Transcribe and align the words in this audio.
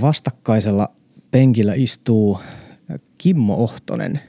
vastakkaisella 0.00 0.88
penkillä 1.30 1.72
istuu 1.74 2.40
Kimmo 3.18 3.54
Ohtonen, 3.54 4.20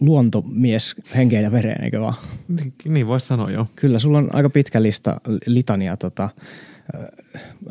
luontomies 0.00 0.94
henkeen 1.16 1.42
ja 1.42 1.52
vereen, 1.52 1.84
eikö 1.84 2.00
vaan? 2.00 2.14
Niin 2.84 3.06
voisi 3.06 3.26
sanoa 3.26 3.50
jo. 3.50 3.66
Kyllä, 3.76 3.98
sulla 3.98 4.18
on 4.18 4.28
aika 4.32 4.50
pitkä 4.50 4.82
lista, 4.82 5.20
litania 5.46 5.96
tota, 5.96 6.28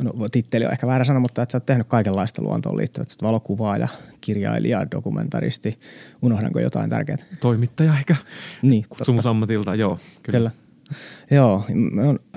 no, 0.02 0.12
titteli 0.32 0.66
on 0.66 0.72
ehkä 0.72 0.86
väärä 0.86 1.04
sana, 1.04 1.20
mutta 1.20 1.42
että 1.42 1.52
sä 1.52 1.56
oot 1.56 1.66
tehnyt 1.66 1.86
kaikenlaista 1.86 2.42
luontoon 2.42 2.76
liittyvät, 2.76 3.08
valokuvaaja, 3.22 3.88
kirjailija, 4.20 4.90
dokumentaristi. 4.90 5.78
Unohdanko 6.22 6.60
jotain 6.60 6.90
tärkeää? 6.90 7.18
Toimittaja 7.40 7.94
ehkä. 7.98 8.16
Niin, 8.62 8.84
Kutsumusammatilta, 8.88 9.74
joo. 9.74 9.98
Kyllä. 10.22 10.38
kyllä. 10.38 10.65
Joo, 11.30 11.64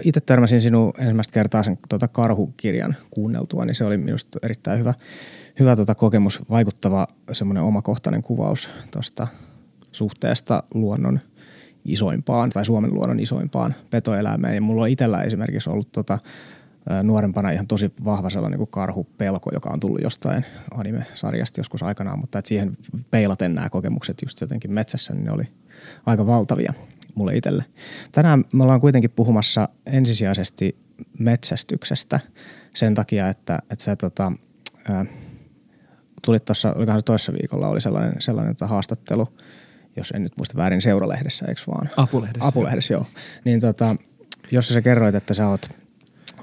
itse 0.04 0.20
törmäsin 0.22 0.62
sinun 0.62 0.94
ensimmäistä 1.00 1.34
kertaa 1.34 1.64
sen 1.64 1.78
tuota 1.90 2.08
karhukirjan 2.08 2.96
kuunneltua, 3.12 3.66
niin 3.66 3.76
se 3.76 3.84
oli 3.84 3.98
minusta 3.98 4.40
erittäin 4.44 4.80
hyvä, 4.80 4.94
hyvä 5.60 5.76
tuota 5.76 5.96
kokemus, 5.96 6.42
vaikuttava 6.50 7.08
semmoinen 7.32 7.64
omakohtainen 7.64 8.22
kuvaus 8.22 8.70
tuosta 8.92 9.28
suhteesta 9.92 10.64
luonnon 10.74 11.20
isoimpaan 11.86 12.50
tai 12.50 12.66
Suomen 12.66 12.94
luonnon 12.94 13.20
isoimpaan 13.20 13.76
petoeläimeen. 13.92 14.56
Ja 14.56 14.62
mulla 14.62 14.82
on 14.82 14.90
itsellä 14.90 15.22
esimerkiksi 15.22 15.70
ollut 15.70 15.92
tota, 15.92 16.20
nuorempana 17.04 17.52
ihan 17.52 17.68
tosi 17.68 17.92
vahva 18.06 18.30
sellainen 18.30 18.60
niin 18.60 18.68
karhupelko, 18.68 19.50
joka 19.54 19.70
on 19.70 19.80
tullut 19.80 20.02
jostain 20.02 20.46
anime-sarjasta 20.74 21.60
joskus 21.60 21.84
aikanaan, 21.84 22.20
mutta 22.20 22.40
että 22.40 22.50
siihen 22.50 22.78
peilaten 23.12 23.56
nämä 23.56 23.70
kokemukset 23.70 24.22
just 24.22 24.42
jotenkin 24.42 24.74
metsässä, 24.74 25.14
niin 25.14 25.26
ne 25.26 25.32
oli 25.32 25.48
aika 26.06 26.28
valtavia 26.28 26.74
mulle 27.16 27.36
itselle. 27.36 27.66
Tänään 28.12 28.44
me 28.54 28.64
ollaan 28.64 28.82
kuitenkin 28.82 29.12
puhumassa 29.12 29.70
ensisijaisesti 29.86 30.78
metsästyksestä 31.20 32.20
sen 32.76 32.96
takia, 32.96 33.30
että, 33.30 33.60
että 33.72 33.84
sä 33.84 33.96
tota, 33.96 34.32
ää, 34.92 35.06
tulit 36.26 36.46
tuossa, 36.46 36.74
olikohan 36.74 37.00
se 37.00 37.06
toissa 37.06 37.34
viikolla, 37.34 37.68
oli 37.68 37.82
sellainen, 37.82 38.14
sellainen 38.20 38.56
tota 38.56 38.68
haastattelu, 38.68 39.28
jos 39.96 40.12
en 40.12 40.24
nyt 40.24 40.38
muista 40.38 40.58
väärin, 40.58 40.82
Seuralehdessä, 40.82 41.46
eikö 41.46 41.62
vaan? 41.68 41.90
Apulehdessä. 41.98 42.48
Apulehdessä, 42.48 42.94
joo. 42.94 43.06
Niin 43.46 43.60
tota, 43.60 43.96
jos 44.52 44.68
sä 44.68 44.82
kerroit, 44.82 45.16
että 45.16 45.34
sä 45.34 45.50
oot, 45.50 45.70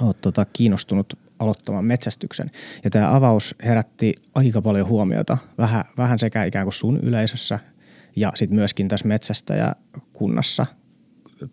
oot 0.01 0.21
tota 0.21 0.47
kiinnostunut 0.53 1.19
aloittamaan 1.39 1.85
metsästyksen. 1.85 2.51
Ja 2.85 2.91
tämä 2.91 3.15
avaus 3.17 3.55
herätti 3.65 4.13
aika 4.35 4.63
paljon 4.63 4.89
huomiota, 4.89 5.39
vähän, 5.59 5.85
vähän 5.97 6.19
sekä 6.19 6.45
ikään 6.45 6.65
kuin 6.65 6.73
sun 6.73 7.01
yleisössä 7.01 7.59
ja 8.17 8.33
sitten 8.35 8.57
myöskin 8.59 8.89
tässä 8.89 9.09
metsästäjäkunnassa 9.09 10.67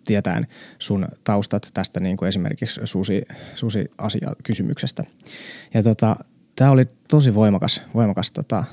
tietäen 0.05 0.47
sun 0.79 1.07
taustat 1.23 1.69
tästä 1.73 1.99
niin 1.99 2.17
kuin 2.17 2.27
esimerkiksi 2.27 2.81
susi, 2.83 3.21
susi-asia 3.55 4.33
kysymyksestä. 4.43 5.03
Ja 5.73 5.83
tota, 5.83 6.15
tämä 6.55 6.71
oli 6.71 6.85
tosi 7.07 7.35
voimakas, 7.35 7.81
voimakas 7.93 8.31
tota, 8.31 8.63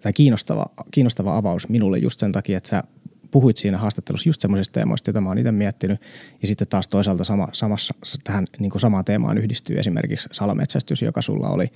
tai 0.00 0.12
kiinnostava, 0.12 0.66
kiinnostava 0.90 1.36
avaus 1.36 1.68
minulle 1.68 1.98
just 1.98 2.20
sen 2.20 2.32
takia, 2.32 2.56
että 2.56 2.68
sä 2.68 2.82
puhuit 3.32 3.56
siinä 3.56 3.78
haastattelussa 3.78 4.28
just 4.28 4.40
semmoisista 4.40 4.74
teemoista, 4.74 5.08
joita 5.10 5.20
mä 5.20 5.28
oon 5.28 5.38
itse 5.38 5.52
miettinyt. 5.52 6.00
Ja 6.42 6.48
sitten 6.48 6.68
taas 6.68 6.88
toisaalta 6.88 7.24
sama, 7.24 7.48
samassa, 7.52 7.94
tähän 8.24 8.44
niin 8.58 8.70
kuin 8.70 8.80
samaan 8.80 9.04
teemaan 9.04 9.38
yhdistyy 9.38 9.78
esimerkiksi 9.78 10.28
salametsästys, 10.32 11.02
joka 11.02 11.22
sulla 11.22 11.48
oli 11.48 11.66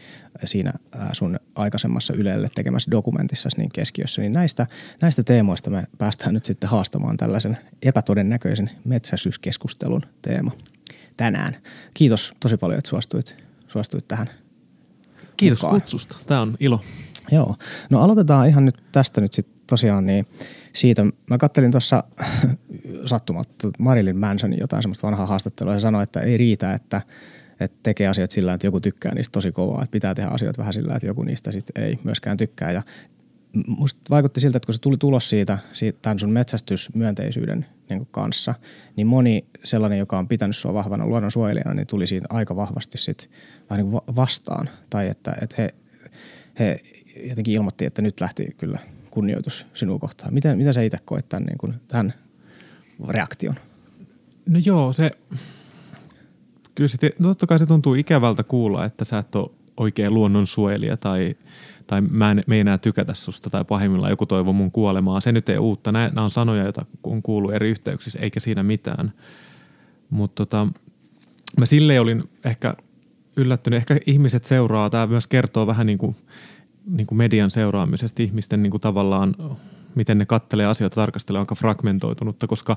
siinä 0.44 0.72
sun 1.12 1.38
aikaisemmassa 1.54 2.14
Ylelle 2.16 2.48
tekemässä 2.54 2.90
dokumentissa 2.90 3.48
niin 3.56 3.70
keskiössä. 3.72 4.22
Niin 4.22 4.32
näistä, 4.32 4.66
näistä 5.02 5.22
teemoista 5.22 5.70
me 5.70 5.84
päästään 5.98 6.34
nyt 6.34 6.44
sitten 6.44 6.70
haastamaan 6.70 7.16
tällaisen 7.16 7.58
epätodennäköisen 7.82 8.70
metsästyskeskustelun 8.84 10.02
teema 10.22 10.50
tänään. 11.16 11.56
Kiitos 11.94 12.32
tosi 12.40 12.56
paljon, 12.56 12.78
että 12.78 12.90
suostuit, 12.90 13.36
suostuit 13.68 14.08
tähän 14.08 14.30
Kiitos 15.36 15.62
mukaan. 15.62 15.80
kutsusta. 15.80 16.16
Tämä 16.26 16.40
on 16.40 16.56
ilo. 16.60 16.80
Joo. 17.30 17.56
No 17.90 18.00
aloitetaan 18.00 18.48
ihan 18.48 18.64
nyt 18.64 18.82
tästä 18.92 19.20
nyt 19.20 19.32
sitten 19.32 19.56
tosiaan 19.66 20.06
niin 20.06 20.24
siitä. 20.76 21.04
Mä 21.30 21.38
kattelin 21.38 21.70
tuossa 21.70 22.04
sattumalta 23.04 23.70
Marilyn 23.78 24.16
Mansonin 24.16 24.58
jotain 24.60 24.82
semmoista 24.82 25.06
vanhaa 25.06 25.26
haastattelua 25.26 25.72
ja 25.72 25.80
sanoi, 25.80 26.02
että 26.02 26.20
ei 26.20 26.36
riitä, 26.36 26.72
että, 26.72 27.02
että 27.60 27.78
tekee 27.82 28.08
asiat 28.08 28.30
sillä 28.30 28.54
että 28.54 28.66
joku 28.66 28.80
tykkää 28.80 29.14
niistä 29.14 29.32
tosi 29.32 29.52
kovaa. 29.52 29.82
Että 29.82 29.92
pitää 29.92 30.14
tehdä 30.14 30.30
asiat 30.30 30.58
vähän 30.58 30.72
sillä 30.72 30.94
että 30.94 31.06
joku 31.06 31.22
niistä 31.22 31.52
sitten 31.52 31.84
ei 31.84 31.98
myöskään 32.04 32.36
tykkää. 32.36 32.72
Ja 32.72 32.82
musta 33.66 34.00
vaikutti 34.10 34.40
siltä, 34.40 34.56
että 34.56 34.66
kun 34.66 34.74
se 34.74 34.80
tuli 34.80 34.96
tulos 34.96 35.30
siitä, 35.30 35.58
siitä 35.72 35.98
tämän 36.02 36.18
sun 36.18 36.30
metsästysmyönteisyyden 36.30 37.66
niin 37.88 38.08
kanssa, 38.10 38.54
niin 38.96 39.06
moni 39.06 39.46
sellainen, 39.64 39.98
joka 39.98 40.18
on 40.18 40.28
pitänyt 40.28 40.56
sua 40.56 40.74
vahvana 40.74 41.06
luonnonsuojelijana, 41.06 41.74
niin 41.74 41.86
tuli 41.86 42.06
siinä 42.06 42.26
aika 42.30 42.56
vahvasti 42.56 42.98
sit 42.98 43.30
vähän 43.70 43.84
niin 43.84 44.00
vastaan. 44.16 44.68
Tai 44.90 45.08
että, 45.08 45.36
että 45.42 45.56
he, 45.58 45.74
he 46.58 46.80
jotenkin 47.28 47.54
ilmoitti, 47.54 47.86
että 47.86 48.02
nyt 48.02 48.20
lähti 48.20 48.46
kyllä 48.58 48.78
kunnioitus 49.16 49.66
sinua 49.74 49.98
kohtaan. 49.98 50.34
Miten, 50.34 50.58
mitä 50.58 50.72
sä 50.72 50.82
itse 50.82 50.98
koet 51.04 51.28
tämän, 51.28 51.44
niin 51.44 51.58
kuin, 51.58 51.74
tämän 51.88 52.12
reaktion? 53.08 53.54
No 54.46 54.60
joo, 54.64 54.92
se, 54.92 55.10
kyllä 56.74 56.88
se, 56.88 56.98
no 57.18 57.28
totta 57.28 57.46
kai 57.46 57.58
se 57.58 57.66
tuntuu 57.66 57.94
ikävältä 57.94 58.42
kuulla, 58.42 58.84
että 58.84 59.04
sä 59.04 59.18
et 59.18 59.36
ole 59.36 59.50
oikein 59.76 60.14
luonnonsuojelija 60.14 60.96
tai, 60.96 61.34
tai 61.86 62.00
mä 62.00 62.30
en, 62.30 62.44
me 62.46 62.60
enää 62.60 62.78
tykätä 62.78 63.14
susta 63.14 63.50
tai 63.50 63.64
pahimmillaan 63.64 64.12
joku 64.12 64.26
toivo 64.26 64.52
mun 64.52 64.70
kuolemaa. 64.70 65.20
Se 65.20 65.32
nyt 65.32 65.48
ei 65.48 65.58
uutta. 65.58 65.92
Nämä 65.92 66.22
on 66.22 66.30
sanoja, 66.30 66.64
joita 66.64 66.84
on 67.04 67.22
kuullut 67.22 67.54
eri 67.54 67.70
yhteyksissä, 67.70 68.18
eikä 68.18 68.40
siinä 68.40 68.62
mitään. 68.62 69.12
Mutta 70.10 70.46
tota, 70.46 70.66
mä 71.58 71.66
silleen 71.66 72.00
olin 72.00 72.24
ehkä 72.44 72.74
yllättynyt. 73.36 73.76
Ehkä 73.76 73.98
ihmiset 74.06 74.44
seuraa, 74.44 74.90
tämä 74.90 75.06
myös 75.06 75.26
kertoo 75.26 75.66
vähän 75.66 75.86
niin 75.86 75.98
kuin– 75.98 76.16
niin 76.86 77.06
kuin 77.06 77.18
median 77.18 77.50
seuraamisesta, 77.50 78.22
ihmisten 78.22 78.62
niin 78.62 78.70
kuin 78.70 78.80
tavallaan, 78.80 79.34
miten 79.94 80.18
ne 80.18 80.26
kattelee 80.26 80.66
asioita, 80.66 80.94
tarkastelee 80.94 81.40
aika 81.40 81.54
fragmentoitunutta, 81.54 82.46
koska 82.46 82.76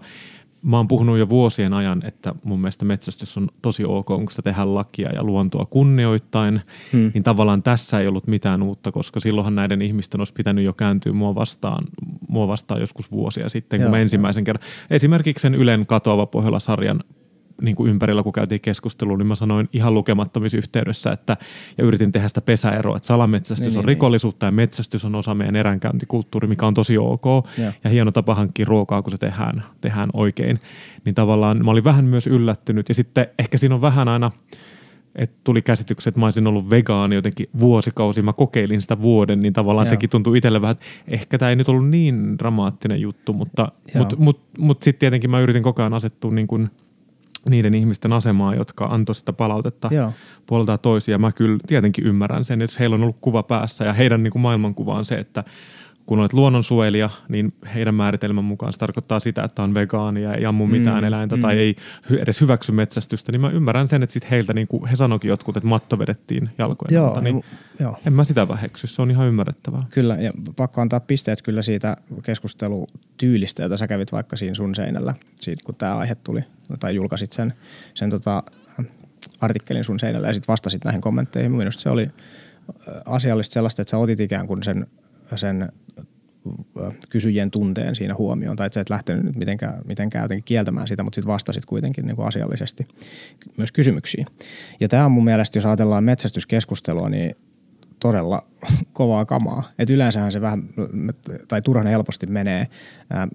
mä 0.61 0.77
oon 0.77 0.87
puhunut 0.87 1.17
jo 1.17 1.29
vuosien 1.29 1.73
ajan, 1.73 2.05
että 2.05 2.35
mun 2.43 2.59
mielestä 2.59 2.85
metsästys 2.85 3.37
on 3.37 3.49
tosi 3.61 3.85
ok, 3.85 4.05
kun 4.05 4.29
sitä 4.29 4.41
tehdään 4.41 4.75
lakia 4.75 5.09
ja 5.09 5.23
luontoa 5.23 5.65
kunnioittain, 5.65 6.61
hmm. 6.93 7.11
niin 7.13 7.23
tavallaan 7.23 7.63
tässä 7.63 7.99
ei 7.99 8.07
ollut 8.07 8.27
mitään 8.27 8.63
uutta, 8.63 8.91
koska 8.91 9.19
silloinhan 9.19 9.55
näiden 9.55 9.81
ihmisten 9.81 10.21
olisi 10.21 10.33
pitänyt 10.33 10.65
jo 10.65 10.73
kääntyä 10.73 11.13
mua 11.13 11.35
vastaan, 11.35 11.85
mua 12.27 12.47
vastaan 12.47 12.81
joskus 12.81 13.11
vuosia 13.11 13.49
sitten, 13.49 13.79
kun 13.79 13.83
Joo. 13.83 13.91
mä 13.91 13.99
ensimmäisen 13.99 14.43
kerran, 14.43 14.65
esimerkiksi 14.89 15.41
sen 15.41 15.55
Ylen 15.55 15.85
katoava 15.85 16.25
Pohjola-sarjan 16.25 17.03
niin 17.61 17.75
kuin 17.75 17.89
ympärillä, 17.89 18.23
kun 18.23 18.33
käytiin 18.33 18.61
keskustelua, 18.61 19.17
niin 19.17 19.27
mä 19.27 19.35
sanoin 19.35 19.69
ihan 19.73 19.93
lukemattomissa 19.93 20.57
yhteydessä, 20.57 21.11
että 21.11 21.37
ja 21.77 21.83
yritin 21.83 22.11
tehdä 22.11 22.27
sitä 22.27 22.41
pesäeroa, 22.41 22.95
että 22.95 23.07
salametsästys 23.07 23.59
niin, 23.59 23.67
on 23.67 23.73
niin, 23.73 23.79
niin. 23.79 23.87
rikollisuutta 23.87 24.45
niin. 24.45 24.53
ja 24.53 24.55
metsästys 24.55 25.05
on 25.05 25.15
osa 25.15 25.33
meidän 25.33 25.55
eränkäyntikulttuuri, 25.55 26.47
mikä 26.47 26.67
on 26.67 26.73
tosi 26.73 26.97
ok 26.97 27.25
ja, 27.57 27.73
ja 27.83 27.89
hieno 27.89 28.11
tapa 28.11 28.35
hankkia 28.35 28.65
ruokaa, 28.65 29.01
kun 29.01 29.11
se 29.11 29.17
tehdään, 29.17 29.63
tehdään 29.81 30.09
oikein. 30.13 30.59
Niin 31.05 31.15
tavallaan 31.15 31.65
mä 31.65 31.71
olin 31.71 31.83
vähän 31.83 32.05
myös 32.05 32.27
yllättynyt 32.27 32.89
ja 32.89 32.95
sitten 32.95 33.27
ehkä 33.39 33.57
siinä 33.57 33.75
on 33.75 33.81
vähän 33.81 34.07
aina, 34.07 34.31
että 35.15 35.35
tuli 35.43 35.61
käsitykset, 35.61 36.11
että 36.11 36.19
mä 36.19 36.25
olisin 36.25 36.47
ollut 36.47 36.69
vegaani 36.69 37.15
jotenkin 37.15 37.49
vuosikausi, 37.59 38.21
mä 38.21 38.33
kokeilin 38.33 38.81
sitä 38.81 39.01
vuoden, 39.01 39.39
niin 39.39 39.53
tavallaan 39.53 39.85
Joo. 39.85 39.89
sekin 39.89 40.09
tuntui 40.09 40.37
itselle 40.37 40.61
vähän, 40.61 40.71
että 40.71 40.85
ehkä 41.07 41.37
tämä 41.37 41.49
ei 41.49 41.55
nyt 41.55 41.69
ollut 41.69 41.89
niin 41.89 42.39
dramaattinen 42.39 43.01
juttu, 43.01 43.33
mutta 43.33 43.71
mut, 43.95 44.19
mut, 44.19 44.41
mut 44.57 44.83
sitten 44.83 44.99
tietenkin 44.99 45.31
mä 45.31 45.39
yritin 45.39 45.63
koko 45.63 45.81
ajan 45.81 45.93
asettua 45.93 46.31
niin 46.31 46.47
kuin– 46.47 46.69
niiden 47.49 47.73
ihmisten 47.73 48.13
asemaa, 48.13 48.55
jotka 48.55 48.85
antoi 48.85 49.15
sitä 49.15 49.33
palautetta 49.33 49.89
Joo. 49.91 50.13
puolelta 50.45 50.77
toisia. 50.77 51.17
Mä 51.17 51.31
kyllä 51.31 51.57
tietenkin 51.67 52.05
ymmärrän 52.05 52.45
sen, 52.45 52.61
että 52.61 52.73
jos 52.73 52.79
heillä 52.79 52.93
on 52.93 53.01
ollut 53.01 53.17
kuva 53.21 53.43
päässä 53.43 53.85
ja 53.85 53.93
heidän 53.93 54.23
niin 54.23 54.31
kuin 54.31 54.41
maailmankuva 54.41 54.93
on 54.93 55.05
se, 55.05 55.15
että 55.15 55.43
kun 56.09 56.19
olet 56.19 56.33
luonnonsuojelija, 56.33 57.09
niin 57.27 57.53
heidän 57.75 57.95
määritelmän 57.95 58.43
mukaan 58.43 58.73
se 58.73 58.79
tarkoittaa 58.79 59.19
sitä, 59.19 59.43
että 59.43 59.63
on 59.63 59.73
vegaani 59.73 60.23
ja 60.23 60.33
ei 60.33 60.45
ammu 60.45 60.67
mitään 60.67 61.03
mm, 61.03 61.07
eläintä 61.07 61.35
mm. 61.35 61.41
tai 61.41 61.59
ei 61.59 61.75
edes 62.17 62.41
hyväksy 62.41 62.71
metsästystä, 62.71 63.31
niin 63.31 63.41
mä 63.41 63.49
ymmärrän 63.49 63.87
sen, 63.87 64.03
että 64.03 64.13
sit 64.13 64.31
heiltä, 64.31 64.53
niin 64.53 64.67
kuin 64.67 64.85
he 64.85 64.95
sanoikin 64.95 65.29
jotkut, 65.29 65.57
että 65.57 65.67
matto 65.67 65.99
vedettiin 65.99 66.49
jalkojen 66.57 66.93
joo, 66.93 67.07
alta, 67.07 67.21
niin 67.21 67.43
joo. 67.79 67.97
en 68.07 68.13
mä 68.13 68.23
sitä 68.23 68.47
väheksy, 68.47 68.87
se 68.87 69.01
on 69.01 69.11
ihan 69.11 69.27
ymmärrettävää. 69.27 69.83
Kyllä, 69.89 70.15
ja 70.15 70.31
pakko 70.55 70.81
antaa 70.81 70.99
pisteet 70.99 71.41
kyllä 71.41 71.61
siitä 71.61 71.97
keskustelutyylistä, 72.23 73.63
jota 73.63 73.77
sä 73.77 73.87
kävit 73.87 74.11
vaikka 74.11 74.35
siinä 74.35 74.55
sun 74.55 74.75
seinällä, 74.75 75.13
siitä 75.35 75.63
kun 75.65 75.75
tämä 75.75 75.95
aihe 75.95 76.15
tuli, 76.15 76.41
tai 76.79 76.95
julkaisit 76.95 77.33
sen, 77.33 77.53
sen 77.93 78.09
tota, 78.09 78.43
artikkelin 79.41 79.83
sun 79.83 79.99
seinällä 79.99 80.27
ja 80.27 80.33
sitten 80.33 80.51
vastasit 80.51 80.85
näihin 80.85 81.01
kommentteihin. 81.01 81.51
Minusta 81.51 81.81
se 81.81 81.89
oli 81.89 82.09
asiallista 83.05 83.53
sellaista, 83.53 83.81
että 83.81 83.89
sä 83.91 83.97
otit 83.97 84.19
ikään 84.19 84.47
kuin 84.47 84.63
sen, 84.63 84.87
sen 85.35 85.71
kysyjien 87.09 87.51
tunteen 87.51 87.95
siinä 87.95 88.15
huomioon, 88.15 88.55
tai 88.55 88.67
että 88.67 88.73
sä 88.73 88.81
et 88.81 88.89
lähtenyt 88.89 89.23
nyt 89.23 89.35
mitenkään, 89.35 89.81
mitenkään 89.85 90.23
jotenkin 90.23 90.43
kieltämään 90.43 90.87
sitä, 90.87 91.03
mutta 91.03 91.15
sitten 91.15 91.33
vastasit 91.33 91.65
kuitenkin 91.65 92.05
niin 92.05 92.15
kuin 92.15 92.27
asiallisesti 92.27 92.85
myös 93.57 93.71
kysymyksiin. 93.71 94.25
Ja 94.79 94.87
tämä 94.87 95.05
on 95.05 95.11
mun 95.11 95.23
mielestä, 95.23 95.57
jos 95.57 95.65
ajatellaan 95.65 96.03
metsästyskeskustelua, 96.03 97.09
niin 97.09 97.35
todella 97.99 98.41
kovaa 98.93 99.25
kamaa. 99.25 99.63
Et 99.79 99.89
yleensähän 99.89 100.31
se 100.31 100.41
vähän, 100.41 100.69
tai 101.47 101.61
turhan 101.61 101.87
helposti 101.87 102.27
menee 102.27 102.67
ää, 103.09 103.27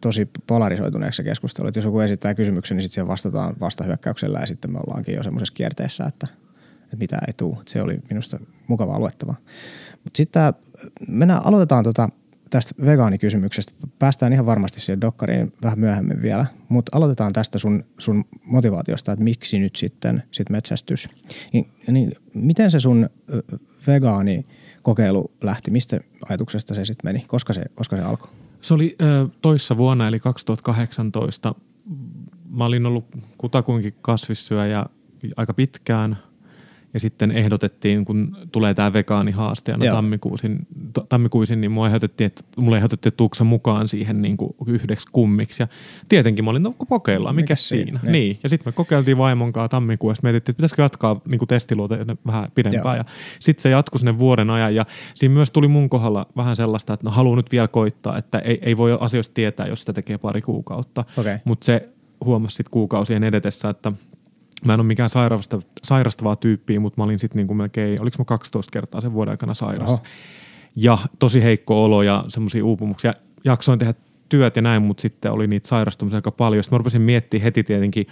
tosi 0.00 0.28
polarisoituneeksi 0.46 1.24
keskustelu. 1.24 1.68
Et 1.68 1.76
jos 1.76 1.84
joku 1.84 2.00
esittää 2.00 2.34
kysymyksen, 2.34 2.76
niin 2.76 2.82
sitten 2.82 3.06
vastataan 3.06 3.54
vastahyökkäyksellä 3.60 4.38
ja 4.38 4.46
sitten 4.46 4.72
me 4.72 4.78
ollaankin 4.86 5.14
jo 5.14 5.22
semmoisessa 5.22 5.54
kierteessä, 5.54 6.04
että, 6.04 6.26
että 6.82 6.96
mitä 6.96 7.18
ei 7.26 7.32
tule. 7.36 7.56
Se 7.66 7.82
oli 7.82 7.98
minusta 8.10 8.40
mukavaa 8.68 8.98
luettavaa. 8.98 9.36
Mutta 10.04 10.16
sitten 10.16 10.42
mennään, 11.08 11.46
aloitetaan 11.46 11.84
tota, 11.84 12.08
tästä 12.50 12.74
vegaanikysymyksestä. 12.84 13.72
Päästään 13.98 14.32
ihan 14.32 14.46
varmasti 14.46 14.80
siihen 14.80 15.00
dokkariin 15.00 15.52
vähän 15.62 15.78
myöhemmin 15.78 16.22
vielä, 16.22 16.46
mutta 16.68 16.96
aloitetaan 16.96 17.32
tästä 17.32 17.58
sun, 17.58 17.84
sun 17.98 18.24
motivaatiosta, 18.46 19.12
että 19.12 19.24
miksi 19.24 19.58
nyt 19.58 19.76
sitten 19.76 20.22
sit 20.30 20.50
metsästys. 20.50 21.08
Niin, 21.52 21.66
niin 21.88 22.12
miten 22.34 22.70
se 22.70 22.80
sun 22.80 23.10
vegaani 23.86 24.46
kokeilu 24.82 25.30
lähti? 25.42 25.70
Mistä 25.70 26.00
ajatuksesta 26.28 26.74
se 26.74 26.84
sitten 26.84 27.08
meni? 27.08 27.24
Koska 27.26 27.52
se, 27.52 27.62
koska 27.74 27.96
se 27.96 28.02
alkoi? 28.02 28.30
Se 28.60 28.74
oli 28.74 28.96
ö, 29.02 29.28
toissa 29.42 29.76
vuonna, 29.76 30.08
eli 30.08 30.20
2018. 30.20 31.54
Mä 32.50 32.64
olin 32.64 32.86
ollut 32.86 33.04
kutakuinkin 33.38 33.94
kasvissyöjä 34.02 34.86
aika 35.36 35.54
pitkään– 35.54 36.18
ja 36.94 37.00
sitten 37.00 37.30
ehdotettiin, 37.30 38.04
kun 38.04 38.36
tulee 38.52 38.74
tämä 38.74 38.92
vegaanihaaste 38.92 39.72
aina 39.72 39.92
tammikuisin, 39.92 40.66
tammikuisin, 41.08 41.60
niin 41.60 41.72
mua 41.72 41.86
ehdotettiin, 41.86 42.26
että, 42.26 42.42
mulle 42.56 42.76
ehdotettiin 42.76 43.12
tuksa 43.16 43.44
mukaan 43.44 43.88
siihen 43.88 44.22
niin 44.22 44.36
kuin 44.36 44.54
yhdeksi 44.66 45.06
kummiksi. 45.12 45.62
Ja 45.62 45.68
tietenkin 46.08 46.44
mä 46.44 46.50
olin, 46.50 46.62
no 46.62 46.74
kokeillaan, 46.88 47.34
mikä 47.34 47.54
siinä. 47.54 48.00
Niin. 48.02 48.12
niin. 48.12 48.38
Ja 48.42 48.48
sitten 48.48 48.68
me 48.68 48.72
kokeiltiin 48.72 49.18
vaimon 49.18 49.52
kanssa 49.52 49.68
tammikuussa, 49.68 50.20
mietittiin, 50.22 50.52
että 50.52 50.56
pitäisikö 50.56 50.82
jatkaa 50.82 51.20
niin 51.30 51.40
testiluota 51.48 51.96
vähän 52.26 52.48
pidempään. 52.54 52.96
Ja 52.96 53.04
sitten 53.40 53.62
se 53.62 53.70
jatkui 53.70 53.98
sinne 53.98 54.18
vuoden 54.18 54.50
ajan. 54.50 54.74
Ja 54.74 54.86
siinä 55.14 55.34
myös 55.34 55.50
tuli 55.50 55.68
mun 55.68 55.88
kohdalla 55.88 56.26
vähän 56.36 56.56
sellaista, 56.56 56.92
että 56.92 57.06
no 57.06 57.10
haluan 57.10 57.36
nyt 57.36 57.52
vielä 57.52 57.68
koittaa, 57.68 58.18
että 58.18 58.38
ei, 58.38 58.58
ei 58.62 58.76
voi 58.76 58.98
asioista 59.00 59.34
tietää, 59.34 59.66
jos 59.66 59.80
sitä 59.80 59.92
tekee 59.92 60.18
pari 60.18 60.42
kuukautta. 60.42 61.04
Okay. 61.16 61.38
Mutta 61.44 61.64
se 61.64 61.88
huomasi 62.24 62.56
sitten 62.56 62.70
kuukausien 62.70 63.24
edetessä, 63.24 63.68
että– 63.68 63.92
Mä 64.64 64.74
en 64.74 64.80
ole 64.80 64.86
mikään 64.86 65.10
sairastava, 65.10 65.62
sairastavaa 65.82 66.36
tyyppiä, 66.36 66.80
mutta 66.80 67.00
mä 67.00 67.04
olin 67.04 67.18
sitten 67.18 67.36
niinku 67.36 67.54
melkein, 67.54 68.02
oliko 68.02 68.16
mä 68.18 68.24
12 68.24 68.70
kertaa 68.70 69.00
sen 69.00 69.12
vuoden 69.12 69.30
aikana 69.30 69.54
sairas. 69.54 69.88
Oho. 69.88 69.98
Ja 70.76 70.98
tosi 71.18 71.42
heikko 71.42 71.84
olo 71.84 72.02
ja 72.02 72.24
semmoisia 72.28 72.64
uupumuksia. 72.64 73.14
Jaksoin 73.44 73.78
tehdä 73.78 73.94
työt 74.28 74.56
ja 74.56 74.62
näin, 74.62 74.82
mutta 74.82 75.00
sitten 75.00 75.32
oli 75.32 75.46
niitä 75.46 75.68
sairastumisia 75.68 76.18
aika 76.18 76.30
paljon. 76.30 76.64
Sitten 76.64 76.74
mä 76.76 76.78
rupesin 76.78 77.02
miettimään 77.02 77.42
heti 77.42 77.64
tietenkin 77.64 78.06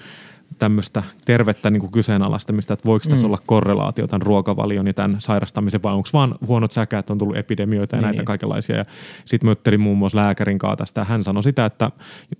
tämmöistä 0.58 1.02
tervettä 1.24 1.70
niin 1.70 1.80
kuin 1.80 1.92
kyseenalaistamista, 1.92 2.74
että 2.74 2.86
voiko 2.86 3.04
tässä 3.08 3.26
mm. 3.26 3.30
olla 3.30 3.42
korrelaatio 3.46 4.06
tämän 4.06 4.22
ruokavalion 4.22 4.86
ja 4.86 4.94
tämän 4.94 5.16
sairastamisen, 5.18 5.82
vai 5.82 5.94
onko 5.94 6.08
vaan 6.12 6.34
huonot 6.46 6.72
säkäät, 6.72 7.10
on 7.10 7.18
tullut 7.18 7.36
epidemioita 7.36 7.96
ja 7.96 8.00
niin. 8.00 8.06
näitä 8.06 8.22
kaikenlaisia. 8.24 8.76
Ja 8.76 8.84
sitten 9.24 9.46
mä 9.46 9.50
juttelin 9.50 9.80
muun 9.80 9.98
muassa 9.98 10.18
lääkärin 10.18 10.58
kanssa 10.58 10.76
tästä, 10.76 11.04
hän 11.04 11.22
sanoi 11.22 11.42
sitä, 11.42 11.66
että 11.66 11.90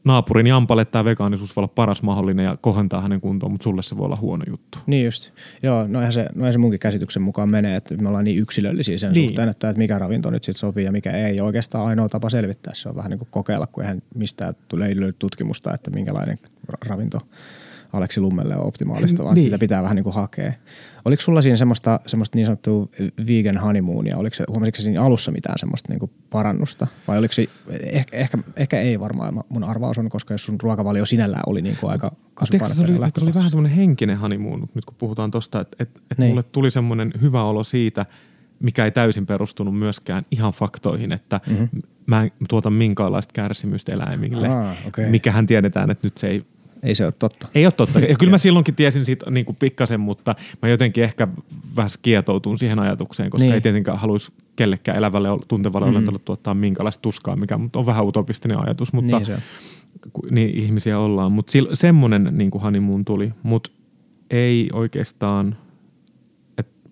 naapurin 0.04 0.46
Jampalle 0.46 0.84
tämä 0.84 1.04
vegaanisuus 1.04 1.56
voi 1.56 1.60
olla 1.60 1.72
paras 1.74 2.02
mahdollinen 2.02 2.44
ja 2.44 2.56
kohentaa 2.60 3.00
hänen 3.00 3.20
kuntoon, 3.20 3.52
mutta 3.52 3.64
sulle 3.64 3.82
se 3.82 3.96
voi 3.96 4.04
olla 4.04 4.18
huono 4.20 4.44
juttu. 4.48 4.78
Niin 4.86 5.04
just. 5.04 5.30
Joo, 5.62 5.86
no 5.86 5.98
eihän 5.98 6.12
se, 6.12 6.26
no 6.34 6.44
eihän 6.44 6.52
se 6.52 6.58
munkin 6.58 6.80
käsityksen 6.80 7.22
mukaan 7.22 7.50
menee, 7.50 7.76
että 7.76 7.96
me 7.96 8.08
ollaan 8.08 8.24
niin 8.24 8.38
yksilöllisiä 8.38 8.98
sen 8.98 9.12
niin. 9.12 9.28
suhteen, 9.28 9.48
että, 9.48 9.68
että 9.68 9.78
mikä 9.78 9.98
ravinto 9.98 10.30
nyt 10.30 10.44
sitten 10.44 10.60
sopii 10.60 10.84
ja 10.84 10.92
mikä 10.92 11.10
ei. 11.10 11.40
Oikeastaan 11.40 11.86
ainoa 11.86 12.08
tapa 12.08 12.28
selvittää 12.28 12.74
se 12.74 12.88
on 12.88 12.96
vähän 12.96 13.10
niin 13.10 13.18
kuin 13.18 13.28
kokeilla, 13.30 13.66
kun 13.66 13.82
eihän 13.82 14.02
mistään 14.14 14.54
tule 14.68 14.88
tutkimusta, 15.18 15.74
että 15.74 15.90
minkälainen 15.90 16.38
ravinto 16.86 17.20
Aleksi 17.92 18.20
Lummelle 18.20 18.56
on 18.56 18.66
optimaalista, 18.66 19.24
vaan 19.24 19.34
niin. 19.34 19.44
sitä 19.44 19.58
pitää 19.58 19.82
vähän 19.82 19.96
niin 19.96 20.04
kuin 20.04 20.14
hakea. 20.14 20.52
Oliko 21.04 21.22
sulla 21.22 21.42
siinä 21.42 21.56
semmoista, 21.56 22.00
semmoista 22.06 22.38
niin 22.38 22.46
sanottua 22.46 22.88
vegan 23.26 23.58
honeymoonia? 23.58 24.16
Oliko 24.16 24.34
se, 24.34 24.44
huomasitko 24.48 24.82
siinä 24.82 25.02
alussa 25.02 25.30
mitään 25.32 25.58
semmoista 25.58 25.92
niin 25.92 25.98
kuin 25.98 26.10
parannusta? 26.30 26.86
Vai 27.08 27.18
oliko 27.18 27.32
se, 27.32 27.46
ehkä, 27.82 28.16
ehkä, 28.16 28.38
ehkä 28.56 28.80
ei 28.80 29.00
varmaan, 29.00 29.42
mun 29.48 29.64
arvaus 29.64 29.98
on, 29.98 30.08
koska 30.08 30.34
jos 30.34 30.44
sun 30.44 30.60
ruokavalio 30.62 31.06
sinällään 31.06 31.42
oli 31.46 31.62
niin 31.62 31.76
kuin 31.80 31.90
aika 31.90 32.12
kasvupainotteinen 32.34 32.96
se, 32.96 33.02
oli, 33.02 33.10
se 33.18 33.24
oli 33.24 33.34
vähän 33.34 33.50
semmoinen 33.50 33.76
henkinen 33.76 34.18
honeymoon, 34.18 34.68
nyt 34.74 34.84
kun 34.84 34.96
puhutaan 34.98 35.30
tosta, 35.30 35.60
että 35.60 35.76
et, 35.80 35.90
et 36.10 36.18
niin. 36.18 36.28
mulle 36.28 36.42
tuli 36.42 36.70
semmoinen 36.70 37.12
hyvä 37.20 37.42
olo 37.42 37.64
siitä, 37.64 38.06
mikä 38.60 38.84
ei 38.84 38.90
täysin 38.90 39.26
perustunut 39.26 39.78
myöskään 39.78 40.26
ihan 40.30 40.52
faktoihin, 40.52 41.12
että 41.12 41.40
mm-hmm. 41.46 41.68
mä 42.06 42.22
en 42.22 42.30
tuota 42.48 42.70
minkäänlaista 42.70 43.32
kärsimystä 43.32 43.92
eläimille. 43.92 44.48
Ah, 44.48 44.76
okay. 44.86 45.10
Mikähän 45.10 45.46
tiedetään, 45.46 45.90
että 45.90 46.06
nyt 46.06 46.16
se 46.16 46.26
ei 46.26 46.44
ei 46.82 46.94
se 46.94 47.04
ole 47.04 47.12
totta. 47.18 47.48
Ei 47.54 47.66
ole 47.66 47.72
totta. 47.72 48.00
Ja 48.08 48.16
kyllä 48.18 48.30
mä 48.30 48.38
silloinkin 48.38 48.74
tiesin 48.74 49.04
siitä 49.04 49.30
niin 49.30 49.46
kuin 49.46 49.56
pikkasen, 49.56 50.00
mutta 50.00 50.34
mä 50.62 50.68
jotenkin 50.68 51.04
ehkä 51.04 51.28
vähän 51.76 51.90
kietoutun 52.02 52.58
siihen 52.58 52.78
ajatukseen, 52.78 53.30
koska 53.30 53.44
niin. 53.44 53.54
ei 53.54 53.60
tietenkään 53.60 53.98
haluaisi 53.98 54.32
kellekään 54.56 54.98
elävälle 54.98 55.28
tuntevalle 55.48 55.86
mm. 55.86 55.90
olentolle 55.90 56.18
tuottaa 56.24 56.54
minkälaista 56.54 57.02
tuskaa, 57.02 57.36
mikä 57.36 57.58
on 57.76 57.86
vähän 57.86 58.06
utopistinen 58.06 58.58
ajatus, 58.58 58.92
mutta 58.92 59.18
niin, 59.18 59.42
niin 60.30 60.50
ihmisiä 60.50 60.98
ollaan. 60.98 61.32
Mutta 61.32 61.52
semmoinen 61.72 62.28
niin 62.32 62.50
kuin 62.50 62.62
honeymoon 62.62 63.04
tuli, 63.04 63.32
mutta 63.42 63.70
ei 64.30 64.68
oikeastaan– 64.72 65.56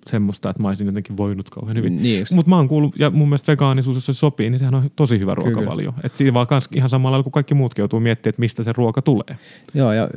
semmoista, 0.07 0.51
että 0.51 0.63
mä 0.63 0.69
olisin 0.69 0.87
jotenkin 0.87 1.17
voinut 1.17 1.51
kauhean 1.51 1.77
hyvin. 1.77 2.03
Niin 2.03 2.27
Mutta 2.35 2.51
mä 2.51 2.57
oon 2.57 2.69
kuullut, 2.69 2.99
ja 2.99 3.11
mun 3.11 3.29
mielestä 3.29 3.53
vegaanisuus, 3.53 3.97
jos 3.97 4.07
se 4.07 4.13
sopii, 4.13 4.51
niin 4.51 4.59
sehän 4.59 4.75
on 4.75 4.91
tosi 4.97 5.19
hyvä 5.19 5.35
ruokavalio. 5.35 5.95
Että 6.05 6.19
siinä 6.19 6.35
vaan 6.35 6.47
kans 6.47 6.69
ihan 6.75 6.89
samalla 6.89 7.23
kuin 7.23 7.33
kaikki 7.33 7.55
muutkin 7.55 7.83
joutuu 7.83 8.01
miettimään, 8.01 8.31
että 8.31 8.41
mistä 8.41 8.63
se 8.63 8.73
ruoka 8.73 9.03
tulee. 9.03 9.39
Joo, 9.75 9.93
ja 9.93 10.09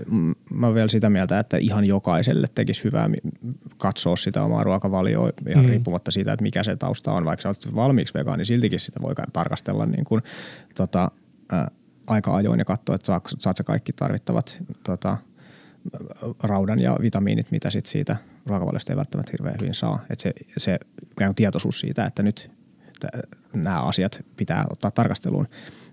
mä 0.54 0.66
oon 0.66 0.76
vielä 0.76 0.88
sitä 0.88 1.10
mieltä, 1.10 1.40
että 1.40 1.58
ihan 1.58 1.86
jokaiselle 1.86 2.48
tekisi 2.56 2.84
hyvää 2.84 3.10
katsoa 3.78 4.16
sitä 4.16 4.44
omaa 4.44 4.64
ruokavalioa, 4.64 5.30
ihan 5.50 5.66
mm. 5.66 5.70
riippumatta 5.70 6.12
siitä, 6.12 6.34
että 6.34 6.44
mikä 6.44 6.64
se 6.64 6.76
tausta 6.76 7.12
on. 7.12 7.26
Vaikka 7.26 7.42
sä 7.42 7.50
oot 7.50 7.76
valmiiksi 7.76 8.14
vegaani, 8.14 8.46
siltikin 8.46 8.80
sitä 8.80 9.02
voi 9.02 9.14
tarkastella 9.34 9.86
niin 9.86 10.06
kuin, 10.06 10.22
tota, 10.76 11.12
ä, 11.54 11.68
aika 12.08 12.36
ajoin 12.36 12.60
ja 12.60 12.66
katsoa, 12.66 12.96
että 12.96 13.06
saat, 13.06 13.30
saat 13.40 13.58
sä 13.58 13.64
kaikki 13.64 13.94
tarvittavat 13.94 14.64
tota, 14.84 15.18
raudan 16.44 16.80
ja 16.80 16.98
vitamiinit, 17.02 17.52
mitä 17.52 17.70
sit 17.70 17.86
siitä 17.86 18.18
ruokavaliosta 18.50 18.94
ei 18.94 18.98
välttämättä 18.98 19.32
hirveän 19.32 19.56
hyvin 19.62 19.74
saa. 19.74 20.00
Et 20.10 20.20
se, 20.20 20.34
se 20.58 20.80
tietoisuus 21.36 21.80
siitä, 21.80 22.06
että 22.06 22.24
nyt 22.24 22.52
nämä 23.54 23.82
asiat 23.82 24.26
pitää 24.38 24.66
ottaa 24.72 24.92
tarkasteluun, 24.92 25.48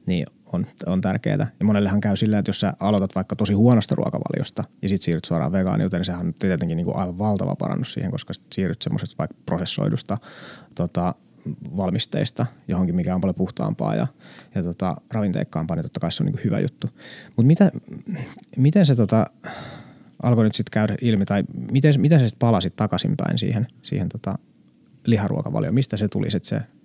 niin 0.06 0.26
on, 0.52 0.66
on 0.86 1.00
tärkeää. 1.00 1.50
Ja 1.60 1.66
monellehan 1.66 2.00
käy 2.00 2.16
silleen, 2.16 2.38
että 2.38 2.48
jos 2.48 2.60
sä 2.60 2.72
aloitat 2.80 3.14
vaikka 3.14 3.36
tosi 3.36 3.52
huonosta 3.52 3.94
ruokavaliosta 3.94 4.64
ja 4.82 4.88
sitten 4.88 5.04
siirryt 5.04 5.24
suoraan 5.24 5.52
vegaaniuteen, 5.52 5.98
niin 5.98 6.04
sehän 6.04 6.26
on 6.26 6.34
tietenkin 6.34 6.76
niin 6.76 6.84
kuin 6.84 6.96
aivan 6.96 7.18
valtava 7.18 7.56
parannus 7.56 7.92
siihen, 7.92 8.10
koska 8.10 8.32
siirryt 8.52 8.82
semmoisesta 8.82 9.14
vaikka 9.18 9.36
prosessoidusta 9.46 10.18
tota, 10.74 11.14
valmisteista 11.76 12.46
johonkin, 12.68 12.96
mikä 12.96 13.14
on 13.14 13.20
paljon 13.20 13.34
puhtaampaa 13.34 13.94
ja, 13.94 14.06
ja 14.54 14.62
tota, 14.62 14.96
ravinteikkaampaa, 15.12 15.76
niin 15.76 15.84
totta 15.84 16.00
kai 16.00 16.12
se 16.12 16.22
on 16.22 16.26
niin 16.26 16.44
hyvä 16.44 16.60
juttu. 16.60 16.90
Mutta 17.36 17.70
miten 18.56 18.86
se 18.86 18.94
tota, 18.94 19.26
alkoi 20.22 20.44
nyt 20.44 20.54
sitten 20.54 20.70
käydä 20.70 20.94
ilmi, 21.02 21.24
tai 21.24 21.44
miten, 21.72 22.00
miten 22.00 22.20
se 22.20 22.28
sitten 22.28 22.46
palasit 22.46 22.76
takaisinpäin 22.76 23.38
siihen, 23.38 23.66
siihen 23.82 24.08
tota 24.08 24.38
liharuokavalioon? 25.06 25.74
Mistä 25.74 25.96
se 25.96 26.08
tuli 26.08 26.30
sitten 26.30 26.48
se 26.48 26.76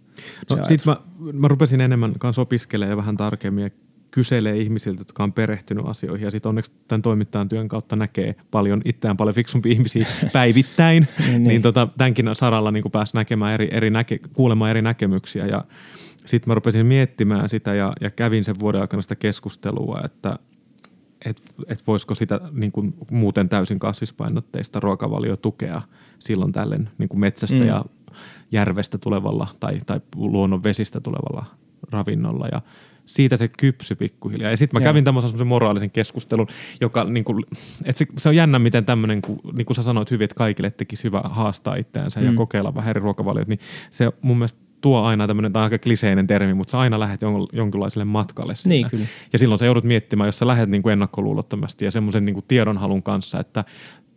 No 0.50 0.66
sitten 0.66 0.94
mä, 0.94 1.02
mä 1.34 1.48
rupesin 1.48 1.82
enemmän 1.82 2.14
kanssa 2.20 2.42
opiskelemaan 2.42 2.98
vähän 2.98 3.18
tarkemmin 3.18 3.64
ja 3.64 3.70
kyselee 4.12 4.58
ihmisiltä, 4.58 5.02
jotka 5.02 5.24
on 5.24 5.34
perehtynyt 5.34 5.86
asioihin. 5.86 6.26
Ja 6.26 6.32
sitten 6.32 6.50
onneksi 6.50 6.72
tämän 6.88 7.02
toimittajan 7.02 7.48
työn 7.48 7.68
kautta 7.68 7.96
näkee 7.96 8.36
paljon 8.52 8.82
itseään 8.86 9.18
paljon 9.18 9.36
fiksumpi 9.36 9.72
ihmisiä 9.72 10.06
päivittäin. 10.34 11.08
niin, 11.28 11.44
niin 11.44 11.62
tota, 11.62 11.88
tämänkin 11.98 12.30
saralla 12.34 12.72
niin 12.72 12.92
pääsi 12.92 13.18
näkemään 13.18 13.54
eri, 13.54 13.68
eri 13.72 13.90
näke, 13.90 14.20
kuulemaan 14.34 14.72
eri 14.72 14.82
näkemyksiä. 14.82 15.46
Ja 15.46 15.66
sitten 16.26 16.50
mä 16.50 16.56
rupesin 16.56 16.86
miettimään 16.86 17.50
sitä 17.50 17.74
ja, 17.74 17.94
ja 18.02 18.10
kävin 18.10 18.44
sen 18.44 18.60
vuoden 18.60 18.82
aikana 18.82 19.02
sitä 19.02 19.16
keskustelua, 19.16 20.02
että 20.06 20.40
et, 21.26 21.42
et 21.68 21.88
voisiko 21.88 22.16
sitä 22.16 22.42
niin 22.52 22.72
kuin 22.72 22.94
muuten 23.12 23.50
täysin 23.50 23.80
kasvispainotteista 23.80 24.80
ruokavalio 24.80 25.38
tukea 25.38 25.82
silloin 26.20 26.52
tälle 26.52 26.80
niin 26.98 27.10
kuin 27.10 27.20
metsästä 27.20 27.58
mm. 27.58 27.68
ja 27.68 27.86
järvestä 28.52 28.98
tulevalla 28.98 29.48
tai, 29.60 29.78
tai 29.86 30.02
luonnon 30.16 30.64
vesistä 30.64 31.02
tulevalla 31.02 31.46
ravinnolla. 31.92 32.48
Ja 32.52 32.62
siitä 33.06 33.38
se 33.38 33.50
kypsy 33.58 33.96
pikkuhiljaa. 33.96 34.52
Ja 34.52 34.58
sitten 34.58 34.82
mä 34.82 34.86
kävin 34.86 35.04
tämmöisen 35.04 35.48
moraalisen 35.48 35.92
keskustelun, 35.92 36.48
joka 36.82 37.04
niin 37.04 37.24
kuin, 37.24 37.44
että 37.86 38.00
se, 38.00 38.06
se, 38.18 38.30
on 38.30 38.36
jännä, 38.36 38.60
miten 38.60 38.86
tämmöinen, 38.86 39.22
niin 39.54 39.66
kuin 39.66 39.76
sä 39.76 39.82
sanoit 39.82 40.12
hyvin, 40.12 40.26
että 40.26 40.36
kaikille 40.36 40.72
tekisi 40.72 41.04
hyvä 41.04 41.22
haastaa 41.24 41.76
itseänsä 41.76 42.20
mm. 42.20 42.26
ja 42.26 42.34
kokeilla 42.34 42.76
vähän 42.76 42.90
eri 42.90 43.00
ruokavaliot, 43.00 43.48
niin 43.48 43.60
se 43.92 44.12
mun 44.22 44.38
mielestä 44.38 44.60
tuo 44.82 45.02
aina 45.02 45.28
tämmöinen, 45.28 45.54
tämä 45.54 45.62
on 45.62 45.72
aika 45.72 45.84
kliseinen 45.84 46.28
termi, 46.28 46.54
mutta 46.54 46.72
sä 46.72 46.80
aina 46.80 47.00
lähdet 47.00 47.22
jon, 47.22 47.48
jonkinlaiselle 47.54 48.06
matkalle 48.06 48.56
sinne. 48.56 48.76
Niin, 48.76 48.90
kyllä. 48.90 49.06
Ja 49.34 49.40
silloin 49.40 49.60
sä 49.60 49.66
joudut 49.66 49.84
miettimään, 49.84 50.28
jos 50.28 50.40
sä 50.40 50.48
lähdet 50.48 50.70
niin 50.70 50.84
kuin 50.84 50.94
ennakkoluulottomasti 50.94 51.86
ja 51.86 51.92
semmoisen 51.92 52.26
niin 52.26 52.34
kuin 52.34 52.46
tiedonhalun 52.48 53.04
kanssa, 53.04 53.40
että 53.40 53.64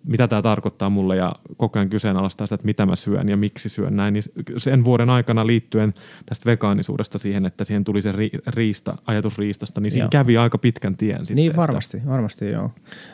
mitä 0.04 0.28
tämä 0.28 0.42
tarkoittaa 0.42 0.90
mulle 0.90 1.16
ja 1.16 1.34
koko 1.56 1.78
ajan 1.78 1.90
kyseenalaistaa 1.90 2.46
sitä, 2.46 2.54
että 2.54 2.64
mitä 2.64 2.86
mä 2.86 2.96
syön 2.96 3.28
ja 3.28 3.36
miksi 3.36 3.68
syön 3.68 3.96
näin. 3.96 4.14
Niin 4.14 4.24
sen 4.56 4.84
vuoden 4.84 5.10
aikana 5.10 5.46
liittyen 5.46 5.94
tästä 6.26 6.50
vegaanisuudesta 6.50 7.18
siihen, 7.18 7.46
että 7.46 7.64
siihen 7.64 7.84
tuli 7.84 8.02
se 8.02 8.12
riista, 8.46 8.94
ajatus 9.06 9.38
riistasta, 9.38 9.80
niin 9.80 9.90
siinä 9.90 10.04
joo. 10.04 10.10
kävi 10.10 10.36
aika 10.36 10.58
pitkän 10.58 10.96
tien 10.96 11.18
sitten. 11.18 11.36
Niin 11.36 11.56
varmasti, 11.56 11.96
että... 11.96 12.08
varmasti 12.08 12.50
joo. 12.50 12.70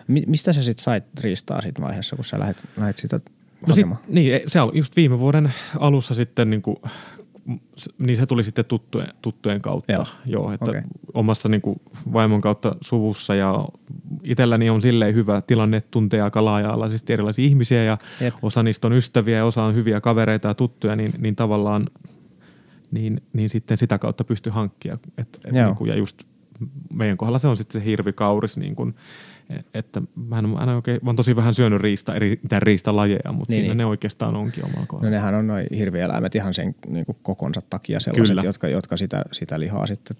mistä 0.09 0.53
sä 0.53 0.63
sitten 0.63 0.85
sait 0.85 1.05
riistaa 1.21 1.63
siinä 1.63 1.87
vaiheessa, 1.87 2.17
kun 2.17 2.25
sä 2.25 2.39
lähdet, 2.39 2.65
lähdet 2.77 2.97
sitä 2.97 3.21
no 3.67 3.75
sit, 3.75 3.87
niin, 4.09 4.41
se 4.47 4.61
oli 4.61 4.79
just 4.79 4.97
viime 4.97 5.19
vuoden 5.19 5.53
alussa 5.79 6.15
sitten 6.15 6.51
niin 6.51 6.63
kuin 6.63 6.77
niin 7.99 8.17
se 8.17 8.27
tuli 8.27 8.45
sitten 8.45 8.65
tuttujen, 8.65 9.09
tuttujen 9.23 9.63
kautta. 9.63 9.93
Joo. 9.93 10.07
Joo, 10.27 10.53
että 10.53 10.71
Okei. 10.71 10.83
omassa 11.15 11.49
niin 11.49 11.61
kuin 11.61 11.81
vaimon 12.13 12.41
kautta 12.41 12.77
suvussa 12.81 13.35
ja 13.35 13.69
itselläni 14.25 14.71
on 14.71 14.81
silleen 14.81 15.15
hyvä 15.15 15.43
tilanne, 15.47 15.77
että 15.77 15.91
tuntee 15.91 16.21
aika 16.23 16.45
laaja-alaisesti 16.45 17.13
erilaisia 17.13 17.45
ihmisiä 17.45 17.85
ja 17.85 17.99
Jep. 18.21 18.35
osa 18.43 18.63
niistä 18.63 18.87
on 18.87 18.93
ystäviä 18.93 19.37
ja 19.37 19.45
osa 19.45 19.65
on 19.65 19.75
hyviä 19.75 20.01
kavereita 20.01 20.49
ja 20.49 20.55
tuttuja, 20.55 20.97
niin, 20.97 21.13
niin 21.19 21.37
tavallaan 21.37 21.87
niin, 22.91 23.23
niin 23.33 23.51
sitten 23.51 23.77
sitä 23.77 23.99
kautta 23.99 24.25
pystyy 24.25 24.53
hankkia. 24.53 24.99
Et, 25.19 25.41
et 25.45 25.57
Joo. 25.57 25.67
niin 25.67 25.77
kuin, 25.77 25.89
ja 25.89 25.97
just 25.97 26.23
meidän 26.93 27.17
kohdalla 27.17 27.39
se 27.39 27.49
on 27.49 27.57
sitten 27.57 27.81
se 27.81 27.87
hirvikauris, 27.87 28.59
niin 28.59 28.77
kuin, 28.77 28.95
että 29.75 30.03
mä 30.29 30.39
en, 30.39 30.49
mä 30.49 30.63
en 30.63 30.69
oikein, 30.69 30.99
mä 31.03 31.09
oon 31.09 31.17
tosi 31.17 31.37
vähän 31.37 31.55
syönyt 31.55 31.81
riista, 31.81 32.15
eri, 32.15 32.39
mitään 32.43 32.63
riistalajeja, 32.63 33.33
mutta 33.33 33.53
Niin, 33.53 33.61
siinä 33.61 33.69
niin. 33.69 33.79
ne 33.79 33.85
oikeastaan 33.87 34.37
onkin 34.37 34.65
omalla 34.65 34.81
No 34.81 34.87
kohdalla. 34.87 35.11
nehän 35.11 35.35
on 35.35 35.47
noin 35.47 35.67
hirvieläimet 35.77 36.35
ihan 36.35 36.55
sen 36.55 36.75
niin 36.89 37.05
kuin 37.07 37.19
kokonsa 37.23 37.63
takia 37.71 38.01
sellaiset, 38.01 38.29
Kyllä. 38.37 38.43
jotka, 38.49 38.69
jotka 38.69 38.97
sitä, 38.97 39.25
sitä 39.33 39.61
lihaa 39.61 39.87
sitten 39.87 40.17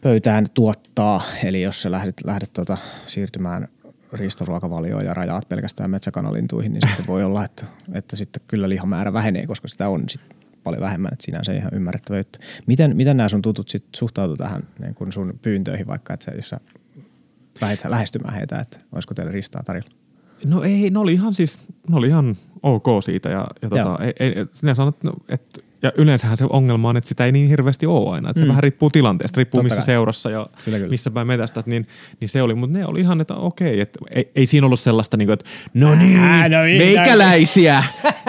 pöytään 0.00 0.46
tuottaa. 0.54 1.22
Eli 1.44 1.62
jos 1.62 1.82
sä 1.82 1.90
lähdet, 1.90 2.14
lähdet 2.24 2.52
tota, 2.52 2.76
siirtymään 3.06 3.68
riistoruokavalioon 4.12 5.04
ja 5.04 5.14
rajaat 5.14 5.48
pelkästään 5.48 5.90
metsäkanalintuihin, 5.90 6.72
niin 6.72 6.88
sitten 6.88 7.06
voi 7.06 7.24
olla, 7.24 7.44
että, 7.44 7.64
että 7.92 8.16
sitten 8.16 8.42
kyllä 8.48 8.68
lihamäärä 8.68 9.12
vähenee, 9.12 9.42
koska 9.46 9.68
sitä 9.68 9.88
on 9.88 10.08
sitten 10.08 10.36
paljon 10.64 10.82
vähemmän, 10.82 11.12
että 11.12 11.24
sinänsä 11.24 11.52
ihan 11.52 11.74
ymmärrettävä 11.74 12.18
juttu. 12.18 12.38
Miten, 12.66 12.96
miten 12.96 13.16
nämä 13.16 13.28
sun 13.28 13.42
tutut 13.42 13.68
sit 13.68 13.84
suhtautuu 13.96 14.36
tähän 14.36 14.62
niin 14.78 14.94
kun 14.94 15.12
sun 15.12 15.38
pyyntöihin, 15.42 15.86
vaikka 15.86 16.14
että 16.14 16.24
sä, 16.24 16.30
jos 16.36 16.48
sä 16.48 16.60
lähdet 17.60 17.84
lähestymään 17.84 18.34
heitä, 18.34 18.58
että 18.58 18.78
olisiko 18.92 19.14
teille 19.14 19.32
ristaa 19.32 19.62
tarjolla? 19.62 19.90
No 20.44 20.62
ei, 20.62 20.90
ne 20.90 20.98
oli 20.98 21.12
ihan 21.12 21.34
siis, 21.34 21.58
ne 21.88 21.96
oli 21.96 22.06
ihan 22.06 22.36
ok 22.62 22.86
siitä 23.04 23.28
ja, 23.28 23.46
ja 23.62 23.68
tota, 23.68 23.98
ei, 24.00 24.12
ei, 24.20 24.34
sinä 24.52 24.74
sanot, 24.74 25.02
no, 25.02 25.12
että 25.28 25.60
ja 25.82 25.92
yleensähän 25.96 26.36
se 26.36 26.44
ongelma 26.50 26.88
on, 26.88 26.96
että 26.96 27.08
sitä 27.08 27.24
ei 27.24 27.32
niin 27.32 27.48
hirveästi 27.48 27.86
ole 27.86 28.14
aina. 28.14 28.30
Että 28.30 28.40
se 28.40 28.44
Mm. 28.44 28.48
vähän 28.48 28.62
riippuu 28.62 28.90
tilanteesta, 28.90 29.38
riippuu 29.38 29.58
Totta 29.58 29.64
missä 29.64 29.76
kai. 29.76 29.84
seurassa 29.86 30.30
ja 30.30 30.46
Kyllä, 30.64 30.78
kyllä. 30.78 30.90
missä 30.90 31.10
päin 31.10 31.26
metästät, 31.26 31.66
niin, 31.66 31.86
niin 32.20 32.28
se 32.28 32.42
oli. 32.42 32.54
Mutta 32.54 32.78
ne 32.78 32.86
oli 32.86 33.00
ihan, 33.00 33.20
että 33.20 33.34
okei, 33.34 33.80
että 33.80 33.98
ei, 34.10 34.30
ei 34.34 34.46
siinä 34.46 34.66
ollut 34.66 34.80
sellaista, 34.80 35.16
niin 35.16 35.26
kuin, 35.26 35.32
että 35.32 35.44
no 35.74 35.94
niin, 35.94 36.18
Ää, 36.20 36.48
no 36.48 36.62
niin, 36.64 36.78
meikäläisiä, 36.78 37.84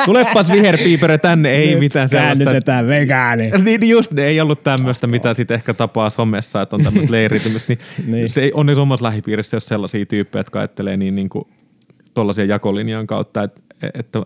tulepas 0.05 0.51
viherpiipere 0.51 1.17
tänne, 1.17 1.49
ei 1.49 1.69
Nyt 1.69 1.79
mitään 1.79 2.09
sellaista. 2.09 2.43
Käännytetään 2.43 2.87
vegaani. 2.87 3.49
Niin 3.65 3.89
just, 3.89 4.11
ne 4.11 4.23
ei 4.23 4.41
ollut 4.41 4.63
tämmöistä, 4.63 5.07
mitä 5.07 5.33
sitten 5.33 5.55
ehkä 5.55 5.73
tapaa 5.73 6.09
somessa, 6.09 6.61
että 6.61 6.75
on 6.75 6.83
tämmöistä 6.83 7.11
leiritymistä. 7.11 7.73
Niin, 7.73 7.79
Niin. 7.97 8.11
niin. 8.15 8.29
Se 8.29 8.41
ei 8.41 8.51
onneksi 8.53 8.81
omassa 8.81 9.05
lähipiirissä 9.05 9.55
ole 9.55 9.61
sellaisia 9.61 10.05
tyyppejä, 10.05 10.39
jotka 10.39 10.59
ajattelee 10.59 10.97
niin, 10.97 11.15
niin 11.15 11.29
kuin 11.29 11.45
tuollaisia 12.13 12.45
jakolinjan 12.45 13.07
kautta, 13.07 13.43
että, 13.43 13.61
että 13.93 14.19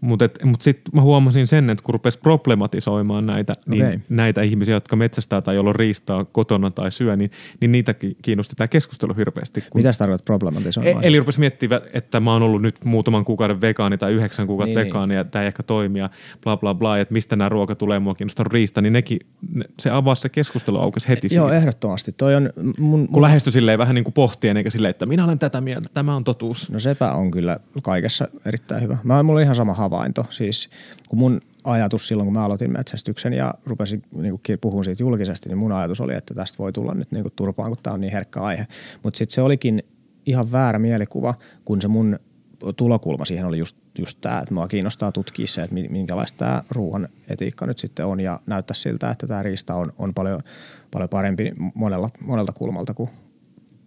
mutta 0.00 0.28
mut 0.44 0.60
sitten 0.60 0.90
mä 0.94 1.02
huomasin 1.02 1.46
sen, 1.46 1.70
että 1.70 1.84
kun 1.84 1.94
rupesi 1.94 2.18
problematisoimaan 2.18 3.26
näitä, 3.26 3.52
niin 3.66 3.84
Okei. 3.86 3.98
näitä 4.08 4.42
ihmisiä, 4.42 4.74
jotka 4.74 4.96
metsästää 4.96 5.40
tai 5.40 5.54
joilla 5.54 5.70
on 5.70 5.76
riistaa 5.76 6.24
kotona 6.24 6.70
tai 6.70 6.92
syö, 6.92 7.16
niin, 7.16 7.30
niin 7.60 7.72
niitä 7.72 7.94
ki- 7.94 8.16
kiinnosti 8.22 8.54
tämä 8.56 8.68
keskustelu 8.68 9.14
hirveästi. 9.14 9.60
Kun 9.70 9.78
Mitä 9.78 9.92
sä 9.92 9.98
tarkoitat 9.98 10.24
problematisoimaan? 10.24 11.04
E- 11.04 11.08
Eli 11.08 11.18
rupesi 11.18 11.40
miettimään, 11.40 11.80
että 11.92 12.20
mä 12.20 12.32
oon 12.32 12.42
ollut 12.42 12.62
nyt 12.62 12.84
muutaman 12.84 13.24
kuukauden 13.24 13.60
vegaani 13.60 13.98
tai 13.98 14.12
yhdeksän 14.12 14.46
kuukautta 14.46 14.68
Niin, 14.68 14.74
niin, 14.76 14.84
niin. 14.84 14.94
vegaani 14.94 15.14
ja 15.14 15.24
tämä 15.24 15.42
ei 15.42 15.46
ehkä 15.46 15.62
toimia, 15.62 16.10
bla 16.44 16.56
bla 16.56 16.74
bla, 16.74 16.98
että 16.98 17.12
mistä 17.14 17.36
nämä 17.36 17.48
ruoka 17.48 17.74
tulee, 17.74 17.98
mua 17.98 18.14
kiinnostaa 18.14 18.46
riista, 18.52 18.80
niin 18.80 18.92
nekin, 18.92 19.18
ne, 19.54 19.64
se 19.78 19.90
avasi 19.90 20.22
se 20.22 20.28
keskustelu 20.28 20.78
aukesi 20.78 21.08
heti 21.08 21.28
Joo, 21.34 21.46
siitä. 21.48 21.56
ehdottomasti. 21.58 22.12
Toi 22.12 22.34
on 22.34 22.50
mun, 22.78 23.08
Kun 23.08 23.22
lähestyi 23.22 23.52
silleen 23.52 23.78
vähän 23.78 23.94
niin 23.94 24.04
kuin 24.04 24.14
pohtien, 24.14 24.56
eikä 24.56 24.70
silleen, 24.70 24.90
että 24.90 25.06
minä 25.06 25.24
olen 25.24 25.38
tätä 25.38 25.60
mieltä, 25.60 25.88
tämä 25.94 26.16
on 26.16 26.24
totuus. 26.24 26.70
No 26.70 26.78
sepä 26.78 27.10
on 27.12 27.30
kyllä 27.30 27.56
kaikessa 27.82 28.28
erittäin 28.46 28.82
hyvä. 28.82 28.98
Mä, 29.04 29.22
mulla 29.22 29.36
oli 29.36 29.42
ihan 29.42 29.54
sama 29.54 29.74
havainto. 29.90 30.26
Siis 30.30 30.70
kun 31.08 31.18
mun 31.18 31.40
ajatus 31.64 32.08
silloin, 32.08 32.26
kun 32.26 32.32
mä 32.32 32.44
aloitin 32.44 32.72
metsästyksen 32.72 33.32
ja 33.32 33.54
rupesin 33.66 34.02
niin 34.12 34.40
puhumaan 34.60 34.84
siitä 34.84 35.02
julkisesti, 35.02 35.48
niin 35.48 35.58
mun 35.58 35.72
ajatus 35.72 36.00
oli, 36.00 36.14
että 36.14 36.34
tästä 36.34 36.58
voi 36.58 36.72
tulla 36.72 36.94
nyt 36.94 37.12
niin 37.12 37.22
kuin 37.22 37.32
turpaan, 37.36 37.70
kun 37.70 37.78
tämä 37.82 37.94
on 37.94 38.00
niin 38.00 38.12
herkkä 38.12 38.40
aihe. 38.40 38.66
Mutta 39.02 39.18
sitten 39.18 39.34
se 39.34 39.42
olikin 39.42 39.82
ihan 40.26 40.52
väärä 40.52 40.78
mielikuva, 40.78 41.34
kun 41.64 41.82
se 41.82 41.88
mun 41.88 42.18
tulokulma 42.76 43.24
siihen 43.24 43.46
oli 43.46 43.58
just, 43.58 43.76
just 43.98 44.18
tämä, 44.20 44.38
että 44.38 44.54
mua 44.54 44.68
kiinnostaa 44.68 45.12
tutkia 45.12 45.46
se, 45.46 45.62
että 45.62 45.74
mi- 45.74 45.88
minkälaista 45.88 46.38
tämä 46.38 46.62
ruoan 46.70 47.08
etiikka 47.28 47.66
nyt 47.66 47.78
sitten 47.78 48.06
on 48.06 48.20
ja 48.20 48.40
näyttää 48.46 48.74
siltä, 48.74 49.10
että 49.10 49.26
tämä 49.26 49.42
riista 49.42 49.74
on, 49.74 49.92
on 49.98 50.14
paljon, 50.14 50.42
paljon 50.90 51.08
parempi 51.08 51.52
monella, 51.74 52.10
monelta 52.20 52.52
kulmalta 52.52 52.94
kuin 52.94 53.10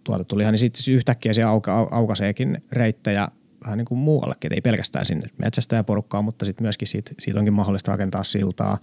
tuotettu 0.04 0.38
liha, 0.38 0.50
niin 0.50 0.58
sitten 0.58 0.94
yhtäkkiä 0.94 1.32
se 1.32 1.42
auka, 1.42 1.84
au- 1.84 1.88
aukaiseekin 1.90 2.62
reittejä 2.72 3.28
vähän 3.64 3.78
niin 3.78 3.86
kuin 3.86 3.98
muuallekin, 3.98 4.48
että 4.48 4.54
ei 4.54 4.60
pelkästään 4.60 5.06
sinne 5.06 5.28
metsästäjäporukkaan, 5.38 6.24
mutta 6.24 6.44
sitten 6.44 6.64
myöskin 6.64 6.88
siitä, 6.88 7.10
siitä 7.18 7.38
onkin 7.38 7.54
mahdollista 7.54 7.92
rakentaa 7.92 8.24
siltaa, 8.24 8.78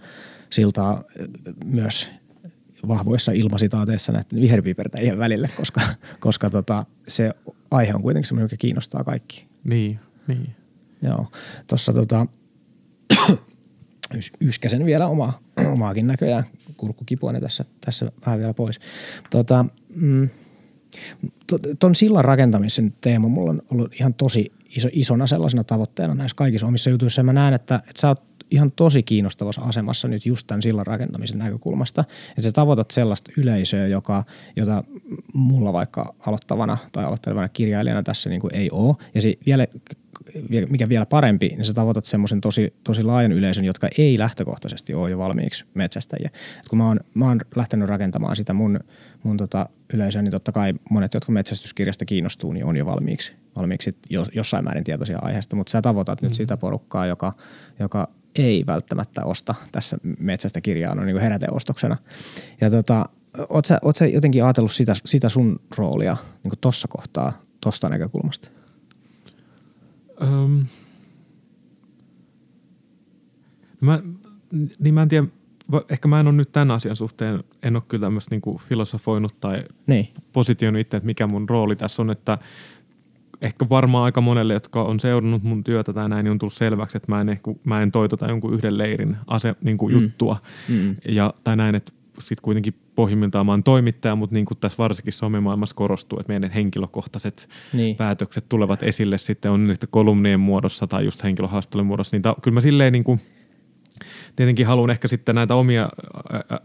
siltaa 0.50 1.02
ö, 1.20 1.28
myös 1.64 2.10
vahvoissa 2.88 3.32
ilmasitaateissa 3.32 4.12
näiden 4.12 4.40
viherpiipertäjien 4.40 5.18
välille, 5.18 5.48
koska, 5.56 5.80
koska 6.20 6.50
tota, 6.50 6.86
se 7.08 7.30
aihe 7.70 7.94
on 7.94 8.02
kuitenkin 8.02 8.28
semmoinen, 8.28 8.44
joka 8.44 8.56
kiinnostaa 8.56 9.04
kaikki. 9.04 9.46
Niin, 9.64 10.00
niin. 10.26 10.54
Joo, 11.02 11.26
tuossa 11.66 11.92
tota, 11.92 12.26
ys- 14.14 14.32
yskäsen 14.40 14.84
vielä 14.84 15.06
oma, 15.06 15.42
omaakin 15.72 16.06
näköjään, 16.06 16.44
kurkkukipuani 16.76 17.40
tässä, 17.40 17.64
tässä 17.80 18.12
vähän 18.26 18.38
vielä 18.38 18.54
pois. 18.54 18.80
Tota, 19.30 19.64
mm, 19.94 20.28
ton 21.78 21.94
sillan 21.94 22.24
rakentamisen 22.24 22.94
teema 23.00 23.28
mulla 23.28 23.50
on 23.50 23.62
ollut 23.70 23.94
ihan 23.94 24.14
tosi 24.14 24.52
iso, 24.76 24.88
isona 24.92 25.26
sellaisena 25.26 25.64
tavoitteena 25.64 26.14
näissä 26.14 26.34
kaikissa 26.34 26.66
omissa 26.66 26.90
jutuissa. 26.90 27.20
Ja 27.20 27.24
mä 27.24 27.32
näen, 27.32 27.54
että, 27.54 27.74
että 27.74 28.00
sä 28.00 28.08
oot 28.08 28.30
ihan 28.50 28.72
tosi 28.72 29.02
kiinnostavassa 29.02 29.62
asemassa 29.62 30.08
nyt 30.08 30.26
just 30.26 30.46
tämän 30.46 30.62
sillan 30.62 30.86
rakentamisen 30.86 31.38
näkökulmasta. 31.38 32.04
Että 32.28 32.42
sä 32.42 32.52
tavoitat 32.52 32.90
sellaista 32.90 33.32
yleisöä, 33.36 33.86
joka, 33.86 34.24
jota 34.56 34.84
mulla 35.34 35.72
vaikka 35.72 36.14
aloittavana 36.26 36.76
tai 36.92 37.04
aloittelevana 37.04 37.48
kirjailijana 37.48 38.02
tässä 38.02 38.30
niin 38.30 38.40
kuin 38.40 38.54
ei 38.54 38.68
ole. 38.72 38.96
Ja 39.14 39.22
se 39.22 39.34
vielä, 39.46 39.66
mikä 40.68 40.88
vielä 40.88 41.06
parempi, 41.06 41.48
niin 41.48 41.64
sä 41.64 41.74
tavoitat 41.74 42.04
semmoisen 42.04 42.40
tosi, 42.40 42.74
tosi 42.84 43.02
laajan 43.02 43.32
yleisön, 43.32 43.64
jotka 43.64 43.88
ei 43.98 44.18
lähtökohtaisesti 44.18 44.94
ole 44.94 45.10
jo 45.10 45.18
valmiiksi 45.18 45.64
metsästäjiä. 45.74 46.30
Et 46.60 46.68
kun 46.68 46.78
mä 46.78 46.88
oon, 46.88 47.00
mä 47.14 47.28
oon 47.28 47.40
lähtenyt 47.56 47.88
rakentamaan 47.88 48.36
sitä 48.36 48.52
mun, 48.52 48.80
mun 49.22 49.36
tota 49.36 49.68
yleisöä, 49.92 50.22
niin 50.22 50.32
totta 50.32 50.52
kai 50.52 50.74
monet, 50.90 51.14
jotka 51.14 51.32
metsästyskirjasta 51.32 52.04
kiinnostuu, 52.04 52.52
niin 52.52 52.64
on 52.64 52.76
jo 52.76 52.86
valmiiksi, 52.86 53.32
valmiiksi 53.56 53.96
jo- 54.10 54.26
jossain 54.34 54.64
määrin 54.64 54.84
tietoisia 54.84 55.18
aiheesta. 55.22 55.56
Mutta 55.56 55.70
sä 55.70 55.82
tavoitat 55.82 56.22
mm. 56.22 56.26
nyt 56.26 56.34
sitä 56.34 56.56
porukkaa, 56.56 57.06
joka, 57.06 57.32
joka 57.78 58.08
ei 58.38 58.66
välttämättä 58.66 59.24
osta 59.24 59.54
tässä 59.72 59.98
metsästä 60.18 60.60
kirjaa 60.60 60.94
no 60.94 61.04
niin 61.04 61.14
kuin 61.14 61.22
heräteostoksena. 61.22 61.96
Ja 62.60 62.70
tota, 62.70 63.04
oot 63.48 63.64
sä, 63.64 63.78
oot 63.82 63.96
sä 63.96 64.06
jotenkin 64.06 64.44
ajatellut 64.44 64.72
sitä, 64.72 64.94
sitä 65.04 65.28
sun 65.28 65.60
roolia 65.76 66.16
niin 66.42 66.50
kuin 66.50 66.60
tossa 66.60 66.88
kohtaa, 66.88 67.32
tosta 67.60 67.88
näkökulmasta? 67.88 68.48
Öm, 70.22 70.66
mä, 73.80 74.02
niin 74.78 74.94
mä 74.94 75.02
en 75.02 75.08
tiedä, 75.08 75.26
ehkä 75.88 76.08
mä 76.08 76.20
en 76.20 76.26
ole 76.26 76.36
nyt 76.36 76.52
tämän 76.52 76.70
asian 76.70 76.96
suhteen, 76.96 77.44
en 77.62 77.76
ole 77.76 77.82
kyllä 77.88 78.06
tämmöistä 78.06 78.34
niin 78.34 78.58
filosofoinut 78.58 79.40
tai 79.40 79.64
Niin. 79.86 80.08
positioinut 80.32 80.80
itse, 80.80 80.96
että 80.96 81.06
mikä 81.06 81.26
mun 81.26 81.48
rooli 81.48 81.76
tässä 81.76 82.02
on, 82.02 82.10
että 82.10 82.38
ehkä 83.40 83.66
varmaan 83.70 84.04
aika 84.04 84.20
monelle, 84.20 84.52
jotka 84.52 84.82
on 84.82 85.00
seurannut 85.00 85.42
mun 85.42 85.64
työtä 85.64 85.92
tai 85.92 86.08
näin, 86.08 86.24
niin 86.24 86.30
on 86.32 86.38
tullut 86.38 86.52
selväksi, 86.52 86.96
että 86.96 87.12
mä 87.12 87.20
en, 87.20 87.28
ehkä, 87.28 87.50
mä 87.64 87.82
en 87.82 87.92
toitota 87.92 88.26
jonkun 88.26 88.54
yhden 88.54 88.78
leirin 88.78 89.16
ase, 89.26 89.54
niin 89.64 89.78
kuin 89.78 89.94
Mm. 89.94 90.00
juttua. 90.02 90.36
Mm. 90.68 90.96
Ja, 91.08 91.34
tai 91.44 91.56
näin, 91.56 91.74
että 91.74 91.92
sitten 92.20 92.42
kuitenkin 92.42 92.74
pohjimmiltaan 92.94 93.46
mä 93.46 93.52
oon 93.52 93.62
toimittaja, 93.62 94.16
mutta 94.16 94.34
niin 94.34 94.44
kuin 94.46 94.58
tässä 94.58 94.78
varsinkin 94.78 95.12
somemaailmassa 95.12 95.74
korostuu, 95.76 96.20
että 96.20 96.32
meidän 96.32 96.50
henkilökohtaiset 96.50 97.48
Niin. 97.72 97.96
päätökset 97.96 98.44
tulevat 98.48 98.82
esille 98.82 99.18
sitten 99.18 99.50
on 99.50 99.66
niitä 99.66 99.86
kolumnien 99.86 100.40
muodossa 100.40 100.86
tai 100.86 101.04
just 101.04 101.22
henkilöhaastattelujen 101.22 101.86
muodossa, 101.86 102.14
niin 102.16 102.22
ta, 102.22 102.36
kyllä 102.42 102.54
mä 102.54 102.60
silleen 102.60 102.92
niin 102.92 103.04
kuin, 103.04 103.20
tietenkin 104.36 104.66
haluan 104.66 104.90
ehkä 104.90 105.08
sitten 105.08 105.34
näitä 105.34 105.54
omia 105.54 105.88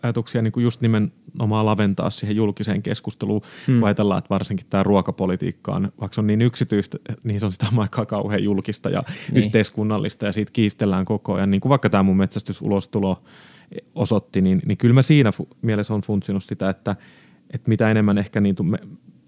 ajatuksia 0.04 0.42
niin 0.42 0.51
kuin 0.51 0.63
just 0.63 0.82
nimenomaan 0.82 1.65
laventaa 1.65 2.10
siihen 2.10 2.36
julkiseen 2.36 2.82
keskusteluun, 2.82 3.42
Hmm. 3.68 3.74
mm. 3.74 3.80
kun 3.80 3.88
ajatellaan, 3.88 4.18
että 4.18 4.30
varsinkin 4.30 4.65
tämä 4.70 4.84
ruokapolitiikka 4.84 5.72
on, 5.72 5.92
vaikka 6.00 6.13
se 6.15 6.22
on 6.22 6.27
niin 6.27 6.42
yksityistä, 6.42 6.98
niin 7.24 7.39
se 7.39 7.46
on 7.46 7.51
sitä 7.51 7.65
aikaa 7.77 8.06
kauhean 8.06 8.44
julkista 8.44 8.89
ja 8.89 9.04
Niin. 9.32 9.38
yhteiskunnallista 9.38 10.25
ja 10.25 10.32
siitä 10.32 10.51
kiistellään 10.54 11.06
koko 11.06 11.34
ajan. 11.34 11.51
Niin 11.51 11.62
kuin 11.62 11.70
vaikka 11.70 11.89
tämä 11.89 12.04
mun 12.04 12.18
metsästysulostulo 12.18 13.24
osoitti, 13.96 14.42
niin, 14.42 14.62
niin 14.65 14.77
kyllä 14.77 14.94
mä 14.94 15.01
siinä 15.01 15.30
fu- 15.32 15.58
mielessä 15.62 15.94
on 15.94 16.01
funtsinut 16.01 16.44
sitä, 16.44 16.70
että, 16.70 16.96
että 17.54 17.70
mitä 17.70 17.92
enemmän 17.92 18.18
ehkä 18.18 18.42
niin 18.42 18.56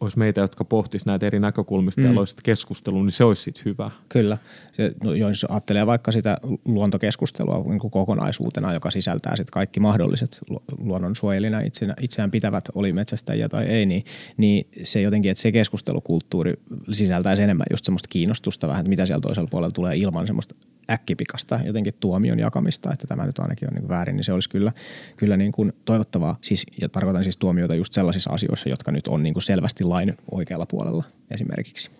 olisi 0.02 0.20
meitä, 0.20 0.42
jotka 0.42 0.66
pohtis 0.66 1.06
näitä 1.06 1.26
eri 1.26 1.40
näkökulmista 1.40 2.02
mm. 2.02 2.08
Ja 2.08 2.16
loisi 2.16 2.38
keskustelua, 2.44 3.04
niin 3.04 3.12
se 3.12 3.24
olisi 3.24 3.42
sitten 3.42 3.66
hyvä. 3.66 3.92
Kyllä. 4.10 4.38
Se, 4.74 4.94
no, 5.04 5.14
jos 5.14 5.46
ajattelee 5.50 5.86
vaikka 5.86 6.12
sitä 6.12 6.38
luontokeskustelua 6.66 7.64
niin 7.68 7.80
kuin 7.80 7.92
kokonaisuutena, 7.92 8.74
joka 8.74 8.92
sisältää 8.92 9.36
sit 9.36 9.50
kaikki 9.50 9.80
mahdolliset 9.80 10.40
lu- 10.50 10.64
luonnonsuojelina 10.78 11.60
itseään, 11.60 11.96
itseään 12.02 12.32
pitävät, 12.32 12.66
oli 12.76 12.94
metsästäjiä 12.94 13.50
tai 13.50 13.66
ei, 13.66 13.86
niin, 13.86 14.04
niin 14.38 14.68
se 14.84 15.02
jotenkin, 15.02 15.32
että 15.32 15.42
se 15.42 15.52
keskustelukulttuuri 15.52 16.54
sisältäisi 16.92 17.42
enemmän 17.42 17.66
just 17.72 17.86
semmoista 17.86 18.08
kiinnostusta 18.10 18.68
vähän, 18.68 18.80
että 18.80 18.90
mitä 18.90 19.06
siellä 19.06 19.22
toisella 19.22 19.48
puolella 19.52 19.72
tulee 19.72 19.96
ilman 19.96 20.28
semmoista 20.28 20.56
äkkipikasta 20.92 21.60
jotenkin 21.66 21.94
tuomion 22.00 22.40
jakamista, 22.40 22.94
että 22.94 23.08
tämä 23.08 23.26
nyt 23.26 23.40
ainakin 23.40 23.68
on 23.70 23.76
niin 23.76 23.90
väärin, 23.90 24.16
niin 24.16 24.24
se 24.24 24.34
olisi 24.34 24.50
kyllä, 24.50 24.72
kyllä 25.18 25.38
niin 25.38 25.52
kuin 25.52 25.74
toivottavaa. 25.86 26.38
Siis, 26.42 26.66
ja 26.82 26.90
tarkoitan 26.90 27.24
siis 27.24 27.38
tuomioita 27.38 27.76
just 27.76 27.94
sellaisissa 27.94 28.34
asioissa, 28.34 28.70
jotka 28.70 28.92
nyt 28.92 29.08
on 29.08 29.24
niin 29.24 29.34
kuin 29.34 29.44
selvästi 29.44 29.84
lain 29.84 30.18
oikealla 30.32 30.66
puolella 30.66 31.04
esimerkiksi. 31.32 31.92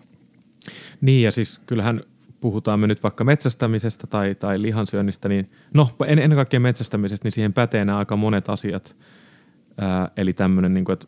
Niin 1.00 1.22
ja 1.22 1.32
siis 1.32 1.60
kyllähän 1.66 2.00
puhutaan 2.40 2.80
me 2.80 2.86
nyt 2.86 3.02
vaikka 3.02 3.24
metsästämisestä 3.24 4.06
tai, 4.06 4.34
tai 4.34 4.62
lihansyönnistä, 4.62 5.28
niin 5.28 5.50
no 5.74 5.90
ennen 6.06 6.34
kaikkea 6.34 6.60
metsästämisestä, 6.60 7.26
niin 7.26 7.32
siihen 7.32 7.52
pätee 7.52 7.84
nämä 7.84 7.98
aika 7.98 8.16
monet 8.16 8.48
asiat. 8.48 8.96
Ää, 9.80 10.10
eli 10.16 10.32
tämmöinen, 10.32 10.74
niin 10.74 10.84
kuin, 10.84 10.92
että 10.92 11.06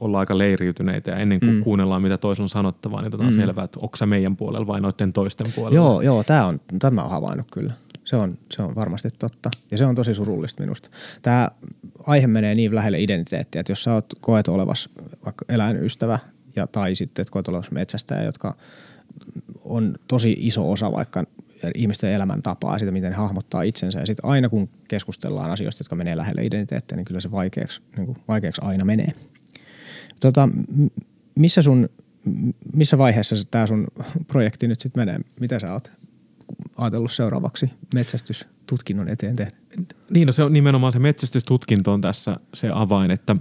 ollaan 0.00 0.20
aika 0.20 0.38
leiriytyneitä 0.38 1.10
ja 1.10 1.16
ennen 1.16 1.40
kuin 1.40 1.54
mm. 1.54 1.62
kuunnellaan, 1.62 2.02
mitä 2.02 2.18
toisen 2.18 2.42
on 2.42 2.48
sanottavaa, 2.48 3.00
niin 3.00 3.08
otetaan 3.08 3.30
mm. 3.30 3.36
selvää, 3.36 3.64
että 3.64 3.80
onko 3.80 3.96
se 3.96 4.06
meidän 4.06 4.36
puolella 4.36 4.66
vai 4.66 4.80
noiden 4.80 5.12
toisten 5.12 5.46
puolella. 5.54 5.76
Joo, 5.76 6.00
joo 6.00 6.24
tämä 6.24 6.46
on, 6.46 6.60
tämä 6.78 7.02
on 7.02 7.10
havainnut 7.10 7.46
kyllä. 7.52 7.72
Se 8.04 8.16
on, 8.16 8.38
se 8.50 8.62
on 8.62 8.74
varmasti 8.74 9.08
totta. 9.18 9.50
Ja 9.70 9.78
se 9.78 9.86
on 9.86 9.94
tosi 9.94 10.14
surullista 10.14 10.62
minusta. 10.62 10.90
Tämä 11.22 11.50
aihe 12.06 12.26
menee 12.26 12.54
niin 12.54 12.74
lähelle 12.74 13.00
identiteettiä, 13.00 13.60
että 13.60 13.72
jos 13.72 13.82
sä 13.82 13.94
oot, 13.94 14.06
koet 14.20 14.48
olevas 14.48 14.88
vaikka 15.24 15.44
eläinystävä 15.48 16.18
ja, 16.56 16.66
tai 16.66 16.94
sitten 16.94 17.22
että 17.22 17.32
koet 17.32 17.48
olevas 17.48 17.70
metsästäjä, 17.70 18.22
jotka 18.22 18.56
on 19.64 19.94
tosi 20.08 20.36
iso 20.38 20.70
osa 20.70 20.92
vaikka 20.92 21.24
ihmisten 21.74 22.12
elämäntapaa, 22.12 22.78
sitä 22.78 22.90
miten 22.90 23.10
ne 23.10 23.16
hahmottaa 23.16 23.62
itsensä. 23.62 23.98
Ja 23.98 24.06
sitten 24.06 24.24
aina 24.30 24.48
kun 24.48 24.68
keskustellaan 24.88 25.50
asioista, 25.50 25.80
jotka 25.80 25.96
menee 25.96 26.16
lähelle 26.16 26.44
identiteettiä, 26.44 26.96
niin 26.96 27.04
kyllä 27.04 27.20
se 27.20 27.30
vaikeaksi, 27.30 27.82
niin 27.96 28.06
kuin 28.06 28.18
vaikeaksi 28.28 28.60
aina 28.64 28.84
menee. 28.84 29.12
Tota, 30.20 30.48
missä, 31.34 31.62
sun, 31.62 31.88
missä 32.74 32.98
vaiheessa 32.98 33.36
tämä 33.50 33.66
sun 33.66 33.86
projekti 34.26 34.68
nyt 34.68 34.80
sitten 34.80 35.00
menee? 35.00 35.20
Mitä 35.40 35.58
sä 35.58 35.72
oot 35.72 35.92
ajatellut 36.76 37.12
seuraavaksi 37.12 37.70
metsästystutkinnon 37.94 39.08
eteen 39.08 39.36
tehdä? 39.36 39.52
Niin, 40.10 40.26
no 40.26 40.32
se 40.32 40.42
on 40.42 40.52
nimenomaan 40.52 40.92
se 40.92 40.98
metsästystutkinto 40.98 41.92
on 41.92 42.00
tässä 42.00 42.36
se 42.54 42.70
avain, 42.74 43.10
että 43.10 43.36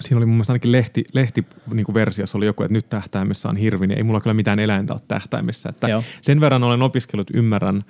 siinä 0.00 0.18
oli 0.18 0.26
mun 0.26 0.34
mielestä 0.34 0.52
ainakin 0.52 0.72
lehti, 0.72 1.04
lehti 1.12 1.46
niin 1.72 1.86
kuin 1.86 1.94
versiossa 1.94 2.38
oli 2.38 2.46
joku, 2.46 2.62
että 2.62 2.72
nyt 2.72 2.88
tähtäimessä 2.88 3.48
on 3.48 3.56
hirvi, 3.56 3.86
niin 3.86 3.98
ei 3.98 4.04
mulla 4.04 4.20
kyllä 4.20 4.34
mitään 4.34 4.58
eläintä 4.58 4.92
ole 4.92 5.00
tähtäimessä. 5.08 5.68
Että 5.68 6.02
sen 6.22 6.40
verran 6.40 6.62
olen 6.62 6.82
opiskellut, 6.82 7.30
ymmärrän, 7.34 7.82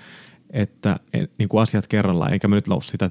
että 0.51 1.01
niin 1.39 1.49
kuin 1.49 1.63
asiat 1.63 1.87
kerrallaan, 1.87 2.33
eikä 2.33 2.49
mä 2.49 2.55
nyt 2.55 2.69
lau 2.69 2.81
sitä 2.81 3.11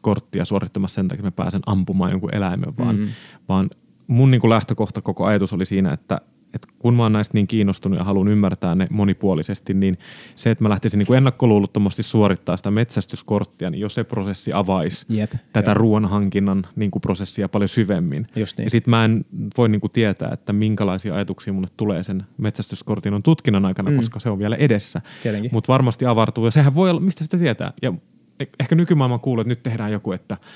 korttia 0.00 0.44
suorittamassa 0.44 0.94
sen 0.94 1.08
takia, 1.08 1.20
että 1.20 1.42
mä 1.42 1.44
pääsen 1.44 1.62
ampumaan 1.66 2.10
jonkun 2.10 2.34
eläimen, 2.34 2.76
vaan, 2.78 2.96
mm. 2.96 3.08
vaan 3.48 3.70
mun 4.06 4.30
niin 4.30 4.40
kuin 4.40 4.50
lähtökohta 4.50 5.02
koko 5.02 5.24
ajatus 5.24 5.52
oli 5.52 5.66
siinä, 5.66 5.92
että 5.92 6.20
että 6.54 6.68
kun 6.78 6.94
mä 6.94 7.02
oon 7.02 7.12
näistä 7.12 7.34
niin 7.34 7.46
kiinnostunut 7.46 7.98
ja 7.98 8.04
haluan 8.04 8.28
ymmärtää 8.28 8.74
ne 8.74 8.86
monipuolisesti, 8.90 9.74
niin 9.74 9.98
se, 10.34 10.50
että 10.50 10.64
mä 10.64 10.68
lähtisin 10.68 10.98
niin 10.98 11.06
kuin 11.06 11.16
ennakkoluulottomasti 11.16 12.02
suorittaa 12.02 12.56
sitä 12.56 12.70
metsästyskorttia, 12.70 13.70
niin 13.70 13.80
jos 13.80 13.94
se 13.94 14.04
prosessi 14.04 14.52
avaisi 14.52 15.06
Jep, 15.08 15.32
tätä 15.52 15.74
ruoanhankinnan 15.74 16.66
niin 16.76 16.90
kuin 16.90 17.00
prosessia 17.00 17.48
paljon 17.48 17.68
syvemmin. 17.68 18.26
Just 18.36 18.58
niin. 18.58 18.66
Ja 18.66 18.70
sitten 18.70 18.90
mä 18.90 19.04
en 19.04 19.24
voi 19.56 19.68
niin 19.68 19.80
kuin 19.80 19.90
tietää, 19.90 20.30
että 20.32 20.52
minkälaisia 20.52 21.14
ajatuksia 21.14 21.52
mulle 21.52 21.68
tulee 21.76 22.02
sen 22.02 22.22
metsästyskortin 22.38 23.14
on 23.14 23.22
tutkinnon 23.22 23.64
aikana, 23.64 23.90
mm. 23.90 23.96
koska 23.96 24.20
se 24.20 24.30
on 24.30 24.38
vielä 24.38 24.56
edessä. 24.56 25.00
Mutta 25.52 25.72
varmasti 25.72 26.06
avartuu 26.06 26.44
ja 26.44 26.50
sehän 26.50 26.74
voi 26.74 26.90
olla, 26.90 27.00
mistä 27.00 27.24
sitä 27.24 27.38
tietää. 27.38 27.72
Ja 27.82 27.92
e- 28.40 28.46
ehkä 28.60 28.74
nykymaailman 28.74 29.20
kuuluu, 29.20 29.40
että 29.40 29.48
nyt 29.48 29.62
tehdään 29.62 29.92
joku, 29.92 30.12
että– 30.12 30.36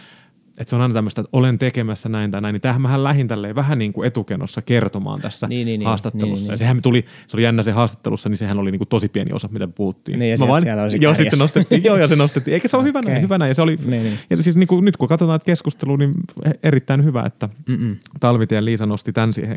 että 0.61 0.71
se 0.71 0.77
on 0.77 0.83
aina 0.83 0.95
tämmöistä, 0.95 1.21
että 1.21 1.29
olen 1.33 1.59
tekemässä 1.59 2.09
näin 2.09 2.31
tai 2.31 2.41
näin, 2.41 2.53
niin 2.53 2.61
tämähän 2.61 2.83
mähän 2.83 3.05
lähin 3.05 3.29
tälleen 3.29 3.55
vähän 3.55 3.79
niin 3.79 3.93
kuin 3.93 4.07
etukenossa 4.07 4.63
kertomaan 4.63 5.21
tässä 5.21 5.47
niin, 5.47 5.67
niin, 5.67 5.79
niin. 5.79 5.87
haastattelussa. 5.87 6.35
Niin, 6.35 6.43
niin, 6.43 6.51
ja 6.51 6.57
sehän 6.57 6.83
tuli, 6.83 7.05
se 7.27 7.37
oli 7.37 7.43
jännä 7.43 7.63
se 7.63 7.73
haastattelussa, 7.73 8.29
niin 8.29 8.37
sehän 8.37 8.59
oli 8.59 8.71
niin 8.71 8.79
kuin 8.79 8.89
tosi 8.89 9.09
pieni 9.09 9.33
osa, 9.33 9.49
mitä 9.53 9.69
puhuttiin. 9.69 10.19
Niin, 10.19 10.31
ja 10.31 10.37
Mä 10.41 10.49
vain, 10.49 10.63
siellä 10.63 10.83
joo, 11.01 11.15
sitten 11.15 11.39
se 11.39 11.43
nostettiin, 11.43 11.85
joo, 11.85 11.97
ja 11.97 12.09
se 12.09 12.17
nostettiin. 12.17 12.55
Eikä 12.55 12.69
se 12.69 12.77
ole 12.77 12.85
hyvänä, 12.85 13.11
okay. 13.11 13.23
hyvänä 13.23 13.49
ja 13.49 13.55
se 13.55 13.63
oli, 13.63 13.77
niin, 13.85 14.03
niin. 14.03 14.19
ja 14.31 14.37
siis 14.37 14.57
niin 14.57 14.67
kuin, 14.67 14.85
nyt 14.85 14.97
kun 14.97 15.09
katsotaan 15.09 15.41
keskustelua, 15.45 15.97
niin 15.97 16.15
erittäin 16.63 17.05
hyvä, 17.05 17.23
että 17.27 17.49
Mm-mm. 17.69 17.97
Talvitien 18.21 18.65
Liisa 18.65 18.87
nosti 18.87 19.13
tämän 19.13 19.33
siihen 19.33 19.57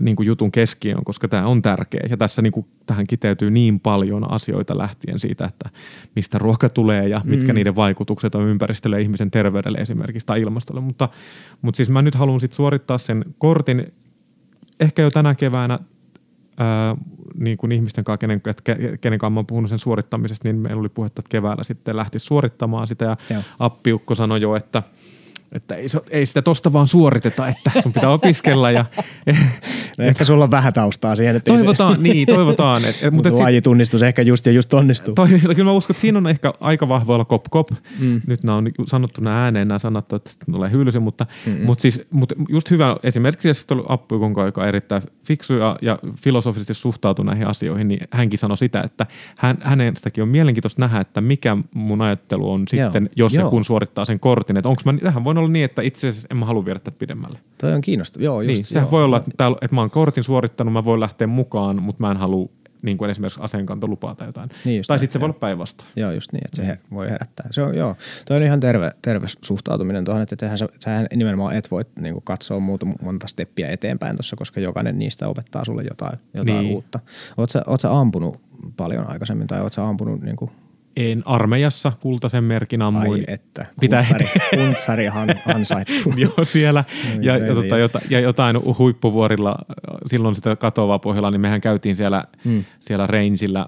niin 0.00 0.16
kuin 0.16 0.26
jutun 0.26 0.52
keskiöön, 0.52 1.04
koska 1.04 1.28
tämä 1.28 1.46
on 1.46 1.62
tärkeä. 1.62 2.06
Ja 2.10 2.16
tässä 2.16 2.42
niin 2.42 2.52
kuin, 2.52 2.66
tähän 2.86 3.06
kiteytyy 3.06 3.50
niin 3.50 3.80
paljon 3.80 4.32
asioita 4.32 4.78
lähtien 4.78 5.18
siitä, 5.18 5.44
että 5.44 5.70
mistä 6.16 6.38
ruoka 6.38 6.68
tulee 6.68 7.08
ja 7.08 7.20
mitkä 7.24 7.52
mm. 7.52 7.54
niiden 7.54 7.76
vaikutukset 7.76 8.34
on 8.34 8.48
ympäristölle, 8.48 9.00
ihmisen 9.00 9.30
terveydelle 9.30 9.78
esimerkiksi 9.78 10.26
tai 10.26 10.40
ilmastolle. 10.40 10.80
Mutta, 10.80 11.08
mutta 11.62 11.76
siis 11.76 11.90
mä 11.90 12.02
nyt 12.02 12.14
haluan 12.14 12.40
sit 12.40 12.52
suorittaa 12.52 12.98
sen 12.98 13.24
kortin 13.38 13.92
ehkä 14.80 15.02
jo 15.02 15.10
tänä 15.10 15.34
keväänä 15.34 15.78
ää, 16.56 16.96
niin 17.38 17.56
kuin 17.56 17.72
ihmisten 17.72 18.04
kanssa, 18.04 18.18
kenen, 18.18 18.40
kenen 19.00 19.18
kanssa 19.18 19.30
mä 19.30 19.38
oon 19.38 19.46
puhunut 19.46 19.70
sen 19.70 19.78
suorittamisesta, 19.78 20.48
niin 20.48 20.56
meillä 20.56 20.80
oli 20.80 20.88
puhetta, 20.88 21.20
että 21.20 21.30
keväällä 21.30 21.64
sitten 21.64 21.96
lähti 21.96 22.18
suorittamaan 22.18 22.86
sitä 22.86 23.04
ja 23.04 23.16
Joo. 23.30 23.42
appiukko 23.58 24.14
sanoi 24.14 24.40
jo, 24.40 24.56
että– 24.56 24.82
että 25.54 25.74
ei, 25.74 25.86
ei 26.10 26.26
sitä 26.26 26.42
tosta 26.42 26.72
vaan 26.72 26.88
suoriteta, 26.88 27.48
että 27.48 27.70
sun 27.82 27.92
pitää 27.92 28.10
opiskella. 28.10 28.70
Ja, 28.70 28.84
no 29.98 30.04
ehkä 30.04 30.24
sulla 30.24 30.44
on 30.44 30.50
vähän 30.50 30.72
taustaa 30.72 31.16
siihen. 31.16 31.36
Että 31.36 31.52
toivotaan, 31.52 31.96
se... 31.96 32.02
niin, 32.02 32.26
toivotaan. 32.28 32.82
Et, 32.84 33.12
mutta 33.12 33.28
et 33.28 33.34
lajitunnistus 33.34 34.02
ehkä 34.02 34.22
just 34.22 34.46
ja 34.46 34.52
just 34.52 34.74
onnistuu. 34.74 35.14
Toi, 35.14 35.28
kyllä 35.28 35.64
mä 35.64 35.72
uskon, 35.72 35.94
että 35.94 36.00
siinä 36.00 36.18
on 36.18 36.26
ehkä 36.26 36.52
aika 36.60 36.88
vahvoilla 36.88 37.24
kop 37.24 37.44
kop. 37.50 37.70
Mm. 37.98 38.20
Nyt 38.26 38.42
nämä 38.42 38.58
on 38.58 38.70
sanottu 38.86 39.20
nämä 39.20 39.44
ääneen, 39.44 39.68
nämä 39.68 39.78
sanat, 39.78 40.12
että 40.12 40.30
tulee 40.52 40.70
hylsy, 40.70 40.98
mutta, 40.98 41.26
mutta, 41.64 41.82
siis, 41.82 42.06
mutta 42.10 42.34
just 42.48 42.70
hyvä 42.70 42.96
esimerkiksi 43.02 43.54
se 43.54 43.74
oli 43.74 43.84
Appu 43.88 44.14
joka 44.44 44.60
on 44.60 44.68
erittäin 44.68 45.02
fiksu 45.26 45.54
ja, 45.54 45.76
ja 45.82 45.98
filosofisesti 46.20 46.74
suhtautuu 46.74 47.24
näihin 47.24 47.46
asioihin, 47.46 47.88
niin 47.88 48.00
hänkin 48.10 48.38
sanoi 48.38 48.56
sitä, 48.56 48.80
että 48.80 49.06
hän, 49.36 49.56
hänestäkin 49.60 50.22
on 50.22 50.28
mielenkiintoista 50.28 50.82
nähdä, 50.82 51.00
että 51.00 51.20
mikä 51.20 51.56
mun 51.74 52.02
ajattelu 52.02 52.52
on 52.52 52.68
sitten, 52.68 53.02
Joo. 53.02 53.24
jos 53.24 53.34
ja 53.34 53.48
kun 53.48 53.64
suorittaa 53.64 54.04
sen 54.04 54.20
kortin, 54.20 54.56
että 54.56 54.68
onko 54.68 54.82
mä, 54.84 54.98
tähän 54.98 55.24
voin 55.24 55.38
olla 55.38 55.43
niin, 55.52 55.64
että 55.64 55.82
itse 55.82 56.08
asiassa 56.08 56.28
en 56.30 56.36
mä 56.36 56.46
halua 56.46 56.64
viedä 56.64 56.78
tätä 56.78 56.98
pidemmälle. 56.98 57.38
Toi 57.58 57.72
on 57.72 57.80
kiinnostava. 57.80 58.24
Joo, 58.24 58.40
just, 58.40 58.54
niin, 58.54 58.64
sehän 58.64 58.84
joo. 58.84 58.90
voi 58.90 59.04
olla, 59.04 59.16
että, 59.16 59.30
täällä, 59.36 59.58
että 59.62 59.74
mä 59.74 59.80
oon 59.80 59.90
kortin 59.90 60.24
suorittanut, 60.24 60.72
mä 60.72 60.84
voin 60.84 61.00
lähteä 61.00 61.26
mukaan, 61.26 61.82
mutta 61.82 62.00
mä 62.00 62.10
en 62.10 62.16
halua 62.16 62.48
niin 62.84 62.98
kuin 62.98 63.10
esimerkiksi 63.10 63.40
aseenkantolupaa 63.42 64.14
tai 64.14 64.28
jotain. 64.28 64.50
Niin 64.64 64.84
tai 64.86 64.98
sitten 64.98 65.12
se 65.12 65.20
voi 65.20 65.26
olla 65.26 65.38
päinvastoin. 65.38 65.90
Joo, 65.96 66.10
just 66.10 66.32
niin, 66.32 66.42
että 66.44 66.56
se 66.56 66.66
he, 66.66 66.78
voi 66.90 67.10
herättää. 67.10 67.48
Se 67.50 67.62
on, 67.62 67.76
joo, 67.76 67.96
toi 68.26 68.36
on 68.36 68.42
ihan 68.42 68.60
terve, 68.60 68.90
terve 69.02 69.26
suhtautuminen 69.44 70.04
tuohon, 70.04 70.22
että 70.22 70.36
tehän, 70.36 70.58
sähän 70.84 71.06
nimenomaan 71.16 71.56
et 71.56 71.70
voi 71.70 71.84
niin 72.00 72.14
kuin 72.14 72.24
katsoa 72.24 72.60
muuta 72.60 72.86
monta 73.02 73.26
steppiä 73.26 73.68
eteenpäin 73.68 74.16
tuossa, 74.16 74.36
koska 74.36 74.60
jokainen 74.60 74.98
niistä 74.98 75.28
opettaa 75.28 75.64
sulle 75.64 75.82
jotain, 75.82 76.18
jotain 76.34 76.58
niin. 76.58 76.74
uutta. 76.74 77.00
Oletko 77.36 77.78
sä 77.78 77.98
ampunut 77.98 78.40
paljon 78.76 79.10
aikaisemmin 79.10 79.46
tai 79.46 79.60
oletko 79.60 79.74
sä 79.74 79.88
ampunut 79.88 80.20
niin 80.20 80.36
kuin 80.36 80.50
en 80.96 81.22
armeijassa 81.26 81.92
kultaisen 82.00 82.44
merkin 82.44 82.82
ammuin. 82.82 83.24
Ai 83.28 83.34
että, 83.34 83.66
Pitää 83.80 84.04
kuntsari, 84.54 85.06
han, 85.14 85.28
ansaittu. 85.54 86.12
Joo, 86.16 86.44
siellä. 86.44 86.84
ja, 87.20 87.38
ja, 87.38 87.54
tota, 87.54 87.78
jota, 87.78 88.00
ja 88.10 88.20
jotain 88.20 88.56
huippuvuorilla, 88.78 89.56
silloin 90.06 90.34
sitä 90.34 90.56
katoavaa 90.56 90.98
pohjalla, 90.98 91.30
niin 91.30 91.40
mehän 91.40 91.60
käytiin 91.60 91.96
siellä, 91.96 92.24
hmm. 92.44 92.64
siellä 92.80 93.06
rangeillä 93.06 93.66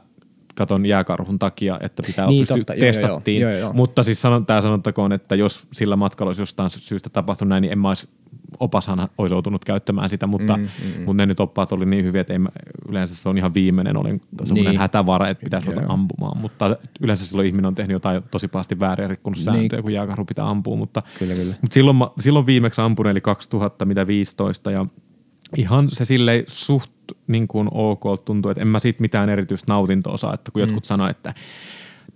katon 0.54 0.86
jääkarhun 0.86 1.38
takia, 1.38 1.78
että 1.82 2.02
pitää 2.06 2.26
niin, 2.26 2.40
pystyä, 2.40 2.56
totta, 2.56 2.72
testattiin. 2.80 3.42
Joo, 3.42 3.50
joo, 3.50 3.60
joo. 3.60 3.72
Mutta 3.72 4.02
siis 4.02 4.22
sanon, 4.22 4.46
tämä 4.46 4.62
sanottakoon, 4.62 5.12
että 5.12 5.34
jos 5.34 5.68
sillä 5.72 5.96
matkalla 5.96 6.28
olisi 6.28 6.42
jostain 6.42 6.70
syystä 6.70 7.10
tapahtunut 7.10 7.48
näin, 7.48 7.62
niin 7.62 7.72
en 7.72 7.78
mä 7.78 7.88
olisi 7.88 8.08
opashan 8.60 9.08
olisi 9.18 9.34
joutunut 9.34 9.64
käyttämään 9.64 10.08
sitä, 10.08 10.26
mutta, 10.26 10.56
mm, 10.56 10.62
mm, 10.62 10.98
mm. 10.98 11.04
mutta 11.04 11.22
ne 11.22 11.26
nyt 11.26 11.40
oppaat 11.40 11.72
oli 11.72 11.86
niin 11.86 12.04
hyviä, 12.04 12.20
että 12.20 12.32
ei, 12.32 12.38
yleensä 12.88 13.16
se 13.16 13.28
on 13.28 13.38
ihan 13.38 13.54
viimeinen, 13.54 13.96
olin 13.96 14.20
semmoinen 14.44 14.70
niin. 14.70 14.80
hätävara, 14.80 15.28
että 15.28 15.44
pitäisi 15.44 15.66
ruveta 15.66 15.92
ampumaan, 15.92 16.38
mutta 16.38 16.76
yleensä 17.00 17.26
silloin 17.26 17.46
ihminen 17.46 17.66
on 17.66 17.74
tehnyt 17.74 17.94
jotain 17.94 18.22
tosi 18.30 18.48
pahasti 18.48 18.80
väärin 18.80 19.10
rikkunut 19.10 19.38
sääntöjä, 19.38 19.78
niin. 19.78 19.82
kun 19.82 19.92
jääkarhu 19.92 20.24
pitää 20.24 20.48
ampua, 20.48 20.76
mutta, 20.76 21.02
kyllä, 21.18 21.34
kyllä. 21.34 21.54
mutta 21.62 21.74
silloin, 21.74 21.96
silloin 22.20 22.46
viimeksi 22.46 22.80
ampun, 22.80 23.06
eli 23.06 23.20
2015 23.20 24.70
ja 24.70 24.86
ihan 25.56 25.88
se 25.90 26.04
silleen 26.04 26.44
suht 26.46 26.90
niin 27.26 27.48
kuin 27.48 27.68
ok 27.72 28.24
tuntuu, 28.24 28.50
että 28.50 28.60
en 28.62 28.68
mä 28.68 28.78
siitä 28.78 29.00
mitään 29.00 29.28
erityistä 29.28 29.72
nautintoa 29.72 30.16
saa, 30.16 30.34
että 30.34 30.50
kun 30.52 30.62
mm. 30.62 30.66
jotkut 30.66 30.84
sanoo, 30.84 31.08
että 31.08 31.34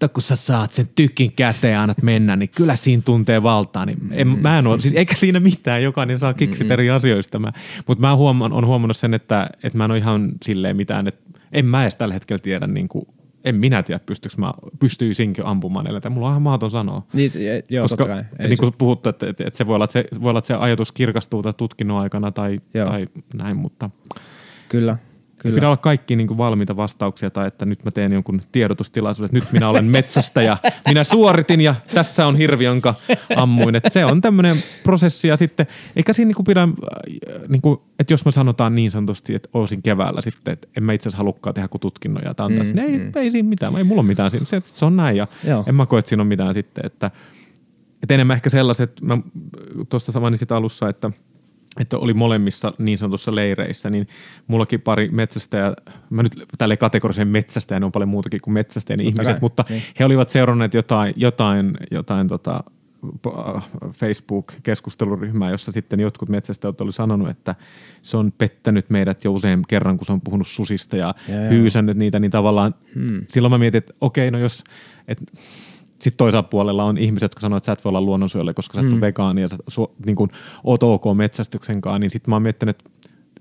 että 0.07 0.15
kun 0.15 0.23
sä 0.23 0.37
saat 0.37 0.73
sen 0.73 0.89
tykin 0.95 1.33
käteen 1.33 1.73
ja 1.73 1.83
annat 1.83 2.03
mennä, 2.03 2.37
niin 2.37 2.49
kyllä 2.49 2.77
siinä 2.77 3.03
tuntee 3.05 3.43
valtaa. 3.43 3.87
Niin 3.87 3.99
en, 4.11 4.29
mm. 4.29 4.39
mä 4.39 4.59
en 4.59 4.67
ole, 4.67 4.81
siis 4.81 4.95
eikä 4.95 5.15
siinä 5.15 5.41
mitään, 5.41 5.83
jokainen 5.83 6.19
saa 6.19 6.35
kiksit 6.35 6.67
mm. 6.67 6.73
eri 6.73 6.91
asioista. 6.91 7.39
Mä, 7.39 7.53
mutta 7.87 8.01
mä 8.01 8.17
huomaan, 8.17 8.53
on 8.53 8.67
huomannut 8.67 8.97
sen, 8.97 9.15
että, 9.15 9.51
että 9.63 9.79
mä 9.79 9.85
en 9.85 9.91
ole 9.91 9.99
ihan 9.99 10.33
silleen 10.43 10.77
mitään, 10.77 11.09
että 11.09 11.41
en 11.53 11.67
mä 11.67 11.83
edes 11.83 11.97
tällä 11.97 12.15
hetkellä 12.15 12.39
tiedä 12.43 12.67
niin 12.67 12.89
kuin 12.89 13.07
en 13.45 13.55
minä 13.55 13.83
tiedä, 13.83 14.01
pystyykö 14.07 14.37
mä, 14.39 14.53
pystyisinkö 14.79 15.43
ampumaan 15.47 15.87
eläintä. 15.87 16.11
Mulla 16.11 16.27
on 16.27 16.33
ihan 16.33 16.43
mahdoton 16.43 16.71
sanoa. 16.71 17.07
Niin, 17.13 17.33
joo, 17.71 17.83
Koska, 17.83 17.97
totta 17.97 18.15
kai. 18.15 18.49
niin 18.49 18.59
kuin 18.59 18.73
puhuttu, 18.79 19.09
että, 19.09 19.29
että, 19.29 19.45
että, 19.47 19.59
se, 19.59 19.67
voi 19.67 19.75
olla, 19.75 19.85
että 19.85 19.93
se 20.13 20.23
voi 20.23 20.31
olla, 20.31 20.39
että 20.39 20.47
se 20.47 20.55
ajatus 20.55 20.93
kirkastuu 20.93 21.43
tutkinnon 21.57 22.01
aikana 22.01 22.33
tai, 22.33 22.59
tai 22.85 23.07
näin, 23.35 23.57
mutta... 23.57 23.91
Kyllä. 24.69 24.97
Kyllä. 25.43 25.55
Pitää 25.55 25.69
olla 25.69 25.77
kaikki 25.77 26.17
niin 26.17 26.27
kuin 26.27 26.39
valmiita 26.39 26.77
vastauksia 26.77 27.31
tai 27.31 27.47
että 27.47 27.67
nyt 27.67 27.85
mä 27.85 27.91
teen 27.91 28.13
jonkun 28.13 28.43
tiedotustilaisuuden, 28.53 29.27
että 29.27 29.47
nyt 29.47 29.53
minä 29.53 29.69
olen 29.69 29.85
metsästä 29.85 30.43
ja 30.43 30.57
minä 30.89 31.05
suoritin 31.05 31.61
ja 31.61 31.75
tässä 31.95 32.27
on 32.27 32.37
hirvi, 32.37 32.65
jonka 32.65 32.95
ammuin. 33.37 33.75
Että 33.75 33.91
se 33.91 34.05
on 34.05 34.21
tämmöinen 34.21 34.57
prosessi 34.83 35.29
ja 35.29 35.37
sitten 35.37 35.67
eikä 35.97 36.13
siinä 36.13 36.27
niin 36.27 36.37
kuin 36.37 36.47
pidä, 36.47 36.69
niin 37.49 37.63
kuin, 37.63 37.81
että 37.99 38.13
jos 38.13 38.25
me 38.25 38.33
sanotaan 38.33 38.75
niin 38.75 38.91
sanotusti, 38.91 39.35
että 39.35 39.49
olisin 39.53 39.83
keväällä 39.83 40.23
sitten, 40.23 40.53
että 40.53 40.69
en 40.77 40.83
mä 40.85 40.93
itse 40.93 41.09
asiassa 41.09 41.19
halukkaan 41.19 41.55
tehdä 41.55 41.69
kuin 41.69 41.81
tutkinnon 41.81 42.23
ja 42.25 42.49
mm, 42.49 42.55
niin 42.55 42.79
ei, 42.79 42.99
mm. 42.99 43.13
ei 43.15 43.31
siinä 43.31 43.49
mitään, 43.49 43.77
ei 43.77 43.85
mulla 43.85 44.01
ole 44.01 44.09
mitään 44.09 44.31
siinä, 44.31 44.47
se, 44.47 44.61
se 44.65 44.85
on 44.85 44.97
näin 44.97 45.17
ja 45.17 45.27
Joo. 45.45 45.65
en 45.67 45.75
mä 45.75 45.87
koe, 45.87 45.99
että 45.99 46.09
siinä 46.09 46.23
on 46.23 46.27
mitään 46.27 46.55
sitten, 46.55 46.87
että, 46.87 47.11
että 48.03 48.15
enemmän 48.15 48.35
ehkä 48.35 48.51
sellaiset, 48.51 49.01
mä 49.03 49.19
tuosta 49.89 50.21
mainitsin 50.21 50.53
alussa, 50.53 50.89
että– 50.89 51.11
että 51.81 51.99
oli 51.99 52.15
molemmissa 52.15 52.73
niin 52.79 52.99
sanotussa 52.99 53.35
leireissä, 53.35 53.91
niin 53.91 54.09
mullakin 54.47 54.81
pari 54.81 55.09
metsästäjä, 55.13 55.75
mä 56.11 56.23
nyt 56.23 56.45
tälle 56.59 56.77
kategorisen 56.77 57.29
metsästäjä, 57.29 57.81
ne 57.81 57.87
on 57.87 57.93
paljon 57.93 58.09
muutakin 58.09 58.41
kuin 58.41 58.55
metsästäjä 58.55 58.97
niin 58.97 59.09
ihmiset, 59.09 59.35
kai. 59.35 59.41
mutta 59.41 59.65
niin. 59.69 59.83
he 59.99 60.05
olivat 60.05 60.29
seuranneet 60.29 60.75
jotain, 60.75 61.15
jotain, 61.17 61.77
jotain 61.91 62.29
tota, 62.29 62.65
Facebook-keskusteluryhmää, 63.93 65.51
jossa 65.51 65.73
sitten 65.73 66.01
jotkut 66.01 66.29
metsästäjät 66.29 66.81
oli 66.81 66.93
sanonut, 66.93 67.29
että 67.29 67.55
se 68.03 68.17
on 68.17 68.33
pettänyt 68.39 68.91
meidät 68.91 69.25
jo 69.25 69.33
usein 69.33 69.63
kerran, 69.69 69.97
kun 69.97 70.07
se 70.07 70.13
on 70.13 70.21
puhunut 70.21 70.49
susista 70.49 70.97
ja, 70.97 71.15
ja 71.29 71.35
hyysännyt 71.49 71.97
niitä, 71.97 72.19
niin 72.19 72.31
tavallaan 72.31 72.75
hmm. 72.95 73.27
silloin 73.29 73.53
mä 73.53 73.59
mietin, 73.59 73.79
että 73.79 73.95
okei, 74.01 74.31
no 74.31 74.39
jos, 74.39 74.65
että 75.09 75.25
sitten 76.03 76.17
toisaalta 76.17 76.49
puolella 76.49 76.85
on 76.85 76.99
ihmiset, 76.99 77.23
jotka 77.23 77.41
sanoo, 77.41 77.57
että 77.57 77.67
sä 77.67 77.73
et 77.73 77.85
voi 77.85 77.91
olla 77.91 78.01
luonnonsuojelija, 78.01 78.55
koska 78.55 78.75
sä 78.75 78.81
et 78.81 78.87
mm. 78.87 78.93
ole 78.93 79.01
vegaani 79.01 79.41
ja 79.41 79.49
sä 79.49 79.57
su, 79.69 79.95
niin 80.07 80.17
kuin, 80.17 80.31
oot 80.65 80.83
ok 80.83 81.05
metsästyksen 81.15 81.81
kanssa, 81.81 81.99
niin 81.99 82.11
sitten 82.11 82.31
mä 82.31 82.35
oon 82.35 82.43
miettinyt, 82.43 82.77
että 82.77 82.91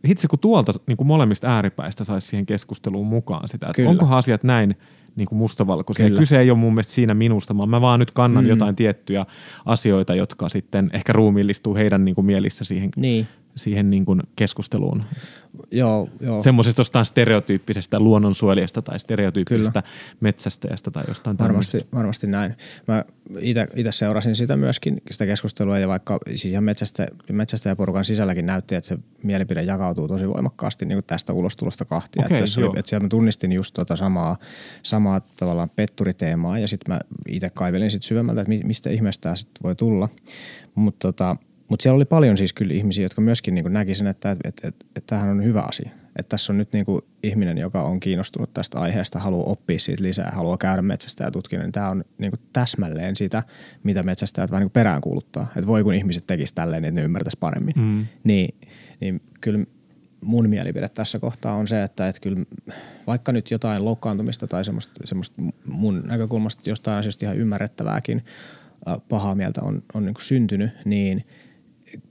hitsi 0.07 0.27
kun 0.27 0.39
tuolta 0.39 0.71
niin 0.87 0.97
kuin 0.97 1.07
molemmista 1.07 1.47
ääripäistä 1.47 2.03
saisi 2.03 2.27
siihen 2.27 2.45
keskusteluun 2.45 3.07
mukaan 3.07 3.47
sitä, 3.47 3.67
että 3.69 3.89
onkohan 3.89 4.17
asiat 4.17 4.43
näin 4.43 4.75
niin 5.15 5.27
kuin 5.27 5.39
mustavalkoisia. 5.39 6.09
Kyse 6.09 6.39
ei 6.39 6.51
ole 6.51 6.59
mun 6.59 6.73
mielestä 6.73 6.93
siinä 6.93 7.13
minusta, 7.13 7.57
vaan 7.57 7.69
mä 7.69 7.81
vaan 7.81 7.99
nyt 7.99 8.11
kannan 8.11 8.43
mm. 8.43 8.49
jotain 8.49 8.75
tiettyjä 8.75 9.25
asioita, 9.65 10.15
jotka 10.15 10.49
sitten 10.49 10.89
ehkä 10.93 11.13
ruumiillistuu 11.13 11.75
heidän 11.75 12.05
niin 12.05 12.15
kuin 12.15 12.25
mielissä 12.25 12.63
siihen 12.63 12.89
niin 12.95 13.27
siihen 13.55 13.89
niin 13.89 14.05
kuin 14.05 14.21
keskusteluun. 14.35 15.03
Joo, 15.71 16.09
joo. 16.19 16.41
Semmoisesta 16.41 16.79
jostain 16.79 17.05
stereotyyppisestä 17.05 17.99
luonnonsuojelijasta 17.99 18.81
tai 18.81 18.99
stereotyyppisestä 18.99 19.81
Kyllä. 19.81 19.93
metsästäjästä 20.19 20.91
tai 20.91 21.03
jostain 21.07 21.37
varmasti, 21.39 21.79
varmasti 21.93 22.27
näin. 22.27 22.55
Mä 22.87 23.05
itse 23.75 23.91
seurasin 23.91 24.35
sitä 24.35 24.57
myöskin, 24.57 25.01
sitä 25.11 25.25
keskustelua 25.25 25.79
ja 25.79 25.87
vaikka 25.87 26.17
siis 26.27 26.45
ihan 26.45 26.63
metsästä, 26.63 27.07
metsästäjäporukan 27.31 28.05
sisälläkin 28.05 28.45
näytti, 28.45 28.75
että 28.75 28.87
se 28.87 28.97
mielipide 29.23 29.63
jakautuu 29.63 30.07
tosi 30.07 30.27
voimakkaasti 30.27 30.85
niin 30.85 30.95
kuin 30.95 31.05
tästä 31.05 31.33
ulostulosta 31.33 31.85
kahtia. 31.85 32.25
Okay, 32.25 32.37
että, 32.37 32.59
oli, 32.59 32.79
että 32.79 32.89
siellä 32.89 33.05
mä 33.05 33.09
tunnistin 33.09 33.51
just 33.51 33.73
tota 33.73 33.95
samaa, 33.95 34.37
samaa 34.83 35.21
tavallaan 35.37 35.69
petturiteemaa 35.69 36.59
ja 36.59 36.67
sitten 36.67 36.95
mä 36.95 36.99
itse 37.27 37.49
kaivelin 37.49 37.91
sit 37.91 38.03
syvemmältä, 38.03 38.41
että 38.41 38.53
mistä 38.67 38.89
ihmeestä 38.89 39.21
tämä 39.21 39.35
sit 39.35 39.49
voi 39.63 39.75
tulla. 39.75 40.09
Mutta 40.75 41.07
tota, 41.07 41.35
mutta 41.69 41.83
siellä 41.83 41.95
oli 41.95 42.05
paljon 42.05 42.37
siis 42.37 42.53
kyllä 42.53 42.73
ihmisiä, 42.73 43.05
jotka 43.05 43.21
myöskin 43.21 43.55
niin 43.55 43.73
näki 43.73 43.95
sen, 43.95 44.07
että, 44.07 44.31
että, 44.31 44.49
että, 44.49 44.67
että, 44.67 44.85
että 44.95 45.07
tämähän 45.07 45.29
on 45.29 45.43
hyvä 45.43 45.61
asia. 45.61 45.89
Että 46.15 46.29
tässä 46.29 46.53
on 46.53 46.57
nyt 46.57 46.73
niin 46.73 46.85
kuin 46.85 47.01
ihminen, 47.23 47.57
joka 47.57 47.83
on 47.83 47.99
kiinnostunut 47.99 48.53
tästä 48.53 48.79
aiheesta, 48.79 49.19
haluaa 49.19 49.51
oppia 49.51 49.79
siitä 49.79 50.03
lisää, 50.03 50.31
haluaa 50.33 50.57
käydä 50.57 50.81
metsästä 50.81 51.23
ja 51.23 51.31
tutkia, 51.31 51.59
niin 51.59 51.71
tämä 51.71 51.89
on 51.89 52.03
niin 52.17 52.31
kuin 52.31 52.39
täsmälleen 52.53 53.15
sitä, 53.15 53.43
mitä 53.83 54.03
metsästäjät 54.03 54.51
vähän 54.51 54.61
niin 54.61 54.71
peräänkuuluttaa. 54.71 55.47
Että 55.55 55.67
voi 55.67 55.83
kun 55.83 55.93
ihmiset 55.93 56.27
tekisivät 56.27 56.55
tälleen, 56.55 56.81
niin 56.81 56.95
ne 56.95 57.01
ymmärtäisi 57.01 57.37
paremmin. 57.39 57.73
Mm. 57.77 58.05
Niin, 58.23 58.55
niin 58.99 59.21
kyllä 59.41 59.65
mun 60.21 60.49
mielipide 60.49 60.89
tässä 60.89 61.19
kohtaa 61.19 61.55
on 61.55 61.67
se, 61.67 61.83
että, 61.83 62.07
että 62.07 62.21
kyllä 62.21 62.45
vaikka 63.07 63.31
nyt 63.31 63.51
jotain 63.51 63.85
loukkaantumista 63.85 64.47
tai 64.47 64.65
semmoista, 64.65 64.93
semmoista 65.05 65.41
mun 65.67 66.03
näkökulmasta 66.07 66.69
jostain 66.69 66.97
asiasta 66.97 67.25
ihan 67.25 67.37
ymmärrettävääkin 67.37 68.25
pahaa 69.09 69.35
mieltä 69.35 69.61
on, 69.63 69.83
on 69.93 70.05
niin 70.05 70.15
syntynyt, 70.19 70.71
niin– 70.85 71.25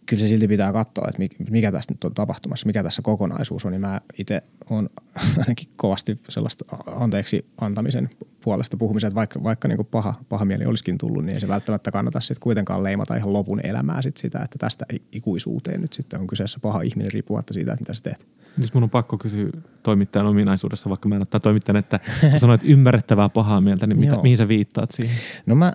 kyllä 0.06 0.20
se 0.20 0.28
silti 0.28 0.48
pitää 0.48 0.72
katsoa, 0.72 1.08
että 1.08 1.50
mikä 1.50 1.72
tässä 1.72 1.92
nyt 1.92 2.04
on 2.04 2.14
tapahtumassa, 2.14 2.66
mikä 2.66 2.82
tässä 2.82 3.02
kokonaisuus 3.02 3.64
on. 3.64 3.72
Niin 3.72 3.80
mä 3.80 4.00
itse 4.18 4.42
on 4.70 4.90
ainakin 5.38 5.68
kovasti 5.76 6.18
sellaista 6.28 6.76
anteeksi 6.86 7.46
antamisen 7.60 8.10
puolesta 8.40 8.76
puhumisen, 8.76 9.08
että 9.08 9.14
vaikka, 9.14 9.42
vaikka 9.42 9.68
niin 9.68 9.76
kuin 9.76 9.88
paha, 9.90 10.14
paha 10.28 10.44
mieli 10.44 10.64
olisikin 10.64 10.98
tullut, 10.98 11.24
niin 11.24 11.34
ei 11.34 11.40
se 11.40 11.48
välttämättä 11.48 11.90
kannata 11.90 12.20
sitten 12.20 12.40
kuitenkaan 12.40 12.84
leimata 12.84 13.16
ihan 13.16 13.32
lopun 13.32 13.60
elämää 13.66 14.02
sit 14.02 14.16
sitä, 14.16 14.38
että 14.38 14.58
tästä 14.58 14.84
ikuisuuteen 15.12 15.80
nyt 15.80 15.92
sitten 15.92 16.20
on 16.20 16.26
kyseessä 16.26 16.60
paha 16.62 16.82
ihminen 16.82 17.12
riippumatta 17.12 17.54
siitä, 17.54 17.72
että 17.72 17.82
mitä 17.82 17.94
sä 17.94 18.02
teet. 18.02 18.26
Nyt 18.56 18.74
mun 18.74 18.82
on 18.82 18.90
pakko 18.90 19.18
kysyä 19.18 19.50
toimittajan 19.82 20.26
ominaisuudessa, 20.26 20.88
vaikka 20.88 21.08
mä 21.08 21.16
en 21.16 21.22
ottaa 21.22 21.40
toimittajan, 21.40 21.76
että 21.76 22.00
sanoit 22.36 22.60
ymmärrettävää 22.64 23.28
pahaa 23.28 23.60
mieltä, 23.60 23.86
niin 23.86 24.00
mitä, 24.00 24.18
mihin 24.22 24.38
sä 24.38 24.48
viittaat 24.48 24.90
siihen? 24.92 25.16
No 25.46 25.54
mä, 25.54 25.72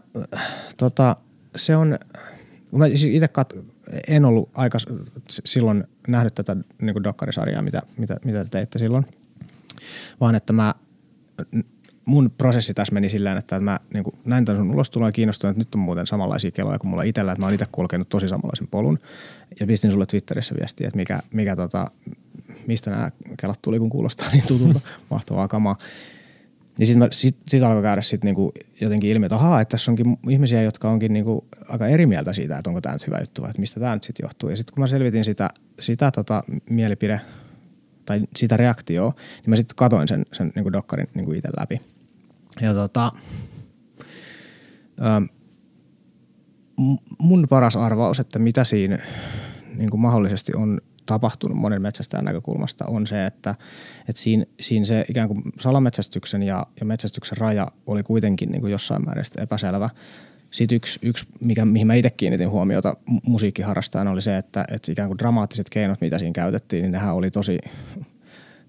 tota, 0.78 1.16
se 1.56 1.76
on, 1.76 2.00
mä 2.72 2.88
siis 2.88 3.06
itse 3.06 3.26
kat- 3.26 3.73
en 4.08 4.26
ollut 4.26 4.50
aika 4.54 4.78
silloin 5.28 5.84
nähnyt 6.08 6.36
tätä 6.36 6.58
niin 6.82 6.93
kuin 6.93 7.04
dokkarisarjaa, 7.04 7.62
mitä, 7.62 7.82
mitä, 7.98 8.17
mitä 8.26 8.46
teitte 8.46 8.80
silloin, 8.80 9.06
vaan 10.19 10.36
että 10.36 10.54
mä, 10.54 10.76
mun 12.06 12.32
prosessi 12.38 12.74
tässä 12.74 12.93
meni 12.93 13.10
sillä 13.10 13.38
että 13.38 13.60
mä 13.60 13.80
niin 13.93 14.04
kuin 14.04 14.15
näin 14.26 14.46
tämän 14.46 14.62
sun 14.62 14.74
ulostulon 14.74 15.08
ja 15.08 15.12
kiinnostuin, 15.12 15.52
että 15.52 15.60
nyt 15.60 15.76
on 15.76 15.82
muuten 15.82 16.08
samanlaisia 16.08 16.52
keloja 16.52 16.80
kuin 16.80 16.89
mulla 16.89 17.04
itsellä, 17.04 17.32
että 17.32 17.39
mä 17.39 17.46
oon 17.46 17.54
itse 17.54 17.65
kulkenut 17.72 18.10
tosi 18.10 18.28
samanlaisen 18.28 18.67
polun. 18.67 18.98
Ja 19.60 19.67
pistin 19.67 19.91
sulle 19.91 20.06
Twitterissä 20.06 20.56
viestiä, 20.60 20.88
että 20.88 20.98
mikä, 20.98 21.19
mikä 21.34 21.56
tota, 21.56 21.86
mistä 22.67 22.91
nämä 22.91 23.12
kelat 23.39 23.62
tuli, 23.62 23.80
kun 23.80 23.89
kuulostaa 23.89 24.30
niin 24.34 24.48
tutulta, 24.48 24.80
mahtavaa 25.12 25.48
kamaa. 25.48 25.78
Niin 26.78 26.88
sitten 26.88 27.08
sit, 27.12 27.38
sit 27.48 27.64
alkoi 27.64 27.82
käydä 27.82 28.02
sit 28.02 28.24
niinku 28.24 28.54
jotenkin 28.82 29.10
ilmi, 29.10 29.26
että 29.26 29.36
ahaa, 29.36 29.62
että 29.62 29.72
tässä 29.72 29.92
onkin 29.92 30.18
ihmisiä, 30.30 30.62
jotka 30.62 30.90
onkin 30.90 31.14
niinku 31.14 31.48
aika 31.70 31.88
eri 31.88 32.06
mieltä 32.06 32.34
siitä, 32.34 32.58
että 32.58 32.70
onko 32.70 32.82
tämä 32.82 32.94
nyt 32.94 33.08
hyvä 33.08 33.20
juttu 33.20 33.42
vai 33.42 33.50
että 33.50 33.60
mistä 33.60 33.80
tämä 33.80 33.94
nyt 33.94 34.04
sitten 34.04 34.24
johtuu. 34.24 34.50
Ja 34.50 34.56
sitten 34.56 34.74
kun 34.74 34.82
mä 34.82 34.88
selvitin 34.88 35.26
sitä, 35.26 35.50
sitä 35.80 36.12
tota 36.12 36.44
mielipide 36.70 37.22
tai 38.06 38.22
sitä 38.36 38.58
reaktioa, 38.58 39.14
niin 39.18 39.50
mä 39.50 39.56
sitten 39.56 39.76
katoin 39.76 40.08
sen, 40.08 40.26
sen 40.32 40.52
niinku 40.56 40.74
dokkarin 40.74 41.08
niinku 41.14 41.34
itse 41.34 41.50
läpi. 41.60 41.82
Ja 42.62 42.74
tota, 42.74 43.12
ö, 45.00 45.04
mun 47.20 47.48
paras 47.50 47.76
arvaus, 47.76 48.20
että 48.20 48.40
mitä 48.40 48.64
siinä 48.64 49.00
niin 49.78 50.00
mahdollisesti 50.00 50.52
on 50.56 50.82
tapahtunut 51.06 51.58
monen 51.58 51.82
metsästäjän 51.82 52.26
näkökulmasta 52.26 52.86
on 52.88 53.08
se, 53.08 53.26
että, 53.26 53.56
että 54.10 54.22
siinä, 54.22 54.46
siinä 54.60 54.86
se 54.86 55.06
ikään 55.10 55.28
kuin 55.28 55.42
salametsästyksen 55.60 56.44
ja, 56.44 56.66
ja 56.80 56.86
metsästyksen 56.86 57.38
raja 57.38 57.68
oli 57.88 58.04
kuitenkin 58.04 58.52
niin 58.52 58.62
kuin 58.62 58.72
jossain 58.72 59.06
määrin 59.06 59.26
epäselvä. 59.39 59.89
Sitten 60.52 60.76
yksi, 60.76 61.00
yksi 61.02 61.26
mikä, 61.39 61.66
mihin 61.66 61.88
mä 61.88 61.94
itse 61.94 62.10
kiinnitin 62.10 62.50
huomiota 62.50 62.96
musiikkiharrastajana 63.28 64.12
oli 64.12 64.22
se, 64.22 64.38
että, 64.38 64.66
että 64.72 64.92
ikään 64.92 65.10
kuin 65.10 65.18
dramaattiset 65.18 65.70
keinot, 65.70 66.02
mitä 66.02 66.20
siinä 66.20 66.34
käytettiin, 66.34 66.82
niin 66.82 66.92
nehän 66.92 67.16
oli 67.16 67.32
tosi 67.32 67.60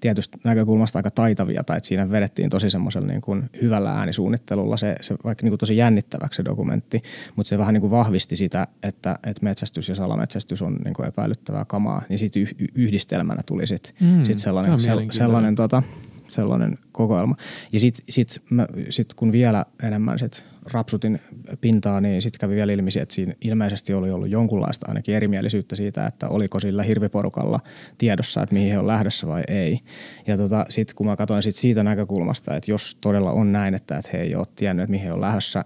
tietystä 0.05 0.39
näkökulmasta 0.45 0.99
aika 0.99 1.11
taitavia, 1.11 1.65
tai 1.65 1.77
että 1.77 1.87
siinä 1.87 2.11
vedettiin 2.11 2.51
tosi 2.51 2.71
semmoisella 2.71 3.09
niin 3.09 3.21
kuin 3.21 3.51
hyvällä 3.63 3.93
äänisuunnittelulla 3.93 4.77
se, 4.77 4.97
se 5.01 5.15
vaikka 5.25 5.45
niin 5.45 5.51
kuin 5.51 5.59
tosi 5.59 5.77
jännittäväksi 5.77 6.37
se 6.37 6.45
dokumentti, 6.45 7.03
mutta 7.37 7.49
se 7.49 7.59
vähän 7.59 7.75
niin 7.75 7.81
kuin 7.81 7.91
vahvisti 7.91 8.37
sitä, 8.37 8.67
että, 8.83 9.17
että 9.27 9.45
metsästys 9.45 9.89
ja 9.89 9.95
salametsästys 9.95 10.63
on 10.63 10.77
niin 10.85 10.95
kuin 10.95 11.09
epäilyttävää 11.09 11.65
kamaa, 11.65 12.03
niin 12.09 12.19
siitä 12.19 12.41
yhdistelmänä 12.75 13.43
tuli 13.47 13.67
sitten 13.67 13.95
mm, 14.01 14.25
sit 14.25 14.39
sellainen, 14.39 14.81
sellainen, 14.81 15.13
sellainen 15.13 15.55
tota, 15.55 15.83
sellainen 16.29 16.79
kokoelma. 16.93 17.37
Ja 17.73 17.81
sitten 17.81 18.05
sit, 18.09 18.43
sit 18.91 19.15
kun 19.15 19.33
vielä 19.33 19.65
enemmän 19.83 20.19
sit 20.19 20.45
rapsutin 20.73 21.21
pintaa, 21.61 22.01
niin 22.01 22.23
sitten 22.23 22.41
kävi 22.41 22.55
vielä 22.55 22.73
ilmi, 22.73 22.91
että 23.01 23.15
siinä 23.15 23.35
ilmeisesti 23.41 23.95
oli 23.95 24.11
ollut 24.11 24.29
jonkunlaista 24.29 24.87
ainakin 24.89 25.15
erimielisyyttä 25.15 25.77
siitä, 25.77 26.07
että 26.07 26.29
oliko 26.29 26.61
sillä 26.61 26.83
hirviporukalla 26.83 27.61
tiedossa, 27.99 28.43
että 28.43 28.55
mihin 28.55 28.71
he 28.71 28.79
on 28.79 28.87
lähdössä 28.87 29.27
vai 29.27 29.43
ei. 29.49 29.81
Ja 30.27 30.37
tota, 30.37 30.67
sitten 30.69 30.97
kun 30.97 31.07
mä 31.07 31.17
katsoin 31.17 31.43
sit 31.43 31.57
siitä 31.57 31.83
näkökulmasta, 31.83 32.57
että 32.57 32.71
jos 32.71 32.99
todella 33.01 33.33
on 33.33 33.53
näin, 33.53 33.75
että, 33.75 33.97
että 33.97 34.11
he 34.13 34.19
ei 34.19 34.35
ole 34.35 34.47
tiennyt, 34.57 34.85
että 34.85 34.91
mihin 34.91 35.07
he 35.07 35.13
on 35.13 35.21
lähdössä, 35.21 35.65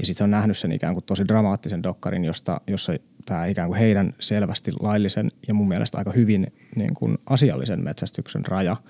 ja 0.00 0.06
sitten 0.06 0.24
on 0.24 0.30
nähnyt 0.30 0.58
sen 0.58 0.72
ikään 0.72 0.94
kuin 0.94 1.04
tosi 1.04 1.28
dramaattisen 1.28 1.82
dokkarin, 1.82 2.24
josta, 2.24 2.60
jossa 2.66 2.92
tämä 3.24 3.46
ikään 3.46 3.68
kuin 3.68 3.78
heidän 3.78 4.12
selvästi 4.20 4.72
laillisen 4.80 5.30
ja 5.48 5.54
mun 5.54 5.68
mielestä 5.68 5.98
aika 5.98 6.12
hyvin 6.12 6.46
niin 6.76 6.94
kuin 6.94 7.18
asiallisen 7.26 7.84
metsästyksen 7.84 8.46
raja– 8.46 8.76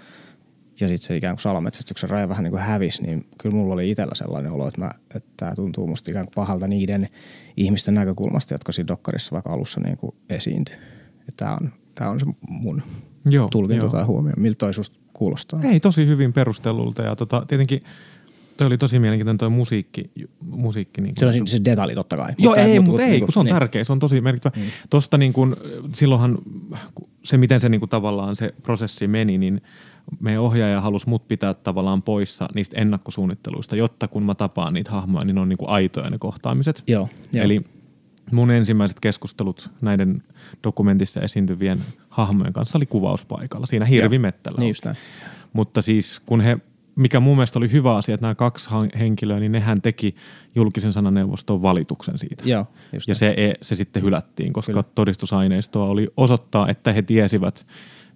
ja 0.80 0.88
sitten 0.88 1.06
se 1.06 1.16
ikään 1.16 1.36
kuin 1.36 1.42
salametsästyksen 1.42 2.10
raja 2.10 2.28
vähän 2.28 2.44
niin 2.44 2.52
kuin 2.52 2.62
hävisi, 2.62 3.02
niin 3.02 3.24
kyllä 3.38 3.56
mulla 3.56 3.74
oli 3.74 3.90
itsellä 3.90 4.14
sellainen 4.14 4.52
olo, 4.52 4.68
että, 4.68 4.80
mä, 4.80 4.90
että 5.14 5.30
tämä 5.36 5.54
tuntuu 5.54 5.86
musta 5.86 6.10
ikään 6.10 6.26
kuin 6.26 6.34
pahalta 6.34 6.68
niiden 6.68 7.08
ihmisten 7.56 7.94
näkökulmasta, 7.94 8.54
jotka 8.54 8.72
siinä 8.72 8.88
dokkarissa 8.88 9.32
vaikka 9.32 9.52
alussa 9.52 9.80
niin 9.80 9.96
kuin 9.96 10.14
esiintyi. 10.28 10.76
Tämä 11.36 11.52
on, 11.60 11.72
tämä 11.94 12.10
on 12.10 12.20
se 12.20 12.26
mun 12.48 12.82
joo, 13.30 13.48
tulkinta 13.48 13.84
joo. 13.84 13.90
tai 13.90 14.04
huomio. 14.04 14.32
Miltä 14.36 14.58
toi 14.58 14.74
susta 14.74 15.00
kuulostaa? 15.12 15.60
Ei, 15.64 15.80
tosi 15.80 16.06
hyvin 16.06 16.32
perustellulta 16.32 17.02
ja 17.02 17.16
tota, 17.16 17.44
tietenkin 17.48 17.82
Toi 18.58 18.66
oli 18.66 18.78
tosi 18.78 18.98
mielenkiintoinen 18.98 19.38
toi 19.38 19.50
musiikki. 19.50 20.10
musiikki 20.40 21.00
niin 21.00 21.14
kuin, 21.18 21.32
se 21.32 21.40
on 21.40 21.46
se 21.46 21.60
detalji 21.64 21.94
totta 21.94 22.16
kai. 22.16 22.32
Joo, 22.38 22.50
mutta 22.50 22.62
ei, 22.62 22.80
mutta 22.80 23.02
ei, 23.02 23.20
kun 23.20 23.32
se 23.32 23.38
on 23.38 23.44
niin. 23.44 23.54
tärkeä, 23.54 23.84
se 23.84 23.92
on 23.92 23.98
tosi 23.98 24.20
merkittävä. 24.20 24.56
Mm. 24.56 24.62
Tosta 24.90 25.18
niin 25.18 25.32
kuin, 25.32 25.56
silloinhan 25.94 26.38
se, 27.22 27.36
miten 27.36 27.60
se 27.60 27.68
niin 27.68 27.80
kuin 27.80 27.88
tavallaan 27.90 28.36
se 28.36 28.54
prosessi 28.62 29.08
meni, 29.08 29.38
niin 29.38 29.62
meidän 30.20 30.42
ohjaaja 30.42 30.80
halusi 30.80 31.08
mut 31.08 31.28
pitää 31.28 31.54
tavallaan 31.54 32.02
poissa 32.02 32.48
niistä 32.54 32.80
ennakkosuunnitteluista, 32.80 33.76
jotta 33.76 34.08
kun 34.08 34.22
mä 34.22 34.34
tapaan 34.34 34.74
niitä 34.74 34.90
hahmoja, 34.90 35.24
niin 35.24 35.34
ne 35.34 35.40
on 35.40 35.48
niin 35.48 35.58
kuin 35.58 35.70
aitoja 35.70 36.10
ne 36.10 36.18
kohtaamiset. 36.18 36.82
Joo, 36.86 37.08
joo. 37.32 37.44
Eli 37.44 37.64
mun 38.32 38.50
ensimmäiset 38.50 39.00
keskustelut 39.00 39.70
näiden 39.80 40.22
dokumentissa 40.64 41.20
esiintyvien 41.20 41.84
hahmojen 42.08 42.52
kanssa 42.52 42.78
oli 42.78 42.86
kuvauspaikalla 42.86 43.66
siinä 43.66 43.84
hirvimettällä. 43.84 44.60
Niin. 44.60 44.74
Mutta 45.52 45.82
siis 45.82 46.20
kun 46.26 46.40
he, 46.40 46.58
mikä 46.96 47.20
mun 47.20 47.36
mielestä 47.36 47.58
oli 47.58 47.72
hyvä 47.72 47.96
asia, 47.96 48.14
että 48.14 48.24
nämä 48.24 48.34
kaksi 48.34 48.70
henkilöä, 48.98 49.40
niin 49.40 49.52
nehän 49.52 49.82
teki 49.82 50.14
julkisen 50.54 50.92
sananeuvoston 50.92 51.62
valituksen 51.62 52.18
siitä. 52.18 52.44
Joo, 52.48 52.66
Ja 53.08 53.14
se, 53.14 53.34
e- 53.36 53.54
se 53.62 53.74
sitten 53.74 54.02
hylättiin, 54.02 54.52
koska. 54.52 54.72
Kyllä. 54.72 54.84
todistusaineistoa 54.94 55.86
oli 55.86 56.08
osoittaa, 56.16 56.68
että 56.68 56.92
he 56.92 57.02
tiesivät, 57.02 57.66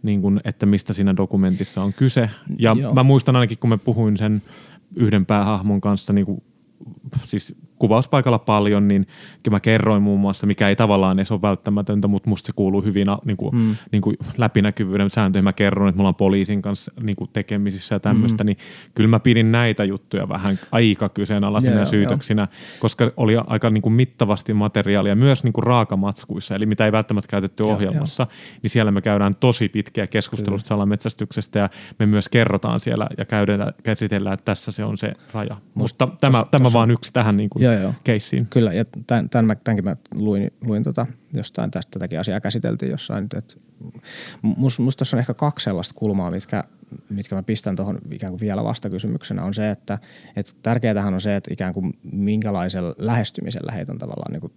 niin 0.03 0.23
kuin, 0.23 0.41
että 0.45 0.67
mistä 0.67 0.93
siinä 0.93 1.17
dokumentissa 1.17 1.83
on 1.83 1.93
kyse. 1.93 2.31
Ja 2.59 2.77
Joo. 2.81 2.95
mä 2.95 3.03
muistan 3.03 3.37
ainakin, 3.37 3.59
kun 3.59 3.71
mä 3.71 3.79
puhuin 3.79 4.17
sen 4.17 4.43
yhden 4.97 5.27
päähahmon 5.27 5.81
kanssa 5.81 6.13
niin 6.13 6.27
kuin, 6.27 6.43
siis 7.25 7.55
kuvauspaikalla 7.83 8.39
paljon, 8.39 8.89
niin 8.89 9.07
mä 9.51 9.61
kerroin 9.61 10.03
muun 10.03 10.21
muassa, 10.21 10.47
mikä 10.47 10.69
ei 10.69 10.77
tavallaan 10.77 11.19
edes 11.19 11.33
ole 11.33 11.43
välttämätöntä, 11.43 12.09
mutta 12.09 12.31
musta 12.31 12.47
se 12.47 12.53
kuuluu 12.57 12.83
hyvin 12.83 13.07
niin 13.25 13.37
kuin, 13.37 13.57
mm. 13.57 13.77
niin 13.93 14.03
kuin 14.03 14.17
läpinäkyvyyden 14.37 15.11
sääntöihin. 15.11 15.45
Mä 15.45 15.53
kerron, 15.53 15.89
että 15.89 15.97
mulla 15.97 16.09
on 16.09 16.15
poliisin 16.15 16.63
kanssa 16.63 16.93
niin 17.03 17.17
kuin 17.17 17.31
tekemisissä 17.33 17.95
ja 17.95 18.01
tämmöistä, 18.01 18.45
mm. 18.45 18.47
niin 18.47 18.57
kyllä 18.95 19.09
mä 19.09 19.21
pidin 19.21 19.53
näitä 19.53 19.85
juttuja 19.85 20.29
vähän 20.29 20.59
aika 20.73 21.09
kyseenalaisina 21.09 21.77
joo, 21.77 21.87
syytöksinä, 21.87 22.49
koska 22.81 23.11
oli 23.17 23.37
aika 23.47 23.71
niin 23.71 23.83
kuin 23.83 23.93
mittavasti 23.93 24.55
materiaalia 24.55 25.17
myös 25.17 25.45
niin 25.45 25.53
kuin 25.53 25.65
raakamatskuissa, 25.65 26.55
eli 26.55 26.67
mitä 26.67 26.85
ei 26.85 26.93
välttämättä 26.93 27.31
käytetty 27.31 27.63
Joo, 27.63 27.73
ohjelmassa, 27.73 28.27
niin 28.63 28.71
siellä 28.71 28.91
me 28.91 29.01
käydään 29.01 29.35
tosi 29.37 29.69
pitkiä 29.69 30.07
keskustelusta 30.07 30.69
salametsästyksestä 30.69 31.59
ja 31.59 31.69
me 31.99 32.07
myös 32.07 32.29
kerrotaan 32.29 32.81
siellä 32.81 33.07
ja 33.19 33.25
käydään, 33.25 33.73
käsitellään, 33.83 34.35
että 34.35 34.45
tässä 34.45 34.73
se 34.73 34.85
on 34.85 34.97
se 34.97 35.13
raja. 35.33 35.57
Mutta 35.75 36.09
tämä, 36.21 36.39
tossa- 36.39 36.49
tämä 36.51 36.73
vaan 36.73 36.91
yksi 36.91 37.13
tähän 37.13 37.37
niin 37.37 37.51
kuin 37.51 37.63
Joo, 37.73 37.83
joo. 37.83 37.95
keissiin. 38.05 38.47
Kyllä, 38.47 38.73
ja 38.73 38.85
tämän, 39.07 39.29
tämän 39.29 39.45
mä, 39.45 39.55
tämänkin 39.55 39.85
mä 39.85 39.97
luin, 40.15 40.51
luin 40.61 40.83
tota, 40.83 41.07
jostain 41.35 41.71
tästä 41.71 41.91
tätäkin 41.91 42.21
asiaa 42.21 42.41
käsiteltiin 42.41 42.91
jossain. 42.91 43.25
Että 43.25 43.57
musta 44.43 44.83
must 44.83 44.99
tässä 44.99 45.17
on 45.17 45.21
ehkä 45.21 45.35
kaksi 45.35 45.65
sellaista 45.65 45.95
kulmaa, 45.95 46.31
mitkä, 46.31 46.65
mitkä 47.09 47.35
mä 47.35 47.43
pistän 47.43 47.77
tuohon 47.77 47.99
ikään 48.11 48.33
kuin 48.33 48.41
vielä 48.41 48.65
vastakysymyksenä, 48.65 49.45
on 49.45 49.55
se, 49.55 49.71
että, 49.71 49.99
että 50.37 50.53
tärkeätähän 50.63 51.15
on 51.15 51.21
se, 51.21 51.37
että 51.37 51.55
ikään 51.55 51.75
kuin 51.75 51.93
minkälaisella 52.13 52.95
lähestymisellä 52.99 53.73
heitä 53.73 53.93
on 53.93 53.99
tavallaan 53.99 54.33
niin 54.33 54.41
kuin 54.41 54.53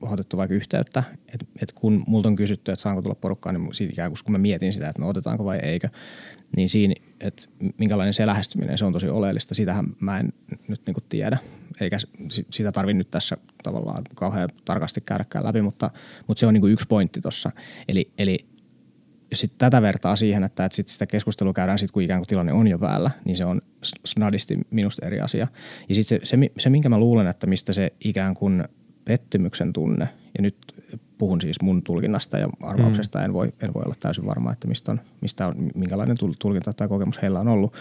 otettu 0.00 0.36
vaikka 0.36 0.54
yhteyttä, 0.54 1.02
että 1.34 1.46
et 1.62 1.72
kun 1.72 2.04
multa 2.06 2.28
on 2.28 2.36
kysytty, 2.36 2.72
että 2.72 2.82
saanko 2.82 3.02
tulla 3.02 3.14
porukkaan, 3.14 3.54
niin 3.54 3.74
siitä 3.74 3.92
ikään 3.92 4.10
kuin 4.10 4.18
kun 4.24 4.32
mä 4.32 4.38
mietin 4.38 4.72
sitä, 4.72 4.88
että 4.88 5.02
no 5.02 5.08
otetaanko 5.08 5.44
vai 5.44 5.58
eikö, 5.62 5.88
niin 6.56 6.68
siinä, 6.68 6.94
että 7.20 7.42
minkälainen 7.78 8.14
se 8.14 8.26
lähestyminen, 8.26 8.78
se 8.78 8.84
on 8.84 8.92
tosi 8.92 9.08
oleellista. 9.08 9.54
Sitähän 9.54 9.86
mä 10.00 10.20
en 10.20 10.32
nyt 10.68 10.80
niin 10.86 10.96
tiedä, 11.08 11.38
eikä 11.80 11.98
si- 11.98 12.46
sitä 12.50 12.72
tarvi 12.72 12.94
nyt 12.94 13.10
tässä 13.10 13.36
tavallaan 13.62 14.04
kauhean 14.14 14.48
tarkasti 14.64 15.00
käydäkään 15.00 15.44
läpi, 15.44 15.62
mutta, 15.62 15.90
mutta 16.26 16.40
se 16.40 16.46
on 16.46 16.54
niin 16.54 16.72
yksi 16.72 16.86
pointti 16.88 17.20
tuossa. 17.20 17.50
Eli, 17.88 18.10
eli 18.18 18.46
jos 19.30 19.40
sit 19.40 19.52
tätä 19.58 19.82
vertaa 19.82 20.16
siihen, 20.16 20.44
että, 20.44 20.64
että 20.64 20.76
sit 20.76 20.88
sitä 20.88 21.06
keskustelua 21.06 21.52
käydään 21.52 21.78
sitten, 21.78 21.92
kun 21.92 22.02
ikään 22.02 22.20
kuin 22.20 22.26
tilanne 22.26 22.52
on 22.52 22.68
jo 22.68 22.78
päällä, 22.78 23.10
niin 23.24 23.36
se 23.36 23.44
on 23.44 23.62
snadisti 24.04 24.58
minusta 24.70 25.06
eri 25.06 25.20
asia. 25.20 25.46
Ja 25.88 25.94
sitten 25.94 26.20
se, 26.20 26.26
se, 26.26 26.50
se, 26.58 26.70
minkä 26.70 26.88
mä 26.88 26.98
luulen, 26.98 27.26
että 27.26 27.46
mistä 27.46 27.72
se 27.72 27.92
ikään 28.04 28.34
kuin 28.34 28.64
pettymyksen 29.10 29.72
tunne, 29.72 30.08
ja 30.38 30.42
nyt 30.42 30.56
puhun 31.18 31.40
siis 31.40 31.62
mun 31.62 31.82
tulkinnasta 31.82 32.38
ja 32.38 32.48
arvauksesta, 32.62 33.18
mm. 33.18 33.24
en, 33.24 33.32
voi, 33.32 33.52
en 33.62 33.74
voi 33.74 33.82
olla 33.84 33.94
täysin 34.00 34.26
varma, 34.26 34.52
että 34.52 34.68
mistä 34.68 34.92
on, 34.92 35.00
mistä 35.20 35.46
on 35.46 35.54
minkälainen 35.74 36.16
tul- 36.16 36.34
tulkinta 36.38 36.72
tai 36.72 36.88
kokemus 36.88 37.22
heillä 37.22 37.40
on 37.40 37.48
ollut. 37.48 37.74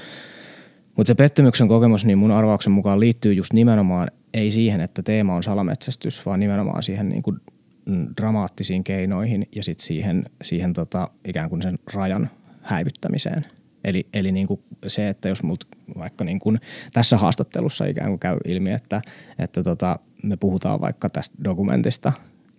Mutta 0.98 1.08
se 1.08 1.16
pettymyksen 1.16 1.68
kokemus, 1.68 2.06
niin 2.06 2.18
mun 2.18 2.32
arvauksen 2.32 2.72
mukaan 2.72 3.00
liittyy 3.00 3.34
just 3.34 3.54
nimenomaan 3.54 4.12
ei 4.34 4.52
siihen, 4.52 4.82
että 4.82 5.04
teema 5.04 5.36
on 5.36 5.44
salametsästys, 5.44 6.26
vaan 6.26 6.40
nimenomaan 6.40 6.84
siihen 6.84 7.10
niin 7.10 7.24
kuin 7.24 7.38
mm, 7.86 8.08
dramaattisiin 8.18 8.84
keinoihin 8.84 9.48
ja 9.56 9.64
sitten 9.64 9.86
siihen, 9.86 10.26
siihen 10.42 10.74
tota, 10.74 11.10
ikään 11.28 11.50
kuin 11.50 11.62
sen 11.62 11.80
rajan 11.94 12.30
häivyttämiseen. 12.62 13.46
Eli, 13.84 14.08
eli 14.14 14.32
niin 14.32 14.48
kuin 14.48 14.60
se, 14.88 15.10
että 15.10 15.30
jos 15.30 15.44
multa 15.44 15.68
vaikka 15.98 16.24
niin 16.24 16.40
kuin 16.40 16.60
tässä 16.94 17.18
haastattelussa 17.18 17.86
ikään 17.86 18.10
kuin 18.10 18.20
käy 18.20 18.38
ilmi, 18.46 18.72
että, 18.72 19.02
että 19.40 19.64
tota, 19.64 20.00
me 20.24 20.38
puhutaan 20.38 20.82
vaikka 20.82 21.10
tästä 21.10 21.38
dokumentista 21.44 22.12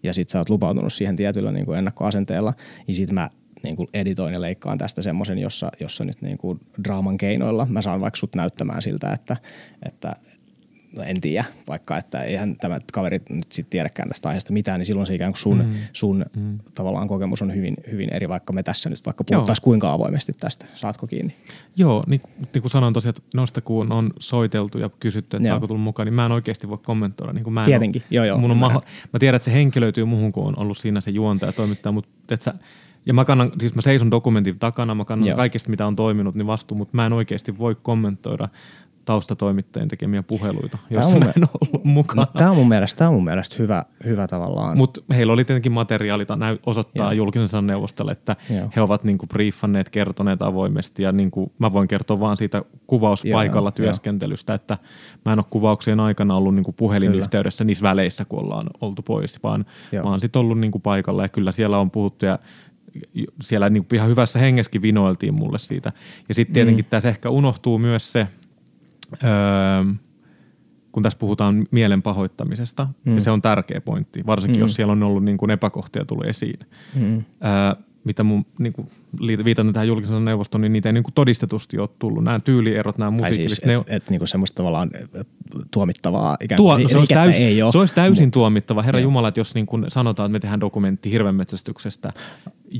ja 0.03 0.15
sit 0.15 0.29
sä 0.29 0.39
oot 0.39 0.49
lupautunut 0.49 0.93
siihen 0.93 1.17
tietyllä 1.17 1.53
niin 1.53 1.67
kuin 1.67 1.79
ennakkoasenteella, 1.79 2.55
niin 2.87 2.95
sit 2.95 3.13
mä 3.13 3.31
niin 3.63 3.77
kuin 3.77 3.89
editoin 3.95 4.35
ja 4.35 4.41
leikkaan 4.41 4.79
tästä 4.79 5.03
semmoisen, 5.03 5.39
jossa, 5.39 5.71
jossa 5.81 6.05
nyt 6.05 6.23
niin 6.23 6.39
kuin 6.39 6.61
draaman 6.85 7.19
keinoilla 7.19 7.67
mä 7.71 7.83
saan 7.83 8.01
vaikka 8.01 8.19
sut 8.19 8.35
näyttämään 8.35 8.83
siltä, 8.83 9.13
että, 9.13 9.37
että 9.87 10.13
no 10.97 11.03
en 11.03 11.21
tiedä, 11.21 11.45
vaikka 11.69 11.97
että 11.97 12.23
eihän 12.23 12.57
tämä 12.57 12.79
kaveri 12.93 13.21
nyt 13.31 13.53
sitten 13.53 13.71
tiedäkään 13.71 14.09
tästä 14.09 14.29
aiheesta 14.29 14.53
mitään, 14.53 14.81
niin 14.81 14.87
silloin 14.87 15.07
se 15.07 15.15
ikään 15.15 15.33
kuin 15.33 15.41
sun, 15.41 15.59
mm. 15.59 15.75
sun 15.93 16.25
mm. 16.37 16.59
tavallaan 16.75 17.09
kokemus 17.09 17.43
on 17.43 17.55
hyvin, 17.55 17.77
hyvin 17.91 18.09
eri, 18.17 18.29
vaikka 18.29 18.53
me 18.53 18.63
tässä 18.63 18.91
nyt 18.91 19.07
vaikka 19.07 19.25
puhuttaisiin 19.25 19.65
kuinka 19.65 19.93
avoimesti 19.93 20.33
tästä. 20.33 20.67
Saatko 20.75 21.07
kiinni? 21.07 21.37
Joo, 21.77 22.05
niin, 22.07 22.21
niin 22.55 22.63
kuin 22.63 22.71
sanoin 22.71 22.95
tosiaan, 22.95 23.15
että 23.19 23.23
noista 23.35 23.61
kun 23.61 23.93
on 23.93 24.11
soiteltu 24.19 24.79
ja 24.79 24.91
kysytty, 25.01 25.37
että 25.37 25.49
Joo. 25.49 25.55
saako 25.55 25.67
tulla 25.67 25.81
mukaan, 25.81 26.07
niin 26.07 26.15
mä 26.15 26.27
en 26.27 26.35
oikeasti 26.35 26.69
voi 26.69 26.79
kommentoida. 26.83 27.33
Niin 27.33 27.45
kuin 27.45 27.55
mä 27.55 27.61
en 27.61 27.67
Tietenkin, 27.67 28.03
ole, 28.03 28.09
joo, 28.11 28.25
joo, 28.25 28.39
Mun 28.39 28.51
on 28.51 28.57
maho, 28.57 28.81
mä 29.13 29.19
tiedän, 29.19 29.37
että 29.37 29.45
se 29.45 29.53
henkilöityy 29.53 30.05
muuhun, 30.05 30.33
kun 30.33 30.47
on 30.47 30.59
ollut 30.59 30.79
siinä 30.79 31.01
se 31.01 31.11
juontaja 31.11 31.49
ja 31.49 31.53
toimittaja, 31.53 31.93
mutta 31.93 32.11
et 32.29 32.43
sä, 32.43 32.55
ja 33.07 33.15
mä 33.15 33.25
kannan, 33.25 33.53
siis 33.59 33.75
mä 33.75 33.83
seison 33.83 34.11
dokumentin 34.11 34.59
takana, 34.59 34.95
mä 34.95 35.05
kannan 35.05 35.27
Joo. 35.27 35.33
joo. 35.33 35.37
kaikesta, 35.37 35.71
mitä 35.71 35.87
on 35.87 35.97
toiminut, 35.97 36.35
niin 36.35 36.47
vastuu, 36.47 36.79
mutta 36.79 36.97
mä 36.97 37.07
en 37.07 37.13
oikeasti 37.13 37.59
voi 37.59 37.77
kommentoida 37.83 38.49
taustatoimittajien 39.11 39.89
tekemiä 39.89 40.23
puheluita, 40.23 40.79
joissa 40.91 41.11
mun 41.11 41.25
mä 41.25 41.33
en 41.37 41.45
ollut 41.61 41.85
mukana. 41.85 42.27
Tämä 42.27 42.51
on 42.51 42.57
mun 42.57 42.69
mielestä, 42.69 42.99
tämä 42.99 43.09
on 43.09 43.15
mun 43.15 43.25
mielestä 43.25 43.57
hyvä, 43.59 43.85
hyvä 44.05 44.27
tavallaan. 44.27 44.77
Mutta 44.77 45.01
heillä 45.15 45.33
oli 45.33 45.45
tietenkin 45.45 45.73
materiaalita 45.73 46.37
näy, 46.37 46.59
osoittaa 46.67 47.07
Joo. 47.07 47.13
Julkisen 47.13 47.67
neuvostolle, 47.67 48.13
että 48.13 48.37
Joo. 48.51 48.69
He 48.77 48.81
ovat 48.81 49.05
niinku 49.05 49.27
briefanneet, 49.27 49.91
kertoneet 49.91 50.43
avoimesti 50.43 51.03
ja 51.03 51.13
niinku, 51.13 51.53
mä 51.59 51.73
voin 51.73 51.89
kertoa 51.89 52.21
vaan 52.21 52.37
siitä 52.37 52.63
kuvauspaikalla 52.87 53.69
Joo, 53.69 53.75
työskentelystä, 53.87 54.55
että 54.55 54.79
mä 55.25 55.33
en 55.33 55.39
ole 55.39 55.47
kuvauksien 55.51 56.01
aikana 56.01 56.37
ollut 56.37 56.55
niinku 56.55 56.73
puhelinyhteydessä 56.73 57.65
niissä 57.65 57.83
väleissä, 57.83 58.25
kun 58.25 58.39
ollaan 58.39 58.67
oltu 58.81 59.03
pois, 59.03 59.43
vaan 59.43 59.65
Joo. 59.93 60.05
mä 60.05 60.11
oon 60.11 60.21
sitten 60.21 60.41
ollut 60.41 60.59
niinku 60.59 60.79
paikalla 60.79 61.23
ja 61.23 61.29
kyllä 61.29 61.53
siellä 61.53 61.79
on 61.79 61.91
puhuttu 61.91 62.27
ja 62.27 62.39
siellä 63.43 63.71
niinku 63.71 63.95
ihan 63.95 64.09
hyvässä 64.09 64.39
hengessäkin 64.39 64.83
vinoiltiin 64.83 65.35
mulle 65.35 65.59
siitä. 65.59 65.93
Ja 66.29 66.35
sitten 66.35 66.55
tietenkin 66.55 66.85
mm. 66.85 66.89
tässä 66.89 67.09
ehkä 67.09 67.31
unohtuu 67.31 67.79
myös 67.79 68.13
se, 68.13 68.27
öö, 69.25 69.95
kun 70.93 71.03
tässä 71.03 71.19
puhutaan 71.19 71.67
mielen 71.71 72.03
pahoittamisesta, 72.03 72.89
mm. 73.05 73.15
ja 73.15 73.21
se 73.21 73.31
on 73.31 73.43
tärkeä 73.43 73.81
pointti, 73.81 74.27
varsinkin 74.27 74.61
mm. 74.61 74.63
jos 74.63 74.75
siellä 74.75 74.93
on 74.93 75.03
ollut 75.03 75.25
niin 75.25 75.39
kuin 75.39 75.51
epäkohtia 75.51 76.05
tullut 76.05 76.27
esiin. 76.27 76.59
Mm. 76.95 77.25
Ää, 77.41 77.77
mitä 78.05 78.23
mun, 78.23 78.47
niin 78.59 78.73
kuin, 78.73 78.89
viitan 79.45 79.73
tähän 79.73 79.89
julkisen 79.89 80.25
neuvoston, 80.25 80.61
niin 80.61 80.73
niitä 80.73 80.89
ei 80.89 80.93
niin 80.93 81.05
kuin 81.05 81.15
todistetusti 81.15 81.79
ole 81.79 81.89
tullut. 81.99 82.25
Nämä 82.25 82.41
tyylierot, 82.41 82.99
nämä 82.99 83.11
Tai 83.11 83.21
musiikilliset, 83.21 83.59
siis, 83.59 83.67
ne 83.67 83.75
että 83.75 83.97
et, 83.97 84.11
niinku 84.11 84.27
semmoista 84.27 84.57
tavallaan 84.57 84.91
et, 85.15 85.29
tuomittavaa 85.71 86.37
ikään 86.41 86.57
Tuo, 86.57 86.77
kuin 86.77 86.89
se, 86.89 86.99
olisi 86.99 87.15
täysin, 87.15 87.45
ei 87.45 87.63
ole. 87.63 87.73
se 87.73 87.79
olisi 87.79 87.95
täysin 87.95 88.27
mut- 88.29 88.33
tuomittava. 88.33 88.83
Herra. 88.83 89.01
Jumala, 89.01 89.29
että 89.29 89.41
jos 89.41 89.55
niin 89.55 89.67
kuin 89.67 89.85
sanotaan, 89.89 90.27
että 90.27 90.33
me 90.33 90.41
tehdään 90.41 90.61
dokumentti 90.61 91.11
hirvenmetsästyksestä 91.11 92.13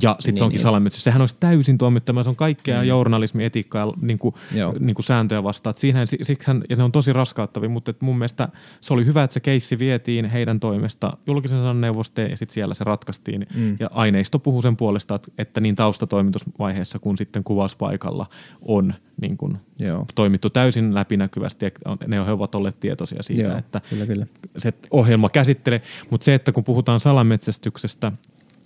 ja 0.03 0.15
sitten 0.19 0.31
Niin, 0.31 0.37
se 0.37 0.43
onkin 0.43 0.55
niin. 0.55 0.63
salametsästys, 0.63 1.03
sehän 1.03 1.21
olisi 1.21 1.35
täysin 1.39 1.77
tuomittava. 1.77 2.23
Se 2.23 2.29
on 2.29 2.35
kaikkea 2.35 2.81
mm. 2.81 2.87
journalismi, 2.87 3.45
etiikkaa 3.45 3.85
ja 3.85 3.93
niin 4.01 4.19
kuin, 4.19 4.35
Joo. 4.55 4.75
niin 4.79 4.95
kuin 4.95 5.03
sääntöjä 5.03 5.43
vastaan. 5.43 5.71
Et 5.71 5.77
Siihen, 5.77 6.07
siksihän, 6.07 6.63
ja 6.69 6.75
ne 6.75 6.83
on 6.83 6.91
tosi 6.91 7.13
raskauttavia, 7.13 7.69
mutta 7.69 7.91
et 7.91 8.01
mun 8.01 8.17
mielestä 8.17 8.49
se 8.81 8.93
oli 8.93 9.05
hyvä, 9.05 9.23
että 9.23 9.33
se 9.33 9.39
keissi 9.39 9.79
vietiin 9.79 10.25
heidän 10.25 10.59
toimesta 10.59 11.17
julkisen 11.27 11.57
sanan 11.57 11.81
neuvosteen 11.81 12.31
ja 12.31 12.37
sitten 12.37 12.53
siellä 12.53 12.73
se 12.73 12.83
ratkaistiin. 12.83 13.47
Mm. 13.55 13.77
Ja 13.79 13.89
aineisto 13.91 14.39
puhuu 14.39 14.61
sen 14.61 14.77
puolesta, 14.77 15.19
että, 15.37 15.61
niin 15.61 15.75
taustatoimitusvaiheessa 16.21 16.99
kuin 16.99 17.17
sitten 17.17 17.43
kuvauspaikalla 17.43 18.25
on 18.61 18.93
niin 19.21 19.37
kuin 19.37 19.57
Joo. 19.79 20.05
toimittu 20.15 20.49
täysin 20.49 20.93
läpinäkyvästi 20.93 21.65
ja 21.65 21.71
ne 22.07 22.25
he 22.25 22.31
ovat 22.31 22.55
olleet 22.55 22.79
tietoisia 22.79 23.23
siitä, 23.23 23.41
Joo, 23.41 23.57
että 23.57 23.81
kyllä, 23.89 24.05
kyllä. 24.05 24.25
se 24.57 24.73
ohjelma 24.91 25.29
käsittelee. 25.29 25.81
Mutta 26.09 26.25
se, 26.25 26.33
että 26.33 26.51
kun 26.51 26.63
puhutaan 26.63 26.99
salametsästyksestä, 26.99 28.11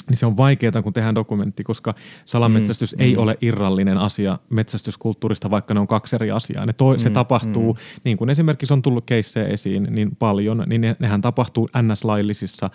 niin 0.09 0.17
se 0.17 0.25
on 0.25 0.37
vaikeaa, 0.37 0.81
kun 0.83 0.93
tehdään 0.93 1.15
dokumentti, 1.15 1.63
koska 1.63 1.95
salametsästys 2.25 2.95
mm, 2.95 3.01
ei 3.01 3.15
mm. 3.15 3.21
ole 3.21 3.37
irrallinen 3.41 3.97
asia 3.97 4.39
metsästyskulttuurista, 4.49 5.51
vaikka 5.51 5.73
ne 5.73 5.79
on 5.79 5.87
kaksi 5.87 6.15
eri 6.15 6.31
asiaa. 6.31 6.65
Ne 6.65 6.73
to, 6.73 6.91
mm, 6.91 6.99
se 6.99 7.09
tapahtuu, 7.09 7.73
mm. 7.73 7.79
niin 8.03 8.17
kuin 8.17 8.29
esimerkiksi 8.29 8.73
on 8.73 8.81
tullut 8.81 9.05
keissejä 9.05 9.47
esiin 9.47 9.87
niin 9.89 10.15
paljon, 10.15 10.63
niin 10.67 10.81
ne, 10.81 10.95
nehän 10.99 11.21
tapahtuu 11.21 11.69
NS-laillisissa 11.77 12.69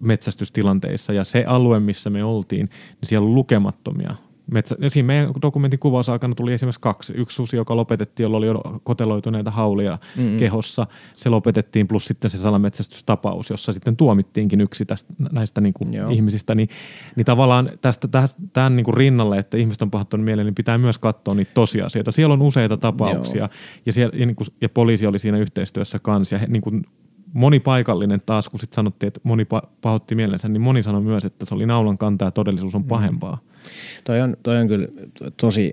metsästystilanteissa. 0.00 1.12
Ja 1.12 1.24
se 1.24 1.44
alue, 1.44 1.80
missä 1.80 2.10
me 2.10 2.24
oltiin, 2.24 2.66
niin 2.66 3.08
siellä 3.08 3.26
on 3.26 3.34
lukemattomia 3.34 4.16
metsä, 4.52 4.76
ja 4.80 4.90
siinä 4.90 5.06
meidän 5.06 5.32
dokumentin 5.42 5.78
kuvausaikana 5.78 6.34
tuli 6.34 6.52
esimerkiksi 6.52 6.80
kaksi. 6.80 7.12
Yksi 7.16 7.34
susi, 7.34 7.56
joka 7.56 7.76
lopetettiin, 7.76 8.24
jolla 8.24 8.36
oli 8.36 8.46
jo 8.46 8.80
koteloituneita 8.84 9.50
haulia 9.50 9.98
mm-hmm. 10.16 10.36
kehossa. 10.36 10.86
Se 11.16 11.28
lopetettiin 11.28 11.88
plus 11.88 12.04
sitten 12.04 12.30
se 12.30 12.38
salametsästystapaus, 12.38 13.50
jossa 13.50 13.72
sitten 13.72 13.96
tuomittiinkin 13.96 14.60
yksi 14.60 14.84
tästä, 14.84 15.14
näistä 15.32 15.60
niin 15.60 15.74
kuin 15.74 15.94
ihmisistä. 16.10 16.54
Niin, 16.54 16.68
niin 17.16 17.24
tavallaan 17.24 17.70
tästä, 17.80 18.08
tämän 18.52 18.76
niin 18.76 18.84
kuin 18.84 18.94
rinnalle, 18.94 19.38
että 19.38 19.56
ihmiset 19.56 19.82
on 19.82 19.90
pahoittanut 19.90 20.24
mieleen, 20.24 20.46
niin 20.46 20.54
pitää 20.54 20.78
myös 20.78 20.98
katsoa 20.98 21.34
niitä 21.34 21.50
tosiasioita. 21.54 22.12
Siellä 22.12 22.32
on 22.32 22.42
useita 22.42 22.76
tapauksia 22.76 23.48
ja, 23.86 23.92
siellä, 23.92 24.18
ja, 24.18 24.26
niin 24.26 24.36
kuin, 24.36 24.46
ja 24.60 24.68
poliisi 24.68 25.06
oli 25.06 25.18
siinä 25.18 25.38
yhteistyössä 25.38 25.98
kanssa. 25.98 26.34
Ja 26.34 26.38
he, 26.38 26.46
niin 26.46 26.62
kuin, 26.62 26.84
moni 27.32 27.60
paikallinen 27.60 28.22
taas, 28.26 28.48
kun 28.48 28.60
sitten 28.60 28.74
sanottiin, 28.74 29.08
että 29.08 29.20
moni 29.22 29.46
pahoitti 29.80 30.14
mielensä, 30.14 30.48
niin 30.48 30.60
moni 30.60 30.82
sanoi 30.82 31.00
myös, 31.00 31.24
että 31.24 31.44
se 31.44 31.54
oli 31.54 31.66
naulan 31.66 31.98
kantaa 31.98 32.28
ja 32.28 32.32
todellisuus 32.32 32.74
on 32.74 32.82
mm. 32.82 32.88
pahempaa. 32.88 33.34
Mm. 33.34 33.70
Toi 34.04 34.20
on, 34.20 34.36
toi 34.42 34.56
on 34.56 34.68
kyllä 34.68 34.88
tosi 35.36 35.70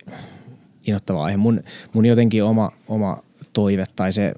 innoittava 0.88 1.24
aihe. 1.24 1.38
Mun, 1.38 1.64
mun 1.94 2.06
jotenkin 2.06 2.44
oma, 2.44 2.72
oma 2.88 3.18
toive 3.54 3.86
tai 3.96 4.14
se, 4.14 4.34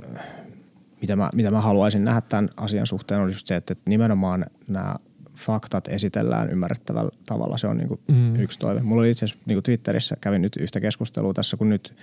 mitä 1.02 1.16
mä, 1.16 1.30
mitä 1.36 1.52
mä 1.52 1.62
haluaisin 1.62 2.04
nähdä 2.04 2.22
tämän 2.22 2.50
asian 2.58 2.88
suhteen, 2.88 3.22
on 3.22 3.30
just 3.30 3.48
se, 3.48 3.56
että 3.56 3.76
nimenomaan 3.86 4.46
nämä 4.68 4.96
faktat 5.36 5.88
esitellään 5.88 6.50
ymmärrettävällä 6.50 7.12
tavalla. 7.26 7.58
Se 7.58 7.68
on 7.68 7.78
niin 7.78 7.88
kuin 7.88 8.00
mm. 8.08 8.36
yksi 8.36 8.60
toive. 8.60 8.82
Mulla 8.82 9.02
oli 9.02 9.12
itse 9.12 9.26
asiassa 9.26 9.44
niin 9.46 9.56
kuin 9.56 9.64
Twitterissä, 9.64 10.16
kävin 10.22 10.42
nyt 10.42 10.56
yhtä 10.56 10.80
keskustelua 10.80 11.34
tässä, 11.34 11.58
kun 11.58 11.70
nyt 11.70 11.94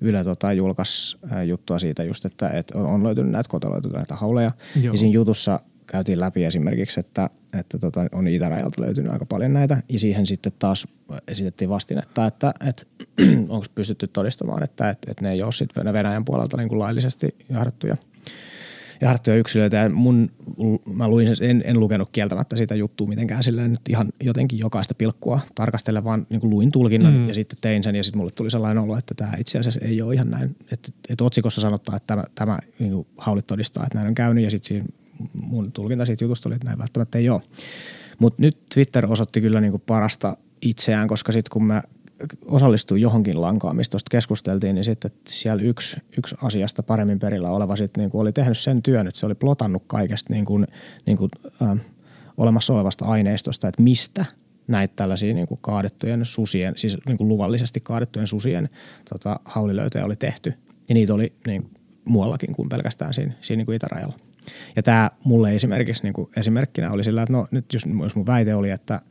Yle 0.00 0.24
tota, 0.24 0.52
julkaisi 0.52 1.18
juttua 1.46 1.78
siitä 1.78 2.04
just, 2.04 2.24
että, 2.24 2.48
että 2.48 2.78
on, 2.78 2.86
on 2.86 3.04
löytynyt 3.04 3.32
näitä 3.32 3.48
koteloituneita 3.48 4.14
hauleja. 4.14 4.52
Joo. 4.82 4.94
Ja 4.94 4.98
siinä 4.98 5.14
jutussa 5.14 5.60
käytiin 5.86 6.20
läpi 6.20 6.44
esimerkiksi, 6.44 7.00
että, 7.00 7.30
että 7.58 7.78
tota, 7.78 8.06
on 8.12 8.28
itärajalta 8.28 8.82
löytynyt 8.82 9.12
aika 9.12 9.26
paljon 9.26 9.52
näitä. 9.52 9.82
Ja 9.88 9.98
siihen 9.98 10.26
sitten 10.26 10.52
taas 10.58 10.88
esitettiin 11.28 11.70
vastinetta, 11.70 12.26
että, 12.26 12.54
että 12.68 12.82
onko 13.48 13.66
pystytty 13.74 14.08
todistamaan, 14.08 14.62
että, 14.62 14.90
että, 14.90 15.10
että 15.10 15.24
ne 15.24 15.32
ei 15.32 15.42
ole 15.42 15.52
sitten 15.52 15.92
Venäjän 15.92 16.24
puolelta 16.24 16.56
niin 16.56 16.68
kuin 16.68 16.78
laillisesti 16.78 17.36
jahdettuja– 17.48 17.96
ja 19.00 19.34
yksilöitä. 19.34 19.76
Ja 19.76 19.88
mun, 19.88 20.30
mä 20.94 21.08
luin, 21.08 21.28
en, 21.40 21.62
en 21.66 21.80
lukenut 21.80 22.08
kieltämättä 22.12 22.56
sitä 22.56 22.74
juttua 22.74 23.06
mitenkään 23.06 23.42
sillä 23.42 23.68
nyt 23.68 23.80
ihan 23.88 24.08
jotenkin 24.22 24.58
jokaista 24.58 24.94
pilkkua 24.94 25.40
tarkastella, 25.54 26.04
vaan 26.04 26.26
niin 26.30 26.40
kuin 26.40 26.50
luin 26.50 26.72
tulkinnan 26.72 27.18
mm. 27.18 27.28
ja 27.28 27.34
sitten 27.34 27.58
tein 27.60 27.82
sen 27.82 27.96
ja 27.96 28.04
sitten 28.04 28.18
mulle 28.18 28.30
tuli 28.30 28.50
sellainen 28.50 28.82
olo, 28.82 28.98
että 28.98 29.14
tämä 29.14 29.32
itse 29.38 29.58
asiassa 29.58 29.80
ei 29.82 30.02
ole 30.02 30.14
ihan 30.14 30.30
näin. 30.30 30.56
Että, 30.72 30.88
että 31.08 31.24
otsikossa 31.24 31.60
sanottaa, 31.60 31.96
että 31.96 32.06
tämä, 32.06 32.24
tämä 32.34 32.58
niin 32.78 32.92
kuin 32.92 33.06
haulit 33.18 33.46
todistaa, 33.46 33.84
että 33.84 33.98
näin 33.98 34.08
on 34.08 34.14
käynyt 34.14 34.44
ja 34.44 34.50
sitten 34.50 34.68
siinä 34.68 34.86
mun 35.32 35.72
tulkinta 35.72 36.06
siitä 36.06 36.24
jutusta 36.24 36.48
oli, 36.48 36.54
että 36.54 36.66
näin 36.66 36.78
välttämättä 36.78 37.18
ei 37.18 37.28
ole. 37.28 37.42
Mutta 38.18 38.42
nyt 38.42 38.58
Twitter 38.74 39.12
osoitti 39.12 39.40
kyllä 39.40 39.60
niin 39.60 39.70
kuin 39.70 39.82
parasta 39.86 40.36
itseään, 40.62 41.08
koska 41.08 41.32
sitten 41.32 41.50
kun 41.52 41.64
mä 41.64 41.82
osallistui 42.46 43.00
johonkin 43.00 43.40
lankaan, 43.40 43.76
mistä 43.76 43.90
tuosta 43.90 44.10
keskusteltiin, 44.10 44.74
niin 44.74 44.84
sitten 44.84 45.10
siellä 45.28 45.62
yksi, 45.62 45.96
yksi 46.18 46.36
asiasta 46.42 46.82
paremmin 46.82 47.18
perillä 47.18 47.50
oleva 47.50 47.76
sitten 47.76 48.02
niin 48.02 48.20
oli 48.20 48.32
tehnyt 48.32 48.58
sen 48.58 48.82
työn, 48.82 49.06
että 49.08 49.20
se 49.20 49.26
oli 49.26 49.34
plotannut 49.34 49.82
kaikesta 49.86 50.32
niin 50.32 50.44
kuin, 50.44 50.66
niin 51.06 51.18
kuin, 51.18 51.30
äh, 51.62 51.80
olemassa 52.36 52.74
olevasta 52.74 53.04
aineistosta, 53.04 53.68
että 53.68 53.82
mistä 53.82 54.24
näitä 54.68 54.92
tällaisia 54.96 55.34
niin 55.34 55.46
kuin 55.46 55.58
kaadettujen 55.62 56.24
susien, 56.24 56.72
siis 56.76 56.98
niin 57.06 57.18
kuin 57.18 57.28
luvallisesti 57.28 57.80
kaadettujen 57.82 58.26
susien 58.26 58.68
tota, 59.12 59.40
haulilöytöjä 59.44 60.04
oli 60.04 60.16
tehty. 60.16 60.54
Ja 60.88 60.94
niitä 60.94 61.14
oli 61.14 61.32
niin, 61.46 61.70
muuallakin 62.04 62.54
kuin 62.54 62.68
pelkästään 62.68 63.14
siinä, 63.14 63.34
siinä 63.40 63.58
niin 63.58 63.66
kuin 63.66 63.76
itärajalla. 63.76 64.16
Ja 64.76 64.82
tämä 64.82 65.10
mulle 65.24 65.54
esimerkiksi 65.54 66.02
niin 66.02 66.12
kuin 66.12 66.28
esimerkkinä 66.36 66.90
oli 66.90 67.04
sillä, 67.04 67.22
että 67.22 67.32
no 67.32 67.46
nyt 67.50 67.72
jos, 67.72 67.82
jos 68.02 68.16
mun 68.16 68.26
väite 68.26 68.54
oli, 68.54 68.70
että– 68.70 69.00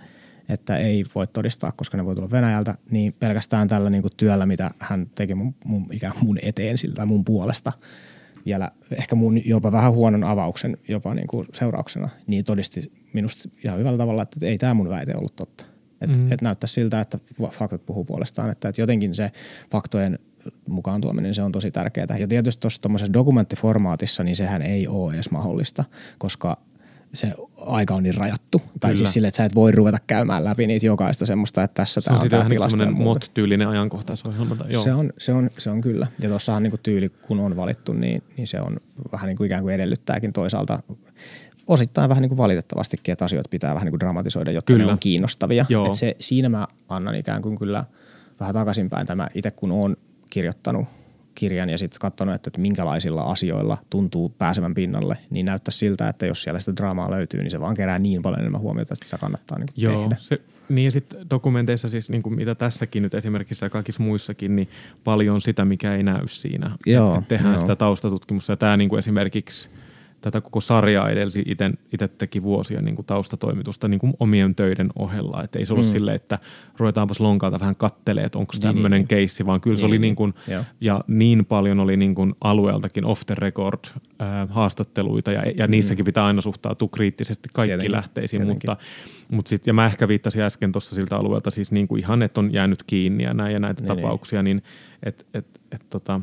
että 0.50 0.78
ei 0.78 1.06
voi 1.16 1.28
todistaa, 1.28 1.72
koska 1.72 1.98
ne 1.98 2.06
voi 2.06 2.16
tulla 2.16 2.32
Venäjältä, 2.32 2.76
niin 2.92 3.14
pelkästään 3.14 3.68
tällä 3.68 3.90
niin 3.90 4.02
kuin 4.02 4.12
työllä, 4.18 4.46
mitä 4.46 4.72
hän 4.80 5.08
teki 5.16 5.36
mun, 5.36 5.56
mun, 5.66 5.88
ikään 5.92 6.14
mun 6.22 6.38
eteen 6.42 6.78
siltä 6.78 7.06
mun 7.06 7.26
puolesta, 7.26 7.74
vielä 8.46 8.72
ehkä 8.92 9.16
mun 9.16 9.46
jopa 9.46 9.72
vähän 9.72 9.92
huonon 9.92 10.24
avauksen 10.24 10.78
jopa 10.88 11.14
niin 11.14 11.28
kuin 11.28 11.48
seurauksena, 11.54 12.10
niin 12.28 12.46
todisti 12.46 12.92
minusta 13.14 13.50
ihan 13.64 13.80
hyvällä 13.80 13.98
tavalla, 13.98 14.22
että 14.22 14.46
ei 14.46 14.58
tämä 14.58 14.74
mun 14.74 14.90
väite 14.90 15.16
ollut 15.16 15.36
totta. 15.36 15.66
Että 16.02 16.18
mm. 16.18 16.32
et 16.32 16.42
näyttää 16.42 16.68
siltä, 16.68 17.02
että 17.02 17.20
faktat 17.52 17.86
puhuu 17.86 18.06
puolestaan, 18.06 18.50
että, 18.50 18.70
että 18.70 18.82
jotenkin 18.82 19.16
se 19.16 19.32
faktojen 19.72 20.20
mukaan 20.68 21.02
tuominen, 21.02 21.36
se 21.36 21.42
on 21.42 21.52
tosi 21.52 21.72
tärkeää. 21.72 22.18
Ja 22.20 22.28
tietysti 22.28 22.62
tuossa 22.62 23.14
dokumenttiformaatissa, 23.14 24.24
niin 24.24 24.36
sehän 24.36 24.62
ei 24.62 24.88
ole 24.88 25.14
edes 25.14 25.32
mahdollista, 25.32 25.84
koska 26.18 26.58
se 27.14 27.34
aika 27.58 27.96
on 27.96 28.04
niin 28.04 28.16
rajattu. 28.16 28.60
Kyllä. 28.60 28.74
Tai 28.80 28.98
siis 28.98 29.14
sille, 29.14 29.28
että 29.28 29.38
sä 29.38 29.46
et 29.46 29.56
voi 29.56 29.72
ruveta 29.72 29.98
käymään 30.08 30.44
läpi 30.44 30.68
niitä 30.68 30.86
jokaista 30.86 31.26
semmoista, 31.26 31.64
että 31.64 31.76
tässä 31.76 32.02
tämä 32.02 32.18
on, 32.18 32.24
on 32.24 32.30
tämä 32.30 32.46
tilasto. 32.46 32.78
Se 32.78 32.84
on 32.84 32.94
MOT-tyylinen 32.94 33.68
ajankohtaisohjelma. 33.68 34.56
Joo. 34.70 34.84
Se, 34.84 34.94
on, 34.94 35.14
se, 35.18 35.34
on, 35.34 35.50
se 35.58 35.70
on 35.70 35.82
kyllä. 35.82 36.08
Ja 36.22 36.30
tuossahan 36.30 36.64
niin 36.64 36.74
tyyli, 36.84 37.10
kun 37.10 37.40
on 37.40 37.56
valittu, 37.56 37.94
niin, 37.94 38.24
niin 38.38 38.48
se 38.48 38.62
on 38.62 38.78
vähän 39.12 39.28
niin 39.28 39.38
kuin 39.38 39.46
ikään 39.46 39.62
kuin 39.64 39.76
edellyttääkin 39.76 40.34
toisaalta 40.34 40.84
osittain 41.68 42.10
vähän 42.10 42.22
niin 42.22 42.30
kuin 42.30 42.38
valitettavastikin, 42.38 43.12
että 43.12 43.26
asioita 43.26 43.50
pitää 43.50 43.74
vähän 43.74 43.86
niin 43.86 43.92
kuin 43.92 44.00
dramatisoida, 44.00 44.52
jotta 44.52 44.74
kyllä. 44.74 44.86
ne 44.86 44.92
on 44.92 45.00
kiinnostavia. 45.00 45.66
Et 45.88 45.94
se, 45.94 46.16
siinä 46.20 46.50
mä 46.50 46.68
annan 46.90 47.16
ikään 47.16 47.42
kuin 47.42 47.58
kyllä 47.58 47.84
vähän 48.40 48.54
takaisinpäin 48.54 49.08
tämä 49.08 49.28
itse, 49.36 49.52
kun 49.52 49.72
olen 49.72 49.98
kirjoittanut– 50.30 50.86
kirjan 51.40 51.70
ja 51.70 51.78
sitten 51.78 52.00
katsonut, 52.00 52.36
että, 52.36 52.50
että 52.50 52.62
minkälaisilla 52.62 53.22
asioilla 53.22 53.78
tuntuu 53.90 54.30
pääsevän 54.30 54.74
pinnalle, 54.74 55.18
niin 55.30 55.46
näyttää 55.46 55.72
siltä, 55.72 56.10
että 56.10 56.26
jos 56.26 56.44
siellä 56.44 56.60
sitä 56.60 56.76
draamaa 56.76 57.12
löytyy, 57.12 57.40
niin 57.40 57.52
se 57.52 57.60
vaan 57.60 57.76
kerää 57.76 58.00
niin 58.00 58.22
paljon 58.22 58.40
enemmän 58.40 58.62
huomiota, 58.62 58.94
että 58.94 59.08
se 59.08 59.18
kannattaa 59.18 59.60
niin 59.60 59.70
Joo, 59.78 60.02
tehdä. 60.02 60.16
Se, 60.20 60.42
niin 60.70 60.86
ja 60.86 60.92
sitten 60.92 61.30
dokumenteissa 61.30 61.90
siis, 61.90 62.10
niin 62.10 62.22
kuin 62.22 62.36
mitä 62.36 62.56
tässäkin 62.56 63.04
nyt 63.04 63.14
esimerkiksi 63.14 63.66
ja 63.66 63.70
kaikissa 63.70 64.04
muissakin, 64.04 64.56
niin 64.56 64.70
paljon 65.04 65.42
sitä, 65.42 65.66
mikä 65.66 65.96
ei 65.96 66.04
näy 66.04 66.28
siinä. 66.28 66.72
Joo, 66.86 67.14
et, 67.14 67.22
et 67.22 67.28
tehdään 67.28 67.54
joo. 67.54 67.60
sitä 67.60 67.76
taustatutkimusta 67.76 68.52
ja 68.52 68.58
tämä 68.58 68.78
niin 68.78 68.90
kuin 68.90 69.00
esimerkiksi– 69.00 69.70
tätä 70.22 70.42
koko 70.42 70.62
sarjaa 70.62 71.10
edelsi 71.10 71.44
itse 71.92 72.08
teki 72.08 72.44
vuosia 72.44 72.82
niin 72.82 72.96
kuin 72.96 73.06
taustatoimitusta 73.06 73.88
niin 73.88 74.00
kuin 74.00 74.14
omien 74.20 74.56
töiden 74.56 74.90
ohella. 75.00 75.44
Että 75.44 75.60
ei 75.60 75.66
se 75.66 75.74
ollut 75.74 75.86
mm. 75.86 75.92
silleen, 75.92 76.16
että 76.16 76.40
ruvetaanpas 76.78 77.20
lonkalta 77.20 77.60
vähän 77.60 77.76
kattelee, 77.76 78.24
että 78.24 78.40
onko 78.40 78.54
tämmöinen 78.62 78.92
niin, 78.92 79.00
niin. 79.00 79.08
keissi, 79.08 79.46
vaan 79.46 79.62
kyllä 79.62 79.74
niin, 79.74 79.80
se 79.80 79.86
oli 79.86 80.00
niin 80.00 80.16
kuin, 80.16 80.34
niin, 80.48 80.66
ja 80.82 81.04
niin 81.08 81.46
paljon 81.46 81.80
oli 81.80 81.98
niin 81.98 82.16
kuin 82.16 82.34
alueeltakin 82.42 83.06
off 83.06 83.22
the 83.26 83.36
record 83.36 83.80
äh, 83.86 84.50
haastatteluita 84.50 85.32
ja, 85.32 85.44
ja 85.56 85.68
mm. 85.68 85.72
niissäkin 85.72 86.06
pitää 86.06 86.26
aina 86.26 86.42
suhtautua 86.42 86.90
kriittisesti 86.92 87.50
kaikki 87.54 87.70
Tietenkin. 87.70 87.92
lähteisiin, 87.92 88.42
Tietenkin. 88.42 88.70
mutta, 88.70 88.86
mutta 89.32 89.50
sit, 89.50 89.68
ja 89.68 89.74
mä 89.74 89.86
ehkä 89.86 90.08
viittasin 90.08 90.42
äsken 90.42 90.72
tuossa 90.72 90.96
siltä 90.96 91.18
alueelta 91.18 91.50
siis 91.50 91.72
niin 91.72 91.88
kuin 91.88 92.00
ihan, 92.00 92.22
että 92.22 92.42
on 92.42 92.54
jäänyt 92.54 92.84
kiinni 92.84 93.24
ja 93.24 93.34
näin 93.34 93.54
ja 93.54 93.60
näitä 93.60 93.82
niin, 93.82 93.90
niin. 93.90 93.98
tapauksia, 93.98 94.44
niin 94.44 94.64
että 95.04 95.26
et, 95.34 95.48
et, 95.72 95.86
tota, 95.90 96.22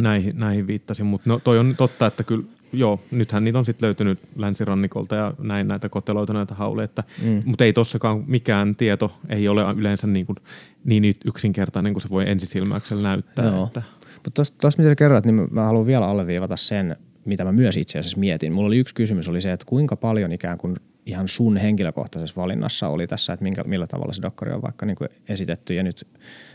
näihin, 0.00 0.32
näihin 0.36 0.66
viittasin, 0.66 1.06
mutta 1.06 1.30
no, 1.30 1.40
toi 1.44 1.58
on 1.58 1.74
totta, 1.76 2.06
että 2.06 2.24
kyllä 2.24 2.44
joo, 2.74 3.00
nythän 3.10 3.44
niitä 3.44 3.58
on 3.58 3.64
sitten 3.64 3.86
löytynyt 3.86 4.18
länsirannikolta 4.36 5.16
ja 5.16 5.34
näin 5.38 5.68
näitä 5.68 5.88
koteloita, 5.88 6.32
näitä 6.32 6.54
hauleja, 6.54 6.88
mm. 7.22 7.42
mutta 7.44 7.64
ei 7.64 7.72
tossakaan 7.72 8.24
mikään 8.26 8.76
tieto 8.76 9.12
ei 9.28 9.48
ole 9.48 9.62
yleensä 9.76 10.06
niin, 10.06 10.26
kuin, 10.26 10.36
niin 10.84 11.14
yksinkertainen 11.24 11.92
kuin 11.92 12.02
se 12.02 12.10
voi 12.10 12.30
ensisilmäyksellä 12.30 13.02
näyttää. 13.02 13.44
Joo. 13.44 13.66
Että. 13.66 13.82
Mutta 14.24 14.42
tuossa 14.60 14.82
mitä 14.82 14.94
kerroit, 14.94 15.26
niin 15.26 15.48
mä 15.50 15.64
haluan 15.64 15.86
vielä 15.86 16.06
alleviivata 16.06 16.56
sen, 16.56 16.96
mitä 17.24 17.44
mä 17.44 17.52
myös 17.52 17.76
itse 17.76 17.98
asiassa 17.98 18.18
mietin. 18.18 18.52
Mulla 18.52 18.66
oli 18.66 18.78
yksi 18.78 18.94
kysymys, 18.94 19.28
oli 19.28 19.40
se, 19.40 19.52
että 19.52 19.66
kuinka 19.66 19.96
paljon 19.96 20.32
ikään 20.32 20.58
kuin 20.58 20.76
ihan 21.06 21.28
sun 21.28 21.56
henkilökohtaisessa 21.56 22.40
valinnassa 22.40 22.88
oli 22.88 23.06
tässä, 23.06 23.32
että 23.32 23.42
minkä, 23.42 23.64
millä 23.64 23.86
tavalla 23.86 24.12
se 24.12 24.22
dokkari 24.22 24.52
on 24.52 24.62
vaikka 24.62 24.86
niin 24.86 24.96
kuin 24.96 25.08
esitetty. 25.28 25.74
Ja 25.74 25.82
nyt, 25.82 26.06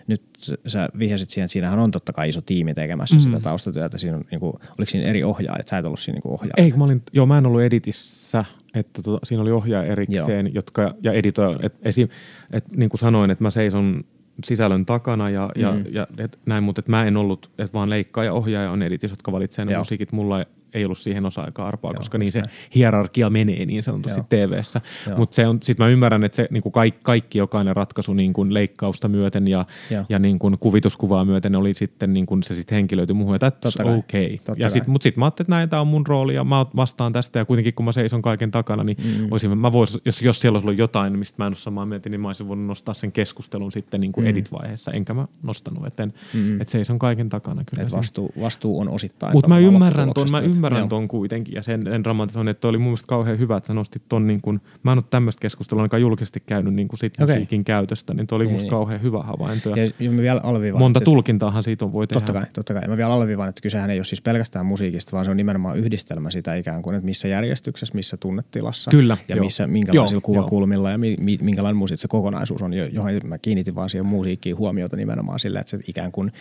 nyt 0.10 0.24
sä 0.68 0.90
vihjasit 1.00 1.30
siihen, 1.30 1.46
että 1.46 1.54
siinähän 1.54 1.80
on 1.80 1.92
totta 1.92 2.14
kai 2.14 2.30
iso 2.30 2.42
tiimi 2.42 2.74
tekemässä 2.74 3.16
mm. 3.16 3.20
sitä 3.20 3.40
taustatyötä. 3.40 3.98
Siinä 3.98 4.18
on, 4.18 4.24
niin 4.32 4.40
kuin, 4.40 4.54
oliko 4.54 4.90
siinä 4.90 5.08
eri 5.08 5.24
ohjaajat? 5.24 5.68
Sä 5.68 5.78
et 5.78 5.86
ollut 5.86 6.00
siinä 6.00 6.20
niin 6.24 6.34
ohjaaja. 6.34 6.64
Ei, 6.64 6.74
mä 6.78 6.84
olin, 6.84 7.02
joo, 7.14 7.26
mä 7.26 7.38
en 7.38 7.46
ollut 7.46 7.62
editissä. 7.62 8.46
Että 8.74 9.02
tota, 9.02 9.26
siinä 9.26 9.42
oli 9.42 9.52
ohjaaja 9.52 9.92
erikseen 9.92 10.54
jotka, 10.54 10.96
ja 11.04 11.14
editoija. 11.14 11.60
Et, 11.64 11.76
esim, 11.82 12.08
et, 12.52 12.66
niin 12.76 12.90
kuin 12.90 13.00
sanoin, 13.00 13.32
että 13.32 13.44
mä 13.44 13.50
seison 13.50 14.04
sisällön 14.44 14.86
takana 14.86 15.30
ja, 15.30 15.50
ja, 15.56 15.72
mm. 15.72 15.84
ja 15.92 16.08
et, 16.18 16.40
näin, 16.46 16.64
mutta 16.64 16.80
et 16.80 16.88
mä 16.88 17.06
en 17.06 17.18
ollut, 17.18 17.52
että 17.58 17.74
vaan 17.74 17.90
leikkaa 17.90 18.24
ja 18.24 18.34
ohjaaja 18.34 18.72
on 18.72 18.84
editis, 18.84 19.12
jotka 19.12 19.32
valitsee 19.32 19.66
ne 19.66 19.78
musiikit. 19.78 20.12
Mulla 20.12 20.46
ei 20.74 20.86
ollut 20.86 20.98
siihen 20.98 21.26
osa-aikaa 21.26 21.68
arpaa, 21.68 21.92
Joo, 21.92 21.98
koska 21.98 22.18
niin 22.18 22.32
se 22.32 22.44
hierarkia 22.76 23.30
menee 23.30 23.66
niin 23.66 23.84
sanotusti 23.84 24.22
TV-ssä. 24.30 24.82
Mutta 25.18 25.36
sitten 25.36 25.86
mä 25.86 25.90
ymmärrän, 25.90 26.24
että 26.24 26.36
se 26.36 26.48
niin 26.52 26.64
kuin 26.64 26.74
kaikki, 26.74 27.00
kaikki 27.04 27.38
jokainen 27.38 27.76
ratkaisu 27.76 28.14
niin 28.14 28.34
kuin 28.34 28.54
leikkausta 28.54 29.08
myöten 29.08 29.48
ja, 29.48 29.66
ja 30.10 30.20
niin 30.20 30.40
kuin 30.40 30.60
kuvituskuvaa 30.60 31.26
myöten 31.26 31.56
oli 31.56 31.74
sitten 31.74 32.14
niin 32.14 32.26
kuin 32.26 32.44
se 32.44 32.56
sitten 32.56 32.76
henkilöity 32.76 33.14
muuhun, 33.14 33.36
että 33.36 33.52
that's 33.66 33.82
okay. 33.82 34.38
Ja 34.58 34.70
sit, 34.70 34.88
mutta 34.88 35.04
sitten 35.04 35.20
mä 35.20 35.26
ajattelin, 35.26 35.46
että 35.46 35.56
näin, 35.56 35.70
tämä 35.70 35.82
on 35.82 35.88
mun 35.88 36.08
rooli 36.08 36.36
ja 36.36 36.44
mä 36.44 36.66
vastaan 36.76 37.14
tästä 37.14 37.40
ja 37.40 37.46
kuitenkin 37.46 37.74
kun 37.74 37.86
mä 37.86 37.92
seison 37.92 38.22
kaiken 38.22 38.52
takana, 38.52 38.84
niin 38.84 38.98
mm. 39.04 39.28
olisin, 39.32 39.58
mä 39.58 39.72
vois, 39.72 40.02
jos, 40.06 40.22
jos 40.22 40.42
siellä 40.42 40.56
olisi 40.56 40.66
ollut 40.66 40.80
jotain, 40.80 41.20
mistä 41.20 41.36
mä 41.38 41.48
en 41.48 41.52
ole 41.52 41.56
samaa 41.56 41.86
mieltä, 41.86 42.10
niin 42.10 42.22
mä 42.22 42.28
olisin 42.28 42.48
voinut 42.48 42.66
nostaa 42.66 42.94
sen 42.94 43.12
keskustelun 43.12 43.72
sitten 43.72 44.02
niin 44.02 44.12
kuin 44.12 44.24
mm. 44.24 44.30
edit-vaiheessa, 44.30 44.92
enkä 44.92 45.14
mä 45.14 45.28
nostanut, 45.44 45.88
että 45.88 46.08
mm. 46.34 46.62
et 46.62 46.70
seison 46.70 47.00
kaiken 47.00 47.30
takana. 47.30 47.64
Kyllä 47.64 47.84
et 47.84 47.92
vastuu, 47.92 48.32
vastuu 48.42 48.80
on 48.80 48.90
osittain. 48.90 49.34
Mutta 49.34 49.48
mä 49.50 49.60
ymmärrän 49.60 50.14
tuon, 50.14 50.28
mä 50.32 50.40
ymmärrän 50.40 50.59
Joo. 50.68 50.88
ton 50.88 51.08
kuitenkin 51.08 51.56
ja 51.56 51.64
sen, 51.64 51.84
sen 51.84 52.04
dramatisoinnin, 52.04 52.52
että 52.52 52.62
toi 52.62 52.70
oli 52.70 52.78
mun 52.78 52.88
mielestä 52.88 53.08
kauhean 53.08 53.40
hyvä, 53.40 53.58
että 53.58 53.68
sä 53.68 53.74
nostit 53.74 54.02
ton 54.10 54.28
niin 54.28 54.42
kuin, 54.42 54.62
mä 54.84 54.92
en 54.92 54.98
ole 54.98 55.06
tämmöistä 55.10 55.42
keskustelua 55.42 55.82
ainakaan 55.84 56.02
julkisesti 56.02 56.44
käynyt 56.46 56.74
niin 56.74 56.88
kuin 56.88 56.98
sit 57.00 57.14
Okei. 57.22 57.36
musiikin 57.36 57.64
käytöstä, 57.64 58.14
niin 58.14 58.28
toi 58.28 58.36
oli 58.36 58.46
Niin, 58.46 58.54
musta 58.54 58.66
niin. 58.66 58.70
kauhean 58.70 59.02
hyvä 59.02 59.24
havainto. 59.24 59.70
Ja 59.70 59.86
Ja, 60.00 60.12
mä 60.12 60.22
vielä 60.22 60.42
alleviivaan, 60.44 60.80
monta 60.82 60.98
että- 60.98 61.06
tulkintaahan 61.06 61.64
siitä 61.64 61.86
on 61.86 61.94
voi 61.94 62.08
tehdä. 62.08 62.20
Totta 62.20 62.34
kai, 62.34 62.46
totta 62.54 62.74
kai. 62.74 62.84
Ja 62.84 62.90
mä 62.90 62.98
vielä 62.98 63.14
alleviivaan, 63.14 63.50
että 63.50 63.62
kysehän 63.62 63.90
ei 63.90 63.98
ole 64.00 64.06
siis 64.06 64.22
pelkästään 64.22 64.66
musiikista, 64.66 65.12
vaan 65.12 65.26
se 65.26 65.32
on 65.32 65.38
nimenomaan 65.38 65.78
yhdistelmä 65.80 66.32
sitä 66.32 66.56
ikään 66.56 66.82
kuin, 66.82 66.96
että 66.96 67.06
missä 67.06 67.28
järjestyksessä, 67.28 67.96
missä 67.96 68.18
tunnetilassa. 68.18 68.92
Kyllä, 68.92 69.18
Ja 69.28 69.36
joo. 69.36 69.44
missä, 69.46 69.68
minkälaisilla 69.68 70.18
Joo, 70.18 70.22
kuvakulmilla 70.22 70.92
ja 70.92 70.98
mi, 70.98 71.16
mi, 71.20 71.38
minkälainen 71.42 71.78
musiikki 71.78 72.02
se 72.02 72.08
kokonaisuus 72.08 72.62
on, 72.62 72.74
jo- 72.74 72.86
johon 72.86 73.12
mä 73.26 73.38
kiinnitin 73.38 73.76
vaan 73.76 73.90
siihen 73.90 74.06
musiikkiin 74.06 74.58
huomiota 74.58 74.96
nimenomaan 74.96 75.40
sillä, 75.40 75.60
että 75.60 75.70
se 75.70 75.80
ikään 75.88 76.12
kuin 76.12 76.32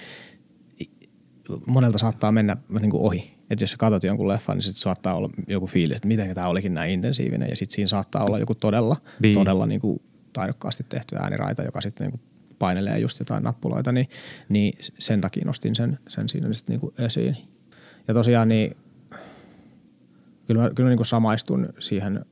monelta 1.66 1.98
saattaa 1.98 2.32
mennä 2.32 2.56
niin 2.80 2.90
kuin 2.90 3.02
ohi. 3.02 3.34
Että 3.50 3.62
jos 3.62 3.70
sä 3.70 3.76
katsot 3.76 4.04
jonkun 4.04 4.28
leffan, 4.28 4.56
niin 4.56 4.62
sit 4.62 4.76
saattaa 4.76 5.14
olla 5.14 5.30
joku 5.48 5.66
fiilis, 5.66 5.96
että 5.96 6.08
miten 6.08 6.34
tämä 6.34 6.48
olikin 6.48 6.74
näin 6.74 6.90
intensiivinen. 6.92 7.50
Ja 7.50 7.56
sitten 7.56 7.74
siinä 7.74 7.88
saattaa 7.88 8.24
olla 8.24 8.38
joku 8.38 8.54
todella, 8.54 8.96
Niin. 9.20 9.34
todella 9.34 9.66
niin 9.66 9.80
kuin 9.80 10.02
taidokkaasti 10.32 10.86
tehty 10.88 11.16
ääniraita, 11.16 11.62
joka 11.62 11.80
sitten 11.80 12.04
niin 12.04 12.10
kuin 12.18 12.20
painelee 12.58 12.98
just 12.98 13.18
jotain 13.18 13.42
nappuloita, 13.42 13.92
niin, 13.92 14.08
niin 14.48 14.78
sen 14.98 15.20
takia 15.20 15.44
nostin 15.46 15.74
sen, 15.74 15.98
sen 16.08 16.28
siinä 16.28 16.52
sitten 16.52 16.72
niin 16.72 16.80
kuin 16.80 16.94
esiin. 16.98 17.36
Ja 18.08 18.14
tosiaan 18.14 18.48
niin 18.48 18.76
kyllä 20.46 20.62
mä, 20.62 20.70
kyllä 20.74 20.86
mä 20.86 20.90
niin 20.90 20.98
kuin 20.98 21.06
samaistun 21.06 21.68
siihen, 21.78 22.24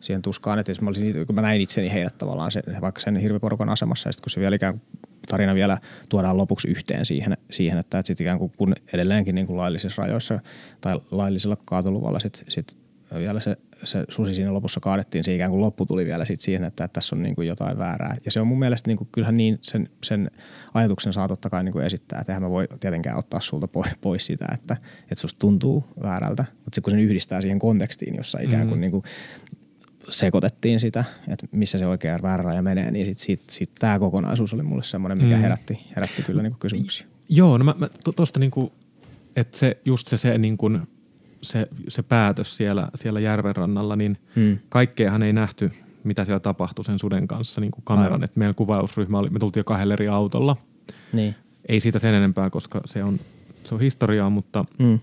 siihen 0.00 0.22
tuskaan, 0.22 0.58
että 0.58 0.70
jos 0.70 0.80
mä, 0.80 0.88
olisin, 0.88 1.26
kun 1.26 1.34
mä 1.34 1.42
näin 1.42 1.60
itseni 1.60 1.92
heidät 1.92 2.18
tavallaan 2.18 2.50
sen, 2.50 2.62
vaikka 2.80 3.00
sen 3.00 3.16
hirviporukan 3.16 3.68
asemassa, 3.68 4.08
ja 4.08 4.12
sitten 4.12 4.22
kun 4.24 4.30
se 4.30 4.40
vielä 4.40 4.56
ikään 4.56 4.74
kuin 4.80 4.82
tarina 5.28 5.54
vielä 5.54 5.78
tuodaan 6.08 6.36
lopuksi 6.36 6.68
yhteen 6.68 7.06
siihen, 7.06 7.36
siihen 7.50 7.78
että, 7.78 7.98
että 7.98 8.06
sit 8.06 8.20
ikään 8.20 8.38
kuin 8.38 8.52
kun 8.56 8.74
edelleenkin 8.92 9.34
niin 9.34 9.46
kuin 9.46 9.56
laillisissa 9.56 10.02
rajoissa 10.02 10.40
tai 10.80 11.00
laillisella 11.10 11.56
kaatoluvalla 11.64 12.18
sit, 12.18 12.44
sit 12.48 12.76
vielä 13.18 13.40
se, 13.40 13.56
se 13.84 14.04
susi 14.08 14.34
siinä 14.34 14.52
lopussa 14.52 14.80
kaadettiin, 14.80 15.24
se 15.24 15.34
ikään 15.34 15.50
kuin 15.50 15.60
loppu 15.60 15.86
tuli 15.86 16.06
vielä 16.06 16.24
sit 16.24 16.40
siihen, 16.40 16.64
että, 16.64 16.84
että 16.84 16.92
tässä 16.92 17.16
on 17.16 17.22
niin 17.22 17.34
kuin 17.34 17.48
jotain 17.48 17.78
väärää. 17.78 18.16
Ja 18.24 18.30
se 18.32 18.40
on 18.40 18.46
mun 18.46 18.58
mielestä, 18.58 18.90
niin 18.90 18.96
kuin, 18.96 19.08
kyllähän 19.12 19.36
niin 19.36 19.58
sen, 19.62 19.88
sen 20.04 20.30
ajatuksen 20.74 21.12
saa 21.12 21.28
totta 21.28 21.50
kai 21.50 21.64
niin 21.64 21.72
kuin 21.72 21.84
esittää, 21.84 22.20
että 22.20 22.32
eihän 22.32 22.42
mä 22.42 22.50
voi 22.50 22.68
tietenkään 22.80 23.18
ottaa 23.18 23.40
sulta 23.40 23.68
pois, 23.68 23.90
pois 24.00 24.26
sitä, 24.26 24.46
että, 24.54 24.76
että 25.02 25.20
susta 25.20 25.38
tuntuu 25.38 25.84
väärältä, 26.02 26.44
mutta 26.52 26.74
se 26.74 26.80
kun 26.80 26.90
sen 26.90 27.00
yhdistää 27.00 27.40
siihen 27.40 27.58
kontekstiin, 27.58 28.16
jossa 28.16 28.38
ikään 28.40 28.66
kuin, 28.68 28.78
Mm. 28.78 28.80
niin 28.80 28.90
kuin 28.90 29.02
sekoitettiin 30.10 30.80
sitä, 30.80 31.04
että 31.28 31.46
missä 31.52 31.78
se 31.78 31.86
oikea 31.86 32.12
ja 32.12 32.22
väärä 32.22 32.42
raja 32.42 32.62
menee, 32.62 32.90
niin 32.90 33.06
sitten 33.06 33.24
sit, 33.26 33.42
sit 33.50 33.70
tämä 33.78 33.98
kokonaisuus 33.98 34.54
oli 34.54 34.62
mulle 34.62 34.82
semmoinen, 34.82 35.18
mikä 35.18 35.36
Mm. 35.36 35.42
herätti, 35.42 35.80
herätti 35.96 36.22
kyllä 36.22 36.42
niinku 36.42 36.58
kysymyksiä. 36.58 37.06
Joo, 37.28 37.58
no 37.58 37.64
mä, 37.64 37.74
mä 37.78 37.88
to- 38.04 38.12
tosta 38.12 38.40
niinku, 38.40 38.72
että 39.36 39.58
se, 39.58 39.76
just 39.84 40.06
se, 40.06 40.16
se, 40.16 40.38
niinku, 40.38 40.70
se, 41.42 41.68
se 41.88 42.02
päätös 42.02 42.56
siellä, 42.56 42.88
siellä 42.94 43.20
järven 43.20 43.56
rannalla, 43.56 43.96
niin 43.96 44.18
Hmm. 44.36 44.58
kaikkeahan 44.68 45.22
ei 45.22 45.32
nähty, 45.32 45.70
mitä 46.04 46.24
siellä 46.24 46.40
tapahtui 46.40 46.84
sen 46.84 46.98
suden 46.98 47.28
kanssa 47.28 47.60
niin 47.60 47.70
kuin 47.70 47.84
kameran. 47.84 48.24
Että 48.24 48.38
meidän 48.38 48.54
kuvausryhmä 48.54 49.18
oli, 49.18 49.30
me 49.30 49.38
tultiin 49.38 49.60
jo 49.60 49.64
kahdella 49.64 49.92
eri 49.94 50.08
autolla. 50.08 50.56
Niin. 51.12 51.34
Ei 51.68 51.80
siitä 51.80 51.98
sen 51.98 52.14
enempää, 52.14 52.50
koska 52.50 52.80
se 52.84 53.04
on, 53.04 53.20
se 53.64 53.74
on 53.74 53.80
historiaa, 53.80 54.30
mutta 54.30 54.64
Mm. 54.78 54.98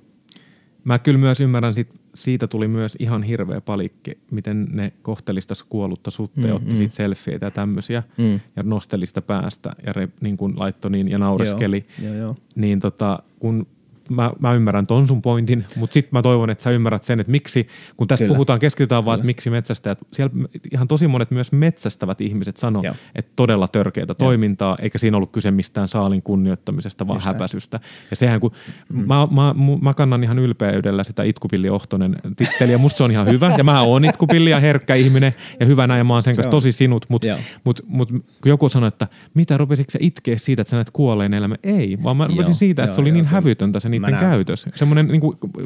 mä 0.84 0.99
kyllä 0.99 1.20
myös 1.20 1.41
ymmärrän, 1.41 1.74
sit, 1.74 1.89
siitä 2.16 2.47
tuli 2.47 2.68
myös 2.68 2.95
ihan 2.99 3.24
hirveä 3.24 3.61
palikki, 3.61 4.18
miten 4.32 4.68
ne 4.72 4.93
kohtelisi 5.01 5.47
tässä 5.47 5.66
kuollutta 5.70 6.11
sutta 6.11 6.41
ja 6.41 6.47
Mm, 6.47 6.55
otti 6.55 6.70
mm. 6.70 6.76
siitä 6.76 6.95
selfieitä 6.95 7.45
ja 7.45 7.51
tämmöisiä 7.51 8.03
Mm. 8.18 8.39
ja 8.55 8.63
nosteli 8.63 9.05
sitä 9.05 9.22
päästä 9.22 9.76
ja 9.86 9.93
re, 9.93 10.09
niin 10.22 10.38
kuin 10.38 10.53
laittoi 10.57 10.91
niin 10.91 11.07
ja 11.09 11.18
naureskeli. 11.18 11.86
Joo, 12.01 12.13
joo, 12.13 12.22
joo. 12.22 12.36
Niin 12.55 12.80
tota, 12.80 13.20
kun 13.39 13.68
mä, 14.10 14.32
mä 14.39 14.53
ymmärrän 14.53 14.88
ton 14.88 15.08
sun 15.08 15.22
pointin, 15.22 15.66
mutta 15.76 15.93
sitten 15.93 16.10
mä 16.12 16.22
toivon, 16.22 16.49
että 16.49 16.64
sä 16.64 16.70
ymmärrät 16.70 17.03
sen, 17.03 17.20
että 17.20 17.32
miksi, 17.32 17.68
kun 17.97 18.08
tässä 18.08 18.26
Kyllä. 18.26 18.36
puhutaan, 18.36 18.60
keskitytään 18.60 19.06
vaan, 19.06 19.16
että 19.16 19.26
miksi 19.26 19.49
metsästäjät, 19.49 19.99
siellä 20.14 20.47
ihan 20.72 20.88
tosi 20.88 21.08
monet 21.08 21.32
myös 21.32 21.51
metsästävät 21.51 22.22
ihmiset 22.22 22.58
sanoo, 22.58 22.84
Joo. 22.84 22.95
että 23.16 23.32
todella 23.36 23.68
törkeätä 23.68 24.14
toimintaa, 24.14 24.78
eikä 24.82 24.97
siinä 24.97 25.18
ollut 25.18 25.32
kyse 25.32 25.51
mistään 25.51 25.88
saalin 25.88 26.22
kunnioittamisesta, 26.22 27.08
vaan 27.08 27.16
Just 27.16 27.26
näin. 27.26 27.36
häpäisystä. 27.36 27.80
Ja 28.10 28.16
sehän 28.16 28.39
kun, 28.39 28.51
mm. 28.93 29.08
mä, 29.08 29.28
mä, 29.32 29.56
mä, 29.82 29.93
kannan 29.93 30.24
ihan 30.24 30.39
ylpeydellä 30.39 31.03
sitä 31.03 31.24
Itkupilli 31.24 31.70
Ohtonen 31.70 32.16
titteliä, 32.36 32.78
musta 32.78 32.97
se 32.97 33.03
on 33.03 33.12
ihan 33.12 33.28
hyvä, 33.28 33.53
ja 33.58 33.64
mä 33.64 33.82
oon 33.82 34.06
Itkupilli 34.06 34.49
ja 34.49 34.60
herkkä 34.60 34.95
ihminen, 34.95 35.34
ja 35.60 35.66
hyvä 35.66 35.88
näin, 35.88 35.97
ja 35.97 36.03
mä 36.03 36.14
oon 36.14 36.22
sen 36.22 36.34
Se 36.34 36.38
kanssa 36.38 36.49
on. 36.49 36.51
tosi 36.51 36.72
sinut, 36.72 37.06
mutta 37.10 37.28
Joo. 37.28 37.38
mut, 37.64 37.82
mut, 37.88 38.10
kun 38.12 38.24
joku 38.45 38.70
sanoi, 38.70 38.88
että 38.88 39.08
mitä 39.34 39.58
rupesitko 39.58 39.91
sä 39.91 39.99
itkeä 40.01 40.38
siitä, 40.38 40.62
että 40.62 40.70
sä 40.70 40.78
näet 40.78 40.91
kuolleen 40.93 41.34
elämän? 41.34 41.58
Ei, 41.64 41.97
vaan 42.03 42.18
mä 42.18 42.28
rupesin 42.28 42.51
Joo, 42.51 42.58
siitä, 42.58 42.84
että 42.84 42.91
joo, 42.91 42.95
se 42.95 43.01
oli 43.01 43.10
joo, 43.10 43.14
niin 43.14 43.26
hävytöntä 43.26 43.80
se 43.80 43.89
niiden 44.02 44.12
näen. 44.20 44.30
käytös. 44.30 44.66
Semmoinen 44.76 45.08
niin 45.08 45.22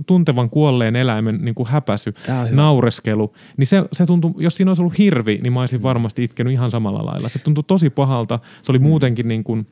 tuntevan 0.06 0.50
kuolleen 0.50 0.96
eläimen 0.96 1.40
niin 1.42 1.56
kuin 1.56 1.68
häpäsy, 1.68 2.14
naureskelu. 2.52 3.34
Niin 3.58 3.68
se, 3.68 3.84
se 3.94 4.06
tuntui, 4.06 4.34
jos 4.38 4.58
siinä 4.58 4.70
olisi 4.72 4.82
ollut 4.82 4.98
hirvi, 4.98 5.40
niin 5.44 5.54
mä 5.54 5.60
olisin 5.60 5.84
varmasti 5.84 6.24
itkenyt 6.24 6.54
ihan 6.54 6.72
samalla 6.72 7.06
lailla. 7.06 7.30
Se 7.30 7.40
tuntui 7.40 7.64
tosi 7.68 7.90
pahalta. 7.90 8.40
Se 8.62 8.72
Mm. 8.72 8.74
oli 8.74 8.80
muutenkin 8.80 9.28
niin 9.28 9.44
kuin 9.44 9.68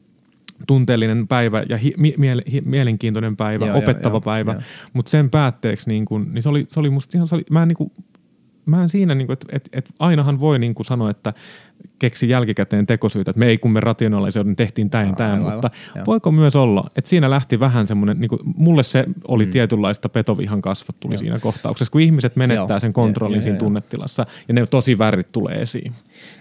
tunteellinen 0.67 1.27
päivä 1.27 1.63
ja 1.69 1.77
hi, 1.77 1.93
mi, 1.97 2.13
miele, 2.17 2.43
hi, 2.51 2.61
mielenkiintoinen 2.65 3.37
päivä, 3.37 3.65
Joo, 3.65 3.77
opettava 3.77 4.15
joo, 4.15 4.21
päivä. 4.21 4.51
joo. 4.51 4.61
Mutta 4.93 5.09
sen 5.09 5.29
päätteeksi 5.29 5.89
niin, 5.89 6.05
kuin, 6.05 6.33
niin 6.33 6.41
se, 6.43 6.49
oli, 6.49 6.65
se 6.67 6.79
oli 6.79 6.89
musta 6.89 7.17
ihan, 7.17 7.27
se 7.27 7.35
oli, 7.35 7.43
mä 7.49 7.61
en 7.61 7.67
niin 7.67 7.75
kuin, 7.75 7.91
mä 8.71 8.81
en 8.81 8.89
siinä, 8.89 9.15
niin 9.15 9.31
että 9.31 9.47
et, 9.51 9.69
et 9.73 9.93
ainahan 9.99 10.39
voi 10.39 10.59
niin 10.59 10.75
kuin 10.75 10.85
sanoa, 10.85 11.09
että 11.09 11.33
keksi 11.99 12.29
jälkikäteen 12.29 12.85
tekosyitä, 12.85 13.31
että 13.31 13.39
me 13.39 13.45
ei 13.45 13.57
kun 13.57 13.71
me 13.71 13.79
rationalisoidun, 13.79 14.49
niin 14.49 14.55
tehtiin 14.55 14.89
tämän 14.89 15.05
Aivan, 15.05 15.17
tämän, 15.17 15.31
aivan, 15.31 15.53
mutta 15.53 15.69
joo. 15.95 16.05
voiko 16.05 16.31
myös 16.31 16.55
olla, 16.55 16.91
että 16.95 17.09
siinä 17.09 17.29
lähti 17.29 17.59
vähän 17.59 17.87
semmoinen, 17.87 18.19
niin 18.19 18.29
kuin, 18.29 18.39
mulle 18.55 18.83
se 18.83 19.05
oli 19.27 19.45
mm. 19.45 19.51
tietynlaista 19.51 20.09
petovihan 20.09 20.61
kasvot 20.61 20.99
tuli 20.99 21.13
Joo. 21.13 21.19
siinä 21.19 21.39
kohtauksessa, 21.39 21.91
kun 21.91 22.01
ihmiset 22.01 22.35
menettää 22.35 22.67
Joo, 22.69 22.79
sen 22.79 22.93
kontrollin 22.93 23.37
joo, 23.37 23.43
siinä 23.43 23.55
joo, 23.55 23.61
joo. 23.61 23.67
tunnetilassa 23.67 24.25
ja 24.47 24.53
ne 24.53 24.65
tosi 24.65 24.97
värit 24.97 25.31
tulee 25.31 25.61
esiin. 25.61 25.93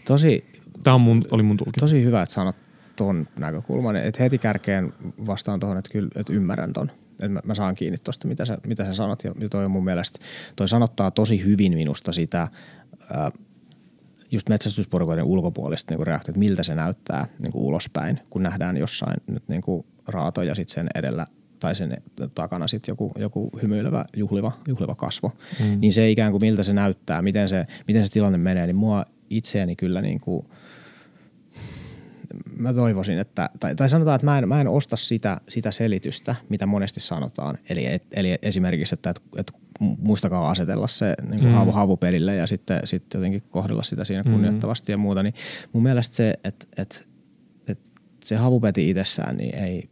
Tosi, 0.05 0.45
Tämä 0.83 0.95
on 0.95 1.01
mun, 1.01 1.25
oli 1.31 1.43
mun 1.43 1.57
tulkinta. 1.57 1.81
tosi 1.81 2.05
hyvä, 2.05 2.23
että 2.23 2.35
sanot 2.35 2.57
ton 2.97 3.29
näkökulman. 3.37 3.97
Että 3.97 4.23
heti 4.23 4.39
kärkeen 4.39 4.93
vastaan 5.27 5.61
tuohon, 5.61 5.79
että 5.79 5.91
kyllä 5.91 6.09
että 6.17 6.33
ymmärrän 6.33 6.73
ton. 6.73 6.91
Että 7.17 7.29
mä, 7.29 7.41
mä 7.45 7.55
saan 7.55 7.75
kiinni 7.75 7.99
tuosta, 7.99 8.29
mitä 8.29 8.45
sä, 8.45 8.59
mitä 8.67 8.85
sä 8.85 8.95
sanot. 8.95 9.25
Ja 9.25 9.33
toi 9.51 9.65
on 9.65 9.71
mun 9.71 9.85
mielestä, 9.85 10.19
toi 10.57 10.69
sanottaa 10.69 11.11
tosi 11.11 11.45
hyvin 11.45 11.75
minusta 11.75 12.13
sitä, 12.13 12.49
ää, 13.11 13.31
just 14.31 14.49
metsästysporukoiden 14.49 15.25
ulkopuolista 15.25 15.95
niin 15.95 16.07
reaktio, 16.07 16.33
että 16.33 16.39
miltä 16.39 16.63
se 16.63 16.75
näyttää 16.75 17.27
niin 17.39 17.53
kuin 17.53 17.65
ulospäin, 17.65 18.21
kun 18.31 18.43
nähdään 18.43 18.77
jossain 18.77 19.17
nyt 19.27 19.49
niin 19.49 19.63
kuin 19.63 19.87
raato 20.09 20.43
ja 20.43 20.55
sitten 20.55 20.75
sen 20.75 20.87
edellä 20.95 21.27
tai 21.59 21.75
sen 21.75 21.97
takana 22.35 22.67
sitten 22.67 22.93
joku, 22.93 23.13
joku 23.19 23.51
hymyilevä, 23.63 24.05
juhliva, 24.17 24.53
juhliva 24.69 24.95
kasvo. 24.95 25.33
Mm. 25.61 25.81
Niin 25.81 25.93
se 25.93 26.11
ikään 26.11 26.33
kuin 26.33 26.41
miltä 26.41 26.63
se 26.63 26.73
näyttää, 26.73 27.23
miten 27.23 27.49
se, 27.49 27.67
miten 27.89 28.07
se 28.07 28.13
tilanne 28.13 28.39
menee, 28.39 28.67
niin 28.67 28.77
mua 28.77 29.05
itseäni 29.31 29.77
kyllä 29.77 30.03
niin 30.03 30.21
kuin, 30.21 30.47
mä 32.59 32.75
toivoisin, 32.75 33.19
että, 33.19 33.51
tai, 33.61 33.75
tai 33.75 33.89
sanotaan, 33.89 34.15
että 34.15 34.25
mä 34.25 34.39
en, 34.39 34.49
mä 34.49 34.61
en 34.61 34.69
osta 34.69 34.97
sitä, 34.97 35.41
sitä 35.49 35.71
selitystä, 35.71 36.35
mitä 36.49 36.67
monesti 36.67 37.01
sanotaan. 37.01 37.59
Eli, 37.71 37.87
et, 37.87 38.03
eli 38.13 38.35
esimerkiksi, 38.43 38.95
että, 38.95 39.11
että, 39.11 39.23
että 39.39 39.53
muistakaa 39.81 40.51
asetella 40.51 40.87
se 40.89 41.15
niin 41.23 41.41
kuin 41.41 41.51
Mm. 41.51 41.55
havu, 41.55 41.73
havupelille 41.73 42.35
ja 42.35 42.47
sitten, 42.47 42.81
sitten 42.85 43.19
jotenkin 43.19 43.43
kohdella 43.51 43.83
sitä 43.83 44.05
siinä 44.05 44.23
Mm. 44.23 44.31
kunnioittavasti 44.33 44.93
ja 44.93 44.99
muuta. 44.99 45.23
Niin 45.23 45.35
mun 45.73 45.83
mielestä 45.83 46.17
se, 46.17 46.35
että, 46.45 46.67
että, 46.77 46.97
että 47.69 47.85
se 48.25 48.37
havupeti 48.37 48.91
itsessään, 48.91 49.37
niin 49.37 49.55
ei, 49.55 49.89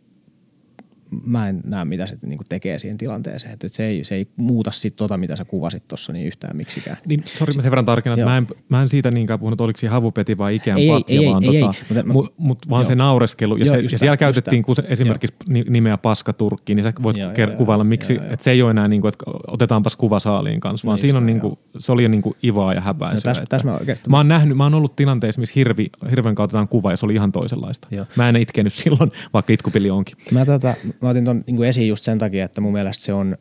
mä 1.26 1.48
en 1.48 1.60
näe, 1.64 1.84
mitä 1.84 2.06
se 2.06 2.18
niin 2.26 2.38
kuin 2.38 2.46
tekee 2.48 2.78
siihen 2.78 2.98
tilanteeseen. 2.98 3.52
Että 3.52 3.68
se 3.68 3.86
ei, 3.86 4.04
se 4.04 4.14
ei 4.14 4.26
muuta 4.36 4.70
sit 4.70 4.96
tota, 4.96 5.16
mitä 5.16 5.36
sä 5.36 5.44
kuvasit 5.44 5.88
tuossa 5.88 6.12
niin 6.12 6.26
yhtään 6.26 6.56
miksikään. 6.56 6.96
Niin, 7.06 7.22
sori, 7.26 7.52
mä 7.56 7.62
sen 7.62 7.70
verran 7.70 7.84
tarkennan, 7.84 8.18
että 8.18 8.22
Joo. 8.22 8.30
mä 8.30 8.36
en, 8.38 8.46
mä 8.68 8.82
en 8.82 8.88
siitä 8.88 9.10
niinkään 9.10 9.38
puhunut, 9.40 9.60
oliko 9.60 9.78
siinä 9.78 9.92
havupeti 9.92 10.38
vai 10.38 10.54
Ikean 10.54 10.78
Ei, 10.78 10.84
ei, 10.84 10.90
patja, 11.00 11.20
ei, 11.20 11.26
vaan 11.26 11.44
ei, 11.44 11.60
tota, 11.60 11.74
ei, 11.78 11.84
mutta 11.88 12.02
mä- 12.06 12.12
mut, 12.12 12.34
mut 12.38 12.70
vaan 12.70 12.82
joo. 12.82 12.88
se 12.88 12.94
naureskelu. 12.94 13.56
Ja, 13.56 13.66
Joo, 13.66 13.74
se, 13.74 13.80
ja 13.92 13.98
siellä 13.98 14.16
käytettiin 14.16 14.62
kun 14.62 14.76
se, 14.76 14.82
esimerkiksi 14.88 15.36
ni- 15.46 15.64
nimeä 15.68 15.96
paskaturkki, 15.98 16.74
niin 16.74 16.82
sä 16.84 16.92
voit 17.02 17.16
Joo, 17.16 17.30
ker- 17.32 17.40
joo, 17.40 17.48
joo, 17.50 17.56
kuvailla, 17.56 17.84
miksi, 17.84 18.14
joo, 18.14 18.24
joo. 18.24 18.32
että 18.32 18.44
se 18.44 18.50
ei 18.50 18.62
ole 18.62 18.70
enää 18.70 18.88
niin 18.88 19.00
kuin, 19.00 19.08
että 19.08 19.24
otetaanpas 19.46 19.96
kuva 19.96 20.20
saaliin 20.20 20.60
kanssa, 20.60 20.86
vaan 20.86 20.94
Niin, 20.96 21.00
siinä 21.00 21.18
on 21.18 21.22
se 21.22 21.24
on, 21.24 21.26
niin 21.26 21.40
kuin, 21.40 21.58
se 21.78 21.92
oli 21.92 22.02
jo 22.02 22.08
niin 22.08 22.22
kuin 22.22 22.34
ivaa 22.44 22.74
ja 22.74 22.80
häpäisyä. 22.80 23.16
No, 23.16 23.20
tässä, 23.20 23.42
että- 23.42 23.56
tässä 23.56 23.68
mä 24.10 24.16
oon 24.16 24.28
nähnyt, 24.28 24.56
mä 24.56 24.62
oon 24.64 24.74
ollut 24.74 24.96
tilanteessa, 24.96 25.40
missä 25.40 25.52
hirvi, 25.56 25.86
hirven 26.10 26.34
kautta 26.34 26.44
otetaan 26.56 26.68
kuva 26.68 26.90
ja 26.90 26.96
se 26.96 27.06
oli 27.06 27.14
ihan 27.14 27.32
toisenlaista. 27.32 27.88
Joo. 27.90 28.06
Mä 28.16 28.28
en 28.28 28.36
itkenyt 28.36 28.72
silloin, 28.82 29.10
vaikka 29.32 29.52
itkupilli 29.52 29.90
onkin. 29.90 30.16
Mä, 30.32 30.44
tota, 30.46 30.74
mä 31.04 31.10
otin 31.10 31.24
ton 31.24 31.44
niin 31.46 31.64
esiin 31.64 31.88
just 31.88 32.04
sen 32.04 32.18
takia, 32.18 32.44
että 32.44 32.60
mun 32.60 32.72
mielestä 32.72 33.04
se 33.04 33.12
on, 33.12 33.36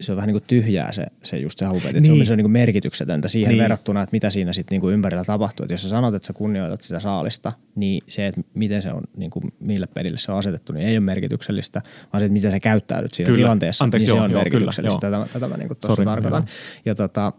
se 0.00 0.12
on 0.12 0.16
vähän 0.16 0.26
niin 0.28 0.34
kuin 0.34 0.44
tyhjää 0.46 0.92
se, 0.92 1.06
se 1.22 1.36
just 1.36 1.58
se 1.58 1.64
havupeti. 1.64 1.92
Niin. 1.92 2.04
Se 2.04 2.10
on, 2.12 2.18
Niin. 2.18 2.26
se 2.26 2.32
on 2.32 2.36
niin 2.36 2.44
kuin 2.44 2.52
merkityksetöntä 2.52 3.28
siihen 3.28 3.48
Niin. 3.48 3.56
niin. 3.56 3.62
verrattuna, 3.62 4.02
että 4.02 4.14
mitä 4.14 4.30
siinä 4.30 4.52
sitten 4.52 4.74
niin 4.74 4.80
kuin 4.80 4.94
ympärillä 4.94 5.24
tapahtuu. 5.24 5.64
Että 5.64 5.74
jos 5.74 5.82
sä 5.82 5.88
sanot, 5.88 6.14
että 6.14 6.26
sä 6.26 6.32
kunnioitat 6.32 6.82
sitä 6.82 7.00
saalista, 7.00 7.52
niin 7.74 8.02
se, 8.08 8.26
että 8.26 8.40
miten 8.54 8.82
se 8.82 8.92
on, 8.92 9.02
niin 9.16 9.30
kuin 9.30 9.44
mille 9.60 9.86
pedille 9.94 10.18
se 10.18 10.32
on 10.32 10.38
asetettu, 10.38 10.72
niin 10.72 10.86
ei 10.88 10.94
ole 10.94 11.00
merkityksellistä, 11.00 11.82
vaan 12.12 12.20
se, 12.20 12.24
että 12.26 12.32
miten 12.32 12.50
sä 12.50 12.60
käyttäydyt 12.60 13.14
siinä 13.14 13.26
Kyllä. 13.26 13.36
tilanteessa, 13.38 13.84
Anteeksi, 13.84 14.06
niin 14.06 14.12
se 14.12 14.16
joo, 14.16 14.24
on 14.24 14.30
joo, 14.30 14.40
merkityksellistä. 14.40 15.06
kyllä, 15.06 15.18
tätä, 15.24 15.32
tätä 15.32 15.48
mä 15.48 15.56
niin 15.56 15.68
kuin 15.68 15.78
tuossa 15.78 16.04
tarkoitan. 16.04 16.42
joo. 16.42 16.82
Ja 16.84 16.94
tota, 16.94 17.32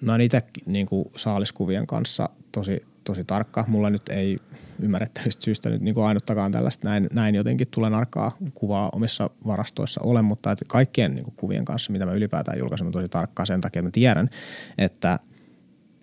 mä 0.00 0.12
oon 0.12 0.20
itse 0.20 0.42
niin 0.66 0.86
kuin 0.86 1.04
saaliskuvien 1.16 1.86
kanssa 1.86 2.28
tosi 2.52 2.82
tosi 3.04 3.24
tarkka. 3.24 3.64
Mulla 3.68 3.90
nyt 3.90 4.08
ei 4.08 4.38
ymmärrettävistä 4.82 5.44
syystä 5.44 5.70
nyt 5.70 5.82
niin 5.82 5.94
kuin 5.94 6.06
ainuttakaan 6.06 6.52
tällaista 6.52 6.88
näin, 6.88 7.08
näin 7.12 7.34
jotenkin 7.34 7.68
tulen 7.70 7.94
arkaa 7.94 8.36
kuvaa 8.54 8.90
omissa 8.92 9.30
varastoissa 9.46 10.00
ole, 10.04 10.22
mutta 10.22 10.52
että 10.52 10.64
kaikkien 10.68 11.14
niin 11.14 11.24
kuin 11.24 11.34
kuvien 11.36 11.64
kanssa, 11.64 11.92
mitä 11.92 12.06
mä 12.06 12.12
ylipäätään 12.12 12.58
julkaisen, 12.58 12.92
tosi 12.92 13.08
tarkkaa 13.08 13.46
sen 13.46 13.60
takia, 13.60 13.80
että 13.80 13.86
mä 13.86 13.90
tiedän, 13.90 14.30
että, 14.78 15.18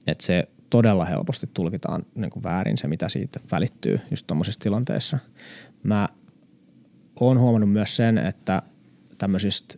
että 0.07 0.25
se 0.25 0.47
todella 0.69 1.05
helposti 1.05 1.49
tulkitaan 1.53 2.05
niin 2.15 2.31
kuin 2.31 2.43
väärin 2.43 2.77
se, 2.77 2.87
mitä 2.87 3.09
siitä 3.09 3.39
välittyy 3.51 3.99
just 4.11 4.27
tuommoisissa 4.27 4.59
tilanteissa. 4.59 5.19
Mä 5.83 6.07
oon 7.19 7.39
huomannut 7.39 7.71
myös 7.71 7.95
sen, 7.95 8.17
että 8.17 8.61
tämmöisistä 9.17 9.75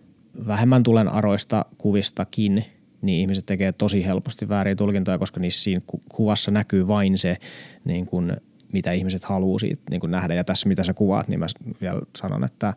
vähemmän 0.47 0.83
tulen 0.83 1.07
aroista 1.07 1.65
kuvistakin, 1.77 2.65
niin 3.03 3.21
ihmiset 3.21 3.45
tekee 3.45 3.71
tosi 3.71 4.05
helposti 4.05 4.49
vääriä 4.49 4.75
tulkintoja, 4.75 5.17
koska 5.17 5.39
niissä 5.39 5.63
siinä 5.63 5.81
kuvassa 6.09 6.51
näkyy 6.51 6.87
vain 6.87 7.17
se, 7.17 7.37
niin 7.85 8.05
kuin, 8.05 8.37
mitä 8.73 8.91
ihmiset 8.91 9.23
haluaa 9.23 9.59
siitä 9.59 9.81
niin 9.91 9.99
kuin 9.99 10.11
nähdä. 10.11 10.33
Ja 10.33 10.43
tässä, 10.43 10.69
mitä 10.69 10.83
sä 10.83 10.93
kuvaat, 10.93 11.27
niin 11.27 11.39
mä 11.39 11.45
vielä 11.81 12.01
sanon, 12.17 12.43
että, 12.43 12.73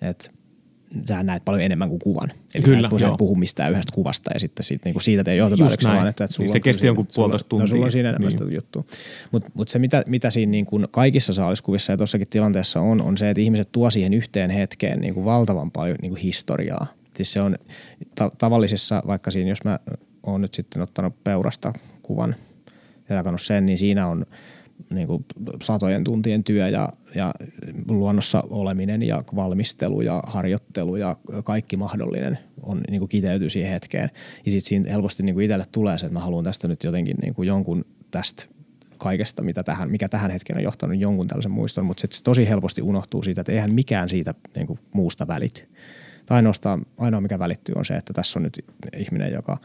että 0.00 0.30
sä 1.08 1.22
näet 1.22 1.44
paljon 1.44 1.62
enemmän 1.62 1.88
kuin 1.88 1.98
kuvan. 1.98 2.32
Eli 2.54 2.62
Kyllä, 2.62 2.88
sä 2.98 3.08
et 3.08 3.16
puhu 3.18 3.34
mistään 3.34 3.72
yhdestä 3.72 3.92
kuvasta 3.94 4.30
ja 4.34 4.40
sitten 4.40 4.64
siitä, 4.64 4.82
niin 4.84 4.94
kuin 4.94 5.02
siitä 5.02 5.24
teet 5.24 5.38
johtopäätöksen, 5.38 5.90
vaan 5.90 6.08
että, 6.08 6.24
että 6.24 6.36
sulla 6.36 6.46
niin 6.46 6.52
se 6.52 6.60
kesti 6.60 6.86
jonkun 6.86 7.06
puolitoista 7.14 7.48
tuntia. 7.48 7.62
No, 7.62 7.66
sulla 7.66 7.84
on 7.84 7.92
siinä 7.92 8.08
enemmän 8.08 8.28
niin. 8.28 8.38
sitä 8.38 8.54
juttua. 8.54 8.84
Mutta 9.32 9.50
mut 9.54 9.68
se, 9.68 9.78
mitä, 9.78 10.04
mitä 10.06 10.30
siinä 10.30 10.50
niin 10.50 10.66
kuin 10.66 10.86
kaikissa 10.90 11.32
saaliskuvissa 11.32 11.92
ja 11.92 11.96
tuossakin 11.96 12.28
tilanteessa 12.28 12.80
on, 12.80 13.02
on 13.02 13.18
se, 13.18 13.30
että 13.30 13.40
ihmiset 13.40 13.72
tuo 13.72 13.90
siihen 13.90 14.14
yhteen 14.14 14.50
hetkeen 14.50 15.00
niin 15.00 15.14
kuin 15.14 15.24
valtavan 15.24 15.70
paljon 15.70 15.96
niin 16.02 16.10
kuin 16.10 16.22
historiaa. 16.22 16.86
Siis 17.20 17.32
se 17.32 17.40
on 17.40 17.56
ta- 18.14 18.30
tavallisessa, 18.38 19.02
vaikka 19.06 19.30
siinä, 19.30 19.48
jos 19.48 19.64
mä 19.64 19.78
oon 20.22 20.40
nyt 20.40 20.54
sitten 20.54 20.82
ottanut 20.82 21.24
peurasta 21.24 21.72
kuvan 22.02 22.34
ja 23.08 23.16
jakanut 23.16 23.42
sen, 23.42 23.66
niin 23.66 23.78
siinä 23.78 24.06
on– 24.06 24.26
niin 24.90 25.06
kuin 25.06 25.24
satojen 25.62 26.04
tuntien 26.04 26.44
työ 26.44 26.68
ja, 26.68 26.88
ja 27.14 27.34
luonnossa 27.88 28.44
oleminen 28.50 29.02
ja 29.02 29.24
valmistelu 29.36 30.00
ja 30.00 30.22
harjoittelu 30.26 30.96
ja 30.96 31.16
kaikki 31.44 31.76
mahdollinen 31.76 32.38
on 32.62 32.80
niin 32.90 32.98
kuin 32.98 33.08
kiteytyy 33.08 33.50
siihen 33.50 33.72
hetkeen. 33.72 34.10
Ja 34.44 34.50
sitten 34.50 34.68
siinä 34.68 34.90
helposti 34.90 35.22
niin 35.22 35.34
kuin 35.34 35.44
itselle 35.44 35.64
tulee 35.72 35.98
se, 35.98 36.06
että 36.06 36.18
mä 36.18 36.24
haluan 36.24 36.44
tästä 36.44 36.68
nyt 36.68 36.84
jotenkin 36.84 37.16
niin 37.22 37.34
kuin 37.34 37.46
jonkun 37.46 37.84
tästä 38.10 38.46
kaikesta, 38.98 39.42
mitä 39.42 39.62
tähän, 39.62 39.90
mikä 39.90 40.08
tähän 40.08 40.30
hetkeen 40.30 40.58
on 40.58 40.64
johtanut 40.64 41.00
jonkun 41.00 41.26
tällaisen 41.26 41.52
muiston, 41.52 41.86
mutta 41.86 42.06
se 42.10 42.22
tosi 42.22 42.48
helposti 42.48 42.82
unohtuu 42.82 43.22
siitä, 43.22 43.40
että 43.40 43.52
eihän 43.52 43.74
mikään 43.74 44.08
siitä 44.08 44.34
niin 44.56 44.66
kuin 44.66 44.78
muusta 44.92 45.26
välity. 45.26 45.62
Ainoastaan, 46.30 46.86
ainoa 46.98 47.20
mikä 47.20 47.38
välittyy 47.38 47.74
on 47.78 47.84
se, 47.84 47.94
että 47.94 48.12
tässä 48.12 48.38
on 48.38 48.42
nyt 48.42 48.64
ihminen, 48.96 49.32
joka 49.32 49.58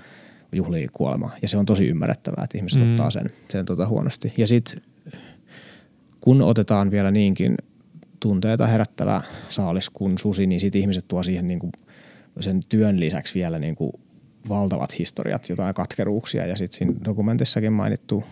juhlii 0.52 0.88
kuolemaa. 0.94 1.32
Ja 1.42 1.48
se 1.48 1.58
on 1.58 1.66
tosi 1.66 1.88
ymmärrettävää, 1.88 2.44
että 2.44 2.58
ihmiset 2.58 2.80
mm. 2.80 2.92
ottaa 2.92 3.10
sen, 3.10 3.30
sen 3.50 3.66
tota 3.66 3.88
huonosti. 3.88 4.34
Ja 4.38 4.48
sitten 4.48 4.82
kun 6.22 6.42
otetaan 6.42 6.92
vielä 6.92 7.12
niinkin 7.12 7.58
tunteita 8.20 8.68
herättävä 8.68 9.22
saalis 9.50 9.90
kuin 9.90 10.18
susi, 10.18 10.48
niin 10.48 10.60
sitten 10.60 10.82
ihmiset 10.82 11.08
tuo 11.08 11.24
siihen 11.24 11.48
niin 11.48 11.60
kuin 11.60 11.72
sen 12.40 12.60
työn 12.70 13.00
lisäksi 13.00 13.40
vielä 13.40 13.60
niin 13.60 13.76
kuin 13.76 13.92
valtavat 14.50 15.00
historiat, 15.00 15.50
jotain 15.50 15.74
katkeruuksia 15.74 16.46
ja 16.46 16.58
sitten 16.58 16.78
siinä 16.78 16.94
dokumentissakin 17.06 17.74
mainittu 17.74 18.24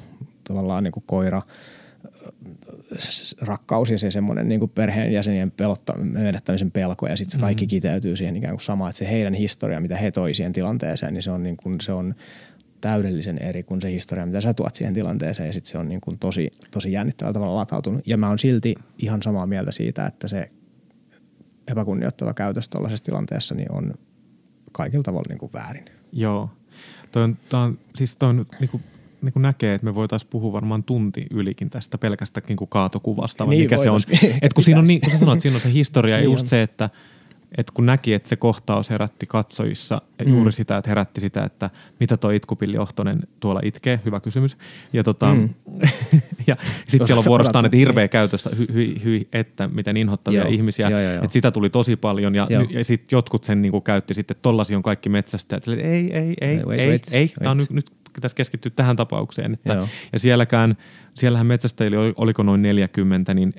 tavallaan 0.43 0.83
niin 0.83 0.91
kuin 0.91 1.03
koira, 1.07 1.41
rakkaus 3.41 3.89
ja 3.89 3.99
se 3.99 4.11
semmoinen 4.11 4.47
niin 4.47 4.69
perheenjäsenien 4.69 5.51
pelotta, 5.51 5.97
menettämisen 5.97 6.71
pelko 6.71 7.07
ja 7.07 7.15
sitten 7.17 7.31
se 7.31 7.41
kaikki 7.41 7.65
mm. 7.65 7.69
kiteytyy 7.69 8.15
siihen 8.15 8.35
ikään 8.35 8.53
kuin 8.53 8.61
samaan, 8.61 8.89
että 8.89 8.97
se 8.97 9.11
heidän 9.11 9.33
historia, 9.33 9.79
mitä 9.79 9.97
he 9.97 10.11
toi 10.11 10.33
siihen 10.33 10.53
tilanteeseen, 10.53 11.13
niin 11.13 11.21
se 11.21 11.31
on, 11.31 11.43
niin 11.43 11.57
kuin, 11.57 11.81
se 11.81 11.91
on 11.91 12.15
täydellisen 12.81 13.37
eri 13.37 13.63
kuin 13.63 13.81
se 13.81 13.91
historia, 13.91 14.25
mitä 14.25 14.41
sä 14.41 14.53
tuot 14.53 14.75
siihen 14.75 14.93
tilanteeseen 14.93 15.47
ja 15.47 15.53
sitten 15.53 15.71
se 15.71 15.77
on 15.77 15.89
niin 15.89 16.01
kuin 16.01 16.19
tosi, 16.19 16.51
tosi 16.71 16.91
jännittävällä 16.91 17.33
tavalla 17.33 17.55
latautunut. 17.55 18.07
Ja 18.07 18.17
mä 18.17 18.27
oon 18.27 18.39
silti 18.39 18.75
ihan 18.97 19.23
samaa 19.23 19.47
mieltä 19.47 19.71
siitä, 19.71 20.05
että 20.05 20.27
se 20.27 20.51
epäkunnioittava 21.67 22.33
käytös 22.33 22.69
tuollaisessa 22.69 23.05
tilanteessa 23.05 23.55
niin 23.55 23.71
on 23.71 23.93
kaikilla 24.71 25.03
tavalla 25.03 25.25
niin 25.29 25.39
kuin 25.39 25.53
väärin. 25.53 25.85
Joo. 26.11 26.49
Toi 27.11 27.23
on, 27.23 27.37
toi 27.49 27.61
on, 27.61 27.79
siis 27.95 28.15
toi 28.15 28.29
on, 28.29 28.45
niin 28.59 28.69
kuin, 28.69 28.83
niin 29.23 29.33
kuin 29.33 29.43
näkee, 29.43 29.73
että 29.73 29.85
me 29.85 29.95
voitaisiin 29.95 30.29
puhua 30.29 30.53
varmaan 30.53 30.83
tunti 30.83 31.25
ylikin 31.31 31.69
tästä 31.69 31.97
pelkästä 31.97 32.41
niin 32.47 32.57
kuin 32.57 32.69
kaatokuvasta, 32.69 33.45
niin, 33.45 33.63
mikä 33.63 33.77
se 33.77 33.89
on. 33.89 33.99
Et 34.41 34.53
kun, 34.53 34.63
siinä 34.63 34.79
on 34.79 34.85
niin, 34.85 35.01
kun 35.01 35.11
sä 35.11 35.17
sanoit, 35.17 35.41
siinä 35.41 35.55
on 35.55 35.61
se 35.61 35.73
historia 35.73 36.15
ja 36.15 36.21
niin 36.21 36.31
just 36.31 36.43
on. 36.43 36.47
se, 36.47 36.61
että– 36.61 36.89
että 37.57 37.73
kun 37.73 37.85
näki, 37.85 38.13
että 38.13 38.29
se 38.29 38.35
kohtaus 38.35 38.89
herätti 38.89 39.25
katsojissa 39.25 40.01
mm. 40.25 40.33
juuri 40.33 40.51
sitä, 40.51 40.77
että 40.77 40.89
herätti 40.89 41.21
sitä, 41.21 41.43
että 41.43 41.69
mitä 41.99 42.17
tuo 42.17 42.29
Itkupilli 42.29 42.77
Ohtonen 42.77 43.19
tuolla 43.39 43.59
itkee, 43.63 43.99
hyvä 44.05 44.19
kysymys. 44.19 44.57
Ja, 44.93 45.03
tota, 45.03 45.33
mm. 45.33 45.49
ja 46.47 46.55
sitten 46.87 47.07
siellä 47.07 47.19
on 47.19 47.25
vuorostaan, 47.25 47.65
että 47.65 47.77
hirveä 47.77 48.07
käytöstä, 48.07 48.49
hy, 48.57 48.67
hy, 48.73 48.95
hy, 49.03 49.21
että 49.33 49.67
miten 49.67 49.97
inhottavia 49.97 50.39
joo. 50.39 50.49
ihmisiä. 50.49 50.89
Joo, 50.89 50.99
joo, 50.99 51.11
joo. 51.11 51.23
Että 51.23 51.33
sitä 51.33 51.51
tuli 51.51 51.69
tosi 51.69 51.95
paljon 51.95 52.35
ja, 52.35 52.47
ja 52.69 52.83
sitten 52.83 53.17
jotkut 53.17 53.43
sen 53.43 53.61
niinku 53.61 53.81
käytti 53.81 54.13
sitten, 54.13 54.33
että 54.33 54.41
tollasi 54.41 54.75
on 54.75 54.83
kaikki 54.83 55.09
metsästäjät. 55.09 55.67
Että 55.67 55.87
ei, 55.87 56.13
ei, 56.13 56.33
ei, 56.41 56.57
wait, 56.57 56.79
ei, 56.79 56.87
wait, 56.87 57.07
ei, 57.11 57.21
wait. 57.21 57.33
tämä 57.33 57.51
on 57.51 57.57
nyt, 57.57 57.69
nyt 57.69 57.85
tässä 58.21 58.35
keskittyä 58.35 58.71
tähän 58.75 58.95
tapaukseen. 58.95 59.53
Että, 59.53 59.87
ja 60.13 60.19
sielläkään, 60.19 60.77
siellähän 61.13 61.47
metsästäjillä 61.47 61.99
oli, 61.99 62.13
oliko 62.17 62.43
noin 62.43 62.61
40, 62.61 63.33
niin 63.33 63.53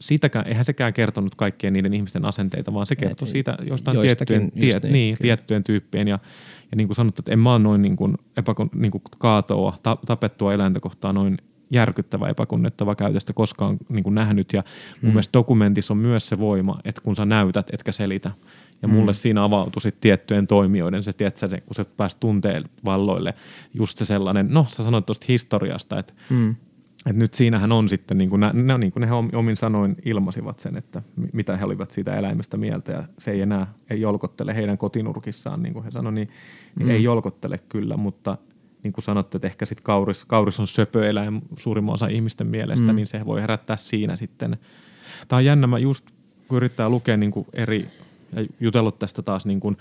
siitäkään, 0.00 0.46
eihän 0.46 0.64
sekään 0.64 0.92
kertonut 0.92 1.34
kaikkien 1.34 1.72
niiden 1.72 1.94
ihmisten 1.94 2.24
asenteita, 2.24 2.74
vaan 2.74 2.86
se 2.86 2.96
kertoi 2.96 3.28
siitä 3.28 3.56
jostain 3.68 4.00
tiettyjen, 4.00 4.52
tiet, 4.52 4.82
niin, 4.82 4.92
niin, 4.92 5.16
tiettyjen 5.20 5.64
tyyppien. 5.64 6.08
Ja, 6.08 6.18
ja 6.70 6.76
niin 6.76 6.88
kuin 6.88 6.96
sanottu, 6.96 7.20
että 7.20 7.32
en 7.32 7.38
mä 7.38 7.52
ole 7.52 7.58
noin 7.58 7.82
niin 7.82 7.96
kuin 7.96 8.14
epäkon, 8.36 8.70
niin 8.74 8.90
kuin 8.90 9.02
kaatoa, 9.18 9.76
ta, 9.82 9.98
tapettua 10.06 10.54
eläintä 10.54 10.80
kohtaan 10.80 11.14
noin 11.14 11.36
järkyttävä, 11.70 12.28
epäkunnettava 12.28 12.94
käytöstä 12.94 13.32
koskaan 13.32 13.76
niin 13.88 14.04
kuin 14.04 14.14
nähnyt. 14.14 14.52
Ja 14.52 14.62
mun 14.62 15.10
mm. 15.10 15.14
mielestä 15.14 15.32
dokumentissa 15.32 15.94
on 15.94 15.98
myös 15.98 16.28
se 16.28 16.38
voima, 16.38 16.80
että 16.84 17.00
kun 17.00 17.16
sä 17.16 17.24
näytät, 17.24 17.66
etkä 17.72 17.92
selitä. 17.92 18.30
Ja 18.82 18.88
mulle 18.88 19.10
mm. 19.10 19.14
siinä 19.14 19.44
avautui 19.44 19.82
sitten 19.82 20.00
tiettyjen 20.00 20.46
toimijoiden, 20.46 21.02
se, 21.02 21.12
tiedätkö, 21.12 21.48
se, 21.48 21.60
kun 21.60 21.74
sä 21.74 21.84
pääst 21.96 22.20
tunteen 22.20 22.64
valloille, 22.84 23.34
just 23.74 23.98
se 23.98 24.04
sellainen, 24.04 24.46
no 24.50 24.66
sä 24.68 24.84
sanoit 24.84 25.06
tuosta 25.06 25.26
historiasta, 25.28 25.98
että 25.98 26.14
mm. 26.30 26.54
Et 27.06 27.16
nyt 27.16 27.34
siinähän 27.34 27.72
on 27.72 27.88
sitten, 27.88 28.18
niin 28.18 28.30
kuin 28.30 28.40
ne, 28.40 28.50
ne, 28.52 28.78
niin 28.78 28.92
kuin 28.92 29.00
ne 29.00 29.36
omin 29.36 29.56
sanoin 29.56 29.96
ilmasivat 30.04 30.58
sen, 30.58 30.76
että 30.76 31.02
mitä 31.32 31.56
he 31.56 31.64
olivat 31.64 31.90
siitä 31.90 32.16
eläimestä 32.16 32.56
mieltä 32.56 32.92
ja 32.92 33.04
se 33.18 33.30
ei 33.30 33.40
enää 33.40 33.74
ei 33.90 34.00
jolkottele 34.00 34.54
heidän 34.54 34.78
kotinurkissaan, 34.78 35.62
niin 35.62 35.72
kuin 35.72 35.84
he 35.84 35.90
sanoivat, 35.90 36.14
niin, 36.14 36.28
niin 36.78 36.86
mm. 36.86 36.90
ei 36.90 37.02
jolkottele 37.02 37.58
kyllä, 37.68 37.96
mutta 37.96 38.38
niin 38.82 38.92
kuin 38.92 39.04
sanotte, 39.04 39.38
että 39.38 39.46
ehkä 39.46 39.66
sitten 39.66 39.84
kauris, 39.84 40.24
kauris 40.24 40.60
on 40.60 40.66
söpöeläin 40.66 41.42
suurimman 41.58 41.94
osa 41.94 42.06
ihmisten 42.06 42.46
mielestä, 42.46 42.92
mm. 42.92 42.96
niin 42.96 43.06
se 43.06 43.26
voi 43.26 43.40
herättää 43.40 43.76
siinä 43.76 44.16
sitten. 44.16 44.56
Tämä 45.28 45.38
on 45.38 45.44
jännä, 45.44 45.66
mä 45.66 45.78
just 45.78 46.10
kun 46.48 46.56
yrittää 46.56 46.88
lukea 46.88 47.16
niin 47.16 47.30
kuin 47.30 47.46
eri 47.52 47.88
ja 48.36 48.46
jutellut 48.60 48.98
tästä 48.98 49.22
taas 49.22 49.46
niin 49.46 49.60
kuin 49.60 49.76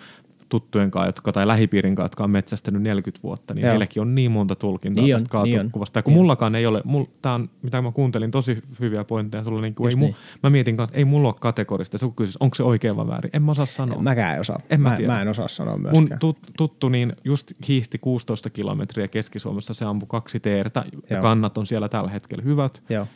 tuttujen 0.50 0.92
kanssa, 0.92 1.08
jotka, 1.08 1.32
tai 1.32 1.48
lähipiirin 1.48 1.96
kanssa, 1.96 2.06
jotka 2.06 2.24
on 2.24 2.30
metsästänyt 2.30 2.82
40 2.82 3.24
vuotta, 3.24 3.54
niin 3.54 3.62
Joo. 3.62 3.70
heilläkin 3.70 4.02
on 4.02 4.16
niin 4.16 4.32
monta 4.32 4.56
tulkintaa 4.56 5.04
niin 5.04 5.16
tästä 5.16 5.30
kaatokuvasta. 5.30 5.98
Niin 5.98 6.04
kun 6.04 6.12
niin 6.12 6.20
mullakaan 6.20 6.56
ei 6.56 6.66
ole, 6.66 6.82
mul, 6.86 7.06
tää 7.22 7.34
on, 7.34 7.50
mitä 7.62 7.82
mä 7.82 7.92
kuuntelin, 7.92 8.32
tosi 8.32 8.64
hyviä 8.80 9.04
pointteja 9.04 9.44
sulla, 9.44 9.62
niin 9.62 9.76
kuin 9.76 9.90
ei 9.90 9.96
niin. 9.96 10.16
mä 10.44 10.50
mietin 10.50 10.78
kanssa, 10.78 10.96
ei 10.96 11.06
mulla 11.06 11.28
ole 11.28 11.36
kategorista, 11.40 11.98
se 11.98 12.06
kysyisi, 12.16 12.38
onko 12.42 12.56
se 12.56 12.64
oikein 12.64 12.96
vai 12.96 13.08
väärin, 13.08 13.30
en 13.34 13.44
mä 13.44 13.52
osaa 13.52 13.66
sanoa. 13.66 14.02
Mäkään 14.02 14.34
en 14.34 14.40
osaa, 14.40 14.60
en 14.70 14.82
mä, 14.82 14.90
mä, 14.90 15.08
mä 15.08 15.22
en 15.22 15.28
osaa 15.28 15.48
sanoa 15.48 15.78
myöskään. 15.78 16.08
Mun 16.10 16.20
tut, 16.20 16.38
tuttu 16.58 16.90
niin 16.90 17.12
just 17.24 17.52
hiihti 17.68 17.98
16 17.98 18.50
kilometriä 18.50 19.08
Keski-Suomessa, 19.08 19.74
se 19.74 19.86
ampui 19.86 20.08
kaksi 20.10 20.40
teertä, 20.40 20.86
ja 21.10 21.20
kannat 21.20 21.58
on 21.58 21.66
siellä 21.66 21.90
tällä 21.90 22.10
hetkellä 22.10 22.44
hyvät. 22.44 22.84
Joo 22.90 23.08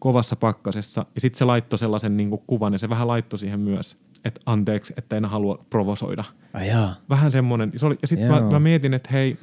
kovassa 0.00 0.36
pakkasessa. 0.36 1.06
Ja 1.14 1.20
sitten 1.20 1.38
se 1.38 1.44
laittoi 1.44 1.78
sellaisen 1.78 2.16
niin 2.16 2.30
kuin 2.30 2.42
kuvan 2.46 2.72
ja 2.72 2.78
se 2.78 2.88
vähän 2.88 3.08
laittoi 3.08 3.38
siihen 3.38 3.60
myös, 3.60 3.96
että 4.24 4.40
anteeksi, 4.46 4.94
että 4.96 5.16
en 5.16 5.24
halua 5.24 5.58
provosoida. 5.70 6.24
Ai 6.54 6.68
jaa. 6.68 6.94
Vähän 7.08 7.32
semmoinen. 7.32 7.72
Se 7.76 7.86
oli, 7.86 7.98
ja 8.02 8.08
sitten 8.08 8.28
mä, 8.28 8.40
mä, 8.40 8.60
mietin, 8.60 8.94
että 8.94 9.08
hei, 9.12 9.36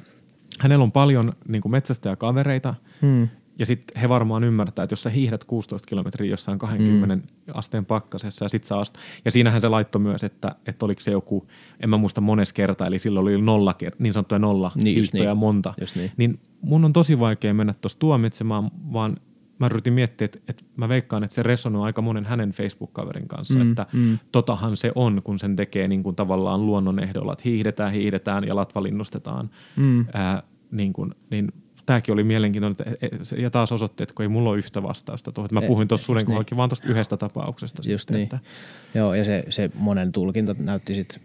hänellä 0.60 0.82
on 0.82 0.92
paljon 0.92 1.32
niin 1.48 1.62
kuin 1.62 1.72
metsästäjäkavereita, 1.72 2.74
hmm. 3.02 3.28
ja 3.58 3.66
sitten 3.66 4.00
he 4.00 4.08
varmaan 4.08 4.44
ymmärtää, 4.44 4.82
että 4.82 4.92
jos 4.92 5.02
sä 5.02 5.10
hiihdät 5.10 5.44
16 5.44 5.88
kilometriä 5.88 6.30
jossain 6.30 6.58
20 6.58 7.14
hmm. 7.14 7.54
asteen 7.54 7.86
pakkasessa, 7.86 8.44
ja 8.44 8.48
sit 8.48 8.64
sä 8.64 8.78
ast... 8.78 8.94
ja 9.24 9.30
siinähän 9.30 9.60
se 9.60 9.68
laittoi 9.68 10.00
myös, 10.00 10.24
että, 10.24 10.54
että 10.66 10.84
oliko 10.84 11.00
se 11.00 11.10
joku, 11.10 11.46
en 11.80 11.90
mä 11.90 11.96
muista 11.96 12.20
mones 12.20 12.52
kerta, 12.52 12.86
eli 12.86 12.98
silloin 12.98 13.22
oli 13.22 13.42
nolla, 13.42 13.74
niin 13.98 14.12
sanottuja 14.12 14.38
nolla 14.38 14.72
niin, 14.74 14.94
hiihtoja 14.94 15.24
niin. 15.24 15.38
monta. 15.38 15.74
Just 15.80 15.96
niin. 15.96 16.12
niin 16.16 16.40
mun 16.60 16.84
on 16.84 16.92
tosi 16.92 17.18
vaikea 17.18 17.54
mennä 17.54 17.74
tuossa 17.80 17.98
tuomitsemaan, 17.98 18.70
vaan 18.92 19.16
mä 19.58 19.66
yritin 19.66 19.92
miettiä, 19.92 20.24
että, 20.24 20.38
että 20.48 20.64
mä 20.76 20.88
veikkaan, 20.88 21.24
että 21.24 21.34
se 21.34 21.42
resonoi 21.42 21.84
aika 21.84 22.02
monen 22.02 22.24
hänen 22.24 22.50
Facebook-kaverin 22.50 23.28
kanssa, 23.28 23.58
mm, 23.58 23.70
että 23.70 23.86
mm. 23.92 24.18
totahan 24.32 24.76
se 24.76 24.92
on, 24.94 25.20
kun 25.24 25.38
sen 25.38 25.56
tekee 25.56 25.88
niin 25.88 26.02
kuin 26.02 26.16
tavallaan 26.16 26.66
luonnon 26.66 26.98
ehdolla, 26.98 27.32
että 27.32 27.42
hiihdetään, 27.44 27.92
hiihdetään 27.92 28.44
ja 28.44 28.56
latvalinnustetaan, 28.56 29.50
mm. 29.76 30.06
ää, 30.12 30.42
niin, 30.70 30.92
kuin, 30.92 31.14
niin 31.30 31.52
tämäkin 31.88 32.12
oli 32.12 32.24
mielenkiintoinen, 32.24 32.96
että, 33.02 33.36
ja 33.36 33.50
taas 33.50 33.72
osoitti, 33.72 34.02
että 34.02 34.14
kun 34.14 34.22
ei 34.22 34.28
mulla 34.28 34.50
ole 34.50 34.58
yhtä 34.58 34.82
vastausta 34.82 35.32
tuohon. 35.32 35.48
Mä 35.52 35.60
Ei, 35.60 35.66
puhuin 35.66 35.88
tuossa 35.88 36.12
just 36.12 36.26
kohdallakin 36.26 36.56
vaan 36.56 36.68
tuosta 36.68 36.88
yhdestä 36.88 37.16
tapauksesta. 37.16 37.82
Just 37.90 38.02
sitten, 38.02 38.14
niin. 38.14 38.22
Että, 38.22 38.38
Joo, 38.94 39.14
ja 39.14 39.24
se, 39.24 39.44
se 39.48 39.70
monen 39.74 40.12
tulkinta 40.12 40.56
näytti, 40.58 40.94
sit, 40.94 41.20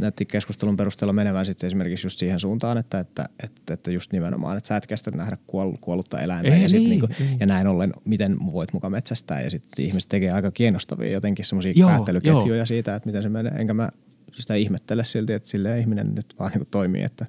näytti 0.00 0.24
keskustelun 0.24 0.76
perusteella 0.76 1.12
menevän 1.12 1.46
sit 1.46 1.64
esimerkiksi 1.64 2.06
just 2.06 2.18
siihen 2.18 2.40
suuntaan, 2.40 2.78
että, 2.78 2.98
että, 2.98 3.28
että, 3.42 3.74
että 3.74 3.90
just 3.90 4.12
nimenomaan, 4.12 4.56
että 4.56 4.68
sä 4.68 4.76
et 4.76 4.86
kestä 4.86 5.10
nähdä 5.10 5.38
kuoll, 5.46 5.72
kuollutta 5.80 6.20
eläintä 6.20 6.54
Ei, 6.54 6.62
ja, 6.62 6.68
sit 6.68 6.78
niin, 6.78 6.90
niinku, 6.90 7.08
niin. 7.18 7.40
ja 7.40 7.46
näin 7.46 7.66
ollen, 7.66 7.92
miten 8.04 8.36
voit 8.52 8.72
muka 8.72 8.90
metsästää 8.90 9.42
ja 9.42 9.50
sitten 9.50 9.84
ihmiset 9.84 10.08
tekee 10.08 10.30
aika 10.30 10.50
kiinnostavia 10.50 11.10
jotenkin 11.10 11.44
semmoisia 11.44 11.86
päättelyketjuja 11.86 12.56
joo. 12.56 12.66
siitä, 12.66 12.94
että 12.94 13.06
miten 13.06 13.22
se 13.22 13.28
menee, 13.28 13.52
enkä 13.52 13.74
mä 13.74 13.88
sitä 14.32 14.54
ihmettele 14.54 15.04
silti, 15.04 15.32
että 15.32 15.48
silleen 15.48 15.80
ihminen 15.80 16.14
nyt 16.14 16.34
vaan 16.38 16.50
niinku 16.50 16.68
toimii, 16.70 17.02
että 17.02 17.26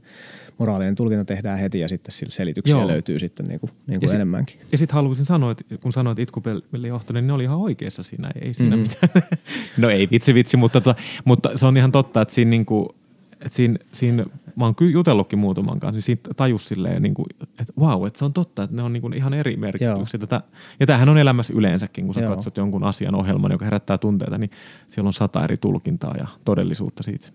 moraalinen 0.58 0.95
tulkinta 0.95 1.26
tehdään 1.26 1.60
heti 1.60 1.80
ja 1.80 1.88
sitten 1.88 2.12
selityksiä 2.30 2.76
Joo. 2.78 2.88
löytyy 2.88 3.20
sitten 3.20 3.45
niinku, 3.47 3.70
niinku 3.88 4.06
Ja 4.06 4.10
sit- 4.10 4.16
enemmänkin. 4.16 4.60
Ja 4.72 4.78
sitten 4.78 4.95
haluaisin 4.95 5.26
sanoa, 5.26 5.51
että 5.51 5.78
kun 5.78 5.91
sanoit 5.93 6.20
itkupeli 6.20 6.88
johtoinen, 6.88 7.24
niin 7.24 7.28
ne 7.28 7.34
oli 7.34 7.43
ihan 7.43 7.58
oikeassa 7.58 8.03
siinä. 8.03 8.32
Ei 8.41 8.53
siinä 8.53 8.76
Mhm. 8.76 8.86
mm-hmm. 8.86 9.10
mitään. 9.20 9.39
No 9.82 9.89
ei 9.89 10.08
vitsi 10.12 10.34
vitsi, 10.34 10.58
mutta, 10.58 10.82
tota, 10.82 11.01
mutta 11.26 11.49
se 11.58 11.66
on 11.66 11.78
ihan 11.78 11.91
totta, 11.91 12.22
että 12.22 12.34
siinä, 12.34 12.49
niinku, 12.49 12.95
että 13.32 13.56
siinä, 13.56 13.78
siinä 13.93 14.26
mä 14.56 14.66
oon 14.66 14.76
jutellutkin 14.91 15.39
muutaman 15.39 15.80
kanssa, 15.80 15.95
niin 15.95 16.01
siitä 16.01 16.30
tajus 16.34 16.68
silleen, 16.68 17.01
niinku, 17.01 17.26
että 17.60 17.74
vau, 17.80 18.06
että 18.06 18.20
se 18.20 18.26
on 18.26 18.34
totta, 18.34 18.64
että 18.64 18.76
ne 18.76 18.82
on 18.84 18.93
niinku 18.93 19.08
ihan 19.16 19.34
eri 19.34 19.58
merkityksiä. 19.58 20.20
Tätä, 20.20 20.41
ja 20.80 20.86
tämähän 20.86 21.10
on 21.10 21.18
elämässä 21.18 21.53
yleensäkin, 21.56 22.06
kun 22.06 22.14
sä 22.14 22.20
Joo. 22.20 22.30
katsot 22.30 22.58
jonkun 22.58 22.84
asian 22.84 23.16
ohjelman, 23.16 23.51
joka 23.51 23.66
herättää 23.66 23.97
tunteita, 23.97 24.38
niin 24.38 24.51
siellä 24.88 25.08
on 25.08 25.14
sata 25.14 25.43
eri 25.43 25.58
tulkintaa 25.58 26.16
ja 26.18 26.28
todellisuutta 26.45 27.03
siitä. 27.03 27.28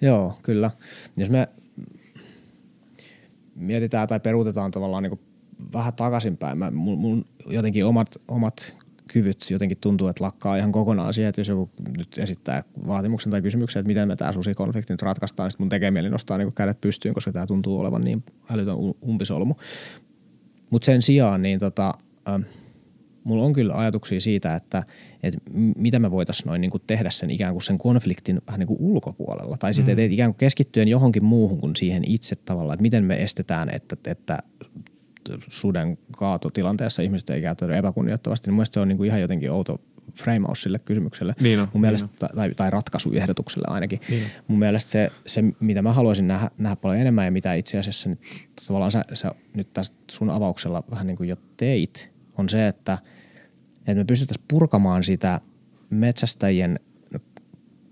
Joo, 0.00 0.38
kyllä. 0.42 0.70
Jos 1.16 1.30
me 1.30 1.48
mietitään 3.56 4.08
tai 4.08 4.20
peruutetaan 4.20 4.70
tavallaan 4.70 5.02
niin 5.02 5.20
vähän 5.72 5.92
takaisinpäin, 5.92 6.58
mä, 6.58 6.70
mun, 6.70 6.98
mun 6.98 7.24
jotenkin 7.46 7.84
omat, 7.84 8.08
omat 8.28 8.74
kyvyt 9.08 9.46
jotenkin 9.50 9.78
tuntuu, 9.80 10.08
että 10.08 10.24
lakkaa 10.24 10.56
ihan 10.56 10.72
kokonaan 10.72 11.14
siihen, 11.14 11.28
että 11.28 11.40
jos 11.40 11.48
joku 11.48 11.70
nyt 11.96 12.18
esittää 12.18 12.62
vaatimuksen 12.86 13.30
tai 13.30 13.42
kysymyksen, 13.42 13.80
että 13.80 13.88
miten 13.88 14.08
me 14.08 14.16
tämä 14.16 14.32
susikonflikti 14.32 14.92
nyt 14.92 15.02
ratkaistaan, 15.02 15.48
niin 15.48 15.56
mun 15.58 15.68
tekee 15.68 15.90
mieli 15.90 16.10
nostaa 16.10 16.38
niin 16.38 16.52
kädet 16.52 16.80
pystyyn, 16.80 17.14
koska 17.14 17.32
tämä 17.32 17.46
tuntuu 17.46 17.80
olevan 17.80 18.02
niin 18.02 18.24
älytön 18.50 18.76
umpisolmu. 19.08 19.54
Mutta 20.70 20.86
sen 20.86 21.02
sijaan 21.02 21.42
niin 21.42 21.58
tota, 21.58 21.92
äh, 22.28 22.40
mulla 23.26 23.44
on 23.44 23.52
kyllä 23.52 23.74
ajatuksia 23.74 24.20
siitä, 24.20 24.54
että, 24.54 24.82
että 25.22 25.40
mitä 25.76 25.98
me 25.98 26.10
voitaisiin 26.10 26.46
noin 26.46 26.60
niin 26.60 26.70
kuin 26.70 26.82
tehdä 26.86 27.10
sen 27.10 27.30
ikään 27.30 27.54
kuin 27.54 27.62
sen 27.62 27.78
konfliktin 27.78 28.40
vähän 28.46 28.58
niin 28.58 28.66
kuin 28.66 28.80
ulkopuolella. 28.80 29.56
Tai 29.56 29.74
sitten 29.74 29.98
mm. 29.98 30.12
ikään 30.12 30.30
kuin 30.30 30.38
keskittyen 30.38 30.88
johonkin 30.88 31.24
muuhun 31.24 31.60
kuin 31.60 31.76
siihen 31.76 32.02
itse 32.06 32.36
tavallaan, 32.36 32.74
että 32.74 32.82
miten 32.82 33.04
me 33.04 33.22
estetään, 33.22 33.68
että, 33.74 33.96
että 34.06 34.38
suden 35.46 35.98
kaatotilanteessa 36.16 37.02
ihmiset 37.02 37.30
ei 37.30 37.42
käyttäydy 37.42 37.76
epäkunnioittavasti. 37.76 38.46
Niin 38.46 38.52
mun 38.52 38.56
mielestä 38.56 38.74
se 38.74 38.80
on 38.80 38.88
niin 38.88 38.96
kuin 38.96 39.06
ihan 39.06 39.20
jotenkin 39.20 39.50
outo 39.50 39.80
frameaus 40.14 40.62
sille 40.62 40.78
kysymykselle. 40.78 41.34
Niin 41.40 41.60
on, 41.60 41.68
mun 41.72 41.80
mielestä, 41.80 42.08
niin 42.20 42.36
tai, 42.36 42.54
tai 42.54 42.70
ratkaisuehdotukselle 42.70 43.74
ainakin. 43.74 44.00
Niin 44.08 44.24
on. 44.24 44.30
Mun 44.48 44.58
mielestä 44.58 44.90
se, 44.90 45.10
se, 45.26 45.44
mitä 45.60 45.82
mä 45.82 45.92
haluaisin 45.92 46.28
nähdä, 46.28 46.50
nähdä 46.58 46.76
paljon 46.76 47.00
enemmän 47.00 47.24
ja 47.24 47.30
mitä 47.30 47.54
itse 47.54 47.78
asiassa 47.78 48.08
nyt, 48.08 48.18
tavallaan 48.66 48.92
sä, 48.92 49.04
sä 49.14 49.32
nyt 49.54 49.72
tästä 49.72 49.96
sun 50.10 50.30
avauksella 50.30 50.82
vähän 50.90 51.06
niin 51.06 51.16
kuin 51.16 51.28
jo 51.28 51.36
teit, 51.56 52.10
on 52.38 52.48
se, 52.48 52.68
että, 52.68 52.98
että 53.86 53.94
me 53.94 54.04
pystyttäisiin 54.04 54.44
purkamaan 54.48 55.04
sitä 55.04 55.40
metsästäjien 55.90 56.80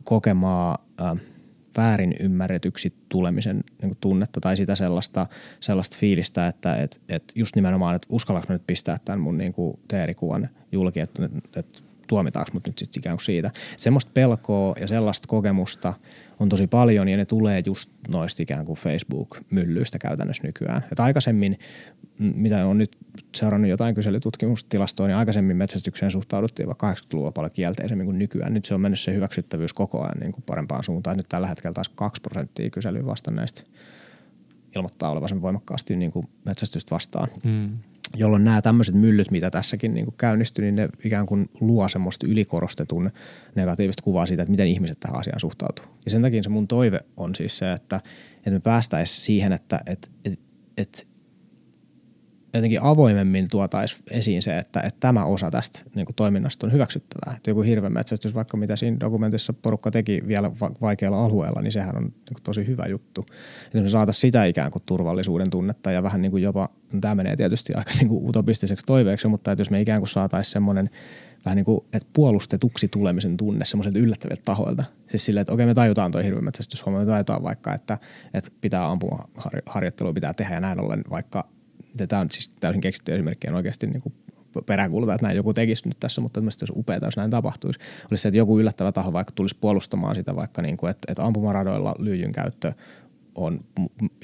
kokemaa 0.05 0.79
äh, 1.01 1.17
väärin 1.77 2.15
ymmärretyksi 2.21 2.95
tulemisen 3.09 3.65
niin 3.83 3.97
tunnetta 4.01 4.41
tai 4.41 4.57
sitä 4.57 4.77
sellaista, 4.77 5.27
sellaista 5.61 5.97
fiilistä, 6.01 6.47
että 6.47 6.77
et, 6.77 7.01
et 7.09 7.33
just 7.35 7.57
nimenomaan, 7.57 7.95
että 7.95 8.09
uskallanko 8.11 8.53
nyt 8.53 8.67
pistää 8.67 8.99
tämän 9.05 9.21
mun 9.21 9.39
niin 9.39 9.53
kuin 9.53 9.79
teerikuvan 9.89 10.49
julki, 10.73 11.01
että, 11.01 11.29
että 11.57 11.81
tuomitaanko 12.07 12.51
mut 12.53 12.67
nyt 12.67 12.79
sitten 12.79 13.01
ikään 13.01 13.17
kuin 13.17 13.25
siitä. 13.25 13.51
Semmoista 13.77 14.11
pelkoa 14.15 14.75
ja 14.81 14.89
sellaista 14.89 15.29
kokemusta 15.29 15.95
on 16.41 16.49
tosi 16.49 16.67
paljon 16.67 17.09
ja 17.09 17.17
ne 17.17 17.25
tulee 17.25 17.63
just 17.67 17.91
noista 18.09 18.43
ikään 18.43 18.65
kuin 18.65 18.79
Facebook-myllyistä 18.79 19.99
käytännössä 19.99 20.43
nykyään. 20.43 20.85
Et 20.93 21.01
aikaisemmin, 21.01 21.59
mitä 22.19 22.67
on 22.67 22.79
nyt 22.79 22.97
seurannut 23.35 23.71
jotain 23.71 23.95
kyselytutkimustilastoa, 23.95 25.07
niin 25.07 25.17
aikaisemmin 25.17 25.57
metsästykseen 25.57 26.11
suhtauduttiin 26.11 26.67
vaikka 26.67 26.93
80-luvulla 26.93 27.33
paljon 27.33 27.53
kielteisemmin 27.53 28.07
kuin 28.07 28.19
nykyään. 28.19 28.55
Nyt 28.55 28.65
se 28.65 28.75
on 28.75 28.81
mennyt 28.81 29.01
se 29.01 29.15
hyväksyttävyys 29.15 29.73
koko 29.73 30.03
ajan 30.03 30.19
niin 30.21 30.33
kuin 30.33 30.45
parempaan 30.47 30.85
suuntaan. 30.85 31.17
Nyt 31.17 31.29
tällä 31.29 31.47
hetkellä 31.47 31.75
taas 31.75 31.89
2 31.89 32.23
prosenttia 32.23 32.71
kyselyyn 32.71 33.07
vastanneista 33.07 33.65
ilmoittaa 34.77 35.11
olevansa 35.11 35.43
voimakkaasti 35.43 35.97
niin 35.97 36.13
kuin 36.13 36.29
metsästystä 36.45 36.91
vastaan 36.91 37.29
Mm. 37.45 37.79
Jolloin 38.15 38.45
nämä 38.45 38.63
tämmöiset 38.63 38.95
myllyt, 38.95 39.31
mitä 39.31 39.51
tässäkin 39.51 39.95
niin 39.95 40.05
kuin 40.05 40.15
käynnistyi, 40.19 40.63
niin 40.63 40.75
ne 40.75 40.89
ikään 41.05 41.27
kuin 41.27 41.51
luo 41.61 41.89
semmoista 41.89 42.27
ylikorostetun 42.31 43.11
negatiivista 43.55 44.03
kuvaa 44.03 44.27
siitä, 44.27 44.43
että 44.43 44.51
miten 44.51 44.67
ihmiset 44.67 45.01
tähän 45.01 45.19
asiaan 45.19 45.41
suhtautuu. 45.41 45.85
Ja 46.05 46.11
sen 46.11 46.23
takia 46.23 46.43
se 46.43 46.49
mun 46.49 46.69
toive 46.69 47.01
on 47.17 47.35
siis 47.35 47.59
se, 47.59 47.73
että, 47.73 48.01
että 48.37 48.51
me 48.51 48.61
päästäisiin 48.61 49.25
siihen, 49.25 49.53
että, 49.53 49.81
että, 49.87 50.09
että, 50.25 50.45
että 50.77 51.14
jotenkin 52.55 52.83
avoimemmin 52.83 53.49
tuotaisiin 53.51 54.03
esiin 54.11 54.43
se, 54.43 54.59
että, 54.59 54.81
että 54.81 55.01
tämä 55.01 55.25
osa 55.25 55.51
tästä 55.51 55.81
niin 55.95 56.07
kuin 56.07 56.17
toiminnasta 56.17 56.67
on 56.67 56.73
hyväksyttävää. 56.73 57.37
Että 57.37 57.51
joku 57.51 57.63
hirvenmetsästys, 57.63 58.35
vaikka 58.35 58.57
mitä 58.57 58.77
siinä 58.77 58.97
dokumentissa 59.01 59.53
porukka 59.53 59.91
teki 59.91 60.23
vielä 60.27 60.51
va- 60.61 60.71
vaikealla 60.81 61.25
alueella, 61.25 61.63
niin 61.63 61.73
sehän 61.73 61.97
on 61.97 62.03
niin 62.03 62.13
kuin 62.35 62.43
tosi 62.43 62.67
hyvä 62.67 62.87
juttu. 62.87 63.27
Että 63.67 63.81
me 63.81 63.89
saataisiin 63.89 64.21
sitä 64.21 64.45
ikään 64.45 64.71
kuin 64.71 64.83
turvallisuuden 64.87 65.51
tunnetta 65.51 65.91
ja 65.91 66.03
vähän 66.03 66.23
niin 66.23 66.31
kuin 66.31 66.43
jopa, 66.43 66.69
no 66.93 67.01
tämä 67.01 67.15
menee 67.15 67.37
tietysti 67.37 67.73
aika 67.75 67.91
niin 67.99 68.09
kuin 68.09 68.29
utopistiseksi 68.29 68.87
toiveeksi, 68.87 69.29
mutta 69.29 69.53
että 69.53 69.61
jos 69.61 69.71
me 69.71 69.81
ikään 69.81 70.01
kuin 70.01 70.09
saataisiin 70.09 70.53
semmoinen 70.53 70.91
vähän 71.45 71.57
niin 71.57 71.65
kuin, 71.65 71.81
että 71.93 72.09
puolustetuksi 72.13 72.89
tulemisen 72.89 73.37
tunne 73.37 73.65
semmoiselta 73.65 73.99
yllättäviltä 73.99 74.43
tahoilta. 74.45 74.85
Siis 75.07 75.25
silleen, 75.25 75.43
että 75.43 75.53
okei 75.53 75.67
me 75.67 75.75
tajutaan 75.75 76.13
toi 76.13 76.25
hirvenmetsästyshomma, 76.25 76.99
me 76.99 77.07
tajutaan 77.07 77.43
vaikka, 77.43 77.75
että, 77.75 77.99
että 78.35 78.51
pitää 78.61 78.91
ampua 78.91 79.29
harjoittelua 79.67 80.13
pitää 80.13 80.35
tehdä 80.35 80.55
ja 80.55 80.61
näin 80.61 80.81
ollen 80.81 81.05
vaikka 81.11 81.54
tämä 82.09 82.23
on 82.23 82.31
siis 82.31 82.49
täysin 82.61 82.81
keksitty 82.81 83.15
esimerkki, 83.15 83.47
en 83.47 83.55
oikeasti 83.55 83.87
niin 83.87 84.03
kuin 84.03 84.15
peräänkuuluta, 84.67 85.15
että 85.15 85.27
näin 85.27 85.37
joku 85.37 85.55
tekisi 85.55 85.89
nyt 85.89 85.97
tässä, 86.01 86.21
mutta 86.21 86.41
mielestäni 86.41 86.67
olisi 86.67 86.81
upeaa, 86.81 87.01
jos 87.03 87.17
näin 87.17 87.31
tapahtuisi. 87.31 87.81
Olisi 88.11 88.23
se, 88.23 88.29
että 88.29 88.39
joku 88.39 88.61
yllättävä 88.61 88.93
taho 88.93 89.13
vaikka 89.13 89.33
tulisi 89.35 89.57
puolustamaan 89.61 90.15
sitä 90.15 90.37
vaikka, 90.37 90.63
niin 90.63 90.77
kuin, 90.77 90.91
että, 90.91 91.13
että 91.13 91.25
ampumaradoilla 91.25 91.95
lyijyn 91.99 92.33
käyttö 92.33 92.73
on 93.35 93.61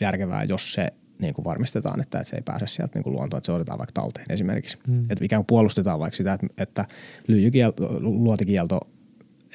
järkevää, 0.00 0.44
jos 0.44 0.72
se 0.72 0.92
niin 1.20 1.34
kuin 1.34 1.44
varmistetaan, 1.44 2.00
että, 2.00 2.18
että 2.18 2.30
se 2.30 2.36
ei 2.36 2.42
pääse 2.42 2.66
sieltä 2.66 2.98
niin 2.98 3.04
kuin 3.04 3.12
luontoon, 3.12 3.38
että 3.38 3.46
se 3.46 3.52
otetaan 3.52 3.78
vaikka 3.78 3.92
talteen 3.92 4.26
esimerkiksi. 4.30 4.78
Mm. 4.88 5.02
Että 5.10 5.24
ikään 5.24 5.40
kuin 5.40 5.46
puolustetaan 5.46 5.98
vaikka 5.98 6.16
sitä, 6.16 6.32
että, 6.32 6.46
että 6.58 6.84
lyijykielto, 7.28 8.00
luotikielto 8.00 8.80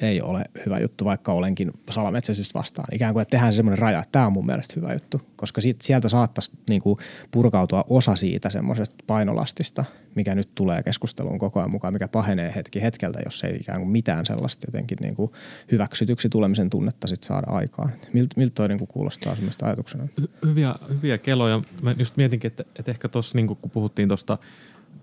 ei 0.02 0.22
ole 0.22 0.44
hyvä 0.66 0.78
juttu, 0.78 1.04
vaikka 1.04 1.32
olenkin 1.32 1.72
salametsästystä 1.90 2.58
vastaan. 2.58 2.86
Ikään 2.92 3.12
kuin, 3.12 3.22
että 3.22 3.30
tehdään 3.30 3.52
semmoinen 3.52 3.78
raja, 3.78 3.98
että 3.98 4.12
tämä 4.12 4.26
on 4.26 4.32
mun 4.32 4.46
mielestä 4.46 4.74
hyvä 4.76 4.92
juttu, 4.92 5.20
koska 5.36 5.60
sit, 5.60 5.80
sieltä 5.82 6.08
saattaisi 6.08 6.52
niin 6.68 6.82
kuin 6.82 6.98
purkautua 7.30 7.84
osa 7.90 8.16
siitä 8.16 8.50
semmoisesta 8.50 8.96
painolastista, 9.06 9.84
mikä 10.14 10.34
nyt 10.34 10.48
tulee 10.54 10.82
keskusteluun 10.82 11.38
koko 11.38 11.60
ajan 11.60 11.70
mukaan, 11.70 11.92
mikä 11.92 12.08
pahenee 12.08 12.52
hetki 12.54 12.82
hetkeltä, 12.82 13.18
jos 13.24 13.44
ei 13.44 13.56
ikään 13.56 13.80
kuin 13.80 13.90
mitään 13.90 14.26
sellaista 14.26 14.66
jotenkin 14.68 14.98
niin 15.00 15.14
kuin 15.14 15.32
hyväksytyksi 15.72 16.28
tulemisen 16.28 16.70
tunnetta 16.70 17.06
sit 17.06 17.22
saada 17.22 17.46
aikaan. 17.50 17.92
Miltä, 18.12 18.34
miltä 18.36 18.54
toi 18.54 18.68
niin 18.68 18.78
kuin 18.78 18.88
kuulostaa 18.88 19.34
semmoista 19.34 19.66
ajatuksena? 19.66 20.08
Hy- 20.20 20.46
hyviä, 20.46 20.74
hyviä 20.88 21.18
keloja. 21.18 21.60
Mä 21.82 21.94
just 21.98 22.16
mietinkin, 22.16 22.48
että, 22.48 22.64
että 22.78 22.90
ehkä 22.90 23.08
tuossa 23.08 23.38
niin 23.38 23.46
kun 23.46 23.70
puhuttiin 23.72 24.08
tuosta 24.08 24.38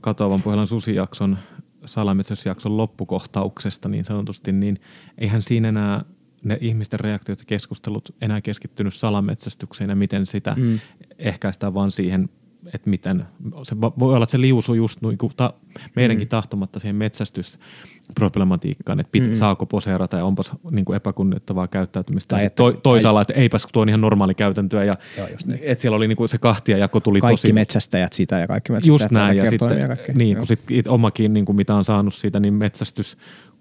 katoavan 0.02 0.42
pohjalan 0.42 0.68
susijakson 0.68 1.38
salametsäysjakson 1.86 2.78
loppukohtauksesta 2.78 3.90
niin 3.90 4.06
sanotusti, 4.06 4.52
niin 4.52 4.80
eihän 5.18 5.42
siinä 5.42 5.70
enää 5.70 6.06
ne 6.44 6.58
ihmisten 6.62 7.00
reaktiot 7.00 7.40
ja 7.40 7.46
keskustelut 7.46 8.16
enää 8.22 8.42
keskittynyt 8.42 8.94
salametsästykseen 8.94 9.90
ja 9.90 9.96
miten 9.96 10.26
sitä 10.26 10.56
mm. 10.58 10.80
ehkäistään 11.18 11.74
vaan 11.74 11.92
siihen, 11.92 12.30
että 12.74 12.90
miten, 12.90 13.26
se 13.64 13.82
voi 13.82 14.16
olla, 14.16 14.24
että 14.24 14.32
se 14.32 14.42
liusuu 14.42 14.76
just 14.76 15.02
niin 15.02 15.18
kuin 15.18 15.34
ta, 15.36 15.54
meidänkin 15.96 16.28
mm. 16.28 16.30
tahtomatta 16.30 16.80
siihen 16.80 16.96
metsästysproblematiikkaan, 16.96 19.00
että 19.00 19.12
pit, 19.12 19.28
mm. 19.28 19.34
saako 19.34 19.66
poseerata 19.66 20.18
ja 20.18 20.26
onpas 20.26 20.52
niin 20.72 20.86
kuin 20.86 20.96
epäkunnioittavaa 20.96 21.68
käyttäytymistä. 21.68 22.30
Tai 22.30 22.40
Tai 22.40 22.46
että- 22.46 22.64
to, 22.64 22.72
toisaalla, 22.72 23.22
että 23.22 23.34
eipäs 23.34 23.68
tuo 23.74 23.82
on 23.82 23.90
ihan 23.90 24.02
normaali 24.02 24.36
käytäntöä 24.36 24.84
ja 24.84 24.94
Joo, 25.18 25.28
just 25.28 25.48
niin. 25.48 25.60
että 25.64 25.82
siellä 25.82 25.96
oli 25.96 26.08
niin 26.08 26.16
kuin 26.18 26.30
se 26.30 26.38
kahtiajako 26.38 27.00
tuli 27.00 27.22
Kaikki 27.22 27.42
tosi... 27.42 27.54
metsästäjät 27.54 28.14
sitä 28.14 28.40
ja 28.40 28.48
kaikki 28.48 28.72
metsästäjät 28.72 29.02
Just 29.02 29.12
näin, 29.12 29.38
ja 29.38 29.50
sitten, 29.50 29.80
ja 29.80 29.88
niin, 30.16 30.38
kun 30.38 30.48
sit 30.48 30.60
it- 30.70 30.88
omakin, 30.88 31.34
niin 31.34 31.46
kuin 31.46 31.56
mitä 31.56 31.76
on 31.76 31.84
saanut 31.84 32.14
siitä, 32.14 32.40
niin 32.40 32.54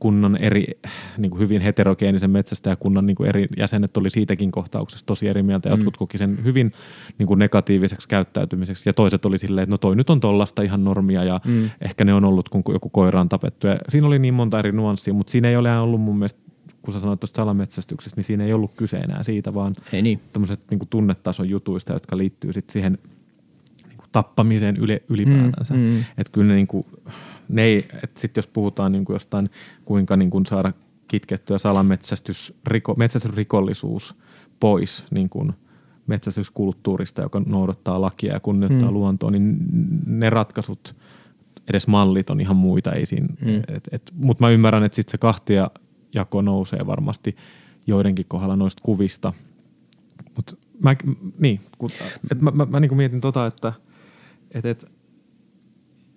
metsästyskunnan 0.02 0.36
eri, 0.36 0.64
niin 1.18 1.30
kuin 1.30 1.40
hyvin 1.40 1.60
heterogeenisen 1.60 2.30
metsästäjäkunnan 2.30 3.06
niin 3.06 3.16
kuin 3.16 3.28
eri 3.28 3.46
jäsenet 3.56 3.96
oli 3.96 4.10
siitäkin 4.10 4.50
kohtauksesta 4.50 5.06
tosi 5.06 5.28
eri 5.28 5.42
mieltä. 5.42 5.68
Mm. 5.68 5.72
Jotkut 5.72 5.96
koki 5.96 6.18
sen 6.18 6.38
hyvin 6.44 6.72
niin 7.18 7.26
kuin 7.26 7.38
negatiiviseksi 7.38 8.08
käyttäytymiseksi, 8.08 8.88
ja 8.88 8.92
toiset 8.92 9.24
oli 9.24 9.38
silleen, 9.38 9.62
että 9.62 9.72
no 9.72 9.78
toi 9.78 9.96
nyt 9.96 10.10
on 10.10 10.20
tollasta 10.20 10.62
ihan 10.62 10.84
normia, 10.84 11.24
ja 11.24 11.40
mm. 11.44 11.70
ehkä 11.80 12.04
ne 12.04 12.14
on 12.14 12.24
ollut, 12.24 12.48
kun 12.48 12.62
joku 12.68 12.88
koira 12.88 13.20
on 13.20 13.28
tapettu. 13.28 13.66
Ja 13.66 13.76
siinä 13.88 14.06
oli 14.06 14.18
niin 14.18 14.34
monta 14.34 14.58
eri 14.58 14.72
nuanssia, 14.72 15.14
mutta 15.14 15.30
siinä 15.30 15.48
ei 15.48 15.56
ole 15.56 15.78
ollut 15.78 16.00
mun 16.00 16.18
mielestä 16.18 16.40
kun 16.82 16.94
sä 16.94 17.00
sanoit 17.00 17.20
tuosta 17.20 17.36
salametsästyksestä, 17.36 18.18
niin 18.18 18.24
siinä 18.24 18.44
ei 18.44 18.52
ollut 18.52 18.72
kyse 18.76 18.96
enää 18.96 19.22
siitä, 19.22 19.54
vaan 19.54 19.74
Ei 19.92 20.02
niin. 20.02 20.20
tämmöiset 20.32 20.60
niin 20.70 20.88
tunnetason 20.90 21.48
jutuista, 21.48 21.92
jotka 21.92 22.16
liittyy 22.16 22.52
sitten 22.52 22.72
siihen 22.72 22.98
niin 23.88 23.96
kuin 23.96 24.08
tappamiseen 24.12 24.76
yle, 24.76 25.02
ylipäätänsä. 25.08 25.74
Mm, 25.74 25.80
mm. 25.80 25.98
Että 25.98 26.32
kyllä 26.32 26.46
ne, 26.46 26.54
niin 26.54 26.66
kuin, 26.66 26.86
ne 27.52 27.62
ei, 27.62 27.88
että 28.02 28.20
sitten 28.20 28.38
jos 28.38 28.46
puhutaan 28.46 28.92
niin 28.92 29.04
kuin 29.04 29.14
jostain, 29.14 29.50
kuinka 29.84 30.16
niin 30.16 30.30
kuin 30.30 30.46
saada 30.46 30.72
kitkettyä 31.08 31.58
salametsästys, 31.58 32.54
riko, 32.66 32.94
metsästysrikollisuus 32.94 34.16
pois 34.60 35.06
niin 35.10 35.28
kuin 35.28 35.52
metsästyskulttuurista, 36.06 37.22
joka 37.22 37.42
noudattaa 37.46 38.00
lakia 38.00 38.32
ja 38.32 38.40
kunnioittaa 38.40 38.88
mm. 38.88 38.94
luontoa, 38.94 39.30
niin 39.30 39.56
ne 40.06 40.30
ratkaisut, 40.30 40.96
edes 41.68 41.86
mallit 41.86 42.30
on 42.30 42.40
ihan 42.40 42.56
muita. 42.56 42.92
Ei 42.92 43.06
siinä, 43.06 43.26
mm. 43.40 43.62
et, 43.68 43.88
et, 43.92 44.12
Mutta 44.14 44.44
mä 44.44 44.50
ymmärrän, 44.50 44.84
että 44.84 44.96
sitten 44.96 45.10
se 45.10 45.18
kahtia 45.18 45.70
jako 46.14 46.42
nousee 46.42 46.86
varmasti 46.86 47.36
joidenkin 47.86 48.26
kohdalla 48.28 48.56
noista 48.56 48.82
kuvista. 48.82 49.32
Mutta 50.36 50.56
mä, 50.80 50.96
niin, 51.38 51.60
kun, 51.78 51.90
et 52.30 52.40
mä, 52.40 52.50
mä, 52.50 52.66
mä 52.66 52.80
niin 52.80 52.96
mietin 52.96 53.20
tota, 53.20 53.46
että 53.46 53.72
et, 54.50 54.66
et, 54.66 54.90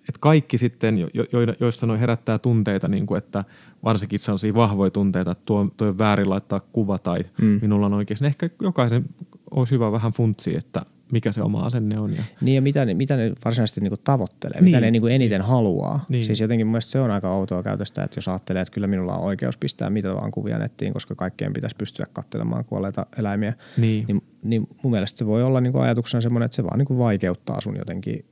et 0.08 0.18
kaikki 0.18 0.58
sitten, 0.58 0.98
jo, 0.98 1.08
jo, 1.14 1.26
joissa 1.60 1.86
noin 1.86 2.00
herättää 2.00 2.38
tunteita, 2.38 2.88
niin 2.88 3.06
kuin, 3.06 3.18
että 3.18 3.44
varsinkin 3.84 4.18
sellaisia 4.18 4.54
vahvoja 4.54 4.90
tunteita, 4.90 5.30
että 5.30 5.42
tuo, 5.44 5.68
tuo 5.76 5.88
on 5.88 5.98
väärin 5.98 6.30
laittaa 6.30 6.60
kuva 6.60 6.98
tai 6.98 7.20
mm. 7.42 7.58
minulla 7.62 7.86
on 7.86 7.94
oikein, 7.94 8.18
niin 8.20 8.26
ehkä 8.26 8.50
jokaisen 8.60 9.04
olisi 9.50 9.74
hyvä 9.74 9.92
vähän 9.92 10.12
funtsia, 10.12 10.58
että 10.58 10.82
mikä 11.12 11.32
se 11.32 11.42
oma 11.42 11.60
asenne 11.60 11.98
on. 11.98 12.16
Ja. 12.16 12.22
Niin 12.40 12.54
ja 12.54 12.62
mitä 12.62 12.84
ne, 12.84 12.94
mitä 12.94 13.16
ne 13.16 13.32
varsinaisesti 13.44 13.80
niinku 13.80 13.96
tavoittelee, 13.96 14.60
niin. 14.60 14.64
mitä 14.64 14.80
ne 14.80 14.90
niinku 14.90 15.06
eniten 15.06 15.40
niin. 15.40 15.48
haluaa. 15.48 16.04
Niin. 16.08 16.26
Siis 16.26 16.40
jotenkin 16.40 16.66
mielestäni 16.66 16.92
se 16.92 17.00
on 17.00 17.10
aika 17.10 17.30
outoa 17.30 17.62
käytöstä, 17.62 18.04
että 18.04 18.18
jos 18.18 18.28
ajattelee, 18.28 18.62
että 18.62 18.74
kyllä 18.74 18.86
minulla 18.86 19.16
on 19.16 19.24
oikeus 19.24 19.56
pistää 19.56 19.90
mitä 19.90 20.14
vaan 20.14 20.30
kuvia 20.30 20.58
nettiin, 20.58 20.92
koska 20.92 21.14
kaikkien 21.14 21.52
pitäisi 21.52 21.76
pystyä 21.76 22.06
katselemaan 22.12 22.64
kuolleita 22.64 23.06
eläimiä, 23.18 23.54
niin, 23.76 24.04
niin, 24.08 24.22
niin 24.42 24.68
mun 24.82 24.90
mielestä 24.90 25.18
se 25.18 25.26
voi 25.26 25.42
olla 25.42 25.60
niinku 25.60 25.78
ajatuksena 25.78 26.20
semmoinen, 26.20 26.44
että 26.44 26.56
se 26.56 26.64
vaan 26.64 26.78
niinku 26.78 26.98
vaikeuttaa 26.98 27.60
sun 27.60 27.76
jotenkin 27.76 28.24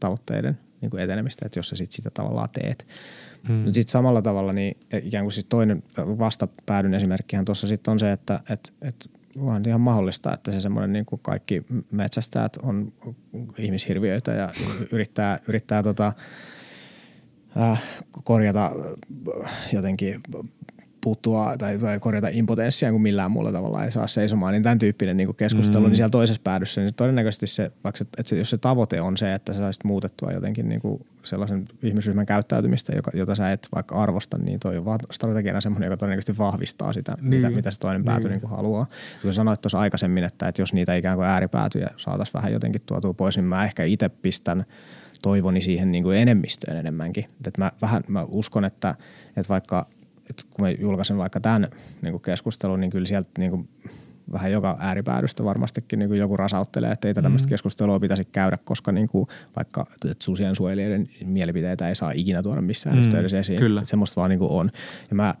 tavoitteiden 0.00 0.58
niinku 0.80 0.96
etenemistä, 0.96 1.46
että 1.46 1.58
jos 1.58 1.68
sä 1.68 1.76
sit 1.76 1.92
sitä 1.92 2.10
tavallaan 2.14 2.48
teet. 2.52 2.86
Hmm. 3.48 3.64
Sitten 3.64 3.88
samalla 3.88 4.22
tavalla 4.22 4.52
niin 4.52 4.76
ikään 5.02 5.24
kuin 5.24 5.32
sit 5.32 5.48
toinen 5.48 5.82
vastapäädyn 5.96 6.94
esimerkkihän 6.94 7.44
tuossa 7.44 7.66
sitten 7.66 7.92
on 7.92 7.98
se, 7.98 8.12
että 8.12 8.40
et, 8.50 8.72
et 8.82 9.10
on 9.38 9.62
ihan 9.66 9.80
mahdollista, 9.80 10.34
että 10.34 10.52
se 10.52 10.60
semmoinen 10.60 10.92
niin 10.92 11.06
kuin 11.06 11.20
kaikki 11.22 11.62
metsästäjät 11.90 12.56
on 12.56 12.92
ihmishirviöitä 13.58 14.32
ja 14.32 14.50
yrittää, 14.92 15.38
yrittää 15.48 15.82
tota, 15.82 16.12
äh, 17.60 17.82
korjata 18.24 18.72
jotenkin 19.72 20.20
puuttua 21.00 21.54
tai, 21.58 21.78
tai 21.78 22.00
korjata 22.00 22.28
impotenssia, 22.30 22.90
kun 22.90 23.02
millään 23.02 23.30
muulla 23.30 23.52
tavalla 23.52 23.84
ei 23.84 23.90
saa 23.90 24.06
seisomaan, 24.06 24.52
niin 24.52 24.62
tämän 24.62 24.78
tyyppinen 24.78 25.16
niin 25.16 25.34
keskustelu, 25.36 25.82
mm. 25.82 25.88
niin 25.88 25.96
siellä 25.96 26.10
toisessa 26.10 26.40
päädyssä, 26.44 26.80
niin 26.80 26.94
todennäköisesti 26.94 27.46
se, 27.46 27.72
vaikka 27.84 28.04
että 28.18 28.28
se, 28.28 28.36
jos 28.36 28.50
se 28.50 28.58
tavoite 28.58 29.00
on 29.00 29.16
se, 29.16 29.34
että 29.34 29.52
sä 29.52 29.58
saisit 29.58 29.84
muutettua 29.84 30.32
jotenkin 30.32 30.68
niin 30.68 30.80
kuin 30.80 31.06
sellaisen 31.24 31.64
ihmisryhmän 31.82 32.26
käyttäytymistä, 32.26 32.92
joka, 32.96 33.10
jota 33.14 33.34
sä 33.34 33.52
et 33.52 33.68
vaikka 33.74 33.94
arvosta, 33.94 34.38
niin 34.38 34.60
toi 34.60 34.78
on 34.78 34.84
vaan 34.84 34.98
strategiana 35.12 35.60
semmoinen, 35.60 35.86
joka 35.86 35.96
todennäköisesti 35.96 36.38
vahvistaa 36.38 36.92
sitä, 36.92 37.16
niin. 37.20 37.42
mitä, 37.42 37.50
mitä 37.50 37.70
se 37.70 37.80
toinen 37.80 38.04
pääty 38.04 38.22
niin. 38.22 38.30
niin 38.30 38.40
kuin 38.40 38.50
haluaa. 38.50 38.86
Kun 39.22 39.32
sanoit 39.32 39.60
tuossa 39.60 39.80
aikaisemmin, 39.80 40.24
että, 40.24 40.48
että 40.48 40.62
jos 40.62 40.74
niitä 40.74 40.94
ikään 40.94 41.16
kuin 41.16 41.28
ääripäätyjä 41.28 41.90
saataisiin 41.96 42.34
vähän 42.34 42.52
jotenkin 42.52 42.82
tuotua 42.86 43.14
pois, 43.14 43.36
niin 43.36 43.44
mä 43.44 43.64
ehkä 43.64 43.84
itse 43.84 44.08
pistän 44.08 44.64
toivoni 45.22 45.62
siihen 45.62 45.92
niin 45.92 46.04
kuin 46.04 46.16
enemmistöön 46.16 46.76
enemmänkin. 46.76 47.24
Että 47.24 47.60
mä 47.60 47.72
vähän 47.82 48.02
mä 48.08 48.26
uskon, 48.28 48.64
että, 48.64 48.94
että 49.36 49.48
vaikka– 49.48 49.86
että 50.30 50.42
kun 50.50 50.66
mä 50.66 50.70
julkaisen 50.70 51.18
vaikka 51.18 51.40
tämän 51.40 51.68
niin 52.02 52.12
kuin 52.12 52.22
keskustelun, 52.22 52.80
niin 52.80 52.90
kyllä 52.90 53.06
sieltä 53.06 53.30
niin 53.38 53.50
kuin 53.50 53.68
vähän 54.32 54.52
joka 54.52 54.76
ääripäädystä 54.80 55.44
varmastikin 55.44 55.98
niin 55.98 56.08
kuin 56.08 56.18
joku 56.20 56.36
rasauttelee, 56.36 56.90
että 56.92 57.08
ei 57.08 57.14
tätä 57.14 57.22
tämmöistä 57.22 57.46
mm. 57.46 57.50
keskustelua 57.50 58.00
pitäisi 58.00 58.24
käydä, 58.24 58.58
koska 58.64 58.92
niin 58.92 59.08
kuin 59.08 59.26
vaikka 59.56 59.86
susien 60.22 60.56
suojelijoiden 60.56 61.08
mielipiteitä 61.24 61.88
ei 61.88 61.94
saa 61.94 62.12
ikinä 62.14 62.42
tuoda 62.42 62.60
missään 62.60 62.96
mm, 62.96 63.02
yhteydessä 63.02 63.38
esiin. 63.38 63.58
Kyllä. 63.58 63.80
Että 63.80 63.90
semmoista 63.90 64.20
vaan 64.20 64.30
niin 64.30 64.38
kuin 64.38 64.50
on. 64.50 64.70
Ja 65.10 65.16
mä 65.16 65.34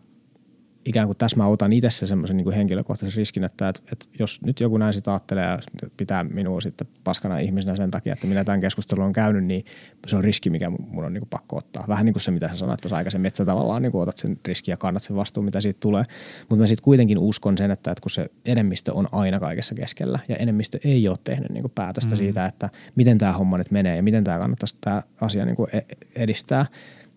ikään 0.84 1.06
kuin 1.06 1.16
tässä 1.16 1.36
mä 1.36 1.46
otan 1.46 1.72
itse 1.72 1.90
semmoisen 1.90 2.36
niin 2.36 2.52
henkilökohtaisen 2.52 3.16
riskin, 3.16 3.44
että, 3.44 3.68
että, 3.68 3.82
että 3.92 4.06
jos 4.18 4.42
nyt 4.42 4.60
joku 4.60 4.78
näin 4.78 4.92
sitä 4.92 5.10
ajattelee 5.10 5.44
ja 5.44 5.58
pitää 5.96 6.24
minua 6.24 6.60
sitten 6.60 6.86
paskana 7.04 7.38
ihmisenä 7.38 7.76
sen 7.76 7.90
takia, 7.90 8.12
että 8.12 8.26
minä 8.26 8.44
tämän 8.44 8.60
keskustelun 8.60 9.04
on 9.04 9.12
käynyt, 9.12 9.44
niin 9.44 9.64
se 10.06 10.16
on 10.16 10.24
riski, 10.24 10.50
mikä 10.50 10.70
mun 10.70 11.04
on 11.04 11.12
niin 11.12 11.20
kuin 11.20 11.28
pakko 11.28 11.56
ottaa. 11.56 11.84
Vähän 11.88 12.04
niin 12.04 12.14
kuin 12.14 12.22
se, 12.22 12.30
mitä 12.30 12.48
sä 12.48 12.56
sanoit 12.56 12.80
tuossa 12.80 12.96
aikaisemmin, 12.96 13.26
että 13.26 13.38
sä 13.38 13.44
tavallaan 13.44 13.82
niin 13.82 13.92
kuin 13.92 14.02
otat 14.02 14.16
sen 14.16 14.38
riski 14.48 14.70
ja 14.70 14.76
kannat 14.76 15.02
sen 15.02 15.16
vastuun, 15.16 15.44
mitä 15.44 15.60
siitä 15.60 15.80
tulee. 15.80 16.04
Mutta 16.40 16.62
mä 16.62 16.66
sitten 16.66 16.84
kuitenkin 16.84 17.18
uskon 17.18 17.58
sen, 17.58 17.70
että, 17.70 17.90
että 17.90 18.02
kun 18.02 18.10
se 18.10 18.30
enemmistö 18.44 18.94
on 18.94 19.08
aina 19.12 19.40
kaikessa 19.40 19.74
keskellä 19.74 20.18
ja 20.28 20.36
enemmistö 20.36 20.78
ei 20.84 21.08
ole 21.08 21.18
tehnyt 21.24 21.50
niin 21.50 21.62
kuin 21.62 21.72
päätöstä 21.74 22.14
mm. 22.14 22.16
siitä, 22.16 22.46
että 22.46 22.70
miten 22.94 23.18
tämä 23.18 23.32
homma 23.32 23.58
nyt 23.58 23.70
menee 23.70 23.96
ja 23.96 24.02
miten 24.02 24.24
tämä 24.24 24.38
kannattaisi 24.38 24.76
tämä 24.80 25.02
asia 25.20 25.44
niin 25.44 25.56
kuin 25.56 25.68
e-, 25.72 25.96
edistää, 26.14 26.66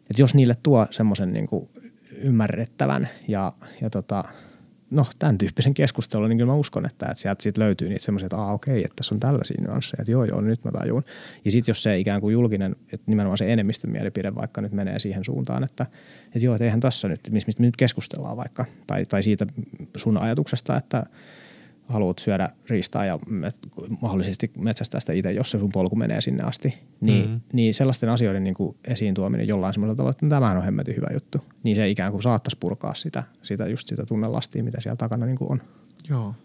että 0.09 0.21
jos 0.21 0.35
niille 0.35 0.55
tuo 0.63 0.87
semmoisen 0.91 1.33
niin 1.33 1.47
ymmärrettävän 2.17 3.09
ja, 3.27 3.51
ja 3.81 3.89
tota, 3.89 4.23
no, 4.91 5.05
tämän 5.19 5.37
tyyppisen 5.37 5.73
keskustelun, 5.73 6.29
niin 6.29 6.37
kyllä 6.37 6.51
mä 6.51 6.57
uskon, 6.57 6.85
että, 6.85 7.05
että 7.05 7.21
sieltä 7.21 7.43
siitä 7.43 7.61
löytyy 7.61 7.89
niitä 7.89 8.05
semmoisia, 8.05 8.25
että 8.25 8.37
aa 8.37 8.53
okei, 8.53 8.83
että 8.83 8.95
tässä 8.95 9.15
on 9.15 9.19
tällaisia 9.19 9.61
nyansseja, 9.61 10.01
että 10.01 10.11
joo 10.11 10.23
joo, 10.23 10.41
nyt 10.41 10.63
mä 10.63 10.71
tajun. 10.71 11.03
Ja 11.45 11.51
sitten 11.51 11.71
jos 11.71 11.83
se 11.83 11.99
ikään 11.99 12.21
kuin 12.21 12.33
julkinen, 12.33 12.75
että 12.93 13.03
nimenomaan 13.07 13.37
se 13.37 13.53
enemmistön 13.53 13.91
mielipide 13.91 14.35
vaikka 14.35 14.61
nyt 14.61 14.71
menee 14.71 14.99
siihen 14.99 15.23
suuntaan, 15.23 15.63
että, 15.63 15.85
että 16.25 16.45
joo, 16.45 16.55
että 16.55 16.65
eihän 16.65 16.79
tässä 16.79 17.07
nyt, 17.07 17.19
mistä 17.31 17.51
me 17.59 17.65
nyt 17.65 17.77
keskustellaan 17.77 18.37
vaikka, 18.37 18.65
tai, 18.87 19.03
tai 19.05 19.23
siitä 19.23 19.45
sun 19.97 20.17
ajatuksesta, 20.17 20.77
että– 20.77 21.03
haluat 21.87 22.19
syödä 22.19 22.49
riistaa 22.69 23.05
ja 23.05 23.19
mahdollisesti 24.01 24.51
metsästää 24.57 24.99
sitä 24.99 25.13
itse, 25.13 25.31
jos 25.31 25.51
se 25.51 25.59
sun 25.59 25.69
polku 25.73 25.95
menee 25.95 26.21
sinne 26.21 26.43
asti, 26.43 26.77
niin, 27.01 27.25
mm-hmm. 27.25 27.41
niin 27.53 27.73
sellaisten 27.73 28.09
asioiden 28.09 28.43
niin 28.43 28.53
kuin 28.53 28.77
esiin 28.87 29.13
tuominen 29.13 29.47
jollain 29.47 29.73
semmoisella 29.73 29.95
tavalla, 29.95 30.11
että 30.11 30.29
tämähän 30.29 30.57
on 30.57 30.63
hemmetin 30.63 30.95
hyvä 30.95 31.07
juttu, 31.13 31.37
niin 31.63 31.75
se 31.75 31.89
ikään 31.89 32.11
kuin 32.11 32.23
saattaisi 32.23 32.57
purkaa 32.59 32.93
sitä, 32.93 33.23
sitä 33.41 33.67
just 33.67 33.87
sitä 33.87 34.05
tunnelastia, 34.05 34.63
mitä 34.63 34.81
siellä 34.81 34.97
takana 34.97 35.25
niin 35.25 35.37
kuin 35.37 35.51
on. 35.51 35.61
Joo, 36.09 36.35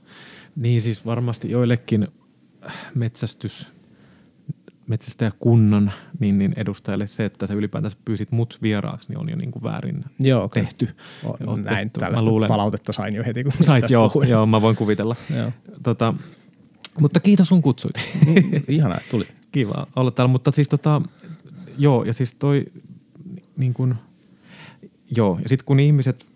niin 0.57 0.83
siis 0.83 1.07
varmasti 1.07 1.51
joillekin 1.51 2.09
metsästys 2.95 3.78
metsästäjäkunnan 4.89 5.93
niin, 6.19 6.39
niin 6.39 6.53
edustajalle 6.57 7.07
se, 7.07 7.25
että 7.25 7.47
sä 7.47 7.55
ylipäätänsä 7.55 7.97
pyysit 8.05 8.33
mut 8.33 8.59
vieraaksi, 8.63 9.11
niin 9.11 9.19
on 9.19 9.29
jo 9.29 9.37
niin 9.37 9.51
kuin 9.51 9.63
väärin 9.63 10.05
joo, 10.21 10.49
tehty. 10.49 10.89
O, 11.47 11.57
näin, 11.57 11.91
tällaista 11.91 12.31
luulen, 12.31 12.49
palautetta 12.49 12.93
sain 12.93 13.15
jo 13.15 13.25
heti, 13.25 13.45
kun 13.45 13.53
Sait, 13.61 13.91
joo, 13.91 14.13
joo, 14.29 14.47
mä 14.47 14.63
voin 14.63 14.77
kuvitella. 14.77 15.17
joo. 15.37 15.53
Tota, 15.83 16.15
mutta 17.01 17.21
kiitos 17.21 17.49
sun 17.49 17.63
kutsuit. 17.63 17.95
Ihanaa, 18.69 18.99
että 18.99 19.11
tuli. 19.11 19.27
Kiva 19.53 19.87
olla 19.97 20.11
täällä, 20.11 20.33
mutta 20.33 20.53
siis 20.53 20.69
tota, 20.69 21.03
joo, 21.79 22.05
ja 22.05 22.13
siis 22.13 22.35
toi 22.35 22.65
niin 23.57 23.75
kuin, 23.75 23.95
joo, 25.17 25.39
ja 25.43 25.49
sitten 25.49 25.65
kun 25.65 25.81
ihmiset 25.81 26.27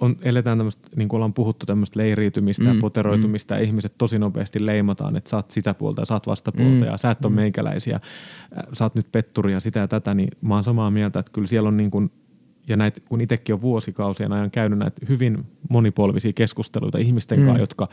on, 0.00 0.16
eletään 0.22 0.58
tämmöistä, 0.58 0.88
niin 0.96 1.08
kuin 1.08 1.16
ollaan 1.16 1.34
puhuttu 1.34 1.66
tämmöistä 1.66 2.00
leiriytymistä 2.00 2.64
mm, 2.64 2.74
ja 2.74 2.80
poteroitumista 2.80 3.54
mm. 3.54 3.58
ja 3.60 3.66
ihmiset 3.66 3.94
tosi 3.98 4.18
nopeasti 4.18 4.66
leimataan, 4.66 5.16
että 5.16 5.30
sä 5.30 5.36
oot 5.36 5.50
sitä 5.50 5.74
puolta 5.74 6.02
ja 6.02 6.06
sä 6.06 6.14
oot 6.14 6.26
vastapuolta 6.26 6.84
mm, 6.84 6.90
ja 6.90 6.96
sä 6.96 7.10
et 7.10 7.24
ole 7.24 7.32
mm. 7.32 7.36
meikäläisiä, 7.36 8.00
sä 8.72 8.84
oot 8.84 8.94
nyt 8.94 9.12
petturi 9.12 9.52
ja 9.52 9.60
sitä 9.60 9.80
ja 9.80 9.88
tätä, 9.88 10.14
niin 10.14 10.28
mä 10.40 10.54
oon 10.54 10.64
samaa 10.64 10.90
mieltä, 10.90 11.18
että 11.18 11.32
kyllä 11.32 11.46
siellä 11.46 11.68
on 11.68 11.76
niin 11.76 11.90
kuin, 11.90 12.10
ja 12.68 12.76
näitä, 12.76 13.00
kun 13.08 13.20
itsekin 13.20 13.54
on 13.54 13.60
vuosikausien 13.60 14.32
ajan 14.32 14.50
käynyt 14.50 14.78
näitä 14.78 15.06
hyvin 15.08 15.46
monipolvisia 15.70 16.32
keskusteluita 16.32 16.98
ihmisten 16.98 17.38
mm. 17.38 17.44
kanssa, 17.44 17.62
jotka 17.62 17.88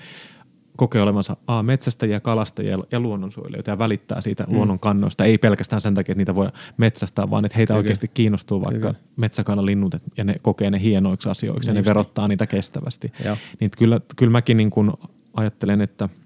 kokee 0.75 1.01
olevansa 1.01 1.37
A, 1.47 1.63
metsästäjiä, 1.63 2.19
kalastajia 2.19 2.77
ja 2.91 2.99
luonnonsuojelijoita 2.99 3.71
ja 3.71 3.79
välittää 3.79 4.21
siitä 4.21 4.43
mm. 4.43 4.55
luonnon 4.55 4.79
kannoista. 4.79 5.25
Ei 5.25 5.37
pelkästään 5.37 5.81
sen 5.81 5.93
takia, 5.93 6.13
että 6.13 6.19
niitä 6.19 6.35
voi 6.35 6.49
metsästää, 6.77 7.29
vaan 7.29 7.45
että 7.45 7.57
heitä 7.57 7.73
Kyllä. 7.73 7.77
oikeasti 7.77 8.07
kiinnostuu 8.07 8.61
vaikka 8.61 8.93
metsäkanalinnut 9.15 9.95
ja 10.17 10.23
ne 10.23 10.35
kokee 10.41 10.71
ne 10.71 10.81
hienoiksi 10.81 11.29
asioiksi 11.29 11.71
niin 11.71 11.75
ja 11.75 11.81
ne 11.81 11.85
verottaa 11.85 12.25
niin. 12.25 12.29
niitä 12.29 12.47
kestävästi. 12.47 13.11
Niin 13.59 13.71
kyllä, 13.77 13.99
kyllä 14.15 14.31
mäkin 14.31 14.57
niin 14.57 14.69
kuin 14.69 14.91
ajattelen, 15.33 15.81
että– 15.81 16.09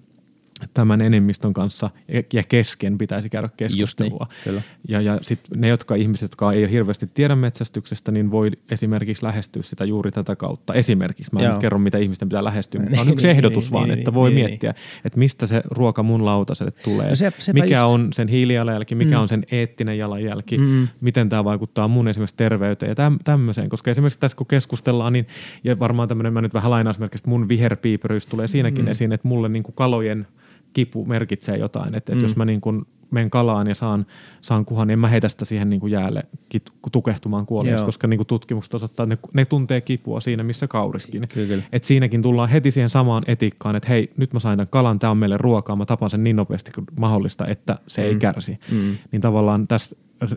tämän 0.73 1.01
enemmistön 1.01 1.53
kanssa 1.53 1.89
ja 2.33 2.43
kesken 2.43 2.97
pitäisi 2.97 3.29
käydä 3.29 3.49
keskustelua. 3.57 4.27
Niin, 4.45 4.63
ja, 4.87 5.01
ja 5.01 5.19
sitten 5.21 5.61
ne, 5.61 5.67
jotka 5.67 5.95
ihmiset, 5.95 6.31
jotka 6.31 6.51
ei 6.51 6.71
hirveästi 6.71 7.07
tiedä 7.13 7.35
metsästyksestä, 7.35 8.11
niin 8.11 8.31
voi 8.31 8.51
esimerkiksi 8.71 9.25
lähestyä 9.25 9.61
sitä 9.61 9.85
juuri 9.85 10.11
tätä 10.11 10.35
kautta. 10.35 10.73
Esimerkiksi, 10.73 11.33
mä 11.33 11.39
en 11.39 11.49
nyt 11.49 11.59
kerro, 11.59 11.79
mitä 11.79 11.97
ihmisten 11.97 12.29
pitää 12.29 12.43
lähestyä, 12.43 12.81
mutta 12.81 12.99
on 13.01 13.07
niin, 13.07 13.13
yksi 13.13 13.27
niin, 13.27 13.35
ehdotus 13.35 13.65
niin, 13.65 13.71
vaan, 13.71 13.89
niin, 13.89 13.99
että 13.99 14.13
voi 14.13 14.29
niin, 14.29 14.45
miettiä, 14.45 14.71
niin. 14.71 15.01
että 15.05 15.19
mistä 15.19 15.45
se 15.45 15.61
ruoka 15.65 16.03
mun 16.03 16.25
lautaselle 16.25 16.71
tulee. 16.71 17.09
No 17.09 17.15
se, 17.15 17.53
mikä 17.53 17.79
just... 17.79 17.93
on 17.93 18.13
sen 18.13 18.27
hiilijalanjälki, 18.27 18.95
mikä 18.95 19.15
mm. 19.15 19.21
on 19.21 19.27
sen 19.27 19.45
eettinen 19.51 19.97
jalanjälki, 19.97 20.57
mm. 20.57 20.87
miten 21.01 21.29
tämä 21.29 21.43
vaikuttaa 21.43 21.87
mun 21.87 22.07
esimerkiksi 22.07 22.35
terveyteen 22.35 22.89
ja 22.89 22.95
täm, 22.95 23.17
tämmöiseen. 23.23 23.69
Koska 23.69 23.91
esimerkiksi 23.91 24.19
tässä 24.19 24.37
kun 24.37 24.47
keskustellaan, 24.47 25.13
niin, 25.13 25.27
ja 25.63 25.79
varmaan 25.79 26.07
tämmöinen, 26.07 26.33
mä 26.33 26.41
nyt 26.41 26.53
vähän 26.53 26.71
lainausmerkistä, 26.71 27.29
mun 27.29 27.49
viherpiiperyys 27.49 28.27
tulee 28.27 28.47
siinäkin 28.47 28.85
mm. 28.85 28.91
esiin, 28.91 29.11
että 29.11 29.27
mulle 29.27 29.49
niin 29.49 29.63
kuin 29.63 29.75
kalojen– 29.75 30.27
kipu 30.73 31.05
merkitsee 31.05 31.57
jotain. 31.57 31.95
Että, 31.95 32.11
mm. 32.11 32.17
että 32.17 32.25
jos 32.25 32.35
mä 32.35 32.45
niin 32.45 32.61
kuin 32.61 32.85
menen 33.11 33.29
kalaan 33.29 33.67
ja 33.67 33.75
saan, 33.75 34.05
saan 34.41 34.65
kuhan, 34.65 34.87
niin 34.87 34.93
en 34.93 34.99
mä 34.99 35.07
heitä 35.07 35.29
sitä 35.29 35.45
siihen 35.45 35.69
niin 35.69 35.79
kuin 35.79 35.91
jäälle 35.91 36.23
kit, 36.49 36.71
tukehtumaan 36.91 37.45
kuolleeksi, 37.45 37.85
koska 37.85 38.07
niin 38.07 38.17
kuin 38.17 38.27
tutkimukset 38.27 38.73
osoittaa, 38.73 39.03
että 39.03 39.15
ne, 39.15 39.29
ne 39.33 39.45
tuntee 39.45 39.81
kipua 39.81 40.19
siinä, 40.19 40.43
missä 40.43 40.67
kauriskin. 40.67 41.27
Kyllä, 41.27 41.47
kyllä. 41.47 41.63
Et 41.71 41.83
siinäkin 41.83 42.21
tullaan 42.21 42.49
heti 42.49 42.71
siihen 42.71 42.89
samaan 42.89 43.23
etiikkaan, 43.27 43.75
että 43.75 43.89
hei, 43.89 44.11
nyt 44.17 44.33
mä 44.33 44.39
sain 44.39 44.57
tämän 44.57 44.67
kalan, 44.67 44.99
tämä 44.99 45.11
on 45.11 45.17
meille 45.17 45.37
ruokaa, 45.37 45.75
mä 45.75 45.85
tapaan 45.85 46.09
sen 46.09 46.23
niin 46.23 46.35
nopeasti 46.35 46.71
kuin 46.71 46.87
mahdollista, 46.99 47.47
että 47.47 47.77
se 47.87 48.01
mm. 48.01 48.07
ei 48.07 48.15
kärsi. 48.15 48.59
Mm. 48.71 48.97
Niin 49.11 49.21
tavallaan 49.21 49.67
tästä 49.67 49.95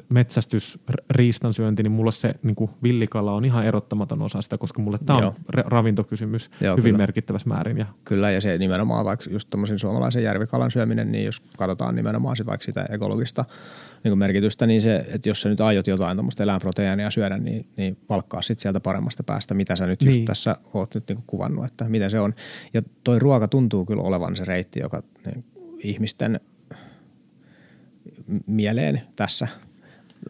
metsästys, 0.08 0.78
riistan 1.10 1.54
syönti, 1.54 1.82
niin 1.82 1.92
mulle 1.92 2.12
se 2.12 2.34
niin 2.42 2.54
kuin 2.54 2.70
villikala 2.82 3.32
on 3.32 3.44
ihan 3.44 3.64
erottamaton 3.64 4.22
osa 4.22 4.42
sitä, 4.42 4.58
koska 4.58 4.82
mulle 4.82 4.98
tämä 5.06 5.18
on 5.18 5.32
ravintokysymys 5.46 6.50
Joo, 6.60 6.76
hyvin 6.76 6.88
kyllä. 6.90 6.98
merkittävässä 6.98 7.48
määrin. 7.48 7.78
Ja. 7.78 7.86
Kyllä, 8.04 8.30
ja 8.30 8.40
se 8.40 8.58
nimenomaan 8.58 9.04
vaikka 9.04 9.30
just 9.30 9.50
tuommoisen 9.50 9.78
suomalaisen 9.78 10.22
järvikalan 10.22 10.70
syöminen, 10.70 11.08
niin 11.08 11.24
jos 11.24 11.40
katsotaan 11.58 11.94
nimenomaan 11.94 12.36
se 12.36 12.46
vaikka 12.46 12.64
sitä 12.64 12.86
ekologista 12.90 13.44
niin 14.04 14.18
merkitystä, 14.18 14.66
niin 14.66 14.80
se, 14.80 14.96
että 14.96 15.28
jos 15.28 15.40
sä 15.40 15.48
nyt 15.48 15.60
aiot 15.60 15.86
jotain 15.86 16.16
tuommoista 16.16 16.42
eläinproteiinia 16.42 17.10
syödä, 17.10 17.38
niin, 17.38 17.66
niin 17.76 17.98
valkkaa 18.08 18.42
sitten 18.42 18.62
sieltä 18.62 18.80
paremmasta 18.80 19.22
päästä, 19.22 19.54
mitä 19.54 19.76
sä 19.76 19.86
nyt 19.86 20.02
niin. 20.02 20.08
just 20.08 20.24
tässä 20.24 20.56
oot 20.74 20.94
nyt 20.94 21.08
niin 21.08 21.16
kuin 21.16 21.26
kuvannut, 21.26 21.64
että 21.64 21.84
miten 21.88 22.10
se 22.10 22.20
on. 22.20 22.32
Ja 22.74 22.82
toi 23.04 23.18
ruoka 23.18 23.48
tuntuu 23.48 23.84
kyllä 23.84 24.02
olevan 24.02 24.36
se 24.36 24.44
reitti, 24.44 24.80
joka 24.80 25.02
niin, 25.26 25.44
ihmisten 25.78 26.40
mieleen 28.46 29.02
tässä 29.16 29.48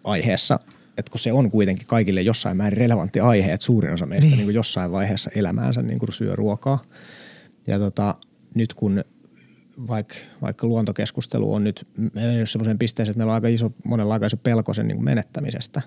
aiheessa, 0.04 0.58
että 0.98 1.10
kun 1.10 1.18
se 1.18 1.32
on 1.32 1.50
kuitenkin 1.50 1.86
kaikille 1.86 2.22
jossain 2.22 2.56
määrin 2.56 2.78
relevantti 2.78 3.20
aihe, 3.20 3.52
että 3.52 3.66
suurin 3.66 3.92
osa 3.92 4.06
meistä 4.06 4.28
niin. 4.28 4.36
Niin 4.36 4.46
kuin 4.46 4.54
jossain 4.54 4.92
vaiheessa 4.92 5.30
elämäänsä 5.34 5.82
niin 5.82 5.98
kuin 5.98 6.12
syö 6.12 6.36
ruokaa. 6.36 6.82
Ja 7.66 7.78
tota, 7.78 8.14
nyt 8.54 8.74
kun 8.74 9.04
vaikka, 9.88 10.14
vaikka 10.42 10.66
luontokeskustelu 10.66 11.54
on 11.54 11.64
nyt 11.64 11.88
mennyt 12.14 12.50
sellaiseen 12.50 12.78
pisteeseen, 12.78 13.12
että 13.12 13.18
meillä 13.18 13.30
on 13.30 13.34
aika 13.34 13.48
iso, 13.48 13.72
monella 13.84 14.14
aika 14.14 14.26
iso 14.26 14.36
pelko 14.36 14.74
sen 14.74 14.88
niin 14.88 14.96
kuin 14.96 15.04
menettämisestä. 15.04 15.82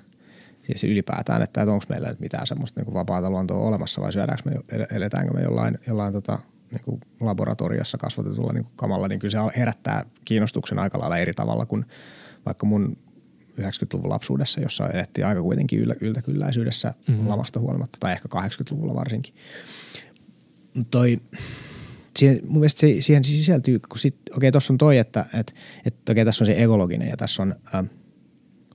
Siis 0.64 0.84
ylipäätään, 0.84 1.41
että, 1.41 1.62
että 1.62 1.74
onko 1.74 1.86
meillä 1.89 2.10
nyt 2.10 2.20
mitään 2.20 2.47
semmoista 2.47 2.80
niin 2.80 2.86
kuin 2.86 2.95
vapaata 2.95 3.30
luontoa 3.30 3.58
olemassa 3.58 4.01
vai 4.01 4.12
syödäänkö 4.12 4.43
me, 4.49 4.86
eletäänkö 4.91 5.34
me 5.34 5.41
jollain, 5.41 5.80
jollain 5.88 6.14
tota, 6.14 6.39
niin 6.72 6.82
kuin 6.86 7.01
laboratoriossa 7.20 7.97
kasvatetulla 7.97 8.53
niin 8.53 8.64
kuin 8.64 8.74
kamalla, 8.76 9.08
niin 9.08 9.20
kyllä 9.20 9.32
se 9.32 9.60
herättää 9.60 10.06
kiinnostuksen 10.26 10.80
aika 10.80 10.99
lailla 10.99 11.18
eri 11.18 11.34
tavalla 11.34 11.66
kuin 11.66 11.86
vaikka 12.45 12.66
mun 12.66 12.97
90-luvun 13.62 14.10
lapsuudessa, 14.10 14.62
jossa 14.62 14.89
elettiin 14.89 15.28
aika 15.28 15.41
kuitenkin 15.41 15.80
yllä, 15.80 15.95
yltäkylläisyydessä 16.01 16.93
mm-hmm. 17.08 17.30
lamasta 17.30 17.60
huolimatta, 17.60 17.97
tai 17.99 18.12
ehkä 18.12 18.30
80-luvulla 18.36 18.95
varsinkin. 18.95 19.34
Toi, 20.91 21.20
siihen, 22.18 22.39
mun 22.43 22.60
mielestä 22.60 22.80
se, 22.80 22.95
siihen 22.99 23.24
sisältyy, 23.24 23.80
kun 23.80 23.99
sit, 23.99 24.16
okei, 24.16 24.38
okay, 24.38 24.51
tuossa 24.51 24.74
on 24.74 24.78
toi, 24.78 24.97
että 24.97 25.26
et, 25.34 25.53
et, 25.86 25.93
okei, 25.93 26.12
okay, 26.12 26.26
tässä 26.26 26.43
on 26.43 26.45
se 26.45 26.64
ekologinen 26.64 27.10
ja 27.10 27.18
tässä 27.18 27.43
on 27.43 27.56
äh, 27.76 27.86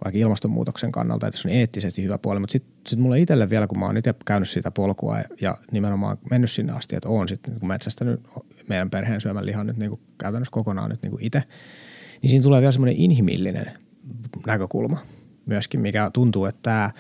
vaikka 0.04 0.18
ilmastonmuutoksen 0.18 0.92
kannalta, 0.92 1.26
että 1.26 1.40
se 1.40 1.48
on 1.48 1.54
eettisesti 1.54 2.02
hyvä 2.02 2.18
puoli, 2.18 2.40
mutta 2.40 2.52
sitten 2.52 2.72
sit 2.86 2.98
mulle 2.98 3.20
itselle 3.20 3.50
vielä, 3.50 3.66
kun 3.66 3.78
mä 3.78 3.86
oon 3.86 3.96
itse 3.96 4.14
käynyt 4.26 4.48
sitä 4.48 4.70
polkua 4.70 5.18
ja, 5.18 5.24
ja 5.40 5.56
nimenomaan 5.72 6.18
mennyt 6.30 6.50
sinne 6.50 6.72
asti, 6.72 6.96
että 6.96 7.08
oon 7.08 7.28
sitten 7.28 7.54
niin 7.54 7.68
metsästänyt 7.68 8.20
meidän 8.68 8.90
perheen 8.90 9.20
syömän 9.20 9.46
lihan 9.46 9.66
nyt 9.66 9.76
niin 9.76 9.90
kuin 9.90 10.00
käytännössä 10.18 10.52
kokonaan 10.52 10.90
nyt 10.90 11.02
niin 11.02 11.10
kuin 11.10 11.24
itse, 11.24 11.42
niin 12.22 12.30
siinä 12.30 12.42
tulee 12.42 12.60
vielä 12.60 12.72
semmoinen 12.72 12.96
inhimillinen– 12.96 13.70
näkökulma 14.46 14.98
myöskin, 15.46 15.80
mikä 15.80 16.10
tuntuu, 16.12 16.44
että 16.44 16.62
tämä, 16.62 16.90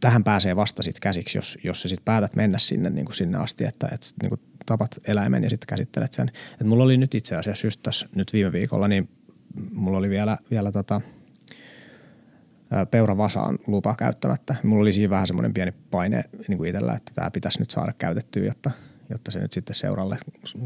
tähän 0.00 0.24
pääsee 0.24 0.56
vasta 0.56 0.82
sit 0.82 1.00
käsiksi, 1.00 1.38
jos, 1.38 1.58
jos 1.64 1.82
sä 1.82 1.88
sit 1.88 2.04
päätät 2.04 2.36
mennä 2.36 2.58
sinne, 2.58 2.90
niin 2.90 3.04
kuin 3.04 3.16
sinne 3.16 3.38
asti, 3.38 3.64
että, 3.64 3.88
että 3.92 4.06
niin 4.22 4.28
kuin 4.28 4.40
tapat 4.66 4.98
eläimen 5.06 5.42
ja 5.42 5.50
sitten 5.50 5.66
käsittelet 5.66 6.12
sen. 6.12 6.30
Et 6.60 6.66
mulla 6.66 6.84
oli 6.84 6.96
nyt 6.96 7.14
itse 7.14 7.36
asiassa 7.36 7.66
just 7.66 7.80
tässä 7.82 8.08
nyt 8.14 8.32
viime 8.32 8.52
viikolla, 8.52 8.88
niin 8.88 9.08
mulla 9.72 9.98
oli 9.98 10.10
vielä, 10.10 10.38
vielä 10.50 10.72
tota, 10.72 11.00
peuravasaan 12.90 13.58
lupa 13.66 13.94
käyttämättä. 13.98 14.54
Mulla 14.62 14.82
oli 14.82 14.92
siinä 14.92 15.10
vähän 15.10 15.26
semmoinen 15.26 15.54
pieni 15.54 15.72
paine 15.90 16.22
niin 16.48 16.58
kuin 16.58 16.68
itsellä, 16.68 16.94
että 16.94 17.12
tämä 17.14 17.30
pitäisi 17.30 17.60
nyt 17.60 17.70
saada 17.70 17.92
käytettyä, 17.98 18.44
jotta, 18.44 18.70
jotta 19.10 19.30
se 19.30 19.38
nyt 19.38 19.52
sitten 19.52 19.74
seuralle 19.74 20.16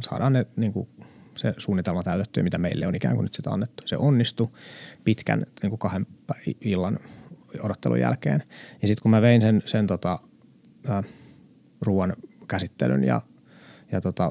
saadaan 0.01 0.33
ne 0.33 0.47
niin 0.57 0.73
kuin 0.73 0.89
se 1.37 1.55
suunnitelma 1.59 2.03
täytettyä, 2.03 2.43
mitä 2.43 2.59
meille 2.59 2.87
on 2.87 2.95
ikään 2.95 3.15
kuin 3.15 3.25
nyt 3.25 3.35
sitä 3.35 3.51
annettu. 3.51 3.83
Se 3.87 3.97
onnistui 3.97 4.49
pitkän 5.05 5.47
niin 5.63 5.71
kuin 5.71 5.79
kahden 5.79 6.07
illan 6.61 6.99
odottelun 7.63 8.01
jälkeen. 8.01 8.43
Ja 8.83 8.89
sitten 8.89 9.03
kun 9.03 9.11
mä 9.11 9.23
vein 9.23 9.41
sen, 9.41 9.63
sen 9.65 9.87
tota, 9.87 10.19
äh, 10.91 11.05
ruoan 11.81 12.17
käsittelyn 12.49 13.05
ja, 13.05 13.21
ja 13.93 14.01
tota, 14.01 14.31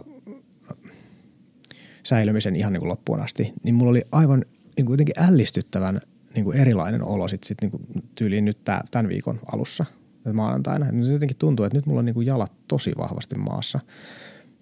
säilymisen 2.03 2.55
ihan 2.55 2.73
niin 2.73 2.81
kuin 2.81 2.89
loppuun 2.89 3.21
asti, 3.21 3.53
niin 3.63 3.75
mulla 3.75 3.89
oli 3.89 4.03
aivan 4.11 4.45
niin 4.77 4.85
kuin 4.85 4.93
jotenkin 4.93 5.23
ällistyttävän 5.23 6.01
niin 6.35 6.43
kuin 6.43 6.57
erilainen 6.57 7.03
olo 7.03 7.27
sit, 7.27 7.43
sit 7.43 7.57
niin 7.61 7.71
kuin 7.71 7.83
tyyliin 8.15 8.45
nyt 8.45 8.63
tää, 8.63 8.83
tämän 8.91 9.09
viikon 9.09 9.39
alussa 9.53 9.85
maanantaina. 10.33 10.85
Jotenkin 11.11 11.37
tuntuu, 11.37 11.65
että 11.65 11.77
nyt 11.77 11.85
mulla 11.85 11.99
on 11.99 12.05
niin 12.05 12.13
kuin 12.13 12.27
jalat 12.27 12.51
tosi 12.67 12.93
vahvasti 12.97 13.35
maassa. 13.35 13.79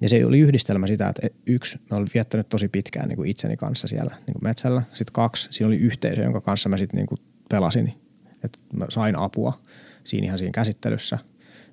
Ja 0.03 0.09
se 0.09 0.25
oli 0.25 0.39
yhdistelmä 0.39 0.87
sitä, 0.87 1.07
että 1.07 1.27
yksi, 1.47 1.79
mä 1.91 1.97
olin 1.97 2.07
viettänyt 2.13 2.49
tosi 2.49 2.67
pitkään 2.67 3.09
niin 3.09 3.17
kuin 3.17 3.29
itseni 3.29 3.57
kanssa 3.57 3.87
siellä 3.87 4.11
niin 4.27 4.33
kuin 4.33 4.43
metsällä. 4.43 4.81
Sitten 4.93 5.13
kaksi, 5.13 5.47
siinä 5.51 5.67
oli 5.67 5.77
yhteisö, 5.77 6.21
jonka 6.21 6.41
kanssa 6.41 6.69
mä 6.69 6.77
sitten 6.77 6.97
niin 6.97 7.07
kuin 7.07 7.19
pelasin, 7.49 7.93
että 8.43 8.59
mä 8.73 8.85
sain 8.89 9.15
apua 9.15 9.59
siinä 10.03 10.25
ihan 10.25 10.39
siinä 10.39 10.51
käsittelyssä. 10.51 11.17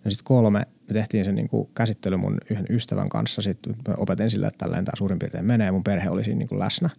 Ja 0.05 0.11
sitten 0.11 0.24
kolme, 0.24 0.59
me 0.59 0.93
tehtiin 0.93 1.24
se 1.24 1.33
niin 1.33 1.49
kuin 1.49 1.68
käsittely 1.74 2.16
mun 2.16 2.39
yhden 2.51 2.66
ystävän 2.70 3.09
kanssa. 3.09 3.43
Sitten 3.43 3.76
mä 3.89 3.95
opetin 3.97 4.31
sille, 4.31 4.47
että 4.47 4.59
tälleen 4.59 4.85
tämä 4.85 4.97
suurin 4.99 5.18
piirtein 5.18 5.45
menee. 5.45 5.70
Mun 5.72 5.85
perhe 5.85 6.11
oli 6.11 6.24
siinä 6.24 6.39
niin 6.39 6.49
kuin 6.49 6.59
läsnä. 6.59 6.91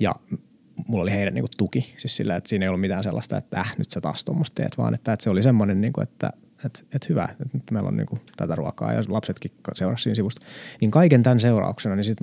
Ja 0.00 0.14
mulla 0.88 1.02
oli 1.02 1.12
heidän 1.12 1.34
niin 1.34 1.42
kuin 1.42 1.56
tuki. 1.56 1.94
Siis 1.96 2.16
sillä, 2.16 2.36
että 2.36 2.48
siinä 2.48 2.64
ei 2.64 2.68
ollut 2.68 2.80
mitään 2.80 3.02
sellaista, 3.02 3.36
että 3.36 3.60
äh, 3.60 3.74
nyt 3.78 3.90
sä 3.90 4.00
taas 4.00 4.24
tuommoista 4.24 4.54
teet, 4.54 4.78
vaan 4.78 4.94
että, 4.94 5.12
että 5.12 5.24
se 5.24 5.30
oli 5.30 5.42
semmoinen, 5.42 5.80
niin 5.80 5.92
kuin, 5.92 6.02
että 6.02 6.30
että 6.64 6.80
et 6.94 7.08
hyvä, 7.08 7.24
että 7.24 7.44
nyt 7.52 7.70
meillä 7.70 7.88
on 7.88 7.96
niinku 7.96 8.18
tätä 8.36 8.54
ruokaa 8.54 8.92
ja 8.92 9.02
lapsetkin 9.08 9.50
seurasi 9.74 10.02
siinä 10.02 10.14
sivusta. 10.14 10.46
Niin 10.80 10.90
kaiken 10.90 11.22
tämän 11.22 11.40
seurauksena, 11.40 11.96
niin 11.96 12.04
sit 12.04 12.20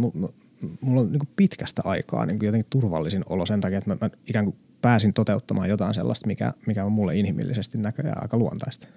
mulla 0.82 1.02
on 1.02 1.12
niinku 1.12 1.28
pitkästä 1.36 1.82
aikaa 1.86 2.26
niinku 2.26 2.46
jotenkin 2.46 2.70
turvallisin 2.70 3.24
olo 3.30 3.46
sen 3.46 3.62
takia, 3.62 3.78
että 3.78 3.90
mä, 3.90 3.98
mä 4.02 4.10
ikään 4.28 4.46
kuin 4.46 4.58
pääsin 4.82 5.14
toteuttamaan 5.14 5.70
jotain 5.70 5.94
sellaista, 5.94 6.28
mikä, 6.28 6.54
mikä 6.68 6.86
on 6.86 6.92
mulle 6.92 7.18
inhimillisesti 7.18 7.78
näköjään 7.78 8.22
aika 8.22 8.38
luontaista. 8.38 8.88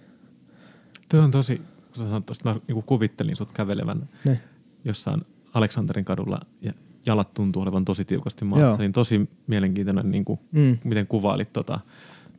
Tuo 1.08 1.20
on 1.20 1.30
tosi, 1.30 1.56
kun 1.56 1.96
sä 1.96 2.04
sanoit 2.04 2.26
tuosta, 2.26 2.48
mä 2.48 2.60
niinku 2.68 2.82
kuvittelin 2.82 3.36
sut 3.36 3.52
kävelevän 3.52 4.08
ne. 4.24 4.40
jossain 4.84 5.20
Aleksanterin 5.54 6.04
kadulla 6.04 6.40
ja 6.60 6.72
jalat 7.06 7.34
tuntuu 7.34 7.62
olevan 7.62 7.84
tosi 7.84 8.04
tiukasti 8.04 8.44
maassa, 8.44 8.66
Joo. 8.66 8.76
niin 8.76 8.92
tosi 8.92 9.28
mielenkiintoinen, 9.46 10.10
niin 10.10 10.24
kuin, 10.24 10.40
mm. 10.52 10.78
miten 10.84 11.06
kuvailit 11.06 11.52
tota 11.52 11.80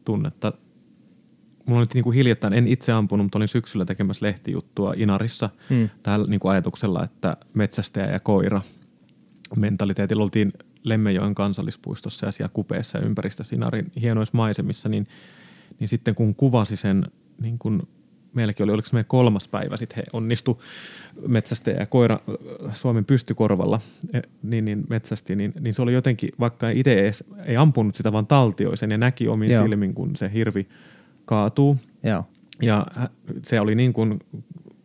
tunnetta 0.05 0.53
mulla 1.67 1.81
nyt 1.81 1.93
niin 1.93 2.03
kuin 2.03 2.15
hiljattain, 2.15 2.53
en 2.53 2.67
itse 2.67 2.91
ampunut, 2.91 3.25
mutta 3.25 3.37
olin 3.37 3.47
syksyllä 3.47 3.85
tekemässä 3.85 4.25
lehtijuttua 4.25 4.93
Inarissa 4.97 5.49
hmm. 5.69 5.89
tällä 6.03 6.27
niin 6.27 6.39
kuin 6.39 6.51
ajatuksella, 6.51 7.03
että 7.03 7.37
metsästäjä 7.53 8.11
ja 8.11 8.19
koira 8.19 8.61
mentaliteetillä 9.55 10.23
oltiin 10.23 10.53
Lemmenjoen 10.83 11.35
kansallispuistossa 11.35 12.25
ja 12.25 12.31
siellä 12.31 12.51
kupeessa 12.53 12.97
ja 12.97 13.05
ympäristössä 13.05 13.55
Inarin 13.55 13.91
hienoissa 14.01 14.37
maisemissa, 14.37 14.89
niin, 14.89 15.07
niin 15.79 15.87
sitten 15.87 16.15
kun 16.15 16.35
kuvasi 16.35 16.77
sen 16.77 17.05
niin 17.41 17.59
kuin 17.59 17.81
meilläkin 18.33 18.63
oli, 18.63 18.71
oliko 18.71 18.87
se 18.87 18.93
meidän 18.93 19.07
kolmas 19.07 19.47
päivä, 19.47 19.77
sitten 19.77 19.95
he 19.95 20.03
onnistu 20.13 20.61
metsästäjä 21.27 21.79
ja 21.79 21.85
koira 21.85 22.19
Suomen 22.73 23.05
pystykorvalla, 23.05 23.81
e, 24.13 24.21
niin, 24.43 24.65
niin 24.65 24.85
metsästi, 24.89 25.35
niin, 25.35 25.53
niin 25.59 25.73
se 25.73 25.81
oli 25.81 25.93
jotenkin, 25.93 26.29
vaikka 26.39 26.69
itse 26.69 26.93
ei, 26.93 27.11
ei 27.45 27.57
ampunut 27.57 27.95
sitä, 27.95 28.11
vaan 28.11 28.27
taltioisen 28.27 28.91
ja 28.91 28.97
näki 28.97 29.27
omin 29.27 29.51
Joo. 29.51 29.63
silmin, 29.63 29.93
kun 29.93 30.15
se 30.15 30.31
hirvi 30.33 30.67
kaatuu. 31.27 31.77
Joo. 32.03 32.23
Ja 32.61 32.85
se 33.43 33.59
oli 33.59 33.75
niin 33.75 33.93
kuin 33.93 34.19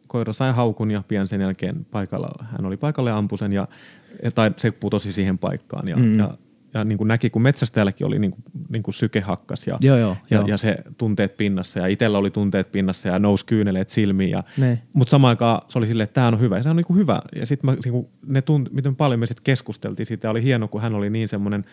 koira 0.07 0.33
sai 0.33 0.53
haukun 0.53 0.91
ja 0.91 1.03
pian 1.09 1.27
sen 1.27 1.41
jälkeen 1.41 1.87
paikalla, 1.91 2.45
hän 2.51 2.67
oli 2.67 2.77
paikalle 2.77 3.11
ja 3.11 3.17
ampui 3.17 3.39
sen 3.39 3.53
ja, 3.53 3.69
tai 4.35 4.51
se 4.57 4.71
putosi 4.71 5.13
siihen 5.13 5.39
paikkaan 5.39 5.89
ja, 5.89 5.97
mm. 5.97 6.19
ja, 6.19 6.39
ja 6.75 6.85
niin 6.85 6.99
kuin 6.99 7.09
näki, 7.09 7.31
kun 7.31 7.43
metsästäjälläkin 7.43 8.07
oli 8.07 8.19
niin 8.19 8.31
kuin, 8.31 8.43
niin 8.69 8.83
kuin 8.83 8.95
syke 8.95 9.21
hakkas 9.21 9.67
ja, 9.67 9.79
joo, 9.81 9.97
joo, 9.97 10.17
ja, 10.31 10.37
joo. 10.37 10.47
ja, 10.47 10.57
se 10.57 10.77
tunteet 10.99 11.37
pinnassa 11.37 11.81
ja 11.81 11.87
itsellä 11.87 12.19
oli 12.19 12.31
tunteet 12.31 12.73
pinnassa 12.73 13.09
ja 13.09 13.19
nousi 13.19 13.47
kyyneleet 13.47 13.91
silmiin. 13.91 14.31
Ja, 14.31 14.43
mutta 14.93 15.11
samaan 15.11 15.31
aikaan 15.31 15.63
se 15.69 15.79
oli 15.79 15.87
silleen, 15.87 16.05
että 16.05 16.15
tämä 16.15 16.29
on 16.29 16.41
hyvä 16.41 16.57
ja 16.57 16.63
se 16.63 16.71
on 16.71 16.77
niin 16.77 16.87
kuin 16.87 16.99
hyvä. 16.99 17.23
Ja 17.37 17.47
sitten 17.47 17.77
niin 17.85 18.07
ne 18.27 18.43
tunt, 18.43 18.73
miten 18.73 18.97
paljon 18.97 19.21
me 19.21 19.27
sitten 19.27 19.45
keskusteltiin 19.45 20.07
siitä 20.07 20.31
oli 20.31 20.43
hieno, 20.43 20.69
kun 20.69 20.83
hän 20.83 20.95
oli 20.95 21.11
niin 21.11 21.29
semmoinen– 21.29 21.65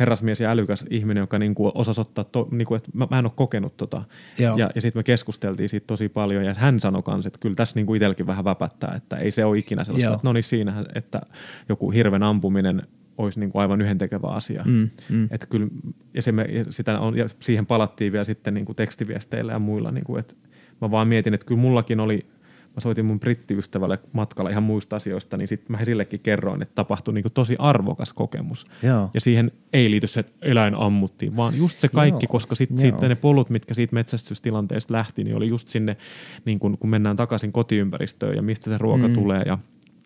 herrasmies 0.00 0.40
ja 0.40 0.50
älykäs 0.50 0.84
ihminen, 0.90 1.20
joka 1.20 1.38
niin 1.38 1.54
kuin 1.54 1.72
osasi 1.74 2.00
ottaa, 2.00 2.24
to, 2.24 2.48
niin 2.50 2.66
kuin, 2.66 2.76
että 2.76 2.90
mä, 2.94 3.06
mä 3.10 3.18
en 3.18 3.26
ole 3.26 3.32
kokenut 3.36 3.76
tota. 3.76 4.02
Joo. 4.38 4.56
Ja, 4.56 4.70
ja 4.74 4.80
sitten 4.80 5.00
me 5.00 5.02
keskusteltiin 5.02 5.68
siitä 5.68 5.86
tosi 5.86 6.08
paljon 6.08 6.44
ja 6.44 6.54
hän 6.58 6.80
sanoi 6.80 7.02
kanssa, 7.02 7.28
että 7.28 7.38
kyllä 7.38 7.54
tässä 7.54 7.74
niin 7.74 7.86
kuin 7.86 7.96
itselläkin 7.96 8.26
vähän 8.26 8.44
väpättää, 8.44 8.94
että 8.96 9.16
ei 9.16 9.30
se 9.30 9.44
ole 9.44 9.58
ikinä 9.58 9.84
sellaista, 9.84 10.08
Joo. 10.08 10.14
että 10.14 10.28
no 10.28 10.32
niin 10.32 10.44
siinähän, 10.44 10.86
että 10.94 11.20
joku 11.68 11.90
hirven 11.90 12.22
ampuminen 12.22 12.82
olisi 13.18 13.40
niin 13.40 13.50
kuin 13.50 13.62
aivan 13.62 13.80
yhentekevä 13.80 14.26
asia. 14.26 14.62
Mm, 14.66 14.90
mm. 15.08 15.28
Että 15.30 15.46
kyllä, 15.46 15.68
ja, 16.14 16.22
se 16.22 16.32
me, 16.32 16.46
sitä 16.70 17.00
on, 17.00 17.16
ja 17.16 17.28
siihen 17.40 17.66
palattiin 17.66 18.12
vielä 18.12 18.24
sitten 18.24 18.54
niin 18.54 18.64
kuin 18.64 18.76
tekstiviesteillä 18.76 19.52
ja 19.52 19.58
muilla, 19.58 19.90
niin 19.90 20.04
kuin, 20.04 20.20
että 20.20 20.34
mä 20.80 20.90
vaan 20.90 21.08
mietin, 21.08 21.34
että 21.34 21.46
kyllä 21.46 21.60
mullakin 21.60 22.00
oli– 22.00 22.26
mä 22.78 22.82
soitin 22.82 23.04
mun 23.04 23.20
brittiystävälle 23.20 23.98
matkalla 24.12 24.50
ihan 24.50 24.62
muista 24.62 24.96
asioista, 24.96 25.36
niin 25.36 25.48
sitten 25.48 25.76
mä 25.76 25.84
sillekin 25.84 26.20
kerroin, 26.20 26.62
että 26.62 26.74
tapahtui 26.74 27.14
niin 27.14 27.24
tosi 27.34 27.56
arvokas 27.58 28.12
kokemus. 28.12 28.66
Joo. 28.82 29.10
Ja 29.14 29.20
siihen 29.20 29.52
ei 29.72 29.90
liity 29.90 30.06
se, 30.06 30.20
että 30.20 30.32
eläin 30.42 30.74
ammuttiin, 30.74 31.36
vaan 31.36 31.58
just 31.58 31.78
se 31.78 31.88
kaikki, 31.88 32.24
Joo, 32.26 32.30
koska 32.30 32.54
sitten 32.54 32.78
sit 32.78 33.00
ne 33.00 33.14
polut, 33.14 33.50
mitkä 33.50 33.74
siitä 33.74 33.94
metsästystilanteesta 33.94 34.92
lähti, 34.92 35.24
niin 35.24 35.36
oli 35.36 35.48
just 35.48 35.68
sinne, 35.68 35.96
niin 36.44 36.58
kun, 36.58 36.78
kun 36.78 36.90
mennään 36.90 37.16
takaisin 37.16 37.52
kotiympäristöön 37.52 38.36
ja 38.36 38.42
mistä 38.42 38.70
se 38.70 38.78
ruoka 38.78 39.08
mm. 39.08 39.14
tulee 39.14 39.42
ja 39.46 39.58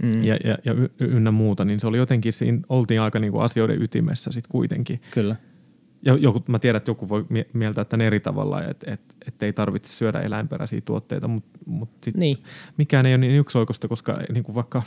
Mm. 0.02 0.24
ja, 0.24 0.36
ja, 0.44 0.58
ja 0.64 0.74
ynnä 0.98 1.30
muuta, 1.30 1.64
niin 1.64 1.80
se 1.80 1.86
oli 1.86 1.98
jotenkin, 1.98 2.32
siinä 2.32 2.60
oltiin 2.68 3.00
aika 3.00 3.18
niin 3.18 3.32
kuin 3.32 3.44
asioiden 3.44 3.82
ytimessä 3.82 4.32
sitten 4.32 4.50
kuitenkin. 4.50 5.00
Kyllä. 5.10 5.36
Joku, 6.02 6.42
mä 6.48 6.58
tiedän, 6.58 6.76
että 6.76 6.90
joku 6.90 7.08
voi 7.08 7.26
mie- 7.28 7.46
mieltää 7.52 7.84
tämän 7.84 8.06
eri 8.06 8.20
tavalla, 8.20 8.64
että 8.64 8.92
et, 8.92 9.00
et 9.28 9.42
ei 9.42 9.52
tarvitse 9.52 9.92
syödä 9.92 10.20
eläinperäisiä 10.20 10.80
tuotteita, 10.84 11.28
mutta 11.28 11.58
mut 11.66 11.90
sit 12.04 12.16
Niin. 12.16 12.36
mikään 12.76 13.06
ei 13.06 13.12
ole 13.12 13.18
niin 13.18 13.38
yksioikoista, 13.38 13.88
koska 13.88 14.18
niin 14.32 14.44
kuin 14.44 14.54
vaikka 14.54 14.82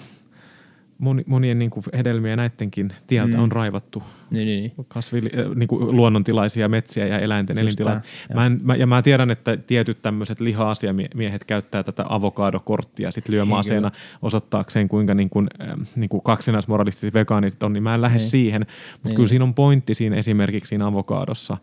moni, 0.98 1.24
monien 1.28 1.60
niin 1.60 1.72
kuin 1.72 1.84
hedelmiä 1.98 2.36
näidenkin 2.36 2.92
tieltä 3.08 3.38
Mm. 3.38 3.44
on 3.44 3.52
raivattu 3.52 4.04
Niin, 4.32 4.46
niin, 4.48 4.62
niin. 4.64 4.86
kasvili, 4.88 5.30
äh, 5.40 5.56
niin 5.56 5.68
kuin 5.68 5.96
luonnontilaisia 5.96 6.70
metsiä 6.70 7.08
ja 7.08 7.20
eläinten 7.20 7.58
elintilat. 7.58 8.04
Mä 8.34 8.46
en, 8.46 8.60
mä, 8.64 8.76
ja 8.76 8.88
mä 8.88 9.02
tiedän, 9.02 9.32
että 9.32 9.58
tietyt 9.58 10.02
tämmöiset 10.02 10.42
liha-asiamiehet 10.42 11.44
käyttää 11.44 11.84
tätä 11.84 12.06
avokadokorttia 12.10 13.12
sit 13.12 13.30
lyömäaseena 13.30 13.92
osoittaakseen, 14.22 14.88
kuinka 14.88 15.14
niin 15.14 15.30
kuin, 15.30 15.48
ähm, 15.62 15.82
niin 15.96 16.10
kuin 16.10 16.24
kaksinaismoralistiset 16.24 17.14
vegaaniset 17.14 17.64
on, 17.64 17.74
niin 17.74 17.84
mä 17.84 17.96
en 17.96 18.02
lähde 18.02 18.18
Niin. 18.18 18.30
siihen. 18.30 18.62
Mutta 18.94 19.08
Niin. 19.10 19.16
kyllä 19.16 19.28
siinä 19.30 19.46
on 19.46 19.54
pointti 19.54 19.94
siinä 19.94 20.16
esimerkiksi 20.16 20.70
siinä 20.70 20.88
avokaadossa, 20.88 21.58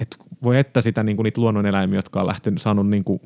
että 0.00 0.16
voi 0.42 0.58
että 0.58 0.80
sitä 0.80 1.02
niin 1.02 1.16
kuin 1.16 1.24
niitä 1.24 1.40
luonnoneläimiä, 1.40 1.98
jotka 1.98 2.20
on 2.20 2.26
lähtenyt, 2.26 2.60
saanut 2.60 2.88
niin 2.88 3.04
kuin 3.04 3.20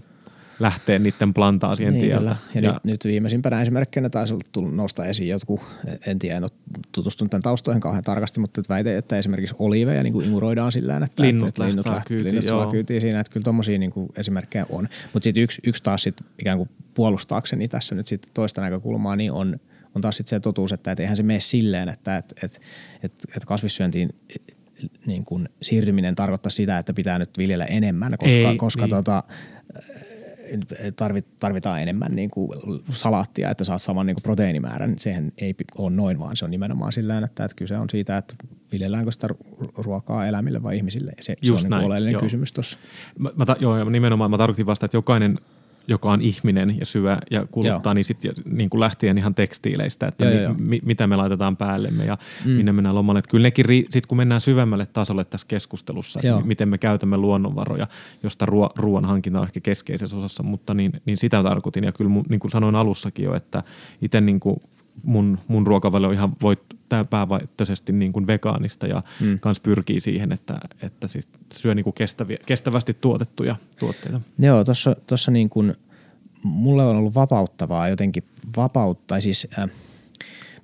lähteä 0.59 0.99
niiden 0.99 1.35
plantaasien 1.35 1.93
Niin, 1.93 2.05
tieltä. 2.05 2.19
kyllä. 2.19 2.37
Ja, 2.55 2.61
ja 2.61 2.73
nyt, 2.73 2.85
nyt, 2.85 3.05
viimeisimpänä 3.05 3.63
esimerkkinä 3.63 4.11
taisi 4.11 4.35
tullut 4.53 4.75
nousta 4.75 5.05
esiin 5.07 5.29
jotkut, 5.29 5.61
en 6.07 6.19
tiedä, 6.19 6.37
en 6.37 6.45
ole 6.45 6.51
tutustunut 6.93 7.31
tämän 7.31 7.43
taustoihin 7.43 7.81
kauhean 7.81 8.05
tarkasti, 8.05 8.41
mutta 8.41 8.61
että 8.61 8.75
väite, 8.75 8.97
että 8.97 9.19
esimerkiksi 9.19 9.55
oliiveja 9.59 10.03
niin 10.03 10.13
kuin 10.13 10.27
imuroidaan 10.27 10.73
sillä 10.73 10.97
että 10.97 11.23
Linnut 11.23 11.49
että, 11.49 11.65
linnut, 11.65 11.87
lähtee 11.87 12.03
kyytiin, 12.09 12.35
linnut 12.35 12.49
saa 12.49 12.63
joo. 12.63 12.71
kyytiin 12.71 13.01
siinä, 13.01 13.21
että 13.21 13.33
kyllä 13.33 13.45
tuommoisia 13.45 13.79
niin 13.79 13.91
kuin 13.91 14.09
esimerkkejä 14.17 14.67
on. 14.71 14.89
Mutta 15.13 15.25
sitten 15.25 15.43
yksi, 15.43 15.63
yksi 15.67 15.83
taas 15.83 16.03
sit 16.03 16.17
ikään 16.39 16.59
kuin 16.59 16.71
puolustaakseni 16.95 17.69
tässä 17.69 17.95
nyt 17.95 18.07
sitten 18.07 18.31
toista 18.35 18.61
näkökulmaa, 18.61 19.17
niin 19.17 19.33
on, 19.33 19.61
on 19.95 20.03
taas 20.03 20.17
sitten 20.17 20.31
se 20.31 20.41
totuus, 20.41 20.73
että 20.73 20.93
et 20.93 21.01
eihän 21.01 21.17
se 21.17 21.23
mene 21.23 21.41
silleen, 21.41 21.89
että 21.89 22.17
et, 22.17 22.35
et, 22.43 22.61
et, 23.03 23.13
et 23.37 23.45
kasvissyöntiin 23.45 24.15
niin 25.07 25.25
kuin 25.25 25.49
siirtyminen 25.63 26.15
tarkoittaa 26.15 26.51
sitä, 26.51 26.79
että 26.79 26.95
pitää 26.95 27.19
nyt 27.19 27.39
viljellä 27.39 27.65
enemmän, 27.65 28.15
koska, 28.19 28.49
Ei, 28.49 28.57
koska 28.57 28.83
niin. 28.83 28.91
tota, 28.91 29.23
tarvitaan 31.41 31.83
enemmän 31.83 32.17
niin 32.17 32.31
kuin 32.31 32.51
salaattia, 32.91 33.51
että 33.51 33.65
saat 33.65 33.83
saman 33.83 34.07
niin 34.07 34.15
kuin 34.15 34.23
proteiinimäärän. 34.23 34.95
Sehän 34.99 35.33
ei 35.39 35.55
ole 35.79 35.91
noin, 35.91 36.19
vaan 36.19 36.37
se 36.37 36.45
on 36.45 36.51
nimenomaan 36.51 36.93
sillä 36.93 37.19
että, 37.19 37.45
että 37.45 37.57
kyse 37.57 37.79
on 37.79 37.91
siitä, 37.91 38.17
että 38.17 38.35
viljelläänkö 38.73 39.13
sitä 39.13 39.27
ru- 39.33 39.71
ruokaa 39.77 40.27
eläimille 40.27 40.63
vai 40.63 40.77
ihmisille. 40.77 41.13
Se, 41.21 41.23
se 41.23 41.37
Just 41.43 41.59
on 41.59 41.63
niin 41.65 41.71
näin, 41.71 41.81
kuin 41.81 41.87
oleellinen 41.87 42.13
joo. 42.13 42.23
kysymys 42.23 42.53
tuossa. 42.53 42.79
Mä, 43.19 43.31
mä 43.37 43.57
joo, 43.61 43.85
nimenomaan 43.85 44.31
mä 44.31 44.39
tarkoitin 44.39 44.67
vasta, 44.67 44.87
että 44.87 44.97
jokainen 44.97 45.35
joka 45.89 46.11
on 46.11 46.23
ihminen 46.23 46.77
ja 46.79 46.87
syö 46.87 47.17
ja 47.31 47.47
kuluttaa, 47.51 47.81
Joo. 47.85 47.95
niin 47.95 48.05
sitten 48.05 48.33
niin 48.51 48.71
kuin 48.71 48.81
lähtien 48.81 49.19
ihan 49.19 49.35
tekstiileistä, 49.35 50.07
että 50.07 50.25
Joo, 50.25 50.55
mi, 50.55 50.65
mi, 50.65 50.81
mitä 50.85 51.07
me 51.07 51.17
laitetaan 51.17 51.57
päällemme 51.57 52.05
ja 52.05 52.19
mm. 52.45 52.51
minne 52.51 52.73
mennään 52.73 52.95
lomalle. 52.95 53.19
Että 53.19 53.31
kyllä 53.31 53.43
nekin, 53.43 53.67
sitten 53.69 54.09
kun 54.09 54.19
mennään 54.19 54.41
syvemmälle 54.41 54.87
tasolle 54.87 55.25
tässä 55.25 55.47
keskustelussa, 55.47 56.21
Joo. 56.23 56.39
että 56.39 56.49
miten 56.49 56.69
me 56.69 56.79
käytämme 56.79 57.17
luonnonvaroja, 57.17 57.87
josta 58.23 58.47
ruo, 58.47 58.71
ruoan 58.77 59.05
hankinta 59.05 59.39
on 59.39 59.47
ehkä 59.47 59.61
keskeisessä 59.61 60.17
osassa, 60.17 60.43
mutta 60.43 60.75
niin, 60.75 60.93
niin 61.05 61.17
sitä 61.17 61.43
tarkoitin. 61.43 61.85
Ja 61.85 61.93
kyllä 61.93 62.11
mun, 62.11 62.25
niin 62.29 62.41
kuin 62.41 62.51
sanoin 62.51 62.75
alussakin 62.75 63.25
jo, 63.25 63.35
että 63.35 63.63
itse 64.03 64.21
niin 64.21 64.41
kuin 64.41 64.57
mun, 65.03 65.39
mun 65.49 65.67
ruokavalio 65.67 66.11
ihan 66.11 66.33
voit 66.43 66.76
päävaihtoisesti 67.11 67.93
niin 67.93 68.13
kuin 68.13 68.27
vegaanista 68.27 68.87
ja 68.87 69.03
Mm. 69.21 69.39
kans 69.41 69.61
pyrkii 69.61 70.01
siihen, 70.01 70.33
että, 70.33 70.59
että 70.83 71.09
siis 71.09 71.29
syö 71.53 71.75
niin 71.75 71.85
kuin 71.85 71.95
kestäviä, 71.95 72.39
kestävästi 72.47 72.95
tuotettuja 73.01 73.57
tuotteita. 73.79 74.21
Joo, 74.39 74.65
tuossa, 74.65 74.97
tuossa 75.07 75.31
niin 75.31 75.51
kuin, 75.51 75.75
mulle 76.43 76.85
on 76.85 76.97
ollut 76.97 77.15
vapauttavaa 77.15 77.89
jotenkin 77.89 78.25
vapauttaa, 78.57 79.21
siis 79.21 79.49
äh, 79.59 79.71